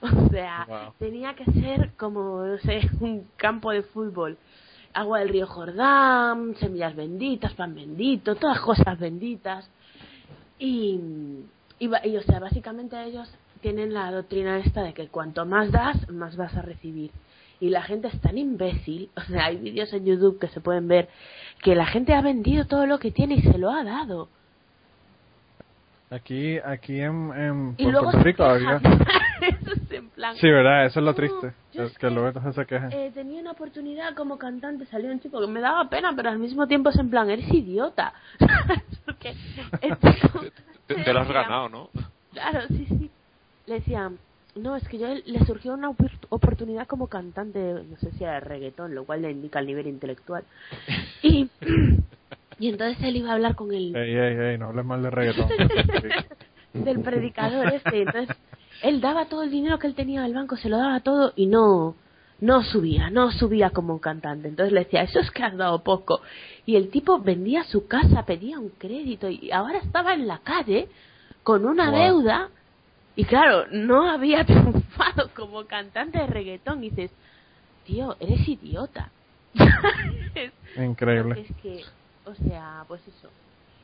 O 0.02 0.30
sea, 0.30 0.66
Wow. 0.68 0.94
tenía 1.00 1.34
que 1.36 1.46
ser 1.46 1.92
como, 1.98 2.44
no 2.44 2.58
sé, 2.60 2.90
un 3.02 3.28
campo 3.38 3.72
de 3.72 3.84
fútbol. 3.84 4.38
Agua 4.94 5.20
del 5.20 5.30
río 5.30 5.48
Jordán, 5.48 6.56
semillas 6.60 6.96
benditas, 6.96 7.54
pan 7.54 7.74
bendito, 7.76 8.36
todas 8.36 8.60
cosas 8.62 8.98
benditas. 9.00 9.70
Y, 10.60 11.00
y, 11.80 11.90
y, 12.04 12.18
o 12.18 12.22
sea, 12.24 12.40
básicamente 12.40 13.02
ellos 13.04 13.30
tienen 13.62 13.94
la 13.94 14.12
doctrina 14.12 14.60
esta 14.60 14.84
de 14.84 14.94
que 14.94 15.08
cuanto 15.08 15.46
más 15.46 15.72
das, 15.72 16.10
más 16.10 16.36
vas 16.36 16.56
a 16.56 16.62
recibir. 16.62 17.12
Y 17.60 17.70
la 17.70 17.82
gente 17.82 18.08
es 18.08 18.20
tan 18.22 18.38
imbécil, 18.38 19.10
o 19.18 19.22
sea, 19.22 19.46
hay 19.46 19.58
vídeos 19.58 19.92
en 19.94 20.06
YouTube 20.06 20.40
que 20.40 20.48
se 20.50 20.62
pueden 20.62 20.88
ver, 20.88 21.10
que 21.62 21.76
la 21.76 21.86
gente 21.86 22.14
ha 22.14 22.22
vendido 22.22 22.66
todo 22.66 22.86
lo 22.86 23.00
que 23.00 23.12
tiene 23.12 23.36
y 23.36 23.42
se 23.42 23.58
lo 23.58 23.72
ha 23.72 23.84
dado. 23.84 24.30
Aquí, 26.14 26.60
aquí 26.60 27.00
en, 27.00 27.32
en 27.36 27.76
Y 27.78 27.86
luego 27.86 28.12
Puerto 28.12 28.18
se 28.20 28.24
Rico 28.24 28.44
había... 28.44 28.78
Eso 29.42 29.74
es 29.74 29.92
en 29.92 30.10
plan, 30.10 30.36
Sí, 30.38 30.48
¿verdad? 30.48 30.86
Eso 30.86 31.00
es 31.00 31.06
lo 31.06 31.12
No, 31.12 31.16
triste. 31.16 31.54
Es 31.74 31.98
que 31.98 32.10
luego 32.10 32.28
entonces 32.28 32.54
se 32.56 32.66
quejan. 32.66 32.94
eh, 32.94 33.12
tenía 33.14 33.42
una 33.42 33.52
oportunidad 33.52 34.14
como 34.14 34.38
cantante, 34.38 34.86
salió 34.86 35.12
un 35.12 35.20
chico 35.20 35.42
que 35.42 35.48
me 35.48 35.60
daba 35.60 35.90
pena, 35.90 36.14
pero 36.16 36.30
al 36.30 36.38
mismo 36.38 36.68
tiempo 36.68 36.92
es 36.92 37.00
en 37.00 37.10
plan, 37.10 37.30
eres 37.30 37.52
idiota. 37.52 38.14
Porque 39.06 39.34
el 39.82 39.98
chico 39.98 40.42
Te, 40.88 40.96
te 40.96 41.14
lo 41.14 41.20
has 41.22 41.32
ganado, 41.32 41.68
¿no? 41.70 41.90
Claro, 42.32 42.62
sí, 42.68 42.86
sí. 42.88 43.10
Le 43.66 43.76
decían, 43.76 44.18
no, 44.56 44.76
es 44.76 44.88
que 44.88 45.00
yo 45.00 45.08
le 45.08 45.46
surgió 45.46 45.74
una 45.74 45.90
opor- 45.90 46.12
oportunidad 46.30 46.86
como 46.88 47.08
cantante, 47.08 47.60
no 47.90 47.98
sé 47.98 48.12
si 48.12 48.24
era 48.24 48.34
de 48.36 48.40
reggaetón, 48.42 48.94
lo 48.94 49.04
cual 49.06 49.24
le 49.24 49.32
indica 49.32 49.60
el 49.60 49.66
nivel 49.68 49.88
intelectual. 49.88 50.44
Y, 51.24 51.50
y 52.60 52.70
entonces 52.70 52.98
él 53.04 53.18
iba 53.18 53.30
a 53.32 53.34
hablar 53.34 53.56
con 53.56 53.74
el 53.74 53.96
Ey, 53.96 54.16
ey, 54.16 54.38
ey, 54.52 54.58
no 54.58 54.68
hables 54.68 54.86
mal 54.86 55.02
de 55.04 55.10
reggaetón. 55.10 55.50
del 56.74 57.00
predicador 57.02 57.68
este. 57.74 58.02
Entonces 58.04 58.36
él 58.82 59.00
daba 59.02 59.26
todo 59.26 59.44
el 59.44 59.52
dinero 59.52 59.80
que 59.80 59.88
él 59.88 59.96
tenía 59.96 60.22
del 60.24 60.34
banco, 60.34 60.58
se 60.58 60.70
lo 60.70 60.78
daba 60.78 61.00
todo 61.02 61.34
y 61.36 61.46
no 61.48 61.96
no 62.40 62.62
subía, 62.64 63.10
no 63.10 63.32
subía 63.32 63.70
como 63.70 63.94
un 63.94 64.00
cantante. 64.00 64.50
Entonces 64.50 64.74
le 64.74 64.82
decía, 64.84 65.04
eso 65.04 65.20
es 65.20 65.32
que 65.32 65.44
has 65.44 65.56
dado 65.56 65.82
poco. 65.84 66.22
Y 66.66 66.76
el 66.76 66.90
tipo 66.90 67.20
vendía 67.20 67.64
su 67.64 67.88
casa, 67.88 68.26
pedía 68.26 68.60
un 68.60 68.70
crédito 68.70 69.30
y 69.30 69.50
ahora 69.52 69.78
estaba 69.80 70.14
en 70.14 70.28
la 70.28 70.40
calle 70.40 70.90
con 71.44 71.66
una 71.66 71.90
Wow. 71.90 72.00
deuda 72.00 72.50
y 73.16 73.24
claro, 73.26 73.68
no 73.72 74.10
había 74.10 74.44
triunfado 74.46 75.30
como 75.36 75.66
cantante 75.66 76.18
de 76.18 76.28
reggaetón. 76.28 76.84
Y 76.84 76.90
dices, 76.90 77.12
tío, 77.86 78.18
eres 78.20 78.46
idiota. 78.48 79.10
Increíble. 80.78 81.42
es 81.42 81.56
que, 81.62 81.84
o 82.26 82.34
sea, 82.36 82.86
pues 82.88 83.02
eso. 83.08 83.30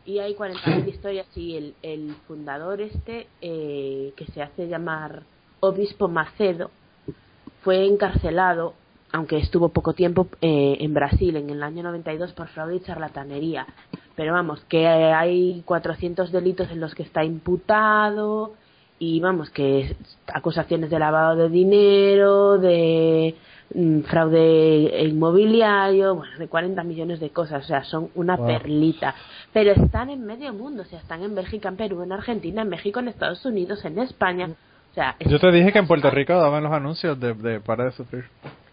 Y 0.05 0.19
hay 0.19 0.33
40.000 0.35 0.87
historias 0.87 1.27
y 1.35 1.55
el, 1.57 1.73
el 1.83 2.15
fundador 2.27 2.81
este, 2.81 3.27
eh, 3.41 4.13
que 4.15 4.25
se 4.27 4.41
hace 4.41 4.67
llamar 4.67 5.23
Obispo 5.59 6.07
Macedo, 6.07 6.71
fue 7.63 7.85
encarcelado, 7.85 8.73
aunque 9.11 9.37
estuvo 9.37 9.69
poco 9.69 9.93
tiempo, 9.93 10.27
eh, 10.41 10.77
en 10.79 10.93
Brasil 10.93 11.35
en 11.35 11.49
el 11.49 11.61
año 11.61 11.83
92 11.83 12.31
por 12.33 12.47
fraude 12.47 12.77
y 12.77 12.79
charlatanería. 12.79 13.67
Pero 14.15 14.33
vamos, 14.33 14.61
que 14.69 14.87
hay 14.87 15.61
400 15.65 16.31
delitos 16.31 16.69
en 16.71 16.79
los 16.79 16.95
que 16.95 17.03
está 17.03 17.23
imputado 17.23 18.53
y 18.99 19.19
vamos, 19.19 19.49
que 19.49 19.81
es- 19.81 19.95
acusaciones 20.33 20.89
de 20.89 20.99
lavado 20.99 21.35
de 21.35 21.49
dinero, 21.49 22.57
de 22.57 23.35
fraude 24.07 25.01
inmobiliario, 25.07 26.15
bueno, 26.15 26.37
de 26.37 26.47
40 26.47 26.83
millones 26.83 27.19
de 27.19 27.29
cosas, 27.29 27.63
o 27.63 27.67
sea, 27.67 27.83
son 27.83 28.09
una 28.15 28.35
Wow. 28.35 28.47
perlita. 28.47 29.13
Pero 29.53 29.71
están 29.71 30.09
en 30.09 30.25
medio 30.25 30.53
mundo, 30.53 30.83
o 30.83 30.85
sea, 30.85 30.99
están 30.99 31.23
en 31.23 31.35
Bélgica, 31.35 31.69
en 31.69 31.75
Perú, 31.77 32.01
en 32.03 32.11
Argentina, 32.11 32.61
en 32.63 32.69
México, 32.69 32.99
en 32.99 33.07
Estados 33.09 33.45
Unidos, 33.45 33.83
en 33.85 33.99
España. 33.99 34.49
O 34.91 34.93
sea, 34.95 35.15
Yo 35.19 35.39
te 35.39 35.51
dije 35.51 35.71
que 35.71 35.79
en 35.79 35.87
Puerto 35.87 36.09
Rico 36.09 36.33
daban 36.33 36.63
los 36.63 36.71
anuncios 36.73 37.19
de, 37.19 37.33
de 37.33 37.59
Para 37.59 37.85
de 37.85 37.91
Sufrir. 37.91 38.25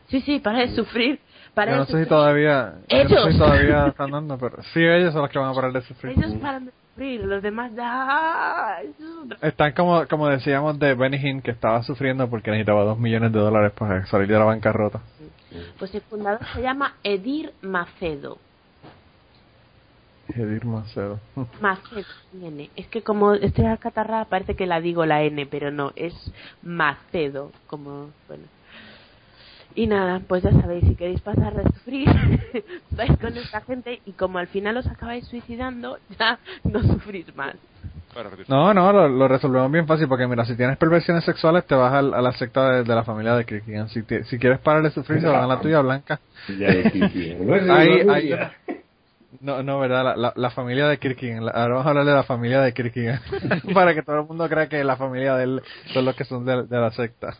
Sí, 0.08 0.20
sí, 0.20 0.38
para 0.38 0.60
de 0.60 0.68
sufrir. 0.74 1.18
Para 1.52 1.72
Yo 1.72 1.76
de 1.76 1.78
no 1.80 1.86
sé 1.86 2.02
si 2.04 2.08
todavía, 2.08 2.74
yo 2.88 2.98
no 3.02 3.08
sé 3.08 3.14
Ellos. 3.14 3.32
si 3.32 3.38
todavía 3.38 3.86
están 3.88 4.10
dando, 4.12 4.38
pero 4.38 4.62
sí, 4.72 4.80
ellos 4.82 5.12
son 5.12 5.22
los 5.22 5.30
que 5.30 5.38
van 5.38 5.50
a 5.50 5.54
parar 5.54 5.72
de 5.72 5.82
sufrir. 5.82 6.16
Ellos 6.16 6.32
paran 6.40 6.66
de 6.66 6.72
sufrir, 6.96 7.24
los 7.24 7.42
demás 7.42 7.72
ya... 7.74 8.78
Están 9.42 9.72
como, 9.72 10.06
como 10.08 10.28
decíamos 10.28 10.78
de 10.78 10.94
Benny 10.94 11.18
Hinn, 11.18 11.42
que 11.42 11.50
estaba 11.50 11.82
sufriendo 11.82 12.28
porque 12.28 12.50
necesitaba 12.50 12.84
dos 12.84 12.98
millones 12.98 13.32
de 13.32 13.38
dólares 13.38 13.72
para 13.78 14.06
salir 14.06 14.28
de 14.28 14.38
la 14.38 14.44
bancarrota. 14.44 15.00
Pues 15.78 15.94
el 15.94 16.00
fundador 16.02 16.40
se 16.54 16.62
llama 16.62 16.94
Edir 17.02 17.52
Macedo. 17.60 18.38
Edir 20.28 20.64
Macedo. 20.64 21.20
Macedo, 21.60 22.06
N. 22.42 22.70
Es 22.74 22.88
que 22.88 23.02
como 23.02 23.34
estoy 23.34 23.66
alcatarra 23.66 24.24
parece 24.24 24.56
que 24.56 24.66
la 24.66 24.80
digo 24.80 25.04
la 25.06 25.22
N, 25.22 25.46
pero 25.46 25.70
no, 25.70 25.92
es 25.96 26.14
Macedo, 26.62 27.52
como, 27.66 28.10
bueno. 28.26 28.44
Y 29.76 29.86
nada, 29.86 30.20
pues 30.26 30.42
ya 30.42 30.50
sabéis, 30.52 30.84
si 30.88 30.94
queréis 30.94 31.20
pasar 31.20 31.54
de 31.54 31.62
sufrir, 31.64 32.08
vais 32.92 33.10
con 33.20 33.36
esta 33.36 33.60
gente 33.60 34.00
y 34.06 34.12
como 34.12 34.38
al 34.38 34.46
final 34.48 34.78
os 34.78 34.86
acabáis 34.86 35.26
suicidando, 35.28 35.98
ya 36.18 36.38
no 36.64 36.80
sufrís 36.82 37.34
más. 37.36 37.54
No, 38.48 38.72
no, 38.72 38.90
lo, 38.92 39.06
lo 39.08 39.28
resolvemos 39.28 39.70
bien 39.70 39.86
fácil 39.86 40.08
porque 40.08 40.26
mira, 40.26 40.46
si 40.46 40.56
tienes 40.56 40.78
perversiones 40.78 41.22
sexuales 41.24 41.66
te 41.66 41.74
vas 41.74 41.92
a, 41.92 42.00
la 42.00 42.32
secta 42.32 42.70
de, 42.70 42.84
de 42.84 42.94
la 42.94 43.04
familia 43.04 43.34
de 43.36 43.44
Kirkigan. 43.44 43.90
Si, 43.90 44.02
te- 44.02 44.24
si 44.24 44.38
quieres 44.38 44.58
parar 44.60 44.82
de 44.82 44.90
sufrir 44.90 45.20
se 45.20 45.26
van 45.26 45.44
a 45.44 45.46
la 45.46 45.60
tuya 45.60 45.80
blanca. 45.82 46.18
Ya 46.58 46.68
Ahí, 47.74 48.02
la 48.04 48.14
ahí- 48.14 48.30
no, 49.42 49.62
no, 49.62 49.78
verdad, 49.78 50.02
la, 50.02 50.16
la, 50.16 50.32
la 50.34 50.50
familia 50.50 50.88
de 50.88 50.96
Kirkigan. 50.96 51.42
Ahora 51.42 51.68
vamos 51.74 51.84
a 51.86 51.90
hablar 51.90 52.06
de 52.06 52.14
la 52.14 52.22
familia 52.22 52.62
de 52.62 52.72
Kirkigan 52.72 53.20
para 53.74 53.92
que 53.94 54.02
todo 54.02 54.20
el 54.20 54.26
mundo 54.26 54.48
crea 54.48 54.66
que 54.70 54.82
la 54.82 54.96
familia 54.96 55.34
de 55.36 55.44
él 55.44 55.62
son 55.92 56.06
los 56.06 56.16
que 56.16 56.24
son 56.24 56.46
de, 56.46 56.62
de 56.62 56.80
la 56.80 56.90
secta. 56.92 57.36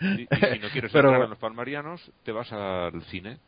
Y, 0.00 0.22
y 0.22 0.26
si 0.26 0.58
no 0.60 0.68
quieres 0.72 0.90
Pero- 0.92 1.08
entrar 1.08 1.24
en 1.24 1.30
los 1.30 1.38
palmarianos, 1.38 2.10
te 2.24 2.32
vas 2.32 2.50
al 2.52 3.02
cine. 3.04 3.38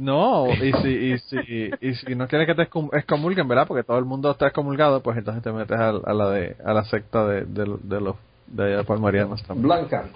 No, 0.00 0.46
y 0.54 0.72
si, 0.82 0.88
y 0.88 1.18
si, 1.18 1.70
y 1.82 1.94
si 1.96 2.14
no 2.14 2.26
quieres 2.26 2.46
que 2.46 2.54
te 2.54 2.62
excom- 2.70 2.88
excomulguen, 2.96 3.46
¿verdad? 3.46 3.66
Porque 3.68 3.82
todo 3.84 3.98
el 3.98 4.06
mundo 4.06 4.30
está 4.30 4.46
excomulgado, 4.46 5.02
pues 5.02 5.18
entonces 5.18 5.42
te 5.42 5.52
metes 5.52 5.76
a, 5.78 5.88
a 5.90 6.14
la 6.14 6.30
de 6.30 6.56
a 6.64 6.72
la 6.72 6.84
secta 6.84 7.26
de, 7.28 7.44
de, 7.44 7.76
de 7.82 8.00
los 8.00 8.16
de 8.46 8.64
allá 8.64 8.76
de 8.78 8.84
Palmarianos 8.84 9.42
también. 9.42 9.64
Blanca, 9.66 10.08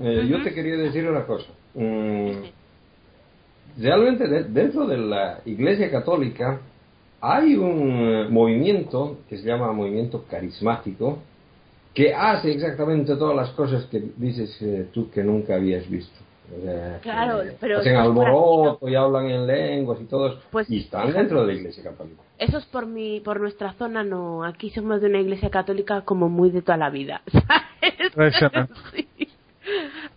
eh, 0.00 0.26
yo 0.28 0.42
te 0.42 0.52
quería 0.52 0.76
decir 0.76 1.08
una 1.08 1.24
cosa. 1.24 1.46
Mm, 1.74 2.32
realmente 3.78 4.28
de- 4.28 4.44
dentro 4.44 4.86
de 4.86 4.98
la 4.98 5.40
Iglesia 5.46 5.90
Católica 5.90 6.60
hay 7.20 7.56
un 7.56 7.88
eh, 7.90 8.26
movimiento 8.28 9.18
que 9.28 9.38
se 9.38 9.46
llama 9.46 9.72
movimiento 9.72 10.24
carismático 10.30 11.18
que 11.98 12.14
hace 12.14 12.52
exactamente 12.52 13.16
todas 13.16 13.34
las 13.34 13.50
cosas 13.50 13.84
que 13.86 14.00
dices 14.16 14.56
eh, 14.62 14.88
tú 14.92 15.10
que 15.10 15.24
nunca 15.24 15.56
habías 15.56 15.90
visto. 15.90 16.16
O 16.56 16.64
sea, 16.64 17.00
Claro, 17.02 17.42
que 17.42 17.56
pero 17.60 17.80
hacen 17.80 17.96
alboroto 17.96 18.88
y 18.88 18.94
hablan 18.94 19.26
en 19.28 19.46
lenguas 19.48 20.00
y 20.00 20.04
todo 20.04 20.28
eso, 20.28 20.40
Pues, 20.52 20.70
y 20.70 20.78
están 20.78 21.12
dentro 21.12 21.40
de 21.40 21.48
la 21.48 21.58
Iglesia 21.58 21.82
Católica. 21.82 22.22
Eso 22.38 22.58
es 22.58 22.66
por 22.66 22.86
mi, 22.86 23.18
por 23.18 23.40
nuestra 23.40 23.72
zona, 23.72 24.04
no. 24.04 24.44
Aquí 24.44 24.70
somos 24.70 25.00
de 25.00 25.08
una 25.08 25.18
iglesia 25.18 25.50
católica 25.50 26.02
como 26.02 26.28
muy 26.28 26.50
de 26.50 26.62
toda 26.62 26.78
la 26.78 26.88
vida. 26.88 27.20
¿sabes? 28.14 28.34
Sí. 28.94 29.08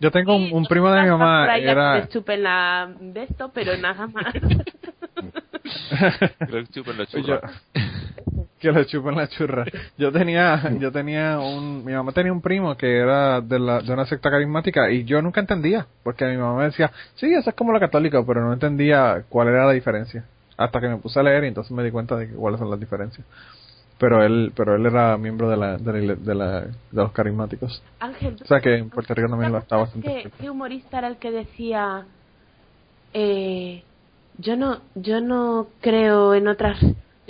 Yo 0.00 0.10
tengo 0.12 0.36
un, 0.36 0.52
un 0.52 0.64
primo 0.66 0.90
de 0.90 1.02
mi 1.02 1.08
Por 1.08 1.18
mamá, 1.18 1.52
ahí 1.52 1.62
a 1.62 1.64
que 1.64 1.70
era... 1.70 2.08
chupen 2.08 2.42
la 2.44 2.94
de 3.00 3.24
esto, 3.24 3.50
pero 3.52 3.76
nada 3.76 4.06
más. 4.06 4.32
La 6.48 7.04
Yo-. 7.20 7.40
Que 8.62 8.72
le 8.72 8.86
chupen 8.86 9.16
la 9.16 9.28
churra. 9.28 9.64
Yo 9.98 10.10
tenía, 10.12 10.70
yo 10.80 10.90
tenía 10.90 11.38
un, 11.38 11.84
mi 11.84 11.92
mamá 11.92 12.12
tenía 12.12 12.32
un 12.32 12.40
primo 12.40 12.76
que 12.76 12.96
era 12.98 13.40
de, 13.40 13.58
la, 13.58 13.80
de 13.80 13.92
una 13.92 14.06
secta 14.06 14.30
carismática 14.30 14.90
y 14.90 15.04
yo 15.04 15.20
nunca 15.20 15.40
entendía, 15.40 15.86
porque 16.02 16.24
mi 16.24 16.36
mamá 16.36 16.58
me 16.60 16.64
decía, 16.66 16.90
sí, 17.16 17.32
eso 17.34 17.50
es 17.50 17.56
como 17.56 17.72
lo 17.72 17.80
católico, 17.80 18.24
pero 18.24 18.40
no 18.40 18.52
entendía 18.52 19.24
cuál 19.28 19.48
era 19.48 19.66
la 19.66 19.72
diferencia. 19.72 20.24
Hasta 20.56 20.80
que 20.80 20.88
me 20.88 20.96
puse 20.98 21.18
a 21.18 21.22
leer 21.22 21.44
y 21.44 21.48
entonces 21.48 21.72
me 21.72 21.82
di 21.82 21.90
cuenta 21.90 22.16
de 22.16 22.28
que- 22.28 22.34
cuáles 22.34 22.60
son 22.60 22.70
las 22.70 22.78
diferencias. 22.80 23.26
Pero 23.98 24.22
él, 24.24 24.52
pero 24.56 24.74
él 24.76 24.84
era 24.86 25.16
miembro 25.16 25.48
de 25.48 25.56
la, 25.56 25.76
de 25.76 25.92
la, 26.02 26.14
de, 26.14 26.34
la- 26.34 26.60
de 26.62 26.70
los 26.90 27.12
carismáticos. 27.12 27.82
Ángel, 28.00 28.36
O 28.42 28.46
sea 28.46 28.60
que 28.60 28.76
en 28.76 28.90
Puerto 28.90 29.14
Rico 29.14 29.28
también 29.28 29.52
lo 29.52 29.60
¿qué, 29.64 29.76
bastante. 29.76 30.30
¿Qué 30.40 30.50
humorista 30.50 30.98
era 30.98 31.08
el 31.08 31.16
que 31.18 31.30
decía, 31.30 32.04
eh, 33.14 33.82
yo 34.38 34.56
no, 34.56 34.80
yo 34.94 35.20
no 35.20 35.68
creo 35.80 36.34
en 36.34 36.48
otras, 36.48 36.78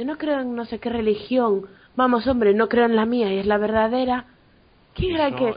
yo 0.03 0.09
no 0.09 0.19
creo 0.19 0.41
en 0.41 0.57
no 0.57 0.65
sé 0.65 0.81
qué 0.81 0.91
religión. 0.91 1.67
Vamos, 1.95 2.27
hombre, 2.27 2.55
no 2.55 2.69
creo 2.69 2.87
en 2.87 2.97
la 2.97 3.07
mía 3.07 3.33
y 3.33 3.39
es 3.39 3.47
la 3.47 3.57
verdadera. 3.57 4.25
¿Quién 4.95 5.15
era 5.15 5.29
el 5.29 5.37
que? 5.37 5.55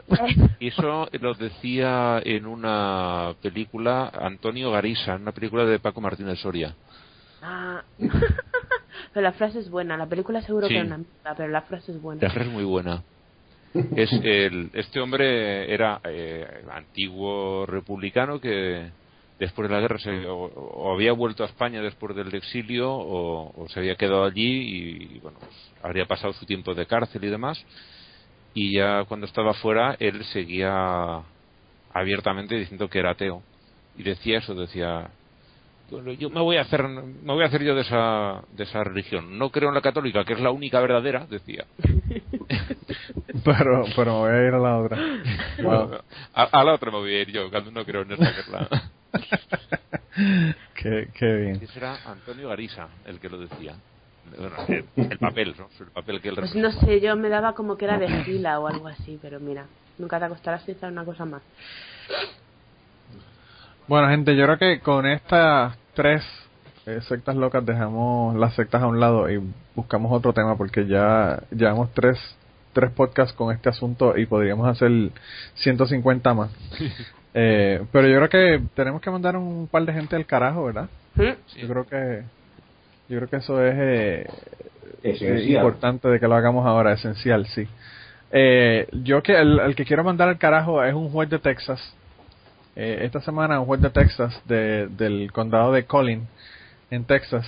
Eso 0.60 1.08
lo 1.20 1.34
decía 1.34 2.20
en 2.24 2.46
una 2.46 3.34
película 3.42 4.08
Antonio 4.08 4.70
Garisa, 4.70 5.14
en 5.16 5.22
una 5.22 5.32
película 5.32 5.64
de 5.64 5.80
Paco 5.80 6.00
Martínez 6.00 6.38
Soria. 6.38 6.76
Ah. 7.42 7.82
pero 9.12 9.24
la 9.24 9.32
frase 9.32 9.58
es 9.58 9.68
buena. 9.68 9.96
La 9.96 10.06
película 10.06 10.40
seguro 10.42 10.68
Sí. 10.68 10.74
que 10.74 10.78
era 10.78 10.86
una 10.86 10.98
mierda, 10.98 11.34
pero 11.36 11.48
la 11.48 11.62
frase 11.62 11.90
es 11.90 12.00
buena. 12.00 12.22
La 12.22 12.30
frase 12.30 12.48
es 12.48 12.54
muy 12.54 12.64
buena. 12.64 13.02
Es 13.96 14.12
el, 14.12 14.70
este 14.74 15.00
hombre 15.00 15.74
era 15.74 16.00
eh, 16.04 16.62
antiguo 16.70 17.66
republicano 17.66 18.40
que 18.40 18.90
después 19.38 19.68
de 19.68 19.74
la 19.74 19.80
guerra 19.80 19.98
se, 19.98 20.26
o, 20.26 20.44
o 20.44 20.92
había 20.92 21.12
vuelto 21.12 21.42
a 21.42 21.46
España 21.46 21.82
después 21.82 22.16
del 22.16 22.34
exilio 22.34 22.90
o, 22.90 23.66
se 23.68 23.80
había 23.80 23.96
quedado 23.96 24.24
allí 24.24 25.14
y 25.14 25.18
bueno 25.20 25.38
pues, 25.38 25.52
habría 25.82 26.06
pasado 26.06 26.32
su 26.32 26.46
tiempo 26.46 26.74
de 26.74 26.86
cárcel 26.86 27.24
y 27.24 27.28
demás. 27.28 27.62
Y 28.54 28.74
ya 28.74 29.04
cuando 29.04 29.26
estaba 29.26 29.52
fuera 29.54 29.96
él 29.98 30.24
seguía 30.26 31.22
abiertamente 31.92 32.56
diciendo 32.56 32.88
que 32.88 32.98
era 32.98 33.12
ateo. 33.12 33.42
Y 33.96 34.02
decía 34.02 34.38
eso 34.38 34.54
decía 34.54 35.10
bueno, 35.90 36.12
yo 36.12 36.30
me 36.30 36.40
voy 36.40 36.56
a 36.56 36.62
hacer 36.62 36.82
me 36.88 37.32
voy 37.32 37.44
a 37.44 37.46
hacer 37.46 37.62
yo 37.62 37.74
de 37.74 37.82
esa 37.82 38.42
de 38.52 38.64
esa 38.64 38.82
religión. 38.84 39.38
No 39.38 39.50
creo 39.50 39.68
en 39.68 39.74
la 39.74 39.82
católica 39.82 40.24
que 40.24 40.32
es 40.32 40.40
la 40.40 40.50
única 40.50 40.80
verdadera 40.80 41.26
decía 41.26 41.66
Pero, 43.46 43.84
pero 43.96 44.12
me 44.12 44.18
voy 44.18 44.30
a 44.30 44.46
ir 44.48 44.54
a 44.54 44.58
la 44.58 44.76
otra. 44.78 44.98
Wow. 45.62 46.00
a, 46.34 46.42
a 46.42 46.64
la 46.64 46.72
otra 46.74 46.90
me 46.90 46.98
voy 46.98 47.14
a 47.14 47.22
ir 47.22 47.30
yo 47.32 47.48
cuando 47.50 47.70
no 47.70 47.84
creo 47.84 48.02
en 48.02 48.12
esta 48.12 48.34
que 48.34 48.40
es 48.40 48.48
la 48.48 48.68
qué, 50.74 51.08
qué 51.14 51.34
bien. 51.36 51.60
ese 51.62 51.78
era 51.78 51.96
Antonio 52.06 52.48
Garisa 52.48 52.88
el 53.06 53.18
que 53.18 53.28
lo 53.30 53.38
decía 53.38 53.74
Bueno, 54.36 54.56
el, 54.68 54.84
el 55.10 55.18
papel 55.18 55.54
no 55.58 55.68
el 55.80 55.86
papel 55.92 56.20
que 56.20 56.28
él 56.28 56.34
Pues 56.36 56.54
no 56.54 56.70
sé, 56.72 57.00
yo 57.00 57.16
me 57.16 57.28
daba 57.28 57.54
como 57.54 57.76
que 57.76 57.84
era 57.86 57.98
de 57.98 58.08
fila 58.24 58.58
o 58.60 58.66
algo 58.66 58.88
así, 58.88 59.18
pero 59.22 59.40
mira, 59.40 59.64
nunca 59.98 60.18
te 60.18 60.26
acostarás 60.26 60.62
sin 60.64 60.74
saber 60.78 60.92
una 60.92 61.04
cosa 61.04 61.24
más. 61.24 61.42
Bueno, 63.88 64.08
gente, 64.08 64.36
yo 64.36 64.44
creo 64.44 64.58
que 64.58 64.80
con 64.80 65.06
estas 65.06 65.76
tres 65.94 66.22
eh, 66.86 67.00
sectas 67.08 67.36
locas 67.36 67.64
dejamos 67.64 68.34
las 68.36 68.54
sectas 68.54 68.82
a 68.82 68.86
un 68.86 68.98
lado 69.00 69.30
y 69.30 69.40
buscamos 69.74 70.12
otro 70.12 70.32
tema 70.32 70.56
porque 70.56 70.86
ya 70.86 71.42
llevamos 71.50 71.92
tres, 71.94 72.18
tres 72.76 72.90
podcasts 72.90 73.34
con 73.34 73.54
este 73.54 73.70
asunto 73.70 74.18
y 74.18 74.26
podríamos 74.26 74.68
hacer 74.68 74.90
150 75.54 76.34
más. 76.34 76.50
Eh, 77.38 77.84
pero 77.92 78.08
yo 78.08 78.16
creo 78.16 78.28
que 78.30 78.62
tenemos 78.74 79.02
que 79.02 79.10
mandar 79.10 79.36
un 79.36 79.68
par 79.68 79.84
de 79.84 79.92
gente 79.92 80.16
al 80.16 80.24
carajo, 80.24 80.64
¿verdad? 80.64 80.88
¿Mm? 81.16 81.32
Yo 81.60 81.68
creo 81.68 81.86
que 81.86 82.22
yo 83.10 83.18
creo 83.18 83.28
que 83.28 83.36
eso 83.36 83.62
es 83.62 83.74
eh, 83.76 84.26
Esencial. 85.02 85.36
es 85.36 85.48
importante 85.50 86.08
de 86.08 86.18
que 86.18 86.26
lo 86.28 86.34
hagamos 86.34 86.64
ahora, 86.64 86.94
esencial, 86.94 87.46
sí. 87.48 87.68
Eh, 88.30 88.88
yo 89.04 89.22
que 89.22 89.38
el, 89.38 89.60
el 89.60 89.74
que 89.76 89.84
quiero 89.84 90.02
mandar 90.02 90.30
al 90.30 90.38
carajo 90.38 90.82
es 90.82 90.94
un 90.94 91.10
juez 91.10 91.28
de 91.28 91.38
Texas. 91.38 91.78
Eh, 92.74 93.00
esta 93.02 93.20
semana 93.20 93.60
un 93.60 93.66
juez 93.66 93.82
de 93.82 93.90
Texas 93.90 94.40
de, 94.46 94.86
del 94.86 95.30
condado 95.30 95.72
de 95.72 95.84
Collin 95.84 96.26
en 96.90 97.04
Texas. 97.04 97.46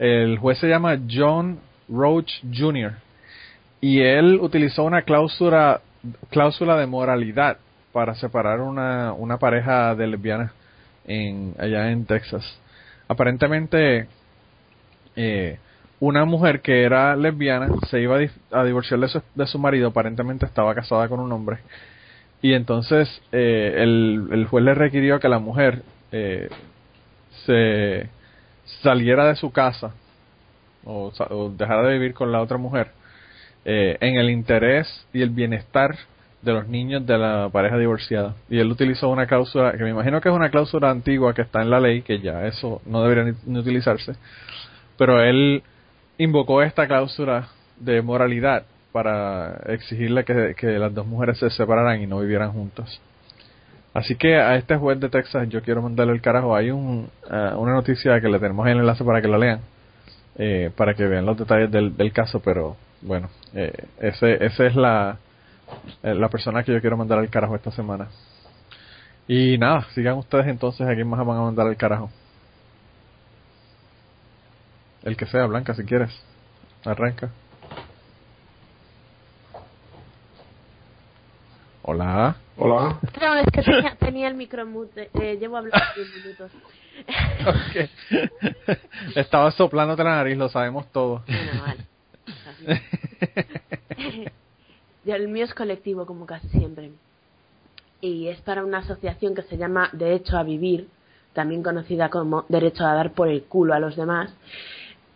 El 0.00 0.36
juez 0.38 0.58
se 0.58 0.66
llama 0.66 0.98
John 1.08 1.60
Roach 1.88 2.32
Jr. 2.52 2.94
y 3.82 4.00
él 4.00 4.38
utilizó 4.40 4.84
una 4.84 5.02
cláusula 5.02 5.82
cláusula 6.30 6.76
de 6.78 6.86
moralidad 6.86 7.58
para 7.92 8.14
separar 8.14 8.60
una, 8.60 9.12
una 9.12 9.36
pareja 9.36 9.94
de 9.94 10.06
lesbianas 10.06 10.52
en 11.06 11.54
allá 11.58 11.90
en 11.90 12.06
Texas. 12.06 12.42
Aparentemente 13.08 14.06
eh, 15.16 15.58
una 16.00 16.24
mujer 16.24 16.60
que 16.62 16.82
era 16.84 17.14
lesbiana 17.16 17.68
se 17.90 18.00
iba 18.00 18.16
a, 18.16 18.18
di- 18.20 18.30
a 18.50 18.64
divorciar 18.64 19.00
de 19.00 19.08
su, 19.08 19.22
de 19.34 19.46
su 19.46 19.58
marido, 19.58 19.88
aparentemente 19.88 20.46
estaba 20.46 20.74
casada 20.74 21.08
con 21.08 21.20
un 21.20 21.30
hombre, 21.32 21.58
y 22.40 22.54
entonces 22.54 23.08
eh, 23.30 23.74
el, 23.78 24.28
el 24.32 24.46
juez 24.46 24.64
le 24.64 24.74
requirió 24.74 25.20
que 25.20 25.28
la 25.28 25.38
mujer 25.38 25.82
eh, 26.12 26.48
se 27.46 28.08
saliera 28.82 29.26
de 29.26 29.36
su 29.36 29.52
casa 29.52 29.92
o, 30.84 31.10
sa- 31.12 31.28
o 31.30 31.50
dejara 31.50 31.82
de 31.88 31.94
vivir 31.94 32.14
con 32.14 32.32
la 32.32 32.40
otra 32.40 32.58
mujer 32.58 32.90
eh, 33.64 33.96
en 34.00 34.16
el 34.16 34.30
interés 34.30 35.06
y 35.12 35.22
el 35.22 35.30
bienestar 35.30 35.96
de 36.42 36.52
los 36.52 36.68
niños 36.68 37.06
de 37.06 37.16
la 37.18 37.48
pareja 37.52 37.78
divorciada. 37.78 38.34
Y 38.50 38.58
él 38.58 38.70
utilizó 38.70 39.08
una 39.08 39.26
cláusula, 39.26 39.72
que 39.72 39.84
me 39.84 39.90
imagino 39.90 40.20
que 40.20 40.28
es 40.28 40.34
una 40.34 40.50
cláusula 40.50 40.90
antigua 40.90 41.34
que 41.34 41.42
está 41.42 41.62
en 41.62 41.70
la 41.70 41.78
ley, 41.80 42.02
que 42.02 42.18
ya 42.18 42.46
eso 42.46 42.82
no 42.84 43.02
debería 43.02 43.32
ni- 43.46 43.58
utilizarse, 43.58 44.14
pero 44.98 45.22
él 45.22 45.62
invocó 46.18 46.62
esta 46.62 46.86
cláusula 46.86 47.48
de 47.78 48.02
moralidad 48.02 48.64
para 48.92 49.54
exigirle 49.68 50.24
que, 50.24 50.54
que 50.56 50.66
las 50.78 50.92
dos 50.94 51.06
mujeres 51.06 51.38
se 51.38 51.48
separaran 51.50 52.02
y 52.02 52.06
no 52.06 52.20
vivieran 52.20 52.52
juntas. 52.52 53.00
Así 53.94 54.16
que 54.16 54.36
a 54.36 54.56
este 54.56 54.76
juez 54.76 54.98
de 55.00 55.08
Texas 55.08 55.48
yo 55.48 55.62
quiero 55.62 55.82
mandarle 55.82 56.14
el 56.14 56.20
carajo. 56.20 56.56
Hay 56.56 56.70
un, 56.70 57.08
ah, 57.30 57.54
una 57.56 57.72
noticia 57.72 58.20
que 58.20 58.28
le 58.28 58.38
tenemos 58.38 58.66
ahí 58.66 58.72
el 58.72 58.78
enlace 58.80 59.04
para 59.04 59.20
que 59.20 59.28
lo 59.28 59.38
lean, 59.38 59.60
eh, 60.38 60.70
para 60.76 60.94
que 60.94 61.06
vean 61.06 61.26
los 61.26 61.36
detalles 61.38 61.70
del 61.70 62.12
caso, 62.12 62.40
pero 62.40 62.76
bueno, 63.02 63.28
eh, 63.54 63.86
ese, 64.00 64.44
esa 64.44 64.66
es 64.66 64.76
la, 64.76 65.18
eh, 66.02 66.14
la 66.14 66.28
persona 66.28 66.62
que 66.62 66.72
yo 66.72 66.80
quiero 66.80 66.96
mandar 66.96 67.18
al 67.18 67.30
carajo 67.30 67.56
esta 67.56 67.70
semana. 67.72 68.08
Y 69.28 69.58
nada, 69.58 69.86
sigan 69.94 70.18
ustedes 70.18 70.46
entonces 70.46 70.86
a 70.86 70.94
quién 70.94 71.08
más 71.08 71.24
van 71.24 71.38
a 71.38 71.42
mandar 71.42 71.66
al 71.66 71.76
carajo. 71.76 72.10
El 75.02 75.16
que 75.16 75.26
sea, 75.26 75.46
Blanca, 75.46 75.74
si 75.74 75.84
quieres. 75.84 76.10
Arranca. 76.84 77.30
Hola. 81.82 82.36
Hola. 82.56 82.98
Es 83.02 83.50
que 83.52 83.62
tenía, 83.62 83.96
tenía 83.96 84.28
el 84.28 84.34
micro 84.34 84.64
mute, 84.64 85.10
eh, 85.14 85.36
llevo 85.38 85.56
hablando 85.56 85.84
10 85.96 86.08
minutos. 86.24 86.52
Ok. 87.46 88.76
Estaba 89.16 89.50
soplándote 89.50 90.04
la 90.04 90.16
nariz, 90.16 90.36
lo 90.36 90.48
sabemos 90.50 90.92
todos. 90.92 91.24
Bueno, 91.26 91.62
vale. 91.66 91.86
El 95.04 95.28
mío 95.28 95.44
es 95.44 95.54
colectivo, 95.54 96.06
como 96.06 96.26
casi 96.26 96.48
siempre. 96.48 96.92
Y 98.00 98.28
es 98.28 98.40
para 98.40 98.64
una 98.64 98.78
asociación 98.78 99.34
que 99.34 99.42
se 99.42 99.56
llama 99.56 99.90
Derecho 99.92 100.36
a 100.36 100.42
Vivir, 100.42 100.88
también 101.32 101.62
conocida 101.62 102.08
como 102.08 102.44
Derecho 102.48 102.84
a 102.84 102.94
dar 102.94 103.12
por 103.12 103.28
el 103.28 103.42
culo 103.44 103.74
a 103.74 103.80
los 103.80 103.96
demás. 103.96 104.32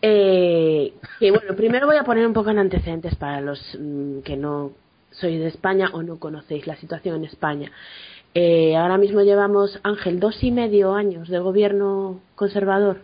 Eh, 0.03 0.93
que 1.19 1.31
bueno, 1.31 1.55
primero 1.57 1.87
voy 1.87 1.97
a 1.97 2.05
poner 2.05 2.27
un 2.27 2.33
poco 2.33 2.51
en 2.51 2.59
antecedentes 2.59 3.15
para 3.17 3.41
los 3.41 3.61
mm, 3.79 4.21
que 4.21 4.37
no 4.37 4.73
sois 5.11 5.41
de 5.41 5.49
España 5.49 5.91
o 5.93 6.03
no 6.03 6.19
conocéis 6.19 6.67
la 6.67 6.77
situación 6.77 7.17
en 7.17 7.25
España. 7.25 7.73
Eh, 8.35 8.77
ahora 8.77 8.99
mismo 8.99 9.23
llevamos, 9.23 9.81
Ángel, 9.83 10.21
dos 10.21 10.43
y 10.45 10.51
medio 10.51 10.95
años 10.95 11.29
de 11.29 11.39
gobierno 11.39 12.21
conservador. 12.35 13.01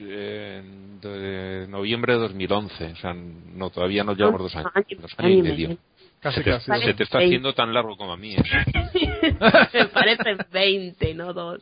En 0.00 1.00
de 1.00 1.66
noviembre 1.68 2.14
de 2.14 2.18
2011 2.20 2.84
o 2.92 2.96
sea 2.96 3.14
no 3.14 3.70
todavía 3.70 4.04
no 4.04 4.14
llevamos 4.14 4.40
dos 4.42 4.56
años 4.56 4.70
Año- 4.74 4.86
dos 5.00 5.12
año 5.18 5.28
años 5.28 5.38
y 5.38 5.42
medio. 5.50 5.76
Casi, 6.20 6.38
se 6.38 6.44
te, 6.44 6.50
casi. 6.50 6.82
Se 6.84 6.94
te 6.94 7.02
está 7.04 7.18
haciendo 7.18 7.52
tan 7.54 7.72
largo 7.72 7.96
como 7.96 8.12
a 8.12 8.16
mí 8.16 8.34
¿eh? 8.34 8.42
Me 9.72 9.84
parece 9.86 10.36
20, 10.52 11.14
no 11.14 11.32
dos. 11.32 11.60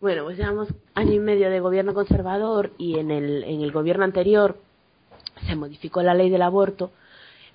Bueno, 0.00 0.24
pues 0.24 0.36
llevamos 0.38 0.68
año 0.94 1.12
y 1.14 1.18
medio 1.20 1.50
de 1.50 1.58
gobierno 1.60 1.92
conservador 1.94 2.72
y 2.78 2.98
en 2.98 3.10
el, 3.10 3.42
en 3.44 3.62
el 3.62 3.72
gobierno 3.72 4.04
anterior 4.04 4.58
se 5.48 5.56
modificó 5.56 6.02
la 6.02 6.14
ley 6.14 6.30
del 6.30 6.42
aborto 6.42 6.90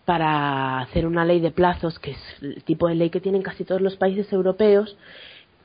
para 0.06 0.80
hacer 0.80 1.06
una 1.06 1.24
ley 1.24 1.40
de 1.40 1.52
plazos, 1.52 1.98
que 2.00 2.12
es 2.12 2.18
el 2.42 2.64
tipo 2.64 2.88
de 2.88 2.96
ley 2.96 3.10
que 3.10 3.22
tienen 3.22 3.42
casi 3.44 3.64
todos 3.64 3.80
los 3.82 3.96
países 3.96 4.32
europeos, 4.34 4.98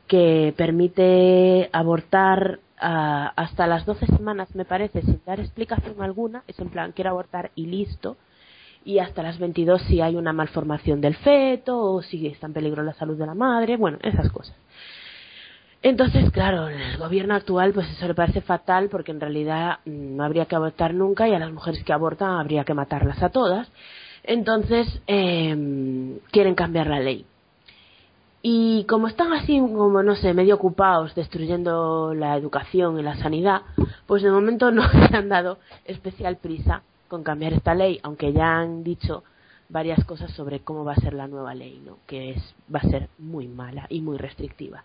que 0.07 0.55
permite 0.57 1.71
abortar 1.73 2.61
hasta 2.79 3.67
las 3.67 3.87
12 3.87 4.07
semanas, 4.07 4.55
me 4.55 4.65
parece, 4.65 5.03
sin 5.03 5.21
dar 5.25 5.41
explicación 5.41 6.03
alguna. 6.03 6.43
Es 6.47 6.59
en 6.59 6.71
plan, 6.71 6.93
quiero 6.93 7.11
abortar 7.11 7.51
y 7.55 7.67
listo. 7.67 8.17
Y 8.85 8.99
hasta 9.01 9.23
las 9.23 9.39
22 9.39 9.83
si 9.83 10.01
hay 10.01 10.15
una 10.15 10.33
malformación 10.33 11.01
del 11.01 11.17
feto 11.17 11.79
o 11.79 12.03
si 12.03 12.27
está 12.27 12.47
en 12.47 12.53
peligro 12.53 12.83
la 12.83 12.95
salud 12.95 13.19
de 13.19 13.27
la 13.27 13.35
madre. 13.35 13.77
Bueno, 13.77 13.99
esas 14.03 14.31
cosas. 14.31 14.55
Entonces, 15.83 16.31
claro, 16.31 16.69
el 16.69 16.97
gobierno 16.97 17.35
actual, 17.35 17.73
pues 17.73 17.89
eso 17.91 18.09
le 18.09 18.15
parece 18.15 18.41
fatal 18.41 18.89
porque 18.89 19.13
en 19.13 19.21
realidad 19.21 19.79
mm, 19.85 20.17
no 20.17 20.25
habría 20.25 20.47
que 20.47 20.57
abortar 20.57 20.95
nunca 20.95 21.29
y 21.29 21.35
a 21.35 21.39
las 21.39 21.53
mujeres 21.53 21.85
que 21.85 21.93
abortan 21.93 22.41
habría 22.41 22.65
que 22.65 22.75
matarlas 22.75 23.23
a 23.23 23.29
todas. 23.29 23.71
Entonces, 24.23 25.01
eh, 25.07 26.19
quieren 26.31 26.55
cambiar 26.55 26.89
la 26.89 27.01
ley. 27.01 27.27
Y 28.49 28.85
como 28.85 29.09
están 29.09 29.33
así, 29.33 29.59
como 29.59 30.05
no 30.05 30.15
sé, 30.15 30.33
medio 30.33 30.55
ocupados 30.55 31.17
destruyendo 31.17 32.15
la 32.15 32.37
educación 32.37 32.97
y 32.97 33.03
la 33.03 33.17
sanidad, 33.17 33.63
pues 34.07 34.23
de 34.23 34.31
momento 34.31 34.71
no 34.71 34.89
se 35.09 35.17
han 35.17 35.29
dado 35.29 35.59
especial 35.85 36.37
prisa 36.37 36.83
con 37.09 37.25
cambiar 37.25 37.55
esta 37.55 37.75
ley, 37.75 37.99
aunque 38.05 38.33
ya 38.33 38.59
han 38.59 38.85
dicho 38.85 39.25
varias 39.69 40.05
cosas 40.05 40.31
sobre 40.31 40.61
cómo 40.61 40.85
va 40.85 40.93
a 40.93 41.01
ser 41.01 41.13
la 41.15 41.27
nueva 41.27 41.57
ley, 41.57 41.83
¿no? 41.85 41.99
Que 42.07 42.35
es 42.35 42.55
va 42.73 42.79
a 42.79 42.89
ser 42.89 43.09
muy 43.19 43.49
mala 43.49 43.87
y 43.89 44.01
muy 44.01 44.17
restrictiva. 44.17 44.85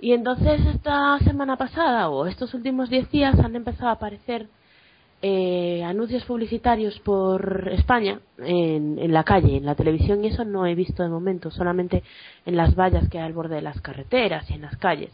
Y 0.00 0.14
entonces 0.14 0.64
esta 0.64 1.18
semana 1.18 1.58
pasada 1.58 2.08
o 2.08 2.24
estos 2.24 2.54
últimos 2.54 2.88
diez 2.88 3.10
días 3.10 3.38
han 3.38 3.54
empezado 3.54 3.90
a 3.90 3.96
aparecer 3.96 4.48
eh, 5.24 5.84
anuncios 5.84 6.24
publicitarios 6.24 6.98
por 6.98 7.70
España 7.72 8.18
en, 8.38 9.12
la 9.12 9.22
calle, 9.22 9.56
en 9.56 9.64
la 9.64 9.76
televisión 9.76 10.24
y 10.24 10.28
eso 10.28 10.44
no 10.44 10.66
he 10.66 10.74
visto 10.74 11.04
de 11.04 11.08
momento, 11.08 11.52
solamente 11.52 12.02
en 12.44 12.56
las 12.56 12.74
vallas 12.74 13.08
que 13.08 13.18
hay 13.18 13.26
al 13.26 13.32
borde 13.32 13.54
de 13.54 13.62
las 13.62 13.80
carreteras 13.80 14.50
y 14.50 14.54
en 14.54 14.62
las 14.62 14.76
calles, 14.78 15.10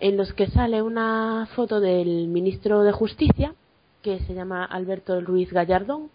en 0.00 0.16
los 0.16 0.32
que 0.32 0.46
sale 0.46 0.80
una 0.80 1.48
foto 1.54 1.80
del 1.80 2.28
ministro 2.28 2.82
de 2.82 2.92
Justicia 2.92 3.54
que 4.00 4.20
se 4.20 4.32
llama 4.32 4.64
Alberto 4.64 5.20
Ruiz 5.20 5.52
Gallardón 5.52 6.08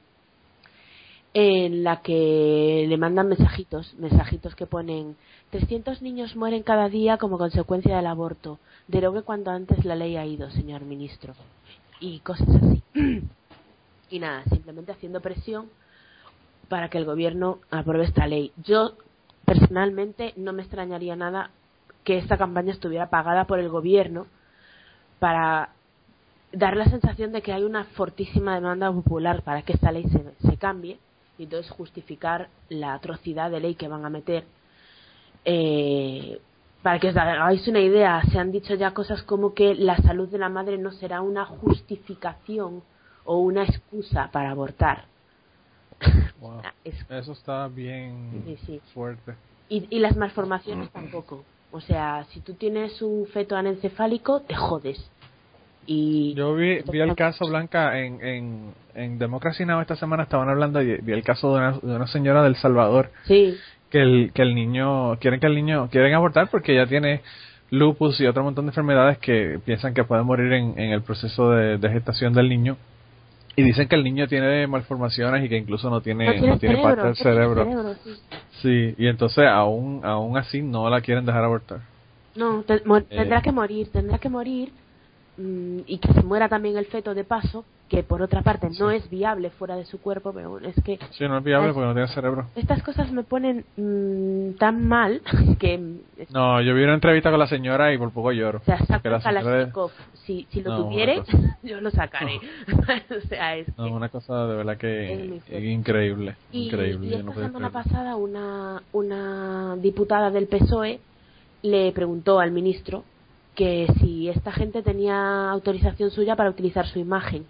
en 1.34 1.84
la 1.84 2.02
que 2.02 2.86
le 2.90 2.98
mandan 2.98 3.28
mensajitos, 3.28 3.94
mensajitos 4.00 4.56
que 4.56 4.66
ponen 4.66 5.16
300 5.52 6.02
niños 6.02 6.36
mueren 6.36 6.64
cada 6.64 6.90
día 6.90 7.18
como 7.18 7.38
consecuencia 7.38 7.96
del 7.96 8.08
aborto. 8.08 8.60
Derogue 8.88 9.22
cuando 9.22 9.52
antes 9.52 9.86
la 9.86 9.96
ley 9.96 10.18
ha 10.18 10.26
ido, 10.26 10.50
señor 10.52 10.82
ministro. 10.82 11.34
Y 12.02 12.20
cosas 12.20 12.50
así. 12.50 12.84
y 14.10 14.20
nada, 14.20 14.44
simplemente 14.46 14.92
haciendo 14.92 15.22
presión 15.22 15.70
para 16.68 16.90
que 16.90 16.98
el 16.98 17.06
gobierno 17.06 17.60
apruebe 17.70 18.04
esta 18.04 18.28
ley. 18.28 18.52
Yo 18.64 18.96
personalmente 19.46 20.34
no 20.36 20.52
me 20.52 20.64
extrañaría 20.64 21.16
nada 21.16 21.52
que 22.04 22.18
esta 22.18 22.38
campaña 22.38 22.74
estuviera 22.74 23.10
pagada 23.10 23.46
por 23.46 23.60
el 23.60 23.70
gobierno 23.70 24.28
para 25.20 25.70
dar 26.52 26.76
la 26.76 26.86
sensación 26.86 27.32
de 27.32 27.42
que 27.42 27.54
hay 27.54 27.64
una 27.64 27.86
fortísima 27.86 28.56
demanda 28.56 28.92
popular 28.92 29.44
para 29.44 29.62
que 29.62 29.74
esta 29.74 29.92
ley 29.92 30.06
se, 30.10 30.48
se 30.48 30.58
cambie 30.58 31.00
y 31.38 31.44
entonces 31.44 31.72
justificar 31.72 32.50
la 32.70 32.94
atrocidad 32.94 33.52
de 33.52 33.60
ley 33.60 33.76
que 33.76 33.88
van 33.88 34.06
a 34.06 34.10
meter. 34.10 34.46
Eh, 35.46 36.40
para 36.84 37.00
que 37.00 37.10
os 37.10 37.18
hagáis 37.18 37.68
una 37.68 37.80
idea, 37.80 38.22
se 38.32 38.40
han 38.40 38.52
dicho 38.52 38.74
ya 38.76 38.92
cosas 38.94 39.22
como 39.24 39.54
que 39.54 39.76
la 39.76 39.98
salud 39.98 40.28
de 40.30 40.38
la 40.40 40.50
madre 40.50 40.78
no 40.78 40.92
será 40.92 41.22
una 41.22 41.46
justificación 41.46 42.82
o 43.26 43.38
una 43.40 43.64
excusa 43.64 44.30
para 44.32 44.52
abortar. 44.52 45.06
Wow. 46.40 46.62
Es- 46.84 47.06
Eso 47.10 47.34
está 47.34 47.68
bien 47.68 48.44
Sí, 48.46 48.58
sí. 48.66 48.82
fuerte. 48.94 49.36
y, 49.70 49.88
y 49.96 50.00
las 50.00 50.18
malformaciones 50.18 50.90
tampoco. 50.92 51.44
O 51.72 51.80
sea, 51.80 52.26
si 52.32 52.40
tú 52.42 52.56
tienes 52.56 53.02
un 53.02 53.26
feto 53.28 53.56
anencefálico, 53.56 54.42
te 54.42 54.56
jodes. 54.56 55.10
Y 55.86 56.34
Yo 56.36 56.54
vi, 56.56 56.80
vi 56.92 57.00
el 57.00 57.16
caso 57.16 57.48
Blanca 57.48 57.98
en, 58.00 58.22
en, 58.24 58.74
en 58.94 59.18
Democracy 59.18 59.66
Now! 59.66 59.82
esta 59.82 59.96
semana 59.96 60.24
estaban 60.24 60.50
hablando 60.50 60.82
y 60.82 60.98
vi 60.98 61.12
el 61.14 61.24
caso 61.24 61.54
de 61.54 61.58
una, 61.60 61.72
de 61.80 61.96
una 61.96 62.08
señora 62.08 62.44
del 62.44 62.56
Salvador 62.56 63.12
sí, 63.26 63.56
que 63.92 64.02
el, 64.02 64.32
que 64.34 64.42
el 64.42 64.56
niño, 64.56 65.18
quieren 65.18 65.40
que 65.40 65.48
el 65.48 65.56
niño, 65.56 65.90
quieren 65.92 66.14
abortar 66.14 66.50
porque 66.50 66.74
ya 66.76 66.88
tiene 66.88 67.22
lupus 67.70 68.20
y 68.20 68.26
otro 68.26 68.44
montón 68.44 68.66
de 68.66 68.70
enfermedades 68.72 69.18
que 69.20 69.60
piensan 69.66 69.94
que 69.94 70.04
pueden 70.04 70.26
morir 70.26 70.52
en, 70.54 70.78
en 70.80 70.92
el 70.92 71.02
proceso 71.02 71.52
de, 71.52 71.78
de 71.78 71.90
gestación 71.90 72.34
del 72.34 72.50
niño. 72.50 72.78
Y 73.56 73.64
dicen 73.64 73.88
que 73.90 73.96
el 73.96 74.04
niño 74.04 74.28
tiene 74.28 74.66
malformaciones 74.66 75.44
y 75.44 75.50
que 75.50 75.58
incluso 75.58 75.90
no 75.90 76.00
tiene, 76.02 76.26
no 76.26 76.32
tiene, 76.34 76.48
no 76.48 76.58
tiene 76.58 76.82
parte 76.82 77.04
del 77.04 77.16
cerebro. 77.18 77.64
cerebro, 77.66 77.94
sí. 78.04 78.12
Sí, 78.62 78.96
y 78.98 79.08
entonces 79.08 79.46
aún, 79.46 80.02
aún 80.06 80.38
así 80.38 80.62
no 80.62 80.90
la 80.90 81.02
quieren 81.02 81.26
dejar 81.26 81.44
abortar. 81.44 81.80
No, 82.36 82.62
te- 82.64 82.76
Eh. 82.76 83.04
tendrá 83.10 83.42
que 83.42 83.52
morir, 83.52 83.90
tendrá 83.92 84.18
que 84.20 84.30
morir 84.30 84.72
y 85.86 85.98
que 86.00 86.14
se 86.14 86.24
muera 86.24 86.48
también 86.50 86.78
el 86.78 86.86
feto 86.86 87.14
de 87.14 87.24
paso, 87.24 87.66
que 87.90 88.04
por 88.04 88.22
otra 88.22 88.42
parte 88.42 88.70
no 88.80 88.90
es 88.92 89.10
viable 89.10 89.50
fuera 89.52 89.76
de 89.76 89.86
su 89.86 90.00
cuerpo, 90.00 90.32
pero 90.34 90.60
es 90.60 90.76
que 90.84 90.98
Sí, 91.12 91.28
no 91.28 91.38
es 91.38 91.44
viable 91.44 91.74
porque 91.74 91.88
no 91.88 91.94
tiene 91.94 92.08
cerebro. 92.08 92.46
estas 92.56 92.82
cosas 92.84 93.12
me 93.12 93.24
ponen 93.24 93.66
mm, 93.76 94.58
tan 94.58 94.88
mal 94.88 95.22
que 95.60 95.78
mm, 95.78 96.00
No, 96.32 96.62
yo 96.62 96.74
vi 96.74 96.84
una 96.84 96.94
entrevista 96.94 97.30
con 97.30 97.40
la 97.40 97.48
señora 97.48 97.94
y 97.94 97.98
por 97.98 98.12
poco 98.12 98.32
lloro. 98.32 98.60
o 98.60 98.64
sea, 98.64 98.78
saco 98.86 99.10
la 99.10 99.20
Kalashnikov, 99.20 99.92
si, 100.26 100.48
si 100.52 100.62
lo 100.62 100.70
No, 100.70 100.84
tuviere, 100.86 101.22
yo 101.64 101.82
lo 101.82 101.92
sacaré. 101.92 102.40
o 103.18 103.28
sea, 103.28 103.58
es 103.58 103.68
No, 103.78 103.86
que- 103.86 103.92
una 103.92 104.10
cosa 104.10 104.46
de 104.48 104.56
verdad 104.56 104.78
que 104.78 105.42
es 105.48 105.64
increíble, 105.64 106.36
Y, 106.52 106.68
increíble. 106.68 107.08
y 107.08 107.14
esta 107.16 107.24
no 107.26 107.34
semana 107.34 107.70
pasada 107.72 108.16
una, 108.16 108.82
una 108.94 109.76
diputada 109.82 110.32
del 110.32 110.48
PSOE 110.48 111.00
le 111.64 111.92
preguntó 111.92 112.40
al 112.40 112.52
ministro 112.52 113.04
que 113.62 113.86
si 114.00 114.28
esta 114.28 114.52
gente 114.52 114.82
tenía 114.82 115.52
autorización 115.52 116.10
suya 116.10 116.36
para 116.36 116.50
utilizar 116.50 116.88
su 116.88 116.98
imagen 116.98 117.46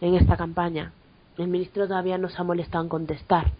en 0.00 0.16
esta 0.16 0.36
campaña. 0.36 0.90
El 1.38 1.46
ministro 1.46 1.86
todavía 1.86 2.18
no 2.18 2.28
se 2.28 2.40
ha 2.40 2.42
molestado 2.42 2.82
en 2.82 2.88
contestar. 2.90 3.52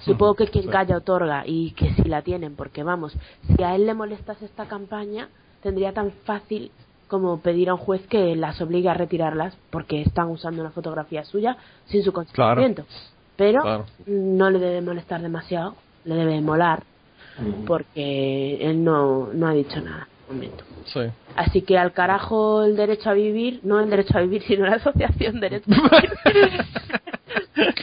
Supongo 0.00 0.36
que 0.36 0.46
quien 0.46 0.68
calla 0.68 0.96
otorga 0.96 1.42
y 1.44 1.72
que 1.72 1.92
sí 1.92 2.04
la 2.04 2.22
tienen, 2.22 2.56
porque 2.56 2.82
vamos, 2.82 3.14
si 3.46 3.62
a 3.62 3.74
él 3.74 3.84
le 3.84 3.92
molestase 3.92 4.46
esta 4.46 4.68
campaña, 4.68 5.28
tendría 5.62 5.92
tan 5.92 6.12
fácil 6.24 6.70
como 7.08 7.40
pedir 7.40 7.68
a 7.68 7.74
un 7.74 7.80
juez 7.80 8.06
que 8.06 8.34
las 8.34 8.58
obligue 8.62 8.88
a 8.88 8.94
retirarlas 8.94 9.54
porque 9.68 10.00
están 10.00 10.30
usando 10.30 10.62
una 10.62 10.70
fotografía 10.70 11.24
suya 11.24 11.58
sin 11.88 12.02
su 12.04 12.10
consentimiento. 12.10 12.86
Pero 13.36 13.60
Claro. 13.60 13.84
no 14.06 14.48
le 14.48 14.60
debe 14.60 14.80
molestar 14.80 15.20
demasiado, 15.20 15.74
le 16.06 16.14
debe 16.14 16.40
molar, 16.40 16.84
porque 17.66 18.56
él 18.62 18.82
no, 18.82 19.28
no 19.34 19.46
ha 19.46 19.52
dicho 19.52 19.78
nada 19.82 20.08
momento. 20.28 20.64
Sí. 20.86 21.00
Así 21.36 21.62
que 21.62 21.78
al 21.78 21.92
carajo 21.92 22.64
el 22.64 22.76
derecho 22.76 23.10
a 23.10 23.14
vivir, 23.14 23.60
no 23.62 23.80
el 23.80 23.90
derecho 23.90 24.16
a 24.18 24.20
vivir, 24.22 24.42
sino 24.46 24.66
la 24.66 24.76
asociación 24.76 25.40
derecho 25.40 25.70
a 25.70 26.00
vivir. 26.00 26.64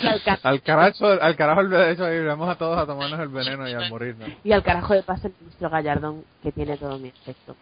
al 0.08 0.22
ca- 0.24 0.40
Al 0.44 0.62
carajo, 0.62 1.08
al 1.08 1.36
carajo 1.36 1.62
el 1.62 1.70
derecho 1.70 2.12
y 2.12 2.26
vamos 2.26 2.50
a 2.50 2.56
todos 2.56 2.78
a 2.78 2.86
tomarnos 2.86 3.20
el 3.20 3.28
veneno 3.30 3.68
y 3.68 3.74
a 3.74 3.90
morirnos. 3.90 4.30
y 4.44 4.52
al 4.52 4.64
carajo 4.64 4.94
de 4.94 5.04
paso 5.04 5.28
el 5.28 5.34
ministro 5.40 5.70
Gallardón, 5.70 6.24
que 6.42 6.52
tiene 6.52 6.78
todo 6.78 6.98
mi 7.00 7.10
afecto. 7.10 7.56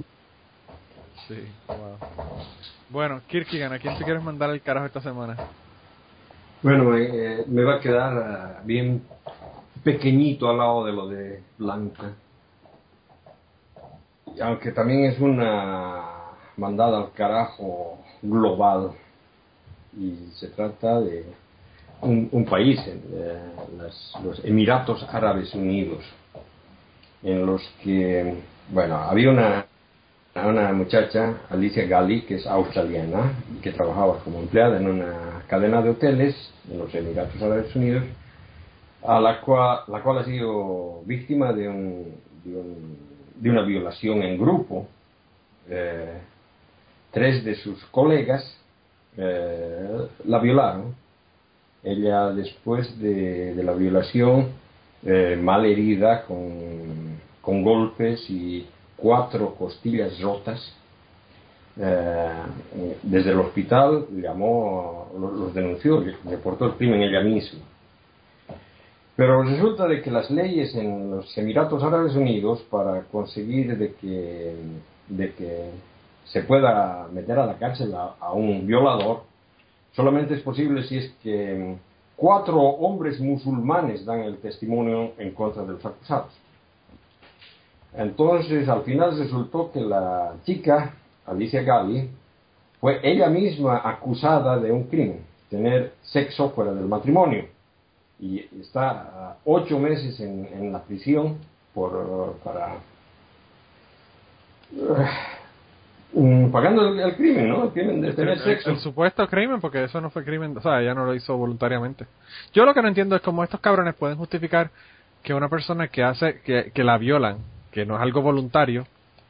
Sí, 1.27 1.35
wow. 1.67 1.97
Bueno, 2.89 3.21
Kirkigan, 3.27 3.73
¿a 3.73 3.79
quién 3.79 3.97
te 3.97 4.03
quieres 4.03 4.21
mandar 4.21 4.49
el 4.49 4.61
carajo 4.61 4.85
esta 4.87 5.01
semana? 5.01 5.37
Bueno, 6.61 6.95
eh, 6.97 7.43
me 7.47 7.63
va 7.63 7.75
a 7.75 7.79
quedar 7.79 8.17
ah, 8.17 8.61
bien 8.63 9.03
pequeñito 9.83 10.49
al 10.49 10.57
lado 10.57 10.85
de 10.85 10.91
lo 10.93 11.07
de 11.07 11.41
Blanca. 11.57 12.11
Aunque 14.41 14.71
también 14.71 15.05
es 15.05 15.19
una 15.19 16.01
mandada 16.57 16.97
al 16.99 17.11
carajo 17.13 17.99
global. 18.21 18.91
Y 19.97 20.29
se 20.35 20.47
trata 20.47 20.99
de 21.01 21.23
un, 22.01 22.27
un 22.31 22.45
país, 22.45 22.79
eh, 22.87 23.37
los 24.23 24.43
Emiratos 24.43 25.05
Árabes 25.11 25.53
Unidos, 25.53 26.03
en 27.21 27.45
los 27.45 27.61
que, 27.83 28.35
bueno, 28.71 28.95
había 28.97 29.29
una, 29.29 29.65
una 30.35 30.73
muchacha, 30.73 31.35
Alicia 31.49 31.85
Gali, 31.85 32.21
que 32.23 32.35
es 32.35 32.47
australiana, 32.47 33.33
que 33.61 33.71
trabajaba 33.71 34.17
como 34.23 34.39
empleada 34.39 34.77
en 34.77 34.87
una 34.89 35.43
cadena 35.47 35.81
de 35.81 35.91
hoteles 35.91 36.35
en 36.69 36.79
los 36.79 36.93
Emiratos 36.95 37.41
Árabes 37.41 37.73
Unidos, 37.75 38.03
a 39.05 39.19
la 39.19 39.39
cual, 39.41 39.81
la 39.89 40.01
cual 40.01 40.19
ha 40.19 40.25
sido 40.25 41.01
víctima 41.05 41.53
de, 41.53 41.69
un- 41.69 42.15
de 43.35 43.49
una 43.49 43.63
violación 43.63 44.21
en 44.23 44.37
grupo. 44.37 44.87
Eh, 45.69 46.17
tres 47.11 47.43
de 47.43 47.55
sus 47.55 47.83
colegas 47.85 48.43
eh, 49.17 50.07
la 50.25 50.39
violaron. 50.39 50.95
Ella 51.83 52.29
después 52.29 52.99
de, 52.99 53.53
de 53.53 53.63
la 53.63 53.73
violación, 53.73 54.49
eh, 55.05 55.37
mal 55.41 55.65
herida, 55.65 56.23
con, 56.23 57.19
con 57.41 57.61
golpes 57.61 58.29
y 58.29 58.65
cuatro 58.95 59.53
costillas 59.55 60.19
rotas, 60.21 60.73
eh, 61.77 62.29
desde 63.01 63.31
el 63.31 63.39
hospital 63.39 64.05
llamó, 64.11 65.11
los, 65.19 65.53
denunció, 65.53 66.03
reportó 66.25 66.65
el 66.65 66.73
crimen 66.73 67.01
ella 67.01 67.21
misma. 67.21 67.59
Pero 69.15 69.43
resulta 69.43 69.87
de 69.87 70.01
que 70.01 70.09
las 70.09 70.31
leyes 70.31 70.73
en 70.75 71.11
los 71.11 71.37
Emiratos 71.37 71.83
Árabes 71.83 72.15
Unidos 72.15 72.65
para 72.69 73.03
conseguir 73.03 73.77
de 73.77 73.93
que, 73.93 74.55
de 75.07 75.33
que 75.33 75.69
se 76.25 76.41
pueda 76.43 77.07
meter 77.11 77.37
a 77.37 77.45
la 77.45 77.57
cárcel 77.59 77.93
a, 77.93 78.15
a 78.19 78.33
un 78.33 78.65
violador 78.65 79.21
solamente 79.95 80.33
es 80.33 80.41
posible 80.41 80.83
si 80.83 80.97
es 80.97 81.11
que 81.21 81.75
cuatro 82.15 82.59
hombres 82.59 83.19
musulmanes 83.19 84.05
dan 84.05 84.21
el 84.21 84.37
testimonio 84.37 85.13
en 85.17 85.31
contra 85.31 85.63
de 85.63 85.73
los 85.73 85.85
acusados. 85.85 86.31
Entonces, 87.95 88.67
al 88.67 88.81
final 88.83 89.17
resultó 89.17 89.71
que 89.71 89.81
la 89.81 90.33
chica, 90.45 90.95
Alicia 91.25 91.61
Gali, 91.61 92.09
fue 92.79 92.99
ella 93.03 93.29
misma 93.29 93.81
acusada 93.83 94.57
de 94.59 94.71
un 94.71 94.85
crimen, 94.85 95.21
tener 95.49 95.93
sexo 96.01 96.49
fuera 96.49 96.73
del 96.73 96.85
matrimonio. 96.85 97.45
Y 98.23 98.39
está 98.61 99.35
ocho 99.43 99.77
meses 99.79 100.17
en, 100.21 100.47
en 100.53 100.71
la 100.71 100.81
prisión 100.81 101.37
por, 101.73 102.37
para 102.43 102.75
mm, 106.13 106.49
pagando 106.51 106.87
el, 106.87 106.99
el 106.99 107.15
crimen, 107.15 107.49
¿no? 107.49 107.65
El 107.65 107.69
crimen 107.71 108.01
de 108.01 108.13
tener 108.13 108.33
el, 108.33 108.39
sexo. 108.39 108.69
el 108.69 108.77
supuesto 108.79 109.27
crimen, 109.27 109.59
porque 109.59 109.83
eso 109.83 109.99
no 109.99 110.09
fue 110.09 110.23
crimen, 110.23 110.57
o 110.57 110.61
sea, 110.61 110.81
ella 110.81 110.93
no 110.93 111.05
lo 111.05 111.13
hizo 111.15 111.35
voluntariamente. 111.35 112.05
Yo 112.53 112.65
lo 112.65 112.73
que 112.73 112.81
no 112.81 112.87
entiendo 112.87 113.15
es 113.17 113.21
cómo 113.21 113.43
estos 113.43 113.59
cabrones 113.59 113.95
pueden 113.95 114.17
justificar 114.17 114.69
que 115.21 115.33
una 115.33 115.49
persona 115.49 115.87
que 115.89 116.03
hace, 116.03 116.39
que, 116.41 116.71
que 116.73 116.83
la 116.83 116.97
violan, 116.97 117.39
que 117.71 117.85
no 117.85 117.95
es 117.95 118.01
algo 118.01 118.21
voluntario, 118.21 118.85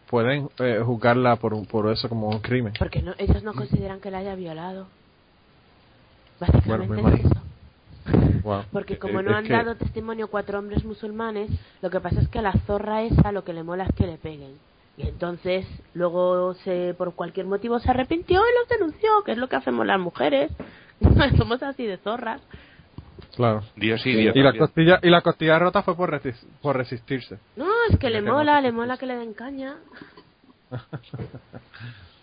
pueden 0.10 0.50
eh, 0.60 0.82
juzgarla 0.86 1.38
por, 1.38 1.54
un- 1.56 1.66
por 1.66 1.92
eso 1.92 2.08
como 2.10 2.30
un 2.30 2.40
crimen. 2.40 2.74
Porque 2.78 3.02
no, 3.02 3.14
ellos 3.18 3.42
no 3.44 3.54
consideran 3.54 4.00
que 4.00 4.12
la 4.12 4.20
haya 4.20 4.36
violado. 4.36 4.86
Básicamente 6.40 7.02
Bueno, 7.02 7.16
es 7.18 7.26
eso. 7.26 7.42
Wow. 8.44 8.64
Porque 8.72 8.98
como 9.00 9.20
Es- 9.20 9.26
no 9.26 9.32
es 9.32 9.38
han 9.38 9.44
que- 9.46 9.54
dado 9.54 9.76
testimonio 9.76 10.28
cuatro 10.28 10.60
hombres 10.60 10.84
musulmanes, 10.84 11.50
lo 11.82 11.90
que 11.90 12.00
pasa 12.00 12.20
es 12.22 12.28
que 12.28 12.40
a 12.40 12.42
la 12.44 12.54
zorra 12.68 13.02
esa 13.04 13.32
lo 13.32 13.44
que 13.44 13.54
le 13.54 13.64
mola 13.64 13.86
es 13.86 13.96
que 13.96 14.06
le 14.06 14.18
peguen. 14.18 14.58
Y 14.98 15.08
entonces 15.08 15.66
luego 15.96 16.54
se 16.56 16.94
por 16.96 17.16
cualquier 17.16 17.46
motivo 17.48 17.80
se 17.80 17.90
arrepintió 17.90 18.40
y 18.42 18.60
los 18.60 18.70
denunció, 18.70 19.10
que 19.26 19.32
es 19.32 19.38
lo 19.38 19.48
que 19.50 19.56
hacemos 19.56 19.86
las 19.86 20.00
mujeres. 20.00 20.52
Somos 21.38 21.64
así 21.64 21.86
de 21.88 21.98
zorras. 21.98 22.42
Claro. 23.36 23.64
Día 23.76 23.98
sí, 23.98 24.14
día 24.14 24.32
Y 24.36 24.44
la 24.44 24.54
costilla, 24.56 25.00
y 25.02 25.10
la 25.10 25.22
costilla 25.22 25.58
rota 25.58 25.82
fue 25.82 25.96
por, 25.96 26.12
resist- 26.12 26.46
por 26.62 26.76
resistirse. 26.78 27.40
No, 27.56 27.66
es 27.90 27.98
que 27.98 28.10
le 28.12 28.22
mola, 28.22 28.62
le 28.62 28.72
mola 28.72 28.98
que 28.98 29.06
le 29.08 29.16
den 29.16 29.34
caña. 29.34 29.76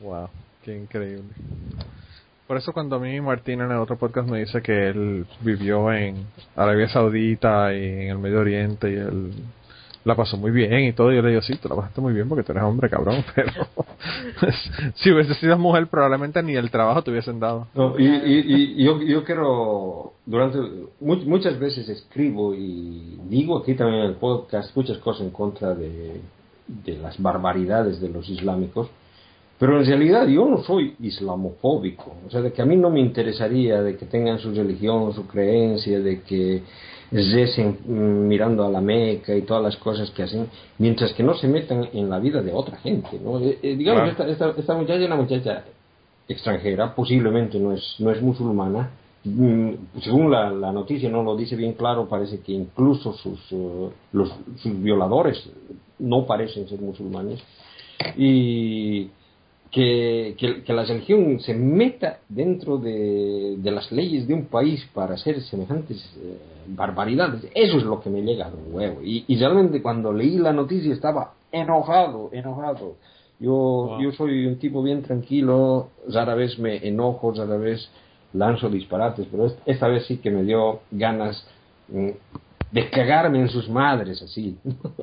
Wow, 0.00 0.28
qué 0.64 0.76
increíble. 0.76 1.28
Por 2.50 2.56
eso 2.56 2.72
cuando 2.72 2.96
a 2.96 2.98
mí 2.98 3.20
Martín 3.20 3.60
en 3.60 3.70
el 3.70 3.76
otro 3.76 3.96
podcast 3.96 4.28
me 4.28 4.40
dice 4.40 4.60
que 4.60 4.88
él 4.88 5.24
vivió 5.40 5.92
en 5.92 6.16
Arabia 6.56 6.88
Saudita 6.88 7.72
y 7.72 7.76
en 7.84 8.08
el 8.08 8.18
Medio 8.18 8.40
Oriente 8.40 8.90
y 8.90 8.94
él 8.96 9.30
la 10.02 10.16
pasó 10.16 10.36
muy 10.36 10.50
bien 10.50 10.80
y 10.80 10.92
todo, 10.92 11.12
yo 11.12 11.22
le 11.22 11.28
digo, 11.28 11.42
sí, 11.42 11.54
tú 11.62 11.68
la 11.68 11.76
pasaste 11.76 12.00
muy 12.00 12.12
bien 12.12 12.28
porque 12.28 12.42
tú 12.42 12.50
eres 12.50 12.64
hombre, 12.64 12.90
cabrón, 12.90 13.22
pero 13.36 13.52
si 14.96 15.12
hubiese 15.12 15.34
sido 15.34 15.56
mujer 15.58 15.86
probablemente 15.86 16.42
ni 16.42 16.56
el 16.56 16.72
trabajo 16.72 17.02
te 17.04 17.12
hubiesen 17.12 17.38
dado. 17.38 17.68
Y, 17.98 18.04
y- 18.08 18.74
y 18.78 18.84
yo, 18.84 19.00
yo 19.00 19.22
quiero, 19.22 20.14
durante, 20.26 20.58
mu- 20.98 21.24
muchas 21.26 21.56
veces 21.56 21.88
escribo 21.88 22.52
y 22.52 23.16
digo 23.28 23.58
aquí 23.58 23.74
también 23.76 24.00
en 24.00 24.06
el 24.06 24.16
podcast 24.16 24.74
muchas 24.76 24.98
cosas 24.98 25.22
en 25.22 25.30
contra 25.30 25.72
de, 25.76 26.20
de 26.66 26.98
las 26.98 27.16
barbaridades 27.22 28.00
de 28.00 28.08
los 28.08 28.28
islámicos, 28.28 28.88
pero 29.60 29.78
en 29.78 29.84
realidad 29.84 30.26
yo 30.26 30.46
no 30.46 30.62
soy 30.62 30.96
islamofóbico, 31.00 32.14
o 32.26 32.30
sea, 32.30 32.40
de 32.40 32.50
que 32.50 32.62
a 32.62 32.64
mí 32.64 32.76
no 32.78 32.88
me 32.88 32.98
interesaría 32.98 33.82
de 33.82 33.94
que 33.98 34.06
tengan 34.06 34.38
su 34.38 34.54
religión, 34.54 35.12
su 35.12 35.26
creencia, 35.26 36.00
de 36.00 36.22
que 36.22 36.62
recen 37.12 37.76
mm, 37.86 38.26
mirando 38.26 38.64
a 38.64 38.70
la 38.70 38.80
Meca 38.80 39.36
y 39.36 39.42
todas 39.42 39.62
las 39.62 39.76
cosas 39.76 40.10
que 40.12 40.22
hacen, 40.22 40.48
mientras 40.78 41.12
que 41.12 41.22
no 41.22 41.34
se 41.34 41.46
metan 41.46 41.90
en 41.92 42.08
la 42.08 42.18
vida 42.18 42.40
de 42.40 42.54
otra 42.54 42.78
gente, 42.78 43.20
¿no? 43.22 43.38
Eh, 43.38 43.58
eh, 43.62 43.76
digamos, 43.76 44.08
esta, 44.08 44.26
esta, 44.26 44.54
esta 44.56 44.74
muchacha 44.74 45.00
es 45.00 45.06
una 45.06 45.16
muchacha 45.16 45.64
extranjera, 46.26 46.94
posiblemente 46.94 47.58
no 47.58 47.72
es, 47.72 47.96
no 47.98 48.10
es 48.10 48.22
musulmana. 48.22 48.88
Mm, 49.24 49.72
Según 50.02 50.30
la, 50.30 50.50
la 50.50 50.72
noticia 50.72 51.10
no 51.10 51.22
lo 51.22 51.36
dice 51.36 51.54
bien 51.54 51.74
claro, 51.74 52.08
parece 52.08 52.40
que 52.40 52.52
incluso 52.52 53.12
sus, 53.12 53.38
eh, 53.50 53.90
los, 54.12 54.32
sus 54.56 54.82
violadores 54.82 55.50
no 55.98 56.24
parecen 56.24 56.66
ser 56.66 56.80
musulmanes. 56.80 57.40
Y 58.16 59.10
que, 59.70 60.34
que, 60.38 60.62
que 60.62 60.72
la 60.72 60.84
religión 60.84 61.38
se 61.40 61.54
meta 61.54 62.18
dentro 62.28 62.76
de, 62.78 63.54
de 63.58 63.70
las 63.70 63.90
leyes 63.92 64.26
de 64.26 64.34
un 64.34 64.46
país 64.46 64.84
para 64.92 65.14
hacer 65.14 65.40
semejantes 65.42 65.98
eh, 66.20 66.38
barbaridades, 66.66 67.44
eso 67.54 67.76
es 67.78 67.84
lo 67.84 68.00
que 68.00 68.10
me 68.10 68.22
llega 68.22 68.46
a 68.46 68.48
un 68.48 68.74
huevo. 68.74 69.00
Y, 69.02 69.24
y 69.28 69.36
realmente 69.38 69.80
cuando 69.80 70.12
leí 70.12 70.38
la 70.38 70.52
noticia 70.52 70.92
estaba 70.92 71.34
enojado, 71.52 72.30
enojado. 72.32 72.96
Yo, 73.38 73.50
Wow. 73.52 74.00
yo 74.02 74.12
soy 74.12 74.46
un 74.46 74.58
tipo 74.58 74.82
bien 74.82 75.02
tranquilo, 75.02 75.88
rara 76.08 76.34
vez 76.34 76.58
me 76.58 76.86
enojo, 76.86 77.32
rara 77.32 77.56
vez 77.56 77.88
lanzo 78.34 78.68
disparates, 78.68 79.26
pero 79.30 79.46
est- 79.46 79.58
esta 79.66 79.88
vez 79.88 80.04
sí 80.06 80.18
que 80.18 80.30
me 80.30 80.42
dio 80.42 80.80
ganas 80.90 81.46
mm, 81.88 82.10
de 82.70 82.88
cagarme 82.90 83.40
en 83.40 83.48
sus 83.48 83.68
madres, 83.68 84.22
así. 84.22 84.58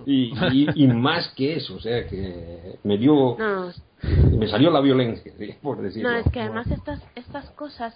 y, 0.06 0.34
y, 0.52 0.84
y 0.84 0.88
más 0.88 1.28
que 1.30 1.56
eso, 1.56 1.76
o 1.76 1.80
sea, 1.80 2.08
que 2.08 2.78
me 2.84 2.98
dio, 2.98 3.36
No, 3.38 3.72
me 4.38 4.48
salió 4.48 4.72
la 4.72 4.82
violencia, 4.82 5.32
¿sí? 5.38 5.54
por 5.62 5.82
decirlo. 5.82 6.12
no 6.12 6.18
es 6.18 6.32
que 6.32 6.40
además 6.42 6.70
estas, 6.72 7.02
estas 7.16 7.50
cosas, 7.52 7.94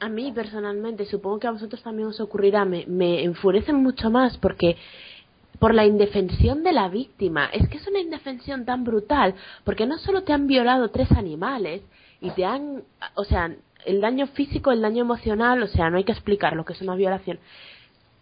a 0.00 0.08
mí 0.08 0.32
personalmente, 0.32 1.06
supongo 1.06 1.38
que 1.38 1.46
a 1.46 1.52
vosotros 1.52 1.82
también 1.82 2.08
os 2.08 2.20
ocurrirá, 2.20 2.64
me, 2.64 2.84
me 2.86 3.22
enfurecen 3.22 3.76
mucho 3.76 4.10
más 4.10 4.36
porque 4.38 4.76
por 5.58 5.74
la 5.74 5.86
indefensión 5.86 6.62
de 6.62 6.72
la 6.72 6.88
víctima. 6.88 7.46
Es 7.46 7.68
que 7.68 7.78
es 7.78 7.86
una 7.86 8.00
indefensión 8.00 8.64
tan 8.64 8.84
brutal, 8.84 9.34
porque 9.64 9.86
no 9.86 9.98
solo 9.98 10.22
te 10.22 10.32
han 10.32 10.46
violado 10.46 10.90
tres 10.90 11.10
animales 11.12 11.82
y 12.20 12.30
te 12.30 12.44
han, 12.44 12.82
o 13.14 13.24
sea, 13.24 13.54
el 13.86 14.00
daño 14.00 14.26
físico, 14.28 14.72
el 14.72 14.82
daño 14.82 15.02
emocional, 15.02 15.62
o 15.62 15.66
sea, 15.66 15.90
no 15.90 15.96
hay 15.96 16.04
que 16.04 16.12
explicar 16.12 16.54
lo 16.54 16.64
que 16.64 16.72
es 16.72 16.82
una 16.82 16.96
violación, 16.96 17.38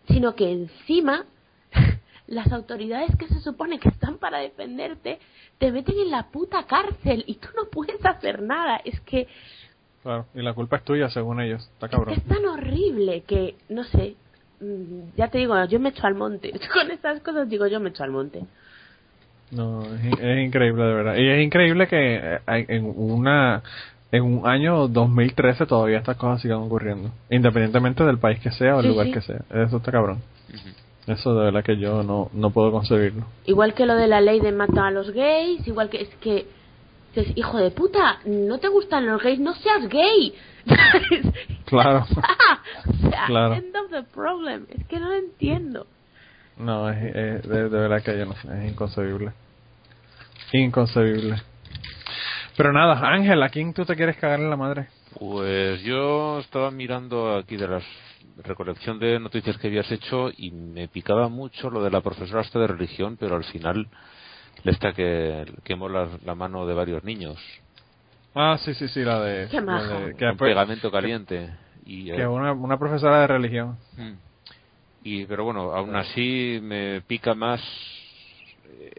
sino 0.09 0.35
que 0.35 0.51
encima 0.51 1.25
las 2.27 2.53
autoridades 2.53 3.15
que 3.17 3.29
se 3.29 3.41
supone 3.41 3.79
que 3.79 3.89
están 3.89 4.19
para 4.19 4.39
defenderte 4.39 5.19
te 5.59 5.71
meten 5.73 5.99
en 5.99 6.11
la 6.11 6.31
puta 6.31 6.65
cárcel 6.65 7.25
y 7.27 7.35
tú 7.37 7.49
no 7.57 7.69
puedes 7.71 8.05
hacer 8.05 8.43
nada. 8.43 8.81
Es 8.85 9.01
que 9.01 9.29
Claro, 10.03 10.27
y 10.35 10.43
la 10.43 10.53
culpa 10.53 10.77
es 10.77 10.83
tuya 10.83 11.09
según 11.11 11.41
ellos, 11.41 11.63
está 11.75 11.87
es, 11.87 11.91
que 11.91 11.97
cabrón. 11.97 12.15
es 12.15 12.25
tan 12.25 12.45
horrible 12.45 13.23
que, 13.23 13.55
no 13.69 13.85
sé, 13.85 14.17
mm, 14.61 15.17
ya 15.17 15.29
te 15.29 15.39
digo, 15.39 15.65
yo 15.67 15.79
me 15.79 15.91
echo 15.91 16.07
al 16.07 16.17
monte. 16.17 16.53
Con 16.73 16.91
estas 16.91 17.21
cosas 17.21 17.49
digo, 17.49 17.67
yo 17.69 17.79
me 17.79 17.91
echo 17.91 18.03
al 18.03 18.11
monte. 18.11 18.45
No, 19.53 19.83
es, 19.83 20.19
es 20.19 20.45
increíble 20.45 20.83
de 20.83 20.95
verdad. 20.95 21.15
Y 21.17 21.29
es 21.29 21.45
increíble 21.45 21.87
que 21.87 22.17
eh, 22.17 22.41
en 22.47 22.93
una 22.97 23.63
en 24.13 24.23
un 24.23 24.47
año 24.47 24.87
2013 24.89 25.67
todavía 25.67 25.99
estas 25.99 26.17
cosas 26.17 26.41
sigan 26.43 26.59
ocurriendo, 26.59 27.11
independientemente 27.31 28.05
del 28.05 28.19
país 28.19 28.39
que 28.41 28.51
sea 28.53 28.77
o 28.77 28.81
el 28.81 28.85
Sí, 28.85 28.89
lugar 28.91 29.07
sí. 29.07 29.13
que 29.13 29.21
sea. 29.23 29.41
Eso 29.67 29.79
está 29.79 29.91
cabrón. 29.91 30.23
Eso 31.07 31.35
de 31.35 31.45
verdad 31.47 31.65
que 31.65 31.77
yo 31.79 32.03
no 32.05 32.31
no 32.33 32.51
puedo 32.51 32.71
concebirlo. 32.71 33.25
Igual 33.47 33.75
que 33.75 33.87
lo 33.87 33.97
de 33.97 34.07
la 34.07 34.21
ley 34.21 34.39
de 34.41 34.53
matar 34.53 34.85
a 34.87 34.91
los 34.93 35.11
gays, 35.11 35.67
igual 35.67 35.89
que 35.91 36.03
es 36.03 36.09
que 36.21 36.47
dices, 37.15 37.33
hijo 37.37 37.59
de 37.59 37.71
puta, 37.73 38.19
no 38.25 38.59
te 38.59 38.69
gustan 38.69 39.07
los 39.07 39.21
gays, 39.23 39.41
no 39.41 39.55
seas 39.55 39.89
gay. 39.89 40.35
Claro. 41.65 42.05
o 42.05 43.09
sea, 43.09 43.25
Claro. 43.27 43.55
end 43.55 43.75
of 43.75 43.91
the 43.91 44.03
problem. 44.15 44.67
Es 44.69 44.87
que 44.89 45.01
no 45.01 45.09
lo 45.09 45.15
entiendo. 45.15 45.87
No, 46.59 46.91
es, 46.91 47.03
es- 47.17 47.49
de, 47.49 47.63
de 47.71 47.79
verdad 47.79 48.03
que 48.03 48.17
yo 48.19 48.27
no 48.27 48.35
sé, 48.35 48.49
es 48.67 48.71
inconcebible. 48.73 49.33
Inconcebible. 50.53 51.41
Pero 52.57 52.73
nada, 52.73 53.01
Ángel, 53.09 53.43
¿a 53.43 53.49
quién 53.49 53.73
tú 53.73 53.85
te 53.85 53.97
quieres 53.97 54.17
cagar 54.17 54.41
en 54.41 54.51
la 54.51 54.57
madre? 54.57 54.89
Pues 55.19 55.83
yo 55.83 56.39
estaba 56.41 56.71
mirando 56.71 57.37
aquí 57.37 57.57
de 57.57 57.69
las 57.69 57.85
recolección 58.45 58.99
de 58.99 59.19
noticias 59.21 59.57
que 59.59 59.67
habías 59.69 59.91
hecho 59.93 60.31
y 60.37 60.51
me 60.53 60.89
picaba 60.89 61.29
mucho 61.29 61.71
lo 61.71 61.83
de 61.83 61.91
la 61.91 62.01
profesora 62.01 62.41
esta 62.41 62.59
de 62.59 62.67
religión, 62.67 63.17
pero 63.19 63.37
al 63.37 63.45
final 63.45 63.87
le 64.65 64.73
está 64.73 64.93
que 64.93 65.45
quemó 65.65 65.89
la, 65.89 66.09
la 66.25 66.35
mano 66.35 66.67
de 66.67 66.75
varios 66.75 67.05
niños 67.05 67.37
Ah, 68.35 68.57
sí, 68.65 68.73
sí, 68.75 68.89
sí, 68.89 69.01
la 69.03 69.21
de... 69.21 69.49
Qué 69.51 69.57
la 69.61 69.63
maja. 69.63 69.99
de- 70.01 70.07
que 70.15 70.19
con 70.21 70.29
después- 70.31 70.51
pegamento 70.51 70.91
caliente 70.91 71.51
y 71.85 72.11
eh, 72.11 72.17
que 72.17 72.27
una, 72.27 72.53
una 72.53 72.79
profesora 72.79 73.21
de 73.21 73.27
religión. 73.27 73.77
Mm. 73.99 74.13
Y, 75.05 75.27
pero 75.27 75.45
bueno, 75.45 75.73
aún 75.75 75.95
así 75.97 76.59
me 76.63 77.03
pica 77.03 77.35
más 77.35 77.61
eh, 77.61 78.02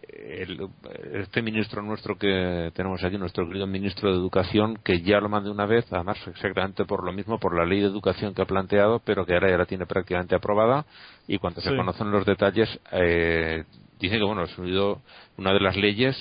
el- 0.09 0.67
este 1.13 1.41
ministro 1.41 1.81
nuestro 1.81 2.17
que 2.17 2.71
tenemos 2.73 3.03
aquí, 3.03 3.17
nuestro 3.17 3.47
querido 3.47 3.67
ministro 3.67 4.11
de 4.11 4.17
Educación, 4.17 4.77
que 4.83 5.01
ya 5.01 5.19
lo 5.19 5.29
mandé 5.29 5.49
una 5.49 5.65
vez, 5.65 5.85
además 5.91 6.17
exactamente 6.27 6.85
por 6.85 7.03
lo 7.03 7.11
mismo, 7.13 7.39
por 7.39 7.55
la 7.57 7.65
ley 7.65 7.79
de 7.81 7.87
educación 7.87 8.33
que 8.33 8.41
ha 8.41 8.45
planteado, 8.45 8.99
pero 9.05 9.25
que 9.25 9.33
ahora 9.33 9.49
ya 9.49 9.57
la 9.57 9.65
tiene 9.65 9.85
prácticamente 9.85 10.35
aprobada. 10.35 10.85
Y 11.27 11.37
cuando 11.37 11.61
se 11.61 11.75
conocen 11.75 12.11
los 12.11 12.25
detalles, 12.25 12.69
eh, 12.91 13.63
dice 13.99 14.17
que 14.17 14.23
bueno, 14.23 14.41
ha 14.41 14.47
sido 14.47 15.01
una 15.37 15.53
de 15.53 15.59
las 15.59 15.75
leyes 15.75 16.15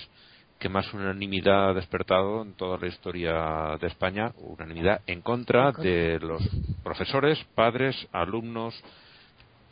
que 0.59 0.69
más 0.69 0.93
unanimidad 0.95 1.70
ha 1.70 1.74
despertado 1.74 2.43
en 2.43 2.55
toda 2.55 2.79
la 2.79 2.87
historia 2.87 3.77
de 3.81 3.89
España, 3.89 4.31
unanimidad 4.37 5.01
en 5.09 5.20
contra 5.20 5.73
de 5.73 6.20
los 6.20 6.41
profesores, 6.85 7.43
padres, 7.57 7.97
alumnos, 8.12 8.73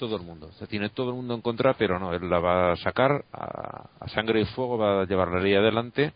todo 0.00 0.16
el 0.16 0.22
mundo. 0.22 0.50
Se 0.52 0.66
tiene 0.66 0.88
todo 0.88 1.10
el 1.10 1.16
mundo 1.16 1.34
en 1.34 1.42
contra, 1.42 1.74
pero 1.74 1.98
no, 1.98 2.14
él 2.14 2.28
la 2.28 2.40
va 2.40 2.72
a 2.72 2.76
sacar 2.76 3.22
a, 3.32 3.90
a 4.00 4.08
sangre 4.08 4.40
y 4.40 4.46
fuego, 4.46 4.78
va 4.78 5.02
a 5.02 5.04
llevar 5.04 5.28
la 5.28 5.40
ley 5.40 5.54
adelante 5.54 6.14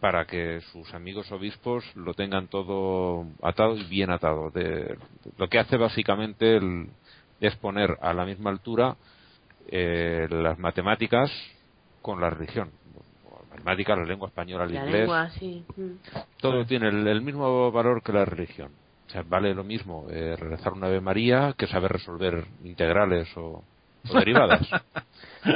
para 0.00 0.26
que 0.26 0.60
sus 0.72 0.92
amigos 0.92 1.30
obispos 1.30 1.84
lo 1.94 2.14
tengan 2.14 2.48
todo 2.48 3.24
atado 3.42 3.76
y 3.76 3.84
bien 3.84 4.10
atado. 4.10 4.50
De, 4.50 4.98
lo 5.38 5.48
que 5.48 5.60
hace 5.60 5.76
básicamente 5.76 6.56
el, 6.56 6.88
es 7.40 7.54
poner 7.56 7.96
a 8.00 8.12
la 8.12 8.24
misma 8.24 8.50
altura 8.50 8.96
eh, 9.68 10.26
las 10.28 10.58
matemáticas 10.58 11.30
con 12.02 12.20
la 12.20 12.28
religión. 12.28 12.72
La 13.30 13.54
matemática, 13.54 13.94
la 13.94 14.04
lengua 14.04 14.28
española, 14.28 14.64
el 14.64 14.74
La 14.74 14.80
inglés, 14.80 15.00
lengua, 15.00 15.30
sí. 15.30 15.64
Mm. 15.76 15.92
todo 16.40 16.66
tiene 16.66 16.88
el, 16.88 17.06
el 17.06 17.22
mismo 17.22 17.70
valor 17.70 18.02
que 18.02 18.12
la 18.12 18.24
religión. 18.24 18.72
O 19.06 19.10
sea, 19.10 19.22
vale 19.22 19.54
lo 19.54 19.62
mismo 19.64 20.06
eh, 20.10 20.34
rezar 20.36 20.72
una 20.72 20.88
Ave 20.88 21.00
María 21.00 21.54
que 21.56 21.66
saber 21.66 21.92
resolver 21.92 22.44
integrales 22.64 23.28
o, 23.36 23.62
o 24.08 24.18
derivadas. 24.18 24.66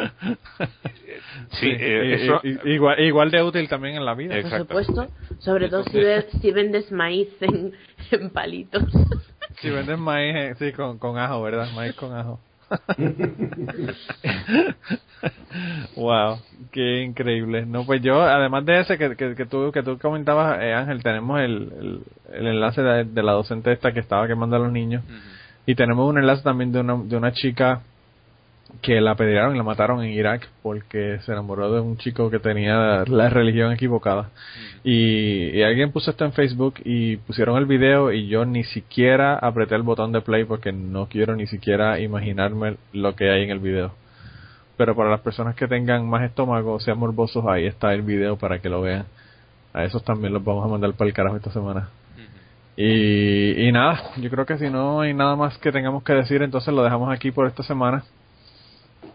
sí, 1.53 1.69
eh, 1.69 2.15
eso- 2.15 2.41
igual, 2.65 3.01
igual 3.01 3.31
de 3.31 3.43
útil 3.43 3.69
también 3.69 3.97
en 3.97 4.05
la 4.05 4.15
vida. 4.15 4.35
Por 4.35 4.45
Exacto. 4.45 4.81
supuesto. 4.83 5.09
Sobre 5.41 5.69
todo 5.69 5.83
si, 5.85 6.01
si 6.41 6.53
vendes 6.53 6.93
maíz 6.93 7.29
en, 7.41 7.73
en 8.13 8.31
palitos. 8.31 8.85
Si 9.61 9.69
vendes 9.69 9.99
maíz, 9.99 10.35
eh, 10.37 10.55
sí, 10.59 10.73
con, 10.73 10.99
con 10.99 11.19
ajo, 11.19 11.43
¿verdad? 11.43 11.69
Maíz 11.75 11.95
con 11.97 12.15
ajo. 12.15 12.39
wow, 15.97 16.39
qué 16.71 17.03
increíble. 17.03 17.67
No, 17.67 17.85
pues 17.85 18.01
yo, 18.03 18.23
además 18.23 18.65
de 18.65 18.81
ese 18.81 18.99
que, 18.99 19.17
que, 19.17 19.35
que 19.35 19.47
tú 19.47 19.73
que 19.73 19.83
tú 19.83 19.99
comentabas, 19.99 20.63
eh, 20.63 20.73
Ángel, 20.73 21.03
tenemos 21.03 21.41
el, 21.41 21.53
el, 21.53 22.03
el 22.33 22.47
enlace 22.47 22.83
de, 22.83 23.05
de 23.05 23.23
la 23.23 23.33
docente 23.33 23.73
esta 23.73 23.93
que 23.93 24.01
estaba 24.01 24.27
quemando 24.27 24.57
a 24.57 24.61
los 24.61 24.73
niños 24.73 25.03
y 25.67 25.75
tenemos 25.75 26.09
un 26.09 26.19
enlace 26.19 26.43
también 26.43 26.73
de 26.73 26.81
una, 26.81 26.97
de 26.97 27.17
una 27.17 27.33
chica 27.33 27.83
que 28.83 29.01
la 29.01 29.13
apedrearon 29.13 29.55
y 29.55 29.59
la 29.59 29.65
mataron 29.65 30.03
en 30.03 30.11
Irak 30.11 30.49
porque 30.63 31.19
se 31.25 31.33
enamoró 31.33 31.73
de 31.73 31.81
un 31.81 31.97
chico 31.97 32.31
que 32.31 32.39
tenía 32.39 33.05
la 33.07 33.29
religión 33.29 33.73
equivocada. 33.73 34.31
Y, 34.85 35.51
y 35.57 35.63
alguien 35.63 35.93
puso 35.93 36.11
esto 36.11 36.25
en 36.25 36.33
Facebook 36.33 36.75
y 36.85 37.17
pusieron 37.17 37.59
el 37.59 37.67
video 37.67 38.13
y 38.13 38.29
yo 38.29 38.45
ni 38.45 38.65
siquiera 38.65 39.37
apreté 39.37 39.75
el 39.75 39.83
botón 39.83 40.13
de 40.13 40.21
play 40.21 40.45
porque 40.45 40.73
no 40.73 41.07
quiero 41.07 41.37
ni 41.37 41.47
siquiera 41.47 42.01
imaginarme 42.01 42.77
lo 42.93 43.15
que 43.15 43.31
hay 43.31 43.45
en 43.45 43.51
el 43.51 43.59
video. 43.59 43.93
Pero 44.77 44.97
para 44.97 45.11
las 45.11 45.21
personas 45.21 45.55
que 45.57 45.69
tengan 45.69 46.09
más 46.09 46.23
estómago, 46.23 46.81
sean 46.81 46.99
morbosos, 46.99 47.45
ahí 47.47 47.67
está 47.67 47.93
el 47.93 48.03
video 48.03 48.37
para 48.37 48.61
que 48.61 48.71
lo 48.71 48.81
vean. 48.81 49.05
A 49.75 49.85
esos 49.85 50.03
también 50.03 50.33
los 50.33 50.43
vamos 50.43 50.65
a 50.65 50.69
mandar 50.69 50.93
para 50.95 51.09
el 51.09 51.15
carajo 51.15 51.37
esta 51.37 51.53
semana. 51.53 51.91
Y, 52.77 53.69
y 53.69 53.73
nada, 53.73 54.01
yo 54.17 54.31
creo 54.31 54.47
que 54.47 54.57
si 54.57 54.71
no 54.71 55.03
hay 55.03 55.13
nada 55.13 55.37
más 55.37 55.59
que 55.59 55.71
tengamos 55.71 56.03
que 56.03 56.15
decir, 56.15 56.43
entonces 56.43 56.73
lo 56.73 56.83
dejamos 56.83 57.13
aquí 57.13 57.31
por 57.31 57.47
esta 57.47 57.63
semana. 57.63 58.05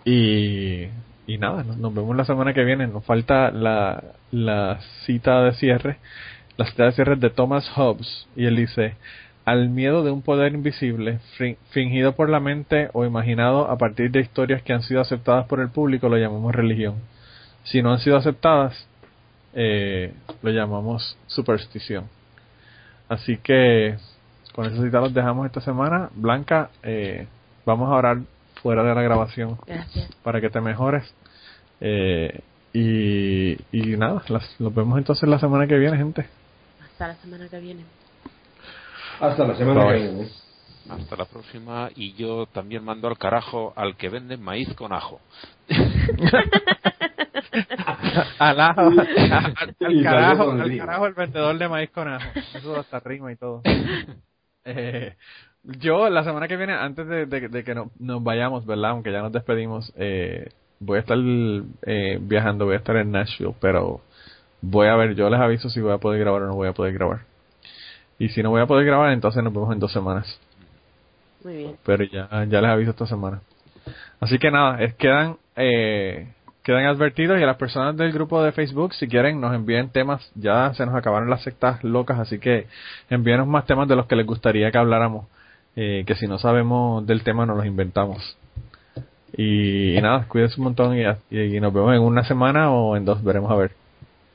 Y, 0.04 0.88
y 1.28 1.38
nada, 1.40 1.64
nos, 1.64 1.78
nos 1.78 1.94
vemos 1.94 2.16
la 2.16 2.26
semana 2.26 2.54
que 2.54 2.64
viene. 2.64 2.88
Nos 2.88 3.06
falta 3.06 3.52
la, 3.52 4.04
la 4.32 4.80
cita 5.06 5.42
de 5.44 5.54
cierre. 5.54 5.98
La 6.58 6.66
cita 6.66 6.86
de 6.86 6.92
cierre 6.94 7.16
de 7.16 7.30
Thomas 7.30 7.70
Hobbes. 7.76 8.28
Y 8.36 8.46
él 8.46 8.56
dice, 8.56 8.96
al 9.46 9.70
miedo 9.70 10.04
de 10.04 10.12
un 10.12 10.24
poder 10.24 10.54
invisible, 10.54 11.20
fingido 11.70 12.16
por 12.16 12.30
la 12.30 12.40
mente 12.40 12.90
o 12.94 13.06
imaginado 13.06 13.70
a 13.70 13.78
partir 13.78 14.10
de 14.12 14.20
historias 14.20 14.64
que 14.64 14.74
han 14.74 14.82
sido 14.82 15.02
aceptadas 15.02 15.46
por 15.46 15.60
el 15.60 15.70
público, 15.70 16.10
lo 16.10 16.18
llamamos 16.18 16.54
religión. 16.54 16.96
Si 17.64 17.82
no 17.82 17.92
han 17.92 18.00
sido 18.00 18.18
aceptadas, 18.18 18.88
eh, 19.54 20.14
lo 20.42 20.52
llamamos 20.52 21.18
superstición. 21.28 22.06
Así 23.08 23.38
que 23.38 23.96
con 24.54 24.66
esa 24.66 24.82
cita 24.82 25.00
los 25.00 25.14
dejamos 25.14 25.46
esta 25.46 25.62
semana. 25.62 26.10
Blanca, 26.16 26.70
eh, 26.82 27.28
vamos 27.66 27.90
a 27.90 27.96
orar 27.96 28.18
fuera 28.66 28.82
de 28.82 28.96
la 28.96 29.04
grabación 29.04 29.60
Gracias. 29.68 30.10
para 30.24 30.42
que 30.42 30.50
te 30.50 30.60
mejores. 30.60 31.04
Eh, 31.82 32.42
y, 32.74 33.52
y 33.72 33.96
nada, 33.96 34.24
las, 34.28 34.60
los 34.60 34.74
vemos 34.74 34.98
entonces 34.98 35.30
la 35.30 35.38
semana 35.38 35.68
que 35.68 35.78
viene, 35.78 35.96
gente. 35.98 36.28
Hasta 36.84 37.10
la 37.10 37.16
semana 37.18 37.48
que 37.48 37.60
viene. 37.60 37.86
Hasta 39.20 39.46
la 39.46 39.56
semana 39.56 39.88
que 39.88 39.94
viene. 39.94 40.30
Hasta 40.90 41.16
la 41.16 41.26
próxima. 41.26 41.92
Y 41.96 42.14
yo 42.14 42.48
también 42.48 42.84
mando 42.84 43.08
al 43.08 43.20
carajo 43.20 43.72
al 43.76 43.96
que 43.98 44.10
vende 44.10 44.36
maíz 44.36 44.74
con 44.74 44.94
ajo. 44.94 45.22
al 48.40 48.60
ajo, 48.60 48.82
al, 48.82 50.04
carajo, 50.04 50.52
al 50.54 50.78
carajo 50.80 51.06
el 51.06 51.14
vendedor 51.14 51.56
de 51.60 51.70
maíz 51.70 51.92
con 51.92 52.08
ajo. 52.08 52.32
Eso 52.56 52.80
hasta 52.80 53.00
rima 53.00 53.32
y 53.32 53.36
todo. 53.36 53.62
Eh, 54.64 55.16
yo 55.80 56.10
la 56.10 56.24
semana 56.24 56.48
que 56.48 56.58
viene, 56.58 56.74
antes 56.74 57.08
de, 57.08 57.26
de- 57.26 57.50
de 57.50 57.64
que 57.64 57.76
no- 57.76 57.92
nos 58.00 58.24
vayamos, 58.24 58.66
¿verdad? 58.66 58.92
Aunque 58.92 59.12
ya 59.12 59.22
nos 59.22 59.32
despedimos, 59.32 59.92
eh, 59.98 60.50
voy 60.80 60.98
a 60.98 61.02
estar 61.02 61.18
eh, 61.86 62.18
viajando, 62.22 62.66
voy 62.66 62.76
a 62.76 62.78
estar 62.78 62.96
en 62.98 63.12
Nashville, 63.12 63.56
pero 63.60 64.02
voy 64.62 64.88
a 64.88 64.96
ver, 64.96 65.16
yo 65.16 65.30
les 65.30 65.40
aviso 65.40 65.70
si 65.70 65.82
voy 65.82 65.94
a 65.94 65.98
poder 65.98 66.20
grabar 66.20 66.44
o 66.44 66.48
no 66.48 66.56
voy 66.56 66.68
a 66.68 66.74
poder 66.74 66.94
grabar. 66.94 67.22
Y 68.20 68.30
si 68.30 68.42
no 68.44 68.50
voy 68.52 68.62
a 68.62 68.66
poder 68.66 68.86
grabar, 68.86 69.12
entonces 69.12 69.44
nos 69.44 69.54
vemos 69.54 69.72
en 69.74 69.80
dos 69.80 69.92
semanas. 69.92 70.40
Muy 71.44 71.58
bien. 71.58 71.76
pero 71.86 72.04
ya, 72.06 72.28
ya 72.46 72.62
les 72.62 72.72
aviso 72.72 72.92
esta 72.92 73.06
semana. 73.06 73.42
Así 74.20 74.40
que 74.40 74.50
nada, 74.50 74.82
es, 74.82 74.96
quedan, 74.96 75.38
eh, 75.56 76.28
quedan 76.64 76.86
advertidos 76.86 77.40
y 77.40 77.44
a 77.44 77.46
las 77.46 77.58
personas 77.58 77.96
del 77.98 78.12
grupo 78.12 78.42
de 78.42 78.52
Facebook, 78.52 78.94
si 78.96 79.08
quieren, 79.08 79.40
nos 79.40 79.54
envíen 79.54 79.90
temas. 79.90 80.32
Ya 80.36 80.74
se 80.74 80.86
nos 80.86 80.96
acabaron 80.96 81.30
las 81.30 81.44
sectas 81.44 81.84
locas, 81.84 82.18
así 82.20 82.40
que 82.40 82.68
envíenos 83.10 83.46
más 83.48 83.66
temas 83.68 83.88
de 83.88 83.96
los 83.96 84.08
que 84.08 84.16
les 84.16 84.26
gustaría 84.26 84.72
que 84.72 84.78
habláramos. 84.78 85.28
Eh, 85.76 86.04
que 86.08 86.16
si 86.16 86.28
no 86.28 86.38
sabemos 86.40 87.06
del 87.06 87.24
tema, 87.24 87.46
nos 87.46 87.58
los 87.58 87.66
inventamos. 87.66 88.38
Y, 89.38 89.98
y 89.98 90.02
nada, 90.02 90.26
cuídense 90.28 90.60
un 90.60 90.66
montón 90.66 90.98
y, 90.98 91.04
y 91.38 91.60
nos 91.60 91.74
vemos 91.74 91.94
en 91.94 92.02
una 92.02 92.24
semana 92.24 92.72
o 92.72 92.96
en 92.96 93.04
dos, 93.06 93.24
veremos 93.24 93.52
a 93.52 93.56
ver. 93.56 93.72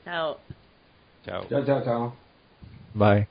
Chao. 0.05 0.37
Chao. 1.25 1.43
Chao, 1.49 1.65
chao, 1.65 1.83
chao. 1.83 2.15
Bye. 2.93 3.30